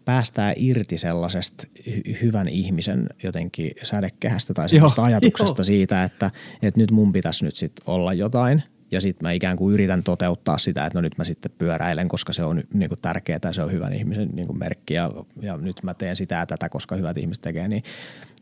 päästää 0.04 0.52
irti 0.56 0.98
sellaisesta 0.98 1.66
hy- 1.88 2.22
hyvän 2.22 2.48
ihmisen 2.48 3.06
jotenkin 3.22 3.70
sädekehästä 3.82 4.54
tai 4.54 4.68
sellaista 4.68 5.00
Joo, 5.00 5.06
ajatuksesta 5.06 5.60
joo. 5.60 5.64
siitä, 5.64 6.04
että, 6.04 6.30
että 6.62 6.80
nyt 6.80 6.90
mun 6.90 7.12
pitäisi 7.12 7.44
nyt 7.44 7.56
sit 7.56 7.72
olla 7.86 8.12
jotain 8.12 8.62
ja 8.92 9.00
sitten 9.00 9.26
mä 9.26 9.32
ikään 9.32 9.56
kuin 9.56 9.74
yritän 9.74 10.02
toteuttaa 10.02 10.58
sitä, 10.58 10.86
että 10.86 10.98
no 10.98 11.00
nyt 11.00 11.18
mä 11.18 11.24
sitten 11.24 11.52
pyöräilen, 11.58 12.08
koska 12.08 12.32
se 12.32 12.44
on 12.44 12.62
niin 12.74 12.88
kuin 12.88 12.98
tärkeää 13.02 13.38
ja 13.44 13.52
se 13.52 13.62
on 13.62 13.72
hyvän 13.72 13.92
ihmisen 13.92 14.28
niin 14.32 14.46
kuin 14.46 14.58
merkki. 14.58 14.94
Ja, 14.94 15.10
ja 15.40 15.56
nyt 15.56 15.82
mä 15.82 15.94
teen 15.94 16.16
sitä 16.16 16.34
ja 16.34 16.46
tätä, 16.46 16.68
koska 16.68 16.96
hyvät 16.96 17.18
ihmiset 17.18 17.42
tekee, 17.42 17.68
niin, 17.68 17.82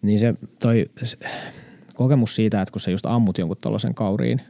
niin 0.02 0.18
se 0.18 0.34
toi 0.58 0.90
se, 1.02 1.18
kokemus 1.94 2.36
siitä, 2.36 2.62
että 2.62 2.72
kun 2.72 2.80
sä 2.80 2.90
just 2.90 3.06
ammut 3.06 3.38
jonkun 3.38 3.56
tuollaisen 3.60 3.94
kauriin, 3.94 4.40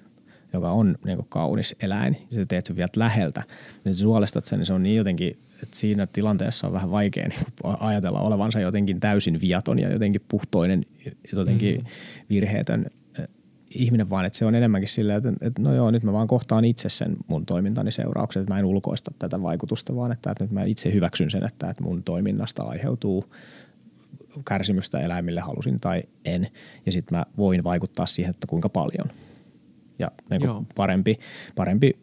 joka 0.52 0.70
on 0.70 0.96
niin 1.04 1.16
kuin 1.16 1.26
kaunis 1.28 1.74
eläin, 1.82 2.16
ja 2.30 2.36
sä 2.36 2.46
teet 2.46 2.66
sen 2.66 2.76
vielä 2.76 2.88
läheltä, 2.96 3.42
ja 3.84 3.92
sä 3.92 3.98
suolistat 4.00 4.46
sen, 4.46 4.58
niin 4.58 4.66
se 4.66 4.72
on 4.72 4.82
niin 4.82 4.96
jotenkin, 4.96 5.38
että 5.62 5.76
siinä 5.76 6.06
tilanteessa 6.06 6.66
on 6.66 6.72
vähän 6.72 6.90
vaikea 6.90 7.28
niin 7.28 7.40
kuin 7.62 7.76
ajatella 7.80 8.20
olevansa 8.20 8.60
jotenkin 8.60 9.00
täysin 9.00 9.40
viaton 9.40 9.78
ja 9.78 9.92
jotenkin 9.92 10.20
puhtoinen, 10.28 10.86
jotenkin 11.32 11.76
mm. 11.76 11.86
virheetön 12.30 12.86
ihminen, 13.74 14.10
vaan 14.10 14.24
että 14.24 14.38
se 14.38 14.44
on 14.44 14.54
enemmänkin 14.54 14.88
silleen, 14.88 15.18
että, 15.18 15.32
että 15.40 15.62
no 15.62 15.74
joo, 15.74 15.90
nyt 15.90 16.02
mä 16.02 16.12
vaan 16.12 16.28
kohtaan 16.28 16.64
itse 16.64 16.88
sen 16.88 17.16
mun 17.28 17.46
toimintani 17.46 17.92
seuraukset, 17.92 18.40
että 18.40 18.54
mä 18.54 18.58
en 18.58 18.64
ulkoista 18.64 19.12
tätä 19.18 19.42
vaikutusta, 19.42 19.96
vaan 19.96 20.12
että, 20.12 20.30
että 20.30 20.44
nyt 20.44 20.50
mä 20.50 20.64
itse 20.64 20.92
hyväksyn 20.92 21.30
sen, 21.30 21.44
että, 21.44 21.70
että 21.70 21.82
mun 21.82 22.02
toiminnasta 22.02 22.62
aiheutuu 22.62 23.24
kärsimystä 24.48 25.00
eläimille 25.00 25.40
halusin 25.40 25.80
tai 25.80 26.02
en. 26.24 26.48
Ja 26.86 26.92
sitten 26.92 27.18
mä 27.18 27.26
voin 27.36 27.64
vaikuttaa 27.64 28.06
siihen, 28.06 28.30
että 28.30 28.46
kuinka 28.46 28.68
paljon. 28.68 29.06
Ja 29.98 30.10
niin 30.30 30.66
parempi, 30.74 31.18
parempi 31.56 31.98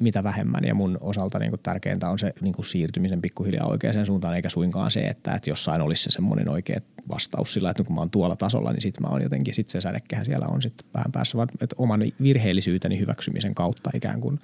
mitä 0.00 0.24
vähemmän. 0.24 0.64
Ja 0.64 0.74
mun 0.74 0.98
osalta 1.00 1.38
niin 1.38 1.50
kuin 1.50 1.60
tärkeintä 1.62 2.08
on 2.10 2.18
se 2.18 2.32
niin 2.40 2.54
kuin 2.54 2.66
siirtymisen 2.66 3.22
pikkuhiljaa 3.22 3.66
oikeaan 3.66 4.06
suuntaan, 4.06 4.36
eikä 4.36 4.48
suinkaan 4.48 4.90
se, 4.90 5.00
että, 5.00 5.34
että 5.34 5.50
jossain 5.50 5.82
olisi 5.82 6.02
se 6.02 6.10
semmoinen 6.10 6.48
oikea 6.48 6.80
vastaus 7.08 7.52
sillä, 7.52 7.70
että 7.70 7.84
kun 7.84 7.94
mä 7.94 8.00
oon 8.00 8.10
tuolla 8.10 8.36
tasolla, 8.36 8.72
niin 8.72 8.82
sitten 8.82 9.02
mä 9.02 9.08
oon 9.08 9.22
jotenkin, 9.22 9.54
sit 9.54 9.68
se 9.68 9.80
sädekehä 9.80 10.24
siellä 10.24 10.46
on 10.46 10.62
sitten 10.62 10.88
pään 10.92 11.12
päässä, 11.12 11.36
vaan 11.38 11.48
että 11.60 11.76
oman 11.78 12.00
virheellisyyteni 12.22 12.98
hyväksymisen 12.98 13.54
kautta 13.54 13.90
ikään 13.94 14.20
kuin 14.20 14.38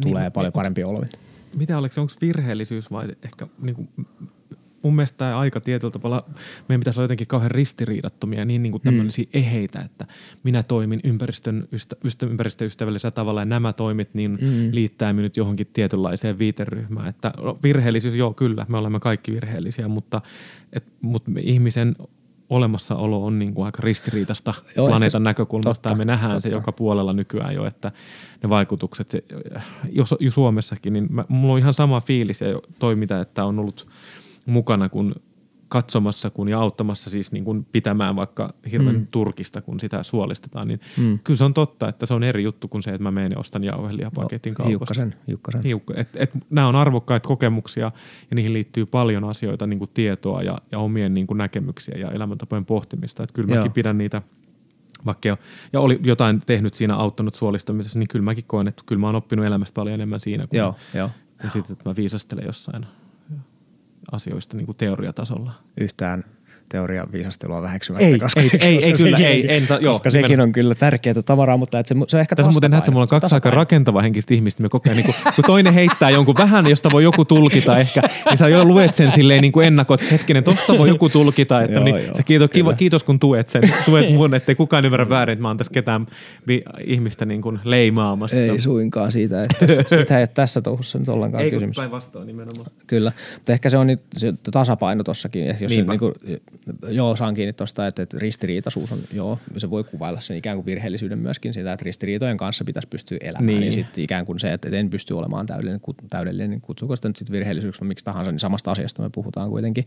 tulee 0.00 0.22
Niin, 0.22 0.32
paljon 0.32 0.50
onks- 0.50 0.54
parempi 0.54 0.84
olo. 0.84 1.04
Mitä 1.54 1.78
oliko 1.78 1.92
se, 1.92 2.00
onko 2.00 2.12
virheellisyys 2.20 2.90
vai 2.90 3.06
ehkä 3.22 3.46
niin 3.62 3.76
kuin, 3.76 3.88
mun 4.82 4.96
mielestä 4.96 5.18
tämä 5.18 5.38
aika 5.38 5.60
tietyllä 5.60 5.92
tavalla, 5.92 6.24
meidän 6.68 6.80
pitäisi 6.80 7.00
olla 7.00 7.04
jotenkin 7.04 7.26
kauhean 7.26 7.50
ristiriidattomia 7.50 8.38
ja 8.38 8.44
niin, 8.44 8.62
niin 8.62 8.70
kuin 8.70 8.82
tämmöisiä 8.82 9.24
mm. 9.24 9.30
eheitä, 9.40 9.80
että 9.80 10.06
minä 10.42 10.62
toimin 10.62 11.00
ympäristön, 11.04 11.68
ystä, 11.72 11.96
ystä, 12.04 12.26
ympäristöystävällisellä 12.26 13.10
tavalla 13.12 13.40
ja 13.40 13.44
nämä 13.44 13.72
toimit 13.72 14.14
niin 14.14 14.38
Mm. 14.42 14.68
liittää 14.72 15.12
minut 15.12 15.36
johonkin 15.36 15.66
tietynlaiseen 15.72 16.38
viiteryhmään. 16.38 17.08
Että 17.08 17.32
no, 17.42 17.58
virheellisyys, 17.62 18.14
joo 18.14 18.34
kyllä, 18.34 18.66
me 18.68 18.76
olemme 18.76 19.00
kaikki 19.00 19.32
virheellisiä, 19.32 19.88
mutta, 19.88 20.20
et, 20.72 20.84
mutta 21.00 21.30
ihmisen 21.40 21.96
olemassaolo 22.50 23.24
on 23.26 23.38
niin 23.38 23.54
kuin 23.54 23.64
aika 23.66 23.82
ristiriitasta 23.82 24.54
Joo, 24.76 24.86
planeetan 24.86 25.22
ehkä- 25.22 25.30
näkökulmasta 25.30 25.82
totta, 25.82 25.88
ja 25.88 25.96
me 25.96 26.04
nähdään 26.04 26.40
se 26.42 26.48
totta. 26.48 26.58
joka 26.58 26.72
puolella 26.72 27.12
nykyään 27.12 27.54
jo, 27.54 27.66
että 27.66 27.92
ne 28.42 28.48
vaikutukset, 28.48 29.12
jos 29.90 30.14
jo 30.20 30.30
Suomessakin, 30.30 30.92
niin 30.92 31.06
mä, 31.10 31.24
mulla 31.28 31.52
on 31.52 31.58
ihan 31.58 31.74
sama 31.74 32.00
fiilis 32.00 32.40
ja 32.40 32.48
toi 32.78 32.96
mitä, 32.96 33.20
että 33.20 33.44
on 33.44 33.58
ollut 33.58 33.86
mukana 34.46 34.88
kun 34.88 35.14
katsomassa 35.68 36.30
kun 36.30 36.48
ja 36.48 36.60
auttamassa 36.60 37.10
siis 37.10 37.32
niin 37.32 37.44
kuin 37.44 37.66
pitämään 37.72 38.16
vaikka 38.16 38.54
hirven 38.72 38.96
Mm. 38.96 39.06
turkista, 39.10 39.62
kun 39.62 39.80
sitä 39.80 40.02
suolistetaan, 40.02 40.68
niin 40.68 40.80
Mm. 40.96 41.18
kyllä 41.24 41.38
se 41.38 41.44
on 41.44 41.54
totta, 41.54 41.88
että 41.88 42.06
se 42.06 42.14
on 42.14 42.22
eri 42.22 42.42
juttu 42.42 42.68
kuin 42.68 42.82
se, 42.82 42.90
että 42.90 43.02
mä 43.02 43.10
menen 43.10 43.32
ja 43.32 43.38
ostan 43.38 43.64
jauhelihapaketin 43.64 44.54
kaupasta. 44.54 44.70
Hiukkasen, 44.70 45.14
hiukkasen. 45.28 45.60
Hiukka. 45.64 45.94
Et, 45.96 46.08
et, 46.16 46.30
nämä 46.50 46.68
on 46.68 46.76
arvokkaita 46.76 47.28
kokemuksia 47.28 47.92
ja 48.30 48.34
niihin 48.34 48.52
liittyy 48.52 48.86
paljon 48.86 49.24
asioita, 49.24 49.66
niin 49.66 49.78
kuin 49.78 49.90
tietoa 49.94 50.42
ja, 50.42 50.58
ja 50.72 50.78
omien 50.78 51.14
niin 51.14 51.26
kuin 51.26 51.38
näkemyksiä 51.38 51.94
ja 51.98 52.10
elämäntapojen 52.10 52.64
pohtimista. 52.64 53.22
Et 53.22 53.32
kyllä 53.32 53.48
Joo. 53.48 53.58
mäkin 53.58 53.72
pidän 53.72 53.98
niitä, 53.98 54.22
vaikka 55.06 55.28
jo, 55.28 55.36
ja 55.72 55.80
oli 55.80 56.00
jotain 56.04 56.40
tehnyt 56.46 56.74
siinä 56.74 56.96
auttanut 56.96 57.34
suolistamisessa, 57.34 57.98
niin 57.98 58.08
kyllä 58.08 58.24
mäkin 58.24 58.44
koen, 58.46 58.68
että 58.68 58.82
kyllä 58.86 59.00
mä 59.00 59.06
oon 59.06 59.16
oppinut 59.16 59.46
elämästä 59.46 59.74
paljon 59.74 59.94
enemmän 59.94 60.20
siinä 60.20 60.46
kuin, 60.46 60.58
Joo, 60.58 60.74
joo. 60.94 61.10
kuin 61.40 61.50
sitten, 61.50 61.72
että 61.72 61.88
mä 61.90 61.96
viisastelen 61.96 62.46
jossain 62.46 62.86
asioista 64.12 64.56
niin 64.56 64.66
kuin 64.66 64.76
teoriatasolla. 64.76 65.52
yhtään 65.80 66.24
teorian 66.72 67.08
viisastelua 67.12 67.62
väheksymättä. 67.62 68.06
Ei, 68.06 68.18
koska 68.18 68.40
ei, 68.40 68.48
ei, 68.52 68.74
koska 68.74 68.88
ei 68.88 68.94
kyllä, 68.94 69.18
sekin, 69.18 69.32
ei, 69.32 69.56
en, 69.56 69.66
joo, 69.80 69.92
koska 69.92 70.10
sekin 70.10 70.40
on 70.40 70.52
kyllä 70.52 70.74
tärkeää 70.74 71.22
tavaraa, 71.24 71.56
mutta 71.56 71.78
et 71.78 71.86
se, 71.86 71.94
se 72.08 72.16
on 72.16 72.20
ehkä 72.20 72.36
Tässä 72.36 72.52
muuten 72.52 72.70
näet, 72.70 72.90
mulla 72.90 73.02
on 73.02 73.08
kaksi 73.20 73.34
aika 73.34 73.50
rakentava 73.50 74.02
henkistä 74.02 74.34
ihmistä. 74.34 74.62
Me 74.62 74.68
ajan, 74.86 74.96
niin 74.96 75.04
kun, 75.06 75.14
kun 75.34 75.44
toinen 75.46 75.74
heittää 75.74 76.10
jonkun 76.10 76.34
vähän, 76.38 76.66
josta 76.66 76.90
voi 76.92 77.02
joku 77.02 77.24
tulkita 77.24 77.78
ehkä, 77.78 78.02
niin 78.30 78.38
sä 78.38 78.48
jo 78.48 78.64
luet 78.64 78.94
sen 78.94 79.10
silleen 79.10 79.42
niin 79.42 79.52
kuin 79.52 79.66
ennakot, 79.66 80.00
että 80.00 80.14
hetkinen, 80.14 80.44
tosta 80.44 80.78
voi 80.78 80.88
joku 80.88 81.08
tulkita. 81.08 81.62
Että 81.62 81.74
Joo, 81.74 81.84
niin, 81.84 81.96
joo, 81.96 82.14
se 82.14 82.22
kiitos, 82.22 82.50
kiva, 82.50 82.72
kiitos, 82.72 83.04
kun 83.04 83.18
tuet 83.18 83.48
sen. 83.48 83.62
Tuet 83.84 84.12
mun, 84.12 84.34
ettei 84.34 84.54
kukaan 84.54 84.84
ymmärrä 84.84 85.08
väärin, 85.08 85.32
että 85.32 85.42
mä 85.42 85.48
oon 85.48 85.56
tässä 85.56 85.72
ketään 85.72 86.06
ihmistä 86.86 87.24
niin 87.24 87.42
kuin 87.42 87.60
leimaamassa. 87.64 88.36
Ei 88.36 88.60
suinkaan 88.60 89.12
siitä, 89.12 89.42
että 89.42 89.66
sitä 89.86 90.18
ei 90.18 90.22
ole 90.22 90.26
tässä 90.26 90.60
touhussa 90.62 90.98
nyt 90.98 91.08
ollenkaan 91.08 91.44
ei 91.44 91.50
kysymys. 91.50 91.76
päinvastoin 91.76 92.26
nimenomaan. 92.26 92.70
Kyllä, 92.86 93.12
mutta 93.34 93.52
ehkä 93.52 93.70
se 93.70 93.78
on 93.78 93.86
nyt 93.86 94.02
tasapaino 94.52 95.04
tossakin. 95.04 95.46
Jos 95.60 95.72
niin 95.72 95.98
kuin, 95.98 96.14
joo, 96.88 97.16
saan 97.16 97.34
kiinni 97.34 97.52
tuosta, 97.52 97.86
että, 97.86 98.02
että 98.02 98.16
ristiriitaisuus 98.20 98.92
on, 98.92 98.98
joo, 99.12 99.38
se 99.56 99.70
voi 99.70 99.84
kuvailla 99.84 100.20
sen 100.20 100.36
ikään 100.36 100.56
kuin 100.56 100.66
virheellisyyden 100.66 101.18
myöskin 101.18 101.54
sitä, 101.54 101.72
että 101.72 101.84
ristiriitojen 101.84 102.36
kanssa 102.36 102.64
pitäisi 102.64 102.88
pystyä 102.88 103.18
elämään. 103.20 103.46
Niin. 103.46 103.62
Ja 103.62 103.72
sitten 103.72 104.04
ikään 104.04 104.26
kuin 104.26 104.40
se, 104.40 104.52
että 104.52 104.68
en 104.72 104.90
pysty 104.90 105.14
olemaan 105.14 105.46
täydellinen, 105.46 105.80
täydellinen 106.10 106.60
kutsuko 106.60 106.96
sitä 106.96 107.08
nyt 107.08 107.16
sitten 107.16 107.32
virheellisyydeksi 107.32 107.84
miksi 107.84 108.04
tahansa, 108.04 108.32
niin 108.32 108.40
samasta 108.40 108.70
asiasta 108.70 109.02
me 109.02 109.10
puhutaan 109.14 109.50
kuitenkin. 109.50 109.86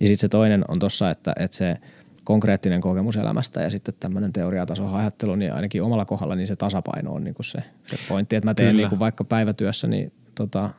Ja 0.00 0.06
sitten 0.06 0.20
se 0.20 0.28
toinen 0.28 0.64
on 0.68 0.78
tossa, 0.78 1.10
että, 1.10 1.32
että 1.40 1.56
se 1.56 1.76
konkreettinen 2.24 2.80
kokemus 2.80 3.16
elämästä 3.16 3.62
ja 3.62 3.70
sitten 3.70 3.94
tämmöinen 4.00 4.32
teoriatason 4.32 4.94
ajattelu, 4.94 5.34
niin 5.34 5.52
ainakin 5.52 5.82
omalla 5.82 6.04
kohdalla 6.04 6.34
niin 6.34 6.46
se 6.46 6.56
tasapaino 6.56 7.12
on 7.12 7.24
niin 7.24 7.34
kuin 7.34 7.46
se, 7.46 7.58
se 7.82 7.96
pointti, 8.08 8.36
että 8.36 8.50
mä 8.50 8.54
teen 8.54 8.70
Kyllä. 8.70 8.82
niin 8.82 8.88
kuin 8.88 8.98
vaikka 8.98 9.24
päivätyössä 9.24 9.86
niin 9.86 10.12
tota, 10.34 10.70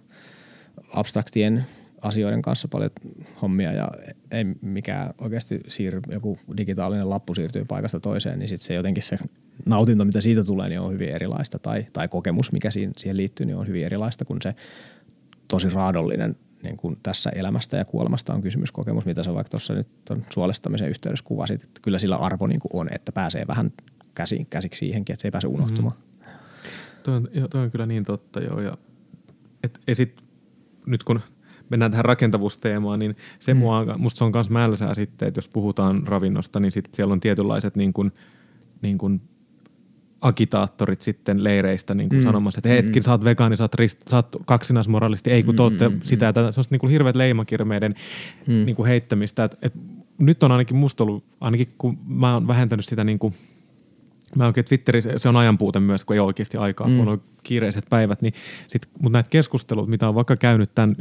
abstraktien 0.94 1.66
asioiden 2.06 2.42
kanssa 2.42 2.68
paljon 2.68 2.92
hommia 3.42 3.72
ja 3.72 3.90
ei 4.32 4.46
mikään 4.62 5.14
oikeasti 5.18 5.60
siirry, 5.68 6.02
joku 6.12 6.40
digitaalinen 6.58 7.10
lappu 7.10 7.34
siirtyy 7.34 7.66
paikasta 7.66 8.00
toiseen, 8.00 8.40
niin 8.40 8.50
sitten 8.50 8.66
se 8.66 8.74
jotenkin 8.74 9.04
se 9.04 9.18
nautinto, 9.66 10.06
mitä 10.06 10.22
siitä 10.22 10.44
tulee, 10.44 10.70
niin 10.70 10.80
on 10.80 10.94
hyvin 10.94 11.10
erilaista 11.10 11.60
tai, 11.60 11.86
tai 11.94 12.08
kokemus, 12.08 12.52
mikä 12.52 12.72
siihen, 12.72 12.92
siihen 12.98 13.18
liittyy, 13.18 13.46
niin 13.46 13.58
on 13.58 13.68
hyvin 13.68 13.86
erilaista 13.86 14.26
kuin 14.26 14.42
se 14.42 14.56
tosi 15.48 15.70
raadollinen 15.70 16.36
niin 16.64 16.78
kuin 16.78 16.98
tässä 17.04 17.30
elämästä 17.30 17.78
ja 17.78 17.86
kuolemasta 17.86 18.34
on 18.34 18.42
kysymys 18.42 18.72
kokemus, 18.72 19.06
mitä 19.06 19.24
sä 19.24 19.34
vaikka 19.34 19.50
tuossa 19.50 19.74
nyt 19.74 19.88
on 20.10 20.26
suolestamisen 20.30 20.90
yhteydessä 20.90 21.26
kuvasit, 21.26 21.64
että 21.64 21.82
kyllä 21.84 22.00
sillä 22.00 22.16
arvo 22.16 22.48
niin 22.48 22.60
kuin 22.60 22.70
on, 22.74 22.90
että 22.92 23.12
pääsee 23.12 23.48
vähän 23.48 23.74
käsi, 24.16 24.48
käsiksi 24.50 24.80
siihenkin, 24.80 25.14
että 25.14 25.22
se 25.22 25.28
ei 25.28 25.32
pääse 25.32 25.48
unohtumaan. 25.48 25.96
Mm. 25.98 26.06
Toi 27.04 27.16
on, 27.16 27.28
on 27.54 27.72
kyllä 27.72 27.86
niin 27.86 28.04
totta, 28.04 28.40
joo. 28.40 28.62
Ja, 28.62 28.78
et, 29.64 29.80
ja 29.88 29.96
sit, 29.96 30.24
nyt 30.86 31.04
kun 31.04 31.22
mennään 31.70 31.92
tähän 31.92 32.06
rakentavuusteemaan, 32.06 33.00
niin 33.00 33.16
se 33.40 33.54
mm. 33.54 33.60
mua, 33.60 33.86
musta 33.98 34.18
se 34.18 34.24
on 34.24 34.32
myös 34.34 34.50
mälsää 34.50 34.94
sitten, 34.94 35.28
että 35.28 35.38
jos 35.38 35.48
puhutaan 35.48 36.08
ravinnosta, 36.08 36.60
niin 36.60 36.72
sit 36.72 36.90
siellä 36.94 37.12
on 37.12 37.20
tietynlaiset 37.20 37.76
niin 37.76 37.94
kuin, 37.94 38.12
niin 38.82 38.98
kuin 38.98 39.22
agitaattorit 40.22 41.02
sitten 41.02 41.44
leireistä 41.44 41.94
niin 41.94 42.10
kuin 42.10 42.20
mm. 42.20 42.24
sanomassa, 42.24 42.60
että 42.60 42.70
hetkin, 42.70 43.04
sä 43.04 43.12
oot 43.12 43.24
vegaani, 43.24 43.58
sä 43.58 43.64
oot, 43.64 43.76
rist, 43.76 44.00
sä 44.10 44.16
oot 44.16 44.36
kaksinaismoraalisti, 44.46 45.32
ei 45.32 45.44
kun 45.44 45.56
te 45.56 45.62
ootte 45.62 45.92
sitä 46.02 46.26
ja 46.26 46.34
tätä, 46.34 46.52
semmoista 46.52 46.74
niin 46.74 46.80
kuin 46.80 46.92
hirveät 46.92 47.16
leimakirmeiden 47.16 47.96
mm. 48.48 48.54
niin 48.54 48.76
kuin 48.76 48.88
heittämistä. 48.88 49.44
Et, 49.44 49.58
et, 49.62 49.74
nyt 50.20 50.44
on 50.44 50.52
ainakin 50.52 50.78
musta 50.78 51.04
ollut, 51.04 51.24
ainakin 51.42 51.68
kun 51.78 51.98
mä 52.08 52.34
oon 52.34 52.48
vähentänyt 52.48 52.86
sitä 52.86 53.04
niin 53.04 53.20
kuin 53.20 53.34
Mä 54.38 54.46
oikein 54.46 54.66
Twitterissä, 54.66 55.10
se 55.18 55.30
on 55.30 55.36
ajanpuute 55.36 55.80
myös, 55.80 56.06
kun 56.06 56.14
ei 56.14 56.20
ole 56.20 56.28
oikeasti 56.28 56.58
aikaa, 56.58 56.88
mm. 56.88 56.98
kun 56.98 57.08
on 57.08 57.22
kiireiset 57.46 57.86
päivät, 57.90 58.22
niin 58.22 58.34
sit, 58.68 58.82
mutta 59.00 59.18
näitä 59.18 59.30
keskusteluita, 59.30 59.90
mitä 59.90 60.08
on 60.08 60.16
vaikka 60.16 60.36
käynyt 60.36 60.76
tämän 60.76 60.96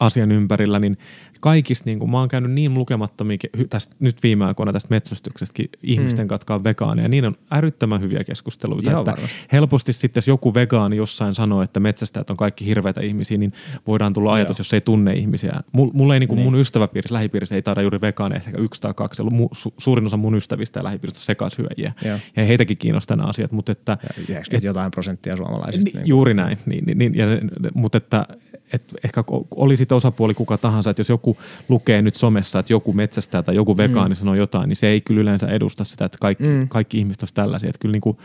asian 0.00 0.32
ympärillä, 0.32 0.78
niin 0.78 0.98
kaikista, 1.40 1.82
niin 1.86 1.98
kun 1.98 2.10
mä 2.10 2.18
oon 2.18 2.28
käynyt 2.28 2.50
niin 2.50 2.74
lukemattomia 2.74 3.38
tästä, 3.70 3.96
nyt 4.00 4.22
viime 4.22 4.44
aikoina 4.44 4.72
tästä 4.72 4.88
metsästyksestäkin 4.90 5.68
ihmisten 5.82 6.24
mm. 6.24 6.28
katkaan 6.28 6.64
vegaaneja, 6.64 7.04
ja 7.04 7.08
niin 7.08 7.24
on 7.24 7.36
älyttömän 7.50 8.00
hyviä 8.00 8.24
keskusteluita, 8.24 8.90
Ihan 8.90 9.00
että 9.00 9.10
varmasti. 9.10 9.36
helposti 9.52 9.92
sitten, 9.92 10.18
jos 10.18 10.28
joku 10.28 10.54
vegaani 10.54 10.96
jossain 10.96 11.34
sanoo, 11.34 11.62
että 11.62 11.80
metsästäjät 11.80 12.30
on 12.30 12.36
kaikki 12.36 12.66
hirveitä 12.66 13.00
ihmisiä, 13.00 13.38
niin 13.38 13.52
voidaan 13.86 14.12
tulla 14.12 14.34
ajatus, 14.34 14.58
jos 14.58 14.72
ei 14.72 14.80
tunne 14.80 15.12
ihmisiä. 15.12 15.52
Mulla 15.72 15.92
mul 15.94 16.10
ei 16.10 16.20
niin 16.20 16.28
kuin 16.28 16.40
mun 16.40 16.54
ystäväpiirissä, 16.54 17.14
lähipiirissä 17.14 17.54
ei 17.54 17.62
taida 17.62 17.82
juuri 17.82 18.00
vegaaneja, 18.00 18.40
ehkä 18.46 18.58
yksi 18.58 18.82
tai 18.82 18.94
kaksi. 18.94 19.22
Mu, 19.22 19.48
su, 19.52 19.74
suurin 19.78 20.06
osa 20.06 20.16
mun 20.16 20.34
ystävistä 20.34 20.80
ja 20.80 20.84
lähipiiristä 20.84 21.18
on 21.18 21.22
sekasyöjiä. 21.22 21.92
Joo. 22.04 22.18
Ja 22.36 22.44
heitäkin 22.44 22.76
kiinnostaa 22.76 23.16
nämä 23.16 23.28
asiat, 23.28 23.52
mutta 23.52 23.72
että, 23.72 23.98
Ja 24.02 24.08
90 24.16 24.68
jotain 24.68 24.90
prosenttia 24.90 25.34
suomalaisista. 25.80 26.00
Ni, 26.00 26.08
juuri 26.08 26.34
näin, 26.34 26.58
niin, 26.66 26.84
niin, 26.86 26.98
niin, 26.98 27.14
ja, 27.14 27.26
mutta 27.74 27.98
että, 27.98 28.26
että 28.72 28.96
ehkä 29.04 29.24
oli 29.50 29.76
sitten 29.76 29.96
osapuoli 29.96 30.34
kuka 30.34 30.58
tahansa, 30.58 30.90
että 30.90 31.00
jos 31.00 31.08
joku 31.08 31.36
lukee 31.68 32.02
nyt 32.02 32.16
somessa, 32.16 32.58
että 32.58 32.72
joku 32.72 32.92
metsästää 32.92 33.42
tai 33.42 33.54
joku 33.54 33.76
vegaani 33.76 34.14
mm. 34.14 34.18
sanoo 34.18 34.34
jotain, 34.34 34.68
niin 34.68 34.76
se 34.76 34.86
ei 34.86 35.00
kyllä 35.00 35.20
yleensä 35.20 35.46
edusta 35.46 35.84
sitä, 35.84 36.04
että 36.04 36.18
kaikki, 36.20 36.44
mm. 36.44 36.68
kaikki 36.68 36.98
ihmiset 36.98 37.22
olisi 37.22 37.34
tällaisia. 37.34 37.70
Että 37.70 37.78
kyllä 37.78 37.92
niin 37.92 38.00
kuin, 38.00 38.18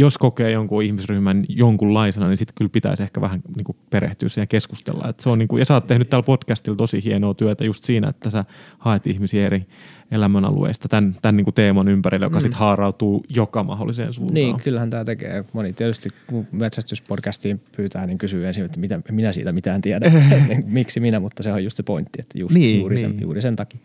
jos 0.00 0.18
kokee 0.18 0.50
jonkun 0.50 0.82
ihmisryhmän 0.82 1.44
jonkunlaisena, 1.48 2.28
niin 2.28 2.36
sitten 2.36 2.54
kyllä 2.54 2.68
pitäisi 2.72 3.02
ehkä 3.02 3.20
vähän 3.20 3.40
niin 3.56 3.64
kuin 3.64 3.76
perehtyä 3.90 4.28
siihen 4.28 4.42
ja 4.42 4.46
keskustella. 4.46 5.08
Et 5.08 5.20
se 5.20 5.30
on 5.30 5.38
niin 5.38 5.48
kuin, 5.48 5.60
ja 5.60 5.64
sä 5.64 5.74
oot 5.74 5.86
tehnyt 5.86 6.10
täällä 6.10 6.26
podcastilla 6.26 6.76
tosi 6.76 7.04
hienoa 7.04 7.34
työtä 7.34 7.64
just 7.64 7.84
siinä, 7.84 8.08
että 8.08 8.30
sä 8.30 8.44
haet 8.78 9.06
ihmisiä 9.06 9.46
eri 9.46 9.66
elämänalueista 10.10 10.88
tämän, 10.88 11.14
tämän 11.22 11.36
niin 11.36 11.44
kuin 11.44 11.54
teeman 11.54 11.88
ympärille, 11.88 12.26
joka 12.26 12.38
mm. 12.38 12.42
sitten 12.42 12.58
haarautuu 12.58 13.24
joka 13.28 13.62
mahdolliseen 13.64 14.12
suuntaan. 14.12 14.34
Niin, 14.34 14.60
kyllähän 14.60 14.90
tämä 14.90 15.04
tekee. 15.04 15.44
Moni 15.52 15.72
tietysti, 15.72 16.10
kun 16.26 16.46
metsästyspodcastiin 16.52 17.60
pyytää, 17.76 18.06
niin 18.06 18.18
kysyy 18.18 18.46
ensin, 18.46 18.64
että 18.64 18.80
mitä, 18.80 19.00
minä 19.10 19.32
siitä 19.32 19.52
mitään 19.52 19.80
tiedän, 19.80 20.16
että 20.16 20.56
miksi 20.66 21.00
minä, 21.00 21.20
mutta 21.20 21.42
se 21.42 21.52
on 21.52 21.64
just 21.64 21.76
se 21.76 21.82
pointti, 21.82 22.20
että 22.20 22.38
just 22.38 22.54
Niin, 22.54 22.80
juuri, 22.80 22.96
niin. 22.96 23.10
Sen, 23.10 23.20
juuri 23.20 23.42
sen 23.42 23.56
takia. 23.56 23.80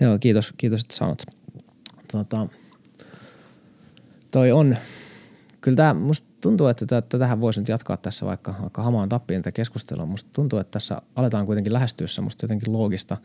Joo, 0.00 0.18
kiitos, 0.18 0.54
kiitos 0.56 0.80
että 0.80 0.96
sanot. 0.96 1.22
Tota, 2.12 2.46
toi 4.30 4.52
on, 4.52 4.76
kyllä 5.64 5.76
tämä, 5.76 5.94
musta 5.94 6.28
tuntuu, 6.40 6.66
että 6.66 6.86
tätä, 6.86 7.08
tätähän 7.08 7.40
voisi 7.40 7.60
nyt 7.60 7.68
jatkaa 7.68 7.96
tässä 7.96 8.26
vaikka, 8.26 8.54
vaikka 8.60 8.82
hamaan 8.82 9.08
tappiin 9.08 9.42
tätä 9.42 9.52
keskustelua. 9.52 10.06
Musta 10.06 10.30
tuntuu, 10.32 10.58
että 10.58 10.70
tässä 10.70 11.02
aletaan 11.16 11.46
kuitenkin 11.46 11.72
lähestyä 11.72 12.06
semmoista 12.06 12.44
jotenkin 12.44 12.72
loogista, 12.72 13.16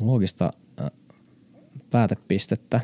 loogista 0.00 0.50
äh, 0.80 0.90
päätepistettä. 1.90 2.80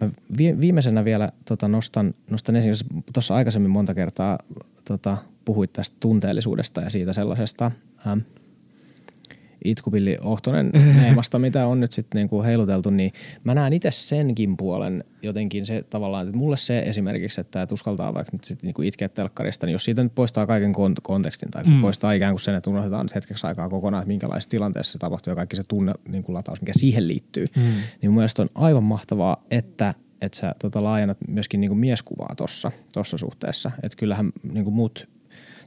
Mä 0.00 0.10
vi- 0.38 0.60
viimeisenä 0.60 1.04
vielä 1.04 1.32
tota, 1.44 1.68
nostan, 1.68 2.14
nostan 2.30 2.56
esiin, 2.56 2.68
jos 2.68 2.84
tuossa 3.12 3.34
aikaisemmin 3.34 3.70
monta 3.70 3.94
kertaa 3.94 4.38
tota, 4.84 5.16
puhuit 5.44 5.72
tästä 5.72 5.96
tunteellisuudesta 6.00 6.80
ja 6.80 6.90
siitä 6.90 7.12
sellaisesta 7.12 7.70
ähm, 8.06 8.18
itkupilli 9.64 10.18
Ohtonen 10.24 10.70
neemasta, 11.02 11.38
mitä 11.38 11.66
on 11.66 11.80
nyt 11.80 11.92
sitten 11.92 12.18
niinku 12.18 12.42
heiluteltu, 12.42 12.90
niin 12.90 13.12
mä 13.44 13.54
näen 13.54 13.72
itse 13.72 13.90
senkin 13.90 14.56
puolen 14.56 15.04
jotenkin 15.22 15.66
se 15.66 15.82
tavallaan, 15.90 16.26
että 16.26 16.38
mulle 16.38 16.56
se 16.56 16.78
esimerkiksi, 16.78 17.40
että 17.40 17.62
et 17.62 17.72
uskaltaa 17.72 18.14
vaikka 18.14 18.32
nyt 18.32 18.44
sitten 18.44 18.66
niinku 18.66 18.82
itkeä 18.82 19.08
telkkarista, 19.08 19.66
niin 19.66 19.72
jos 19.72 19.84
siitä 19.84 20.02
nyt 20.02 20.14
poistaa 20.14 20.46
kaiken 20.46 20.74
kont- 20.74 21.02
kontekstin 21.02 21.50
tai 21.50 21.64
mm. 21.64 21.80
poistaa 21.80 22.12
ikään 22.12 22.32
kuin 22.32 22.40
sen, 22.40 22.54
että 22.54 22.70
unohdetaan 22.70 23.04
nyt 23.04 23.14
hetkeksi 23.14 23.46
aikaa 23.46 23.68
kokonaan, 23.68 24.02
että 24.02 24.08
minkälaisessa 24.08 24.50
tilanteessa 24.50 24.92
se 24.92 24.98
tapahtuu 24.98 25.30
ja 25.30 25.36
kaikki 25.36 25.56
se 25.56 25.62
tunne 25.68 25.92
niin 26.08 26.22
kuin 26.22 26.34
lataus, 26.34 26.60
mikä 26.60 26.72
siihen 26.76 27.08
liittyy, 27.08 27.46
mm. 27.56 27.62
niin 27.62 28.10
mun 28.10 28.14
mielestä 28.14 28.42
on 28.42 28.48
aivan 28.54 28.84
mahtavaa, 28.84 29.44
että 29.50 29.94
että 30.22 30.38
sä 30.38 30.54
tota, 30.58 30.84
laajennat 30.84 31.18
myöskin 31.28 31.60
niinku 31.60 31.74
mieskuvaa 31.74 32.34
tuossa 32.36 32.72
tossa 32.92 33.18
suhteessa. 33.18 33.70
Että 33.82 33.96
kyllähän 33.96 34.32
niinku 34.52 34.70
muut, 34.70 35.08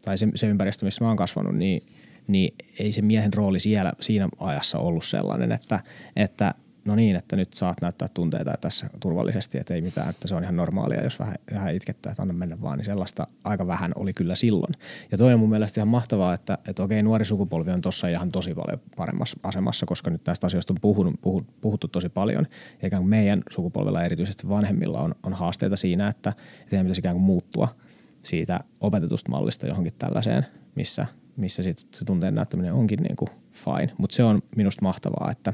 tai 0.02 0.18
se, 0.18 0.28
se 0.36 0.48
ympäristö, 0.48 0.86
missä 0.86 1.04
mä 1.04 1.08
oon 1.08 1.18
kasvanut, 1.18 1.56
niin, 1.56 1.82
niin 2.28 2.56
ei 2.80 2.92
se 2.92 3.02
miehen 3.02 3.34
rooli 3.34 3.60
siellä, 3.60 3.94
siinä 4.00 4.30
ajassa 4.40 4.80
ollut 4.80 5.06
sellainen, 5.06 5.52
että, 5.52 5.80
että 6.16 6.54
no 6.86 6.96
niin, 6.96 7.16
että 7.16 7.36
nyt 7.36 7.54
saat 7.54 7.82
näyttää 7.82 8.08
tunteita 8.14 8.54
tässä 8.62 8.90
turvallisesti, 9.00 9.58
että 9.58 9.74
ei 9.74 9.82
mitään, 9.82 10.10
että 10.10 10.28
se 10.28 10.36
on 10.36 10.44
ihan 10.44 10.56
normaalia, 10.56 11.04
jos 11.04 11.20
vähän, 11.20 11.36
vähän 11.54 11.76
itkettää, 11.76 12.12
että 12.12 12.22
anna 12.22 12.34
mennä 12.34 12.62
vaan, 12.62 12.78
niin 12.78 12.86
sellaista 12.86 13.28
aika 13.44 13.68
vähän 13.68 13.92
oli 13.96 14.14
kyllä 14.14 14.36
silloin. 14.36 14.74
Ja 15.12 15.18
toi 15.18 15.34
on 15.34 15.40
mun 15.40 15.50
mielestä 15.50 15.80
ihan 15.80 15.88
mahtavaa, 15.88 16.34
että, 16.34 16.58
että 16.68 16.84
okei, 16.84 17.04
nuori 17.04 17.26
sukupolvi 17.26 17.72
on 17.72 17.82
tuossa 17.82 18.08
ihan 18.08 18.32
tosi 18.32 18.54
paljon 18.54 18.80
paremmassa 18.96 19.40
asemassa, 19.44 19.86
koska 19.86 20.10
nyt 20.10 20.22
näistä 20.28 20.48
asioista 20.48 20.74
on 20.74 20.78
puhunut, 20.82 21.16
puhut, 21.22 21.48
puhuttu 21.62 21.88
tosi 21.88 22.10
paljon. 22.10 22.48
Kuin 22.90 23.10
meidän 23.10 23.44
sukupolvella, 23.50 24.04
erityisesti 24.04 24.50
vanhemmilla, 24.50 25.00
on, 25.00 25.16
on 25.24 25.34
haasteita 25.34 25.76
siinä, 25.76 26.08
että, 26.08 26.34
että 26.62 26.78
pitäisi 26.78 27.00
ikään 27.00 27.16
kuin 27.16 27.26
muuttua 27.26 27.76
siitä 28.22 28.60
opetetusta 28.82 29.32
mallista 29.32 29.68
johonkin 29.68 29.94
tällaiseen, 30.00 30.46
missä, 30.76 31.06
missä 31.38 31.64
sit 31.64 31.88
se 31.94 32.06
tunteen 32.06 32.36
näyttäminen 32.36 32.74
onkin 32.74 33.00
niin 33.00 33.16
kuin 33.16 33.30
fine. 33.52 33.94
Mutta 33.98 34.16
se 34.16 34.24
on 34.24 34.42
minusta 34.56 34.82
mahtavaa, 34.82 35.32
että 35.32 35.54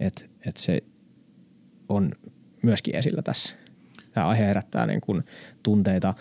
et, 0.00 0.30
et 0.46 0.56
se 0.56 0.82
on 1.88 2.12
myöskin 2.62 2.96
esillä 2.96 3.22
tässä. 3.22 3.56
Tämä 4.12 4.28
aihe 4.28 4.46
herättää 4.46 4.86
niin 4.86 5.00
kuin 5.00 5.22
tunteita 5.62 6.14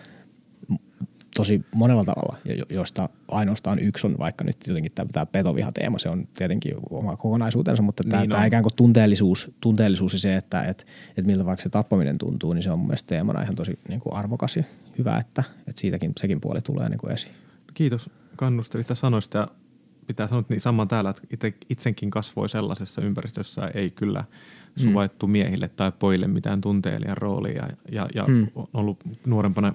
tosi 1.36 1.66
monella 1.76 2.04
tavalla, 2.04 2.38
jo- 2.46 2.56
jo- 2.56 2.66
josta 2.70 3.10
ainoastaan 3.28 3.80
yksi 3.80 4.08
on 4.08 4.18
vaikka 4.18 4.44
nyt 4.44 4.58
jotenkin 4.68 4.92
tämä, 4.92 5.10
tämä 5.14 5.26
petovihateema, 5.26 6.00
se 6.00 6.10
on 6.10 6.28
tietenkin 6.38 6.76
oma 6.90 7.18
kokonaisuutensa, 7.18 7.84
mutta 7.84 8.04
tämä, 8.10 8.22
Niin 8.22 8.30
tämä 8.30 8.46
ikään 8.46 8.64
kuin 8.64 8.76
tunteellisuus, 8.76 9.52
tunteellisuus 9.62 10.14
ja 10.14 10.20
se, 10.20 10.36
että 10.36 10.62
et, 10.62 10.86
et 11.18 11.26
miltä 11.26 11.46
vaikka 11.46 11.64
se 11.64 11.70
tappaminen 11.70 12.18
tuntuu, 12.18 12.54
niin 12.54 12.64
se 12.64 12.72
on 12.72 12.80
mun 12.80 12.88
mielestä 12.88 13.08
teemana 13.08 13.42
ihan 13.42 13.56
tosi 13.56 13.80
niin 13.90 14.00
kuin 14.00 14.14
arvokas 14.14 14.58
ja 14.58 14.64
hyvä, 14.98 15.18
että, 15.18 15.44
että 15.60 15.82
siitäkin 15.82 16.12
sekin 16.20 16.42
puoli 16.42 16.62
tulee 16.62 16.90
niin 16.90 17.00
kuin 17.00 17.14
esiin. 17.14 17.34
Kiitos 17.74 18.10
kannustavista 18.36 18.96
sanoista 18.96 19.38
ja 19.38 19.48
pitää 20.08 20.28
sanoa 20.28 20.44
niin 20.50 20.62
saman 20.62 20.88
täällä, 20.88 21.10
että 21.10 21.22
itse, 21.32 21.54
itsenkin 21.70 22.10
kasvoi 22.10 22.50
sellaisessa 22.50 23.02
ympäristössä 23.02 23.72
ei 23.74 23.92
kyllä 23.92 24.24
suvaittu 24.76 25.28
miehille 25.28 25.68
tai 25.68 25.92
pojille 26.00 26.28
mitään 26.28 26.62
tunteilijan 26.62 27.18
roolia 27.18 27.66
ja, 27.66 27.70
ja, 27.92 28.08
ja 28.16 28.24
mm. 28.28 28.48
on 28.56 28.68
ollut 28.74 29.00
nuorempana 29.26 29.74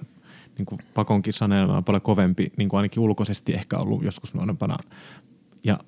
niin 0.57 0.65
kuin 0.65 0.81
pakonkin 0.93 1.33
saneena 1.33 1.81
paljon 1.81 2.01
kovempi, 2.01 2.51
niin 2.57 2.69
kuin 2.69 2.77
ainakin 2.77 3.03
ulkoisesti 3.03 3.53
ehkä 3.53 3.77
ollut 3.77 4.03
joskus 4.03 4.35
nuorempana. 4.35 4.77
Ja 5.63 5.79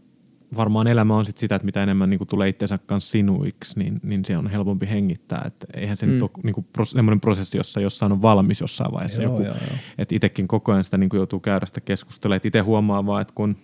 varmaan 0.58 0.88
elämä 0.88 1.18
on 1.18 1.26
sit 1.26 1.38
sitä, 1.38 1.56
että 1.56 1.66
mitä 1.66 1.84
enemmän 1.84 2.10
niin 2.10 2.18
kuin 2.18 2.28
tulee 2.28 2.50
itsensä 2.50 2.78
kanssa 2.78 3.12
sinuiksi, 3.12 3.80
niin, 3.80 4.00
niin 4.04 4.26
se 4.26 4.38
on 4.38 4.48
helpompi 4.48 4.90
hengittää. 4.90 5.44
Et 5.48 5.66
eihän 5.74 5.98
se 5.98 6.06
mm. 6.06 6.12
nyt 6.12 6.22
ole 6.22 6.32
niin 6.44 6.54
kuin 6.54 6.68
pros, 6.74 6.92
sellainen 6.92 7.22
prosessi, 7.22 7.58
jossa 7.58 7.80
jossain 7.80 8.12
on 8.12 8.22
valmis 8.22 8.62
jossain 8.62 8.92
vaiheessa. 8.92 9.22
Joo, 9.22 9.34
joku, 9.34 9.46
joo, 9.46 9.56
joo. 9.56 9.78
Että 9.98 10.16
itsekin 10.16 10.48
koko 10.48 10.72
ajan 10.72 10.84
sitä 10.84 10.98
niin 10.98 11.10
kuin 11.10 11.18
joutuu 11.18 11.40
käydä 11.40 11.66
sitä 11.66 11.82
keskustelua. 11.82 12.40
Itse 12.44 12.60
huomaa 12.60 13.06
vaan, 13.06 13.22
että 13.22 13.34
kun– 13.36 13.56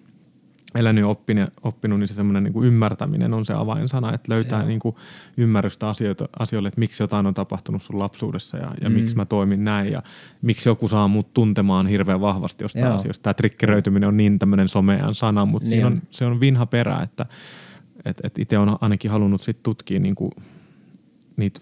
elänyt 0.75 1.01
ja 1.01 1.07
oppinut, 1.07 1.49
oppinut, 1.63 1.99
niin 1.99 2.07
se 2.07 2.13
semmoinen 2.13 2.43
niin 2.43 2.63
ymmärtäminen 2.63 3.33
on 3.33 3.45
se 3.45 3.53
avainsana, 3.53 4.13
että 4.13 4.33
löytää 4.33 4.65
niin 4.65 4.79
kuin 4.79 4.95
ymmärrystä 5.37 5.89
asioita, 5.89 6.29
asioille, 6.39 6.67
että 6.67 6.79
miksi 6.79 7.03
jotain 7.03 7.25
on 7.25 7.33
tapahtunut 7.33 7.81
sun 7.81 7.99
lapsuudessa 7.99 8.57
ja, 8.57 8.71
ja 8.81 8.89
mm. 8.89 8.95
miksi 8.95 9.15
mä 9.15 9.25
toimin 9.25 9.63
näin 9.63 9.91
ja 9.91 10.03
miksi 10.41 10.69
joku 10.69 10.87
saa 10.87 11.07
mut 11.07 11.33
tuntemaan 11.33 11.87
hirveän 11.87 12.21
vahvasti 12.21 12.63
jostain 12.63 12.85
Joo. 12.85 12.95
asioista. 12.95 13.23
Tämä 13.23 13.33
trikkeröityminen 13.33 14.09
on 14.09 14.17
niin 14.17 14.39
tämmöinen 14.39 14.67
somean 14.67 15.15
sana, 15.15 15.45
mutta 15.45 15.65
niin. 15.65 15.69
siinä 15.69 15.87
on, 15.87 16.01
se 16.09 16.25
on 16.25 16.39
vinha 16.39 16.65
perä, 16.65 17.01
että 17.03 17.25
et, 18.05 18.21
et 18.23 18.39
itse 18.39 18.57
on 18.57 18.77
ainakin 18.81 19.11
halunnut 19.11 19.41
sit 19.41 19.63
tutkia 19.63 19.99
niin 19.99 20.15
kuin 20.15 20.31
niitä 21.37 21.59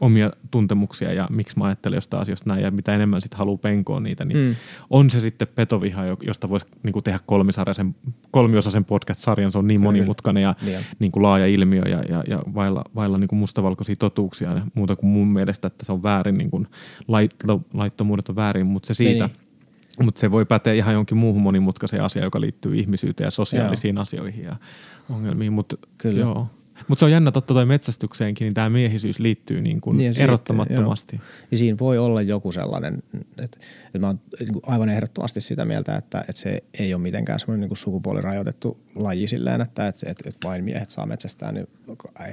omia 0.00 0.30
tuntemuksia 0.50 1.12
ja 1.12 1.28
miksi 1.30 1.58
mä 1.58 1.64
ajattelen 1.64 1.96
jostain 1.96 2.20
asiasta 2.22 2.50
näin 2.50 2.62
ja 2.62 2.70
mitä 2.70 2.94
enemmän 2.94 3.20
sitten 3.20 3.38
haluaa 3.38 3.58
penkoa 3.58 4.00
niitä, 4.00 4.24
niin 4.24 4.38
mm. 4.38 4.56
on 4.90 5.10
se 5.10 5.20
sitten 5.20 5.48
petoviha, 5.54 6.02
josta 6.22 6.48
voisi 6.48 6.66
niin 6.82 7.02
tehdä 7.04 7.18
kolmisarjaisen, 7.26 7.94
kolmiosaisen 8.30 8.84
podcast-sarjan, 8.84 9.50
se 9.50 9.58
on 9.58 9.66
niin 9.66 9.80
monimutkainen 9.80 10.42
ja 10.42 10.54
niin. 10.62 10.78
Niin 10.98 11.12
kuin 11.12 11.22
laaja 11.22 11.46
ilmiö 11.46 11.82
ja, 11.82 12.02
ja, 12.08 12.24
ja 12.28 12.42
vailla, 12.54 12.84
vailla 12.94 13.18
niin 13.18 13.28
kuin 13.28 13.38
mustavalkoisia 13.38 13.96
totuuksia 13.96 14.52
ja 14.52 14.66
muuta 14.74 14.96
kuin 14.96 15.10
mun 15.10 15.28
mielestä, 15.28 15.66
että 15.66 15.84
se 15.84 15.92
on 15.92 16.02
väärin, 16.02 16.38
niin 16.38 16.50
kuin 16.50 16.66
lait, 17.08 17.34
laittomuudet 17.74 18.28
on 18.28 18.36
väärin, 18.36 18.66
mutta 18.66 18.86
se 18.86 18.94
siitä, 18.94 19.26
niin. 19.26 19.48
Mutta 20.02 20.20
se 20.20 20.30
voi 20.30 20.44
päteä 20.44 20.72
ihan 20.72 20.94
jonkin 20.94 21.16
muuhun 21.16 21.42
monimutkaiseen 21.42 22.04
asiaan, 22.04 22.24
joka 22.24 22.40
liittyy 22.40 22.76
ihmisyyteen 22.76 23.26
ja 23.26 23.30
sosiaalisiin 23.30 23.96
joo. 23.96 24.02
asioihin 24.02 24.44
ja 24.44 24.56
ongelmiin. 25.10 25.52
Mutta 25.52 25.76
Kyllä. 25.98 26.20
Joo. 26.20 26.46
Mutta 26.88 27.00
se 27.00 27.04
on 27.04 27.10
jännä 27.10 27.30
totta 27.30 27.54
toi 27.54 27.66
metsästykseenkin, 27.66 28.44
niin 28.44 28.54
tämä 28.54 28.70
miehisyys 28.70 29.18
liittyy 29.18 29.60
niin 29.60 29.80
kuin 29.80 29.96
niin 29.96 30.20
erottamattomasti. 30.20 31.12
Liittyy, 31.12 31.46
ja 31.50 31.58
siinä 31.58 31.78
voi 31.78 31.98
olla 31.98 32.22
joku 32.22 32.52
sellainen, 32.52 33.02
että, 33.38 33.58
että 33.84 33.98
mä 33.98 34.06
oon 34.06 34.20
aivan 34.62 34.88
ehdottomasti 34.88 35.40
sitä 35.40 35.64
mieltä, 35.64 35.96
että, 35.96 36.20
että 36.20 36.40
se 36.42 36.62
ei 36.78 36.94
ole 36.94 37.02
mitenkään 37.02 37.40
semmoinen 37.40 37.68
niin 37.68 37.76
sukupuolirajoitettu 37.76 38.78
laji 38.94 39.28
silleen, 39.28 39.60
että, 39.60 39.88
että, 39.88 40.10
että, 40.10 40.28
että 40.28 40.48
vain 40.48 40.64
miehet 40.64 40.90
saa 40.90 41.06
metsästää, 41.06 41.52
niin 41.52 41.66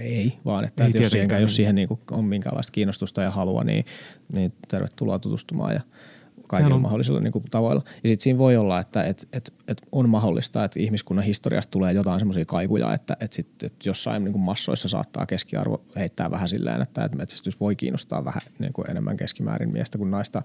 ei, 0.01 0.37
vaan 0.45 0.65
että, 0.65 0.83
ei 0.83 0.89
että 0.89 1.01
jos 1.01 1.11
siihen, 1.11 1.41
jos 1.41 1.55
siihen 1.55 1.75
niin 1.75 1.87
kuin 1.87 1.99
on 2.11 2.25
minkäänlaista 2.25 2.71
kiinnostusta 2.71 3.21
ja 3.21 3.31
halua, 3.31 3.63
niin, 3.63 3.85
niin 4.33 4.53
tervetuloa 4.67 5.19
tutustumaan 5.19 5.73
ja– 5.73 5.81
kaikilla 6.47 6.75
on... 6.75 6.81
mahdollisilla 6.81 7.19
niin 7.19 7.31
kuin, 7.31 7.45
tavoilla. 7.51 7.81
Ja 7.85 8.09
sitten 8.09 8.23
siinä 8.23 8.39
voi 8.39 8.57
olla, 8.57 8.79
että 8.79 9.03
et, 9.03 9.27
et, 9.33 9.53
et 9.67 9.81
on 9.91 10.09
mahdollista, 10.09 10.63
että 10.63 10.79
ihmiskunnan 10.79 11.25
historiasta 11.25 11.71
tulee 11.71 11.93
jotain 11.93 12.19
semmoisia 12.19 12.45
kaikuja, 12.45 12.93
että 12.93 13.17
et 13.19 13.33
sit, 13.33 13.63
et 13.63 13.85
jossain 13.85 14.23
niin 14.23 14.31
kuin 14.31 14.41
massoissa 14.41 14.87
saattaa 14.87 15.25
keskiarvo 15.25 15.81
heittää 15.95 16.31
vähän 16.31 16.49
silleen, 16.49 16.81
että 16.81 17.03
et 17.03 17.15
metsästys 17.15 17.59
voi 17.59 17.75
kiinnostaa 17.75 18.25
vähän 18.25 18.41
niin 18.59 18.73
kuin 18.73 18.91
enemmän 18.91 19.17
keskimäärin 19.17 19.71
miestä 19.71 19.97
kuin 19.97 20.11
naista. 20.11 20.41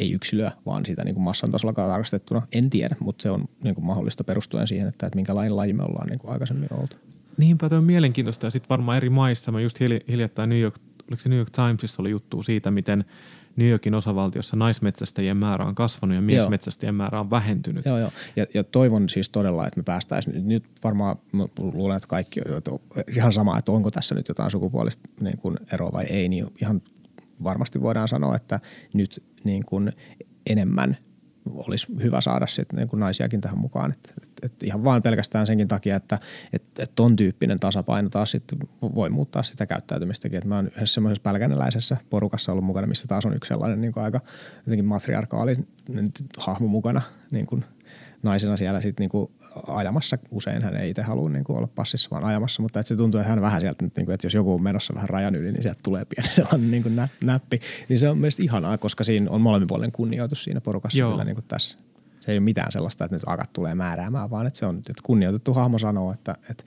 Ei 0.00 0.12
yksilöä, 0.12 0.52
vaan 0.66 0.86
siitä 0.86 1.04
niin 1.04 1.14
kuin 1.14 1.24
massan 1.24 1.50
tasolla 1.50 1.72
tarkastettuna. 1.72 2.46
En 2.52 2.70
tiedä, 2.70 2.96
mutta 3.00 3.22
se 3.22 3.30
on 3.30 3.48
niin 3.64 3.74
kuin 3.74 3.84
mahdollista 3.84 4.24
perustuen 4.24 4.66
siihen, 4.66 4.88
että, 4.88 5.06
että 5.06 5.16
minkälainen 5.16 5.56
laji 5.56 5.72
me 5.72 5.82
ollaan 5.82 6.06
niin 6.06 6.18
kuin 6.18 6.32
aikaisemmin 6.32 6.68
oltu. 6.72 6.96
Niinpä, 7.36 7.68
tuo 7.68 7.78
on 7.78 7.84
mielenkiintoista 7.84 8.46
ja 8.46 8.50
sitten 8.50 8.68
varmaan 8.68 8.96
eri 8.96 9.10
maissa. 9.10 9.52
Mä 9.52 9.60
just 9.60 9.80
hiljattain 10.08 10.48
New 10.48 10.60
York, 10.60 10.74
oliko 11.08 11.22
se 11.22 11.28
New 11.28 11.38
York 11.38 11.50
Timesissa 11.50 12.02
oli 12.02 12.10
juttu 12.10 12.42
siitä, 12.42 12.70
miten– 12.70 13.04
New 13.58 13.68
Yorkin 13.68 13.94
osavaltiossa 13.94 14.56
naismetsästäjien 14.56 15.36
määrä 15.36 15.64
on 15.64 15.74
kasvanut 15.74 16.16
ja 16.16 16.22
miesmetsästäjien 16.22 16.94
määrä 16.94 17.20
on 17.20 17.30
vähentynyt. 17.30 17.84
Joo, 17.84 17.98
joo. 17.98 18.10
Ja, 18.36 18.46
ja 18.54 18.64
toivon 18.64 19.08
siis 19.08 19.30
todella, 19.30 19.66
että 19.66 19.80
me 19.80 19.84
päästäisiin, 19.84 20.48
nyt 20.48 20.64
varmaan 20.84 21.16
luulen, 21.58 21.96
että 21.96 22.08
kaikki 22.08 22.40
on 22.40 22.78
ihan 23.16 23.32
sama, 23.32 23.58
että 23.58 23.72
onko 23.72 23.90
tässä 23.90 24.14
nyt 24.14 24.28
jotain 24.28 24.50
sukupuolista 24.50 25.08
niin 25.20 25.38
kuin 25.38 25.56
eroa 25.72 25.92
vai 25.92 26.04
ei, 26.04 26.28
niin 26.28 26.46
ihan 26.62 26.82
varmasti 27.44 27.82
voidaan 27.82 28.08
sanoa, 28.08 28.36
että 28.36 28.60
nyt 28.92 29.24
niin 29.44 29.64
kuin 29.64 29.92
enemmän– 30.46 30.96
olisi 31.54 31.86
hyvä 32.02 32.20
saada 32.20 32.46
sitten 32.46 32.76
niin 32.76 32.88
kuin 32.88 33.00
naisiakin 33.00 33.40
tähän 33.40 33.58
mukaan. 33.58 33.92
Et, 33.92 34.14
et, 34.22 34.30
et 34.42 34.62
ihan 34.62 34.84
vain 34.84 35.02
pelkästään 35.02 35.46
senkin 35.46 35.68
takia, 35.68 35.96
että 35.96 36.18
et, 36.52 36.62
et 36.78 36.92
ton 36.94 37.16
tyyppinen 37.16 37.60
tasapaino 37.60 38.08
taas 38.08 38.30
sitten 38.30 38.58
voi 38.82 39.10
muuttaa 39.10 39.42
sitä 39.42 39.66
käyttäytymistäkin. 39.66 40.38
Et 40.38 40.44
mä 40.44 40.56
oon 40.56 40.66
yhdessä 40.66 40.94
semmoisessa 40.94 41.22
pälkänäläisessä 41.22 41.96
porukassa 42.10 42.52
ollut 42.52 42.64
mukana, 42.64 42.86
missä 42.86 43.06
taas 43.08 43.26
on 43.26 43.36
yksi 43.36 43.48
sellainen 43.48 43.80
niin 43.80 43.92
kuin 43.92 44.04
aika 44.04 44.20
jotenkin 44.56 44.84
matriarkaali 44.84 45.56
hahmo 46.38 46.68
mukana 46.68 47.02
niin 47.30 47.46
kuin– 47.46 47.64
naisena 48.22 48.56
siellä 48.56 48.80
sitten 48.80 49.04
niinku 49.04 49.32
ajamassa. 49.66 50.18
Usein 50.30 50.62
hän 50.62 50.76
ei 50.76 50.90
itse 50.90 51.02
halua 51.02 51.28
niinku 51.30 51.54
olla 51.54 51.68
passissa, 51.74 52.10
vaan 52.10 52.24
ajamassa, 52.24 52.62
mutta 52.62 52.80
että 52.80 52.88
se 52.88 52.96
tuntuu, 52.96 53.20
että 53.20 53.30
hän 53.30 53.40
vähän 53.40 53.60
sieltä, 53.60 53.84
niinku, 53.96 54.12
että 54.12 54.26
jos 54.26 54.34
joku 54.34 54.54
on 54.54 54.62
menossa 54.62 54.94
vähän 54.94 55.08
rajan 55.08 55.34
yli, 55.34 55.52
niin 55.52 55.62
sieltä 55.62 55.80
tulee 55.82 56.04
pieni 56.04 56.28
sellainen 56.34 56.70
niinku 56.70 56.88
nä- 56.88 57.08
näppi. 57.24 57.60
Niin 57.88 57.98
se 57.98 58.08
on 58.08 58.18
mielestäni 58.18 58.44
ihanaa, 58.44 58.78
koska 58.78 59.04
siinä 59.04 59.30
on 59.30 59.40
molemminpuolinen 59.40 59.92
kunnioitus 59.92 60.44
siinä 60.44 60.60
porukassa 60.60 60.98
Joo. 60.98 61.10
kyllä 61.10 61.24
niinku 61.24 61.42
tässä. 61.42 61.78
Se 62.20 62.32
ei 62.32 62.38
ole 62.38 62.44
mitään 62.44 62.72
sellaista, 62.72 63.04
että 63.04 63.16
nyt 63.16 63.22
akat 63.26 63.52
tulee 63.52 63.74
määräämään, 63.74 64.30
vaan 64.30 64.46
että 64.46 64.58
se 64.58 64.66
on, 64.66 64.78
että 64.78 65.02
kunnioitettu 65.02 65.54
hahmo 65.54 65.78
sanoo, 65.78 66.12
että 66.12 66.34
että 66.50 66.64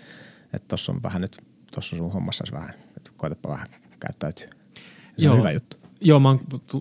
että 0.54 0.68
tuossa 0.68 0.92
on 0.92 1.04
vähän 1.04 1.22
nyt, 1.22 1.38
tuossa 1.74 1.98
sun 1.98 2.12
hommassa 2.12 2.44
vähän, 2.52 2.74
että 2.98 3.12
koetapa 3.18 3.50
vähän 3.50 3.68
käyttäytyä. 4.00 4.48
Se 4.48 5.26
Joo. 5.26 5.34
on 5.34 5.40
hyvä 5.40 5.52
juttu. 5.52 5.78
Joo, 6.02 6.20
mä 6.20 6.38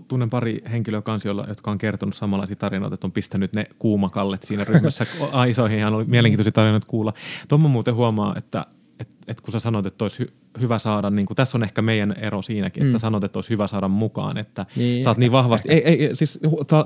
tunnen 0.07 0.29
pari 0.29 0.61
henkilöä 0.71 1.01
kanssa, 1.01 1.29
jotka 1.47 1.71
on 1.71 1.77
kertonut 1.77 2.15
samanlaisia 2.15 2.55
tarinoita, 2.55 2.93
että 2.93 3.07
on 3.07 3.11
pistänyt 3.11 3.55
ne 3.55 3.65
kuumakallet 3.79 4.43
siinä 4.43 4.63
ryhmässä 4.63 5.05
aisoihin. 5.31 5.79
Ihan 5.79 5.93
oli 5.93 6.05
mielenkiintoisia 6.05 6.51
tarinoita 6.51 6.87
kuulla. 6.87 7.13
Tuommo 7.47 7.67
muuten 7.67 7.95
huomaa, 7.95 8.35
että 8.37 8.65
et, 8.99 9.09
et 9.27 9.41
kun 9.41 9.51
sä 9.51 9.59
sanot, 9.59 9.85
että 9.85 10.05
olisi 10.05 10.23
hy- 10.23 10.31
hyvä 10.59 10.79
saada, 10.79 11.09
niin 11.09 11.25
kun, 11.25 11.35
tässä 11.35 11.57
on 11.57 11.63
ehkä 11.63 11.81
meidän 11.81 12.15
ero 12.17 12.41
siinäkin, 12.41 12.83
että 12.83 12.91
mm. 12.91 12.99
sä 12.99 12.99
sanot, 12.99 13.23
että 13.23 13.37
olisi 13.37 13.49
hyvä 13.49 13.67
saada 13.67 13.87
mukaan, 13.87 14.37
että 14.37 14.65
niin, 14.75 15.03
sä 15.03 15.09
oot 15.09 15.17
niin 15.17 15.31
vahvasti, 15.31 15.69
ei, 15.71 15.81
ei, 15.85 16.15
siis 16.15 16.39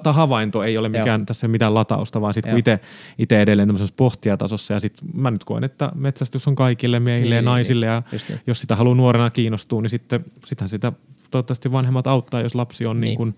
tämä 0.04 0.14
havainto 0.14 0.64
ei 0.64 0.78
ole 0.78 0.90
mikään, 0.90 1.22
Joo. 1.22 1.26
tässä 1.26 1.48
mitään 1.48 1.74
latausta, 1.74 2.22
vaan 2.22 2.34
sitten 2.34 2.52
kun 2.52 2.80
itse 3.18 3.42
edelleen 3.42 3.68
tämmöisessä 3.68 3.94
pohtijatasossa 3.98 4.74
ja 4.74 4.80
sitten 4.80 5.10
mä 5.14 5.32
nyt 5.32 5.44
koen, 5.44 5.64
että 5.64 5.92
metsästys 5.96 6.48
on 6.48 6.56
kaikille 6.56 7.00
miehille 7.00 7.36
niin, 7.36 7.46
ja 7.46 7.52
naisille 7.52 7.86
ja 7.86 8.04
niin. 8.12 8.40
jos 8.48 8.62
sitä 8.62 8.76
haluaa 8.76 8.96
nuorena 8.96 9.30
kiinnostua, 9.30 9.82
niin 9.82 9.90
sitten 9.90 10.26
sitähän 10.46 10.70
sitä 10.70 10.92
toivottavasti 11.32 11.72
vanhemmat 11.72 12.08
auttaa, 12.08 12.42
jos 12.42 12.56
lapsi 12.56 12.86
on 12.86 13.02
niin. 13.02 13.08
Niin 13.08 13.18
kuin, 13.18 13.36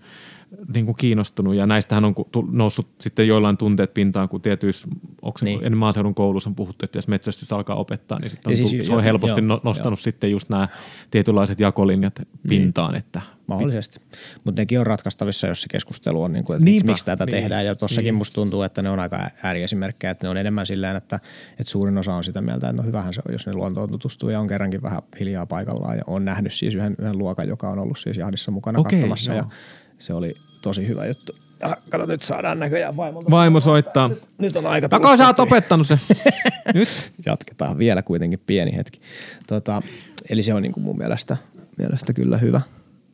niin 0.74 0.84
kuin 0.86 0.96
kiinnostunut. 0.96 1.54
Ja 1.54 1.66
näistähän 1.66 2.04
on 2.04 2.14
noussut 2.50 2.88
sitten 3.00 3.28
joillain 3.28 3.56
tunteet 3.56 3.94
pintaan, 3.94 4.28
kun 4.28 4.42
tietyissä, 4.42 4.88
onko 5.22 5.38
niin. 5.42 5.58
ennen 5.58 5.78
maaseudun 5.78 6.14
koulussa 6.14 6.50
on 6.50 6.54
puhuttu, 6.54 6.84
että 6.84 6.98
jos 6.98 7.08
metsästys 7.08 7.52
alkaa 7.52 7.76
opettaa, 7.76 8.18
niin 8.18 8.30
sitten 8.30 8.50
on, 8.50 8.56
siis, 8.56 8.86
se 8.86 8.92
on 8.92 9.02
helposti 9.02 9.40
joo, 9.40 9.60
nostanut 9.64 9.98
joo. 9.98 10.02
sitten 10.02 10.30
just 10.30 10.48
nämä 10.48 10.68
tietynlaiset 11.10 11.60
jakolinjat 11.60 12.22
pintaan. 12.48 12.92
Niin. 12.92 12.98
Että 12.98 13.20
Mahdollisesti. 13.48 14.00
Mutta 14.44 14.62
nekin 14.62 14.80
on 14.80 14.86
ratkaistavissa, 14.86 15.46
jos 15.46 15.62
se 15.62 15.68
keskustelu 15.70 16.22
on, 16.22 16.32
niin 16.32 16.44
kuin, 16.44 16.54
että 16.54 16.64
Niinpä, 16.64 16.86
miksi 16.86 17.04
tätä 17.04 17.26
niin. 17.26 17.32
tehdään. 17.32 17.66
Ja 17.66 17.74
tuossakin 17.74 18.04
niin. 18.04 18.14
musta 18.14 18.34
tuntuu, 18.34 18.62
että 18.62 18.82
ne 18.82 18.90
on 18.90 19.00
aika 19.00 19.30
ääriesimerkkejä, 19.42 20.10
että 20.10 20.26
ne 20.26 20.30
on 20.30 20.36
enemmän 20.36 20.66
sillä 20.66 20.90
että, 20.90 21.20
että 21.50 21.70
suurin 21.70 21.98
osa 21.98 22.14
on 22.14 22.24
sitä 22.24 22.40
mieltä, 22.40 22.68
että 22.68 22.82
no 22.82 22.86
hyvähän 22.86 23.14
se 23.14 23.22
on, 23.28 23.32
jos 23.32 23.46
ne 23.46 23.52
luontoon 23.52 23.90
tutustuu 23.90 24.30
ja 24.30 24.40
on 24.40 24.46
kerrankin 24.46 24.82
vähän 24.82 25.02
hiljaa 25.20 25.46
paikallaan. 25.46 25.96
Ja 25.96 26.02
on 26.06 26.24
nähnyt 26.24 26.52
siis 26.52 26.74
yhden, 26.74 26.96
yhden 26.98 27.18
luokan, 27.18 27.48
joka 27.48 27.68
on 27.68 27.78
ollut 27.78 27.98
siis 27.98 28.16
jahdissa 28.16 28.50
mukana 28.50 28.78
okay, 28.78 28.90
katsomassa. 28.90 29.32
Joo. 29.32 29.38
Ja 29.38 29.50
se 29.98 30.14
oli 30.14 30.34
tosi 30.62 30.88
hyvä 30.88 31.06
juttu. 31.06 31.32
Ja 31.60 31.76
kato, 31.90 32.06
nyt 32.06 32.22
saadaan 32.22 32.58
näköjään 32.58 32.96
vaimolta. 32.96 33.30
Vaimo 33.30 33.60
soittaa. 33.60 34.08
Nyt, 34.08 34.22
nyt 34.38 34.56
on 34.56 34.66
aika 34.66 34.88
Taka, 34.88 35.16
sä 35.16 35.26
oot 35.26 35.40
opettanut 35.40 35.86
se. 35.86 35.98
nyt. 36.74 36.88
Jatketaan 37.26 37.78
vielä 37.78 38.02
kuitenkin 38.02 38.40
pieni 38.46 38.76
hetki. 38.76 39.00
Tota, 39.46 39.82
eli 40.30 40.42
se 40.42 40.54
on 40.54 40.62
niin 40.62 40.72
kuin 40.72 40.84
mun 40.84 40.98
mielestä, 40.98 41.36
mielestä 41.78 42.12
kyllä 42.12 42.38
hyvä. 42.38 42.60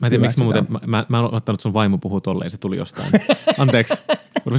Mä 0.01 0.07
en 0.07 0.11
tiedä, 0.11 0.23
miksi 0.23 0.39
mä 0.39 0.45
muuten, 0.45 0.67
mä, 0.69 0.81
mä, 0.87 1.07
mä 1.09 1.19
en 1.19 1.35
ottanut 1.35 1.61
sun 1.61 1.75
vaimo 1.75 1.99
puhua 1.99 2.21
tolleen, 2.21 2.51
se 2.51 2.59
tuli 2.59 2.77
jostain. 2.77 3.13
Anteeksi. 3.59 3.95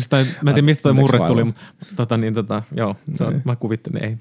Tai, 0.10 0.26
mä 0.42 0.50
en 0.50 0.54
tiedä, 0.54 0.66
mistä 0.66 0.84
toi 0.84 0.94
murre 0.94 1.20
tuli. 1.28 1.54
Tota, 1.96 2.18
niin, 2.18 2.34
tota, 2.34 2.62
joo, 2.76 2.96
se 3.14 3.24
on, 3.24 3.42
mä 3.46 3.56
kuvittelin, 3.56 4.04
ei. 4.04 4.18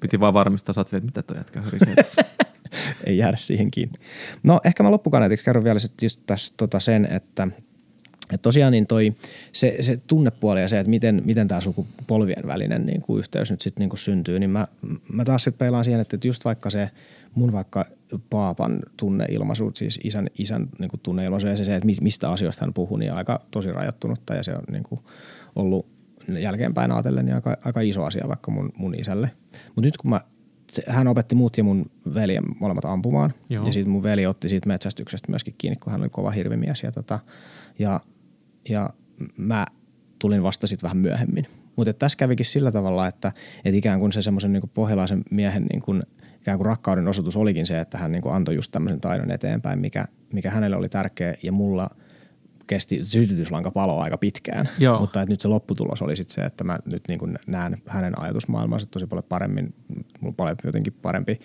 Piti 0.00 0.20
vaan 0.20 0.34
varmistaa, 0.34 0.74
että 0.80 1.00
mitä 1.00 1.22
toi 1.22 1.36
jätkä 1.36 1.60
hörisee 1.60 1.94
Ei 3.06 3.18
jäädä 3.18 3.36
siihen 3.36 3.70
kiinni. 3.70 3.98
No 4.42 4.60
ehkä 4.64 4.82
mä 4.82 4.90
loppukaneetiksi 4.90 5.44
kerron 5.44 5.64
vielä 5.64 5.78
sit 5.78 6.02
just 6.02 6.20
tässä 6.26 6.54
tota 6.56 6.80
sen, 6.80 7.08
että 7.10 7.48
et 8.32 8.42
tosiaan 8.42 8.72
niin 8.72 8.86
toi, 8.86 9.14
se, 9.52 9.76
se 9.80 9.96
tunnepuoli 10.06 10.60
ja 10.60 10.68
se, 10.68 10.80
että 10.80 10.90
miten, 10.90 11.22
miten 11.24 11.48
tämä 11.48 11.60
sukupolvien 11.60 12.46
välinen 12.46 12.86
niin 12.86 13.02
kuin 13.02 13.18
yhteys 13.18 13.50
nyt 13.50 13.60
sitten 13.60 13.88
niin 13.88 13.98
syntyy, 13.98 14.38
niin 14.38 14.50
mä, 14.50 14.66
mä 15.12 15.24
taas 15.24 15.44
sitten 15.44 15.58
peilaan 15.58 15.84
siihen, 15.84 16.00
että 16.00 16.18
just 16.24 16.44
vaikka 16.44 16.70
se– 16.70 16.90
mun 17.34 17.52
vaikka 17.52 17.84
paapan 18.30 18.80
tunneilmaisu, 18.96 19.72
siis 19.74 20.00
isän, 20.04 20.26
isän 20.38 20.68
niin 20.78 20.90
kuin 20.90 21.00
tunneilmaisu 21.00 21.46
ja 21.46 21.56
se, 21.56 21.64
se, 21.64 21.76
että 21.76 21.88
mistä 22.00 22.30
asioista 22.30 22.64
hän 22.64 22.74
puhuu, 22.74 22.96
niin 22.96 23.12
aika 23.12 23.40
tosi 23.50 23.72
rajoittunutta 23.72 24.34
ja 24.34 24.42
se 24.42 24.52
on 24.52 24.64
niin 24.70 24.82
kuin 24.82 25.00
ollut 25.56 25.86
jälkeenpäin 26.40 26.92
ajatellen 26.92 27.24
niin 27.24 27.34
aika, 27.34 27.56
aika 27.64 27.80
iso 27.80 28.04
asia 28.04 28.28
vaikka 28.28 28.50
mun, 28.50 28.72
mun 28.76 28.94
isälle. 28.94 29.30
Mutta 29.66 29.86
nyt 29.86 29.96
kun 29.96 30.10
mä 30.10 30.20
se, 30.72 30.82
hän 30.86 31.08
opetti 31.08 31.34
muut 31.34 31.58
ja 31.58 31.64
mun 31.64 31.90
veljen 32.14 32.44
molemmat 32.60 32.84
ampumaan. 32.84 33.34
Joo. 33.50 33.66
Ja 33.66 33.72
sitten 33.72 33.90
mun 33.90 34.02
veli 34.02 34.26
otti 34.26 34.48
siitä 34.48 34.68
metsästyksestä 34.68 35.32
myöskin 35.32 35.54
kiinni, 35.58 35.76
kun 35.76 35.92
hän 35.92 36.00
oli 36.00 36.08
kova 36.08 36.30
hirvimies. 36.30 36.82
Ja, 36.82 36.92
tota, 36.92 37.18
ja, 37.78 38.00
ja 38.68 38.90
mä 39.38 39.66
tulin 40.18 40.42
vasta 40.42 40.66
sitten 40.66 40.82
vähän 40.82 40.96
myöhemmin. 40.96 41.46
Mutta 41.76 41.92
tässä 41.92 42.18
kävikin 42.18 42.46
sillä 42.46 42.72
tavalla, 42.72 43.06
että 43.06 43.32
et 43.64 43.74
ikään 43.74 44.00
kuin 44.00 44.12
se 44.12 44.22
semmoisen 44.22 44.52
niin 44.52 44.70
pohjalaisen 44.74 45.22
miehen 45.30 45.66
niin 45.72 45.82
kuin, 45.82 46.02
ikään 46.42 46.58
kuin 46.58 46.66
rakkauden 46.66 47.08
osoitus 47.08 47.36
olikin 47.36 47.66
se, 47.66 47.80
että 47.80 47.98
hän 47.98 48.12
niin 48.12 48.22
kuin 48.22 48.34
antoi 48.34 48.54
just 48.54 48.72
tämmöisen 48.72 49.00
taidon 49.00 49.30
eteenpäin, 49.30 49.78
mikä, 49.78 50.04
mikä 50.32 50.50
hänelle 50.50 50.76
oli 50.76 50.88
tärkeä 50.88 51.34
ja 51.42 51.52
mulla 51.52 51.90
kesti 52.66 53.04
sytytyslanka 53.04 53.70
palo 53.70 54.00
aika 54.00 54.18
pitkään. 54.18 54.68
Joo. 54.78 55.00
Mutta 55.00 55.22
että 55.22 55.32
nyt 55.32 55.40
se 55.40 55.48
lopputulos 55.48 56.02
oli 56.02 56.16
sitten 56.16 56.34
se, 56.34 56.44
että 56.44 56.64
mä 56.64 56.78
nyt 56.92 57.02
niin 57.08 57.18
kuin 57.18 57.38
näen 57.46 57.82
hänen 57.86 58.20
ajatusmaailmansa 58.20 58.86
tosi 58.86 59.06
paljon 59.06 59.24
paremmin, 59.28 59.74
mulla 60.20 60.30
on 60.30 60.34
paljon 60.34 60.56
jotenkin 60.64 60.92
parempi 61.02 61.38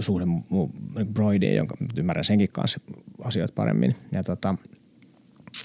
suhde 0.00 0.24
mun 0.24 0.72
broidiin, 1.12 1.56
jonka 1.56 1.76
ymmärrän 1.96 2.24
senkin 2.24 2.48
kanssa 2.52 2.80
asioita 3.22 3.54
paremmin. 3.54 3.94
Ja, 4.12 4.22
tota, 4.22 4.54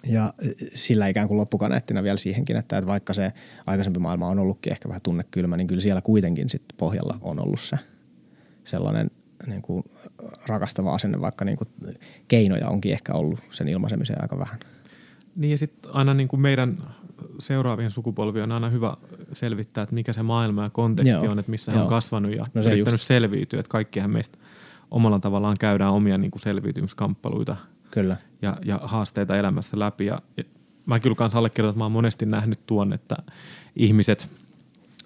ja 0.08 0.34
sillä 0.74 1.08
ikään 1.08 1.28
kuin 1.28 1.38
loppukaneettina 1.38 2.04
vielä 2.04 2.18
siihenkin, 2.18 2.56
että, 2.56 2.78
että 2.78 2.88
vaikka 2.88 3.14
se 3.14 3.34
aikaisempi 3.66 4.00
maailma 4.00 4.28
on 4.28 4.40
ollutkin 4.40 4.74
ehkä 4.74 4.90
vähän 4.90 5.02
tunnekylmä, 5.02 5.58
niin 5.58 5.68
kyllä 5.68 5.82
siellä 5.82 6.02
kuitenkin 6.02 6.50
sit 6.50 6.64
pohjalla 6.78 7.18
on 7.22 7.46
ollut 7.46 7.60
se 7.60 7.78
sellainen 8.64 9.12
niin 9.48 9.62
kuin 9.62 9.84
rakastava 10.48 10.94
asenne, 10.94 11.22
vaikka 11.22 11.46
niin 11.46 11.58
kuin 11.58 11.70
keinoja 12.28 12.70
onkin 12.70 12.94
ehkä 12.94 13.14
ollut 13.14 13.40
sen 13.52 13.68
ilmaisemiseen 13.68 14.22
aika 14.22 14.40
vähän. 14.40 14.60
Niin 15.36 15.52
ja 15.52 15.58
sitten 15.58 15.92
aina 15.96 16.14
niin 16.14 16.28
kuin 16.28 16.42
meidän 16.42 16.78
seuraavien 17.40 17.92
sukupolvien 17.92 18.44
on 18.44 18.52
aina 18.52 18.70
hyvä 18.70 18.98
selvittää, 19.34 19.82
että 19.82 19.96
mikä 19.96 20.14
se 20.14 20.24
maailma 20.24 20.64
ja 20.64 20.70
konteksti 20.70 21.26
Joo. 21.26 21.32
on, 21.32 21.40
että 21.40 21.52
missä 21.52 21.72
Joo. 21.72 21.78
hän 21.78 21.84
on 21.84 21.90
kasvanut 21.90 22.32
ja 22.36 22.46
No 22.54 22.64
se 22.64 22.70
yrittänyt 22.70 23.00
just. 23.00 23.08
selviytyä. 23.08 23.60
Että 23.60 23.70
kaikkihan 23.70 24.12
meistä 24.12 24.38
omalla 24.92 25.20
tavallaan 25.20 25.58
käydään 25.60 25.92
omia 25.92 26.18
niin 26.18 26.32
kuin 26.32 26.42
selviytymiskamppaluita 26.42 27.56
Kyllä. 27.92 28.18
ja, 28.42 28.58
ja 28.66 28.80
haasteita 28.84 29.38
elämässä 29.38 29.80
läpi. 29.80 30.06
Ja, 30.06 30.20
ja 30.38 30.44
mä 30.86 31.00
kyllä 31.00 31.16
kanssa 31.16 31.38
allekirjoitan, 31.38 31.74
että 31.74 31.80
mä 31.80 31.86
oon 31.86 31.92
monesti 31.92 32.26
nähnyt 32.26 32.60
tuon, 32.66 32.94
että 32.94 33.16
ihmiset, 33.76 34.30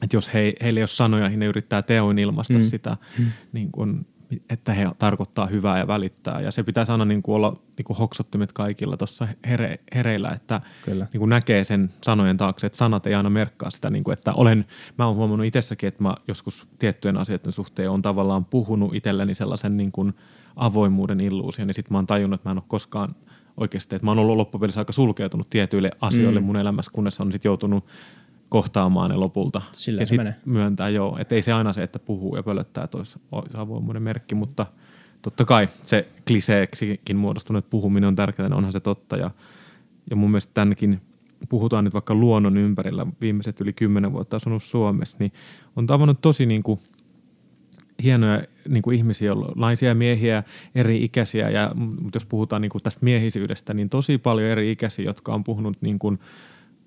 että 0.01 0.17
jos 0.17 0.33
he, 0.33 0.53
heillä 0.61 0.77
ei 0.77 0.81
ole 0.81 0.87
sanoja, 0.87 1.29
niin 1.29 1.39
ne 1.39 1.45
yrittää 1.45 1.81
teoin 1.81 2.19
ilmaista 2.19 2.53
Mm. 2.53 2.59
sitä, 2.59 2.97
mm. 3.19 3.25
Niin 3.53 3.71
kuin, 3.71 4.05
että 4.49 4.73
he 4.73 4.87
tarkoittaa 4.97 5.45
hyvää 5.45 5.77
ja 5.77 5.87
välittää. 5.87 6.41
Ja 6.41 6.51
se 6.51 6.63
pitäisi 6.63 6.91
aina 6.91 7.05
niin 7.05 7.21
kuin 7.21 7.35
olla 7.35 7.59
niin 7.77 7.85
kuin 7.85 7.97
hoksottimet 7.97 8.53
kaikilla 8.53 8.97
tuossa 8.97 9.27
here, 9.47 9.79
hereillä, 9.95 10.29
että 10.29 10.61
Kyllä. 10.85 11.07
niin 11.13 11.19
kuin 11.19 11.29
näkee 11.29 11.63
sen 11.63 11.91
sanojen 12.03 12.37
taakse, 12.37 12.67
että 12.67 12.77
sanat 12.77 13.07
ei 13.07 13.15
aina 13.15 13.29
merkkaa 13.29 13.69
sitä, 13.69 13.89
niin 13.89 14.03
kuin, 14.03 14.13
että 14.13 14.33
olen, 14.33 14.65
mä 14.97 15.05
oon 15.05 15.15
huomannut 15.15 15.47
itsessäkin, 15.47 15.87
että 15.87 16.03
mä 16.03 16.15
joskus 16.27 16.67
tiettyjen 16.79 17.17
asioiden 17.17 17.51
suhteen 17.51 17.89
on 17.89 18.01
tavallaan 18.01 18.45
puhunut 18.45 18.95
itselleni 18.95 19.33
sellaisen 19.33 19.77
niin 19.77 19.91
kuin 19.91 20.13
avoimuuden 20.55 21.19
illuusion, 21.19 21.67
niin 21.67 21.75
sitten 21.75 21.93
mä 21.93 21.97
oon 21.97 22.07
tajunnut, 22.07 22.39
että 22.39 22.49
mä 22.49 22.51
en 22.51 22.57
ole 22.57 22.63
koskaan 22.67 23.15
oikeasti, 23.57 23.95
että 23.95 24.05
mä 24.05 24.11
oon 24.11 24.19
ollut 24.19 24.37
loppupelissä 24.37 24.81
aika 24.81 24.93
sulkeutunut 24.93 25.49
tietyille 25.49 25.91
asioille 26.01 26.39
mm. 26.39 26.45
mun 26.45 26.57
elämässä, 26.57 26.91
kunnes 26.93 27.19
on 27.19 27.31
sitten 27.31 27.49
joutunut 27.49 27.85
kohtaamaan 28.49 29.09
ne 29.09 29.15
lopulta. 29.15 29.61
Sillä 29.71 30.01
ja 30.01 30.05
se 30.05 30.09
sit 30.09 30.17
menee. 30.17 30.35
myöntää 30.45 30.89
joo, 30.89 31.17
että 31.19 31.35
ei 31.35 31.41
se 31.41 31.53
aina 31.53 31.73
se, 31.73 31.83
että 31.83 31.99
puhuu 31.99 32.35
ja 32.35 32.43
pölöttää, 32.43 32.87
olisi 32.93 33.19
avoimuuden 33.57 34.03
merkki, 34.03 34.35
mutta 34.35 34.65
totta 35.21 35.45
kai 35.45 35.69
se 35.83 36.07
kliseeksikin 36.27 37.17
muodostunut 37.17 37.69
puhuminen 37.69 38.07
on 38.07 38.15
tärkeää, 38.15 38.49
niin 38.49 38.57
onhan 38.57 38.71
se 38.71 38.79
totta 38.79 39.17
ja, 39.17 39.31
ja 40.09 40.15
mun 40.15 40.31
mielestä 40.31 40.53
tännekin 40.53 41.01
puhutaan 41.49 41.83
nyt 41.83 41.93
vaikka 41.93 42.15
luonnon 42.15 42.57
ympärillä 42.57 43.05
viimeiset 43.21 43.61
yli 43.61 43.73
kymmenen 43.73 44.13
vuotta 44.13 44.35
asunut 44.35 44.63
Suomessa, 44.63 45.17
niin 45.19 45.31
on 45.75 45.87
tavannut 45.87 46.21
tosi 46.21 46.45
niin 46.45 46.63
kuin 46.63 46.79
hienoja 48.03 48.41
niin 48.67 48.81
kuin 48.81 48.97
ihmisiä, 48.97 49.31
naisia 49.55 49.89
ja 49.89 49.95
miehiä, 49.95 50.43
eri 50.75 51.03
ikäisiä, 51.03 51.49
ja, 51.49 51.71
mutta 51.75 52.15
jos 52.15 52.25
puhutaan 52.25 52.61
niin 52.61 52.69
kuin 52.69 52.83
tästä 52.83 53.05
miehisyydestä, 53.05 53.73
niin 53.73 53.89
tosi 53.89 54.17
paljon 54.17 54.49
eri 54.49 54.71
ikäisiä, 54.71 55.05
jotka 55.05 55.33
on 55.33 55.43
puhunut 55.43 55.77
niin 55.81 55.99
kuin 55.99 56.19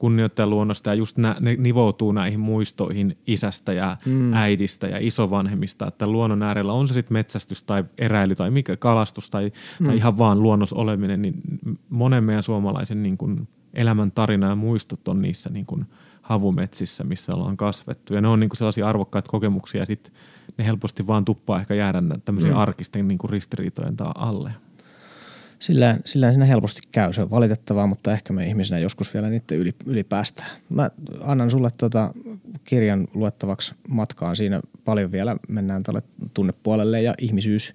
kunnioittaa 0.00 0.46
luonnosta 0.46 0.90
ja 0.90 0.94
just 0.94 1.16
nä, 1.18 1.36
ne 1.40 1.56
nivoutuu 1.56 2.12
näihin 2.12 2.40
muistoihin 2.40 3.18
isästä 3.26 3.72
ja 3.72 3.96
Mm. 4.06 4.32
äidistä 4.32 4.86
ja 4.86 4.96
isovanhemmista, 5.00 5.86
että 5.88 6.06
luonnon 6.06 6.42
äärellä 6.42 6.72
on 6.72 6.88
se 6.88 6.94
sitten 6.94 7.12
metsästys 7.12 7.62
tai 7.64 7.84
eräily 7.98 8.34
tai 8.34 8.50
mikä 8.50 8.76
kalastus 8.76 9.30
tai, 9.30 9.52
mm. 9.80 9.86
tai 9.86 9.96
ihan 9.96 10.18
vaan 10.18 10.42
luonnos 10.42 10.72
oleminen, 10.72 11.22
niin 11.22 11.34
monen 11.88 12.24
meidän 12.24 12.42
suomalaisen 12.42 13.02
niin 13.02 13.16
kuin 13.18 13.48
elämän 13.74 14.12
tarina 14.12 14.48
ja 14.48 14.54
muistot 14.54 15.08
on 15.08 15.22
niissä 15.22 15.50
niin 15.50 15.66
kuin 15.66 15.86
havumetsissä, 16.22 17.04
missä 17.04 17.34
ollaan 17.34 17.56
kasvettu. 17.56 18.14
Ja 18.14 18.20
ne 18.20 18.28
on 18.28 18.40
niin 18.40 18.50
kuin 18.50 18.58
sellaisia 18.58 18.88
arvokkaita 18.88 19.30
kokemuksia 19.30 19.82
ja 19.82 19.86
sitten 19.86 20.12
ne 20.58 20.66
helposti 20.66 21.06
vaan 21.06 21.24
tuppaa 21.24 21.60
ehkä 21.60 21.74
jäädä 21.74 22.02
tämmöisiä 22.24 22.50
Mm. 22.50 22.56
arkisten 22.58 23.08
niin 23.08 23.18
kuin 23.18 23.30
ristiriitojen 23.30 23.96
alle. 24.14 24.52
Sillä, 25.60 25.96
sillä 26.04 26.32
siinä 26.32 26.44
helposti 26.44 26.80
käy. 26.92 27.12
Se 27.12 27.22
on 27.22 27.30
valitettavaa, 27.30 27.86
mutta 27.86 28.12
ehkä 28.12 28.32
me 28.32 28.46
ihmisinä 28.46 28.78
joskus 28.78 29.14
vielä 29.14 29.28
niiden 29.28 29.58
yli, 29.58 29.74
yli 29.86 30.04
päästään. 30.04 30.50
Mä 30.68 30.90
annan 31.20 31.50
sulle 31.50 31.70
tota 31.76 32.14
kirjan 32.64 33.08
luettavaksi 33.14 33.74
matkaan. 33.88 34.36
Siinä 34.36 34.60
paljon 34.84 35.12
vielä 35.12 35.36
mennään 35.48 35.82
tälle 35.82 36.02
tunnepuolelle 36.34 37.02
ja 37.02 37.14
ihmisyys 37.18 37.74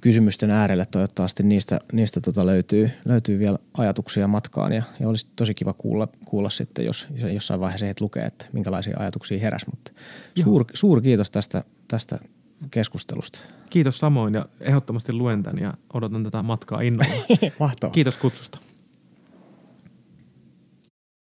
kysymysten 0.00 0.50
äärelle. 0.50 0.86
Toivottavasti 0.86 1.42
niistä, 1.42 1.80
niistä 1.92 2.20
tota 2.20 2.46
löytyy, 2.46 2.90
löytyy 3.04 3.38
vielä 3.38 3.58
ajatuksia 3.78 4.28
matkaan 4.28 4.72
ja, 4.72 4.82
ja 5.00 5.08
olisi 5.08 5.26
tosi 5.36 5.54
kiva 5.54 5.72
kuulla, 5.72 6.08
kuulla 6.24 6.50
sitten, 6.50 6.84
jos 6.84 7.08
jossain 7.32 7.60
vaiheessa 7.60 7.86
heitä 7.86 8.04
lukee, 8.04 8.24
että 8.24 8.46
minkälaisia 8.52 8.96
ajatuksia 8.98 9.38
heräsi. 9.38 9.66
Mutta 9.70 9.92
suur, 10.42 10.64
suur 10.74 11.02
kiitos 11.02 11.30
tästä, 11.30 11.64
tästä 11.88 12.18
keskustelusta. 12.70 13.38
Kiitos 13.70 13.98
samoin 13.98 14.34
ja 14.34 14.46
ehdottomasti 14.60 15.12
luen 15.12 15.42
tämän 15.42 15.62
ja 15.62 15.74
odotan 15.92 16.24
tätä 16.24 16.42
matkaa 16.42 16.80
innolla. 16.80 17.14
Mahtavaa. 17.60 17.92
Kiitos 17.92 18.16
kutsusta. 18.16 18.58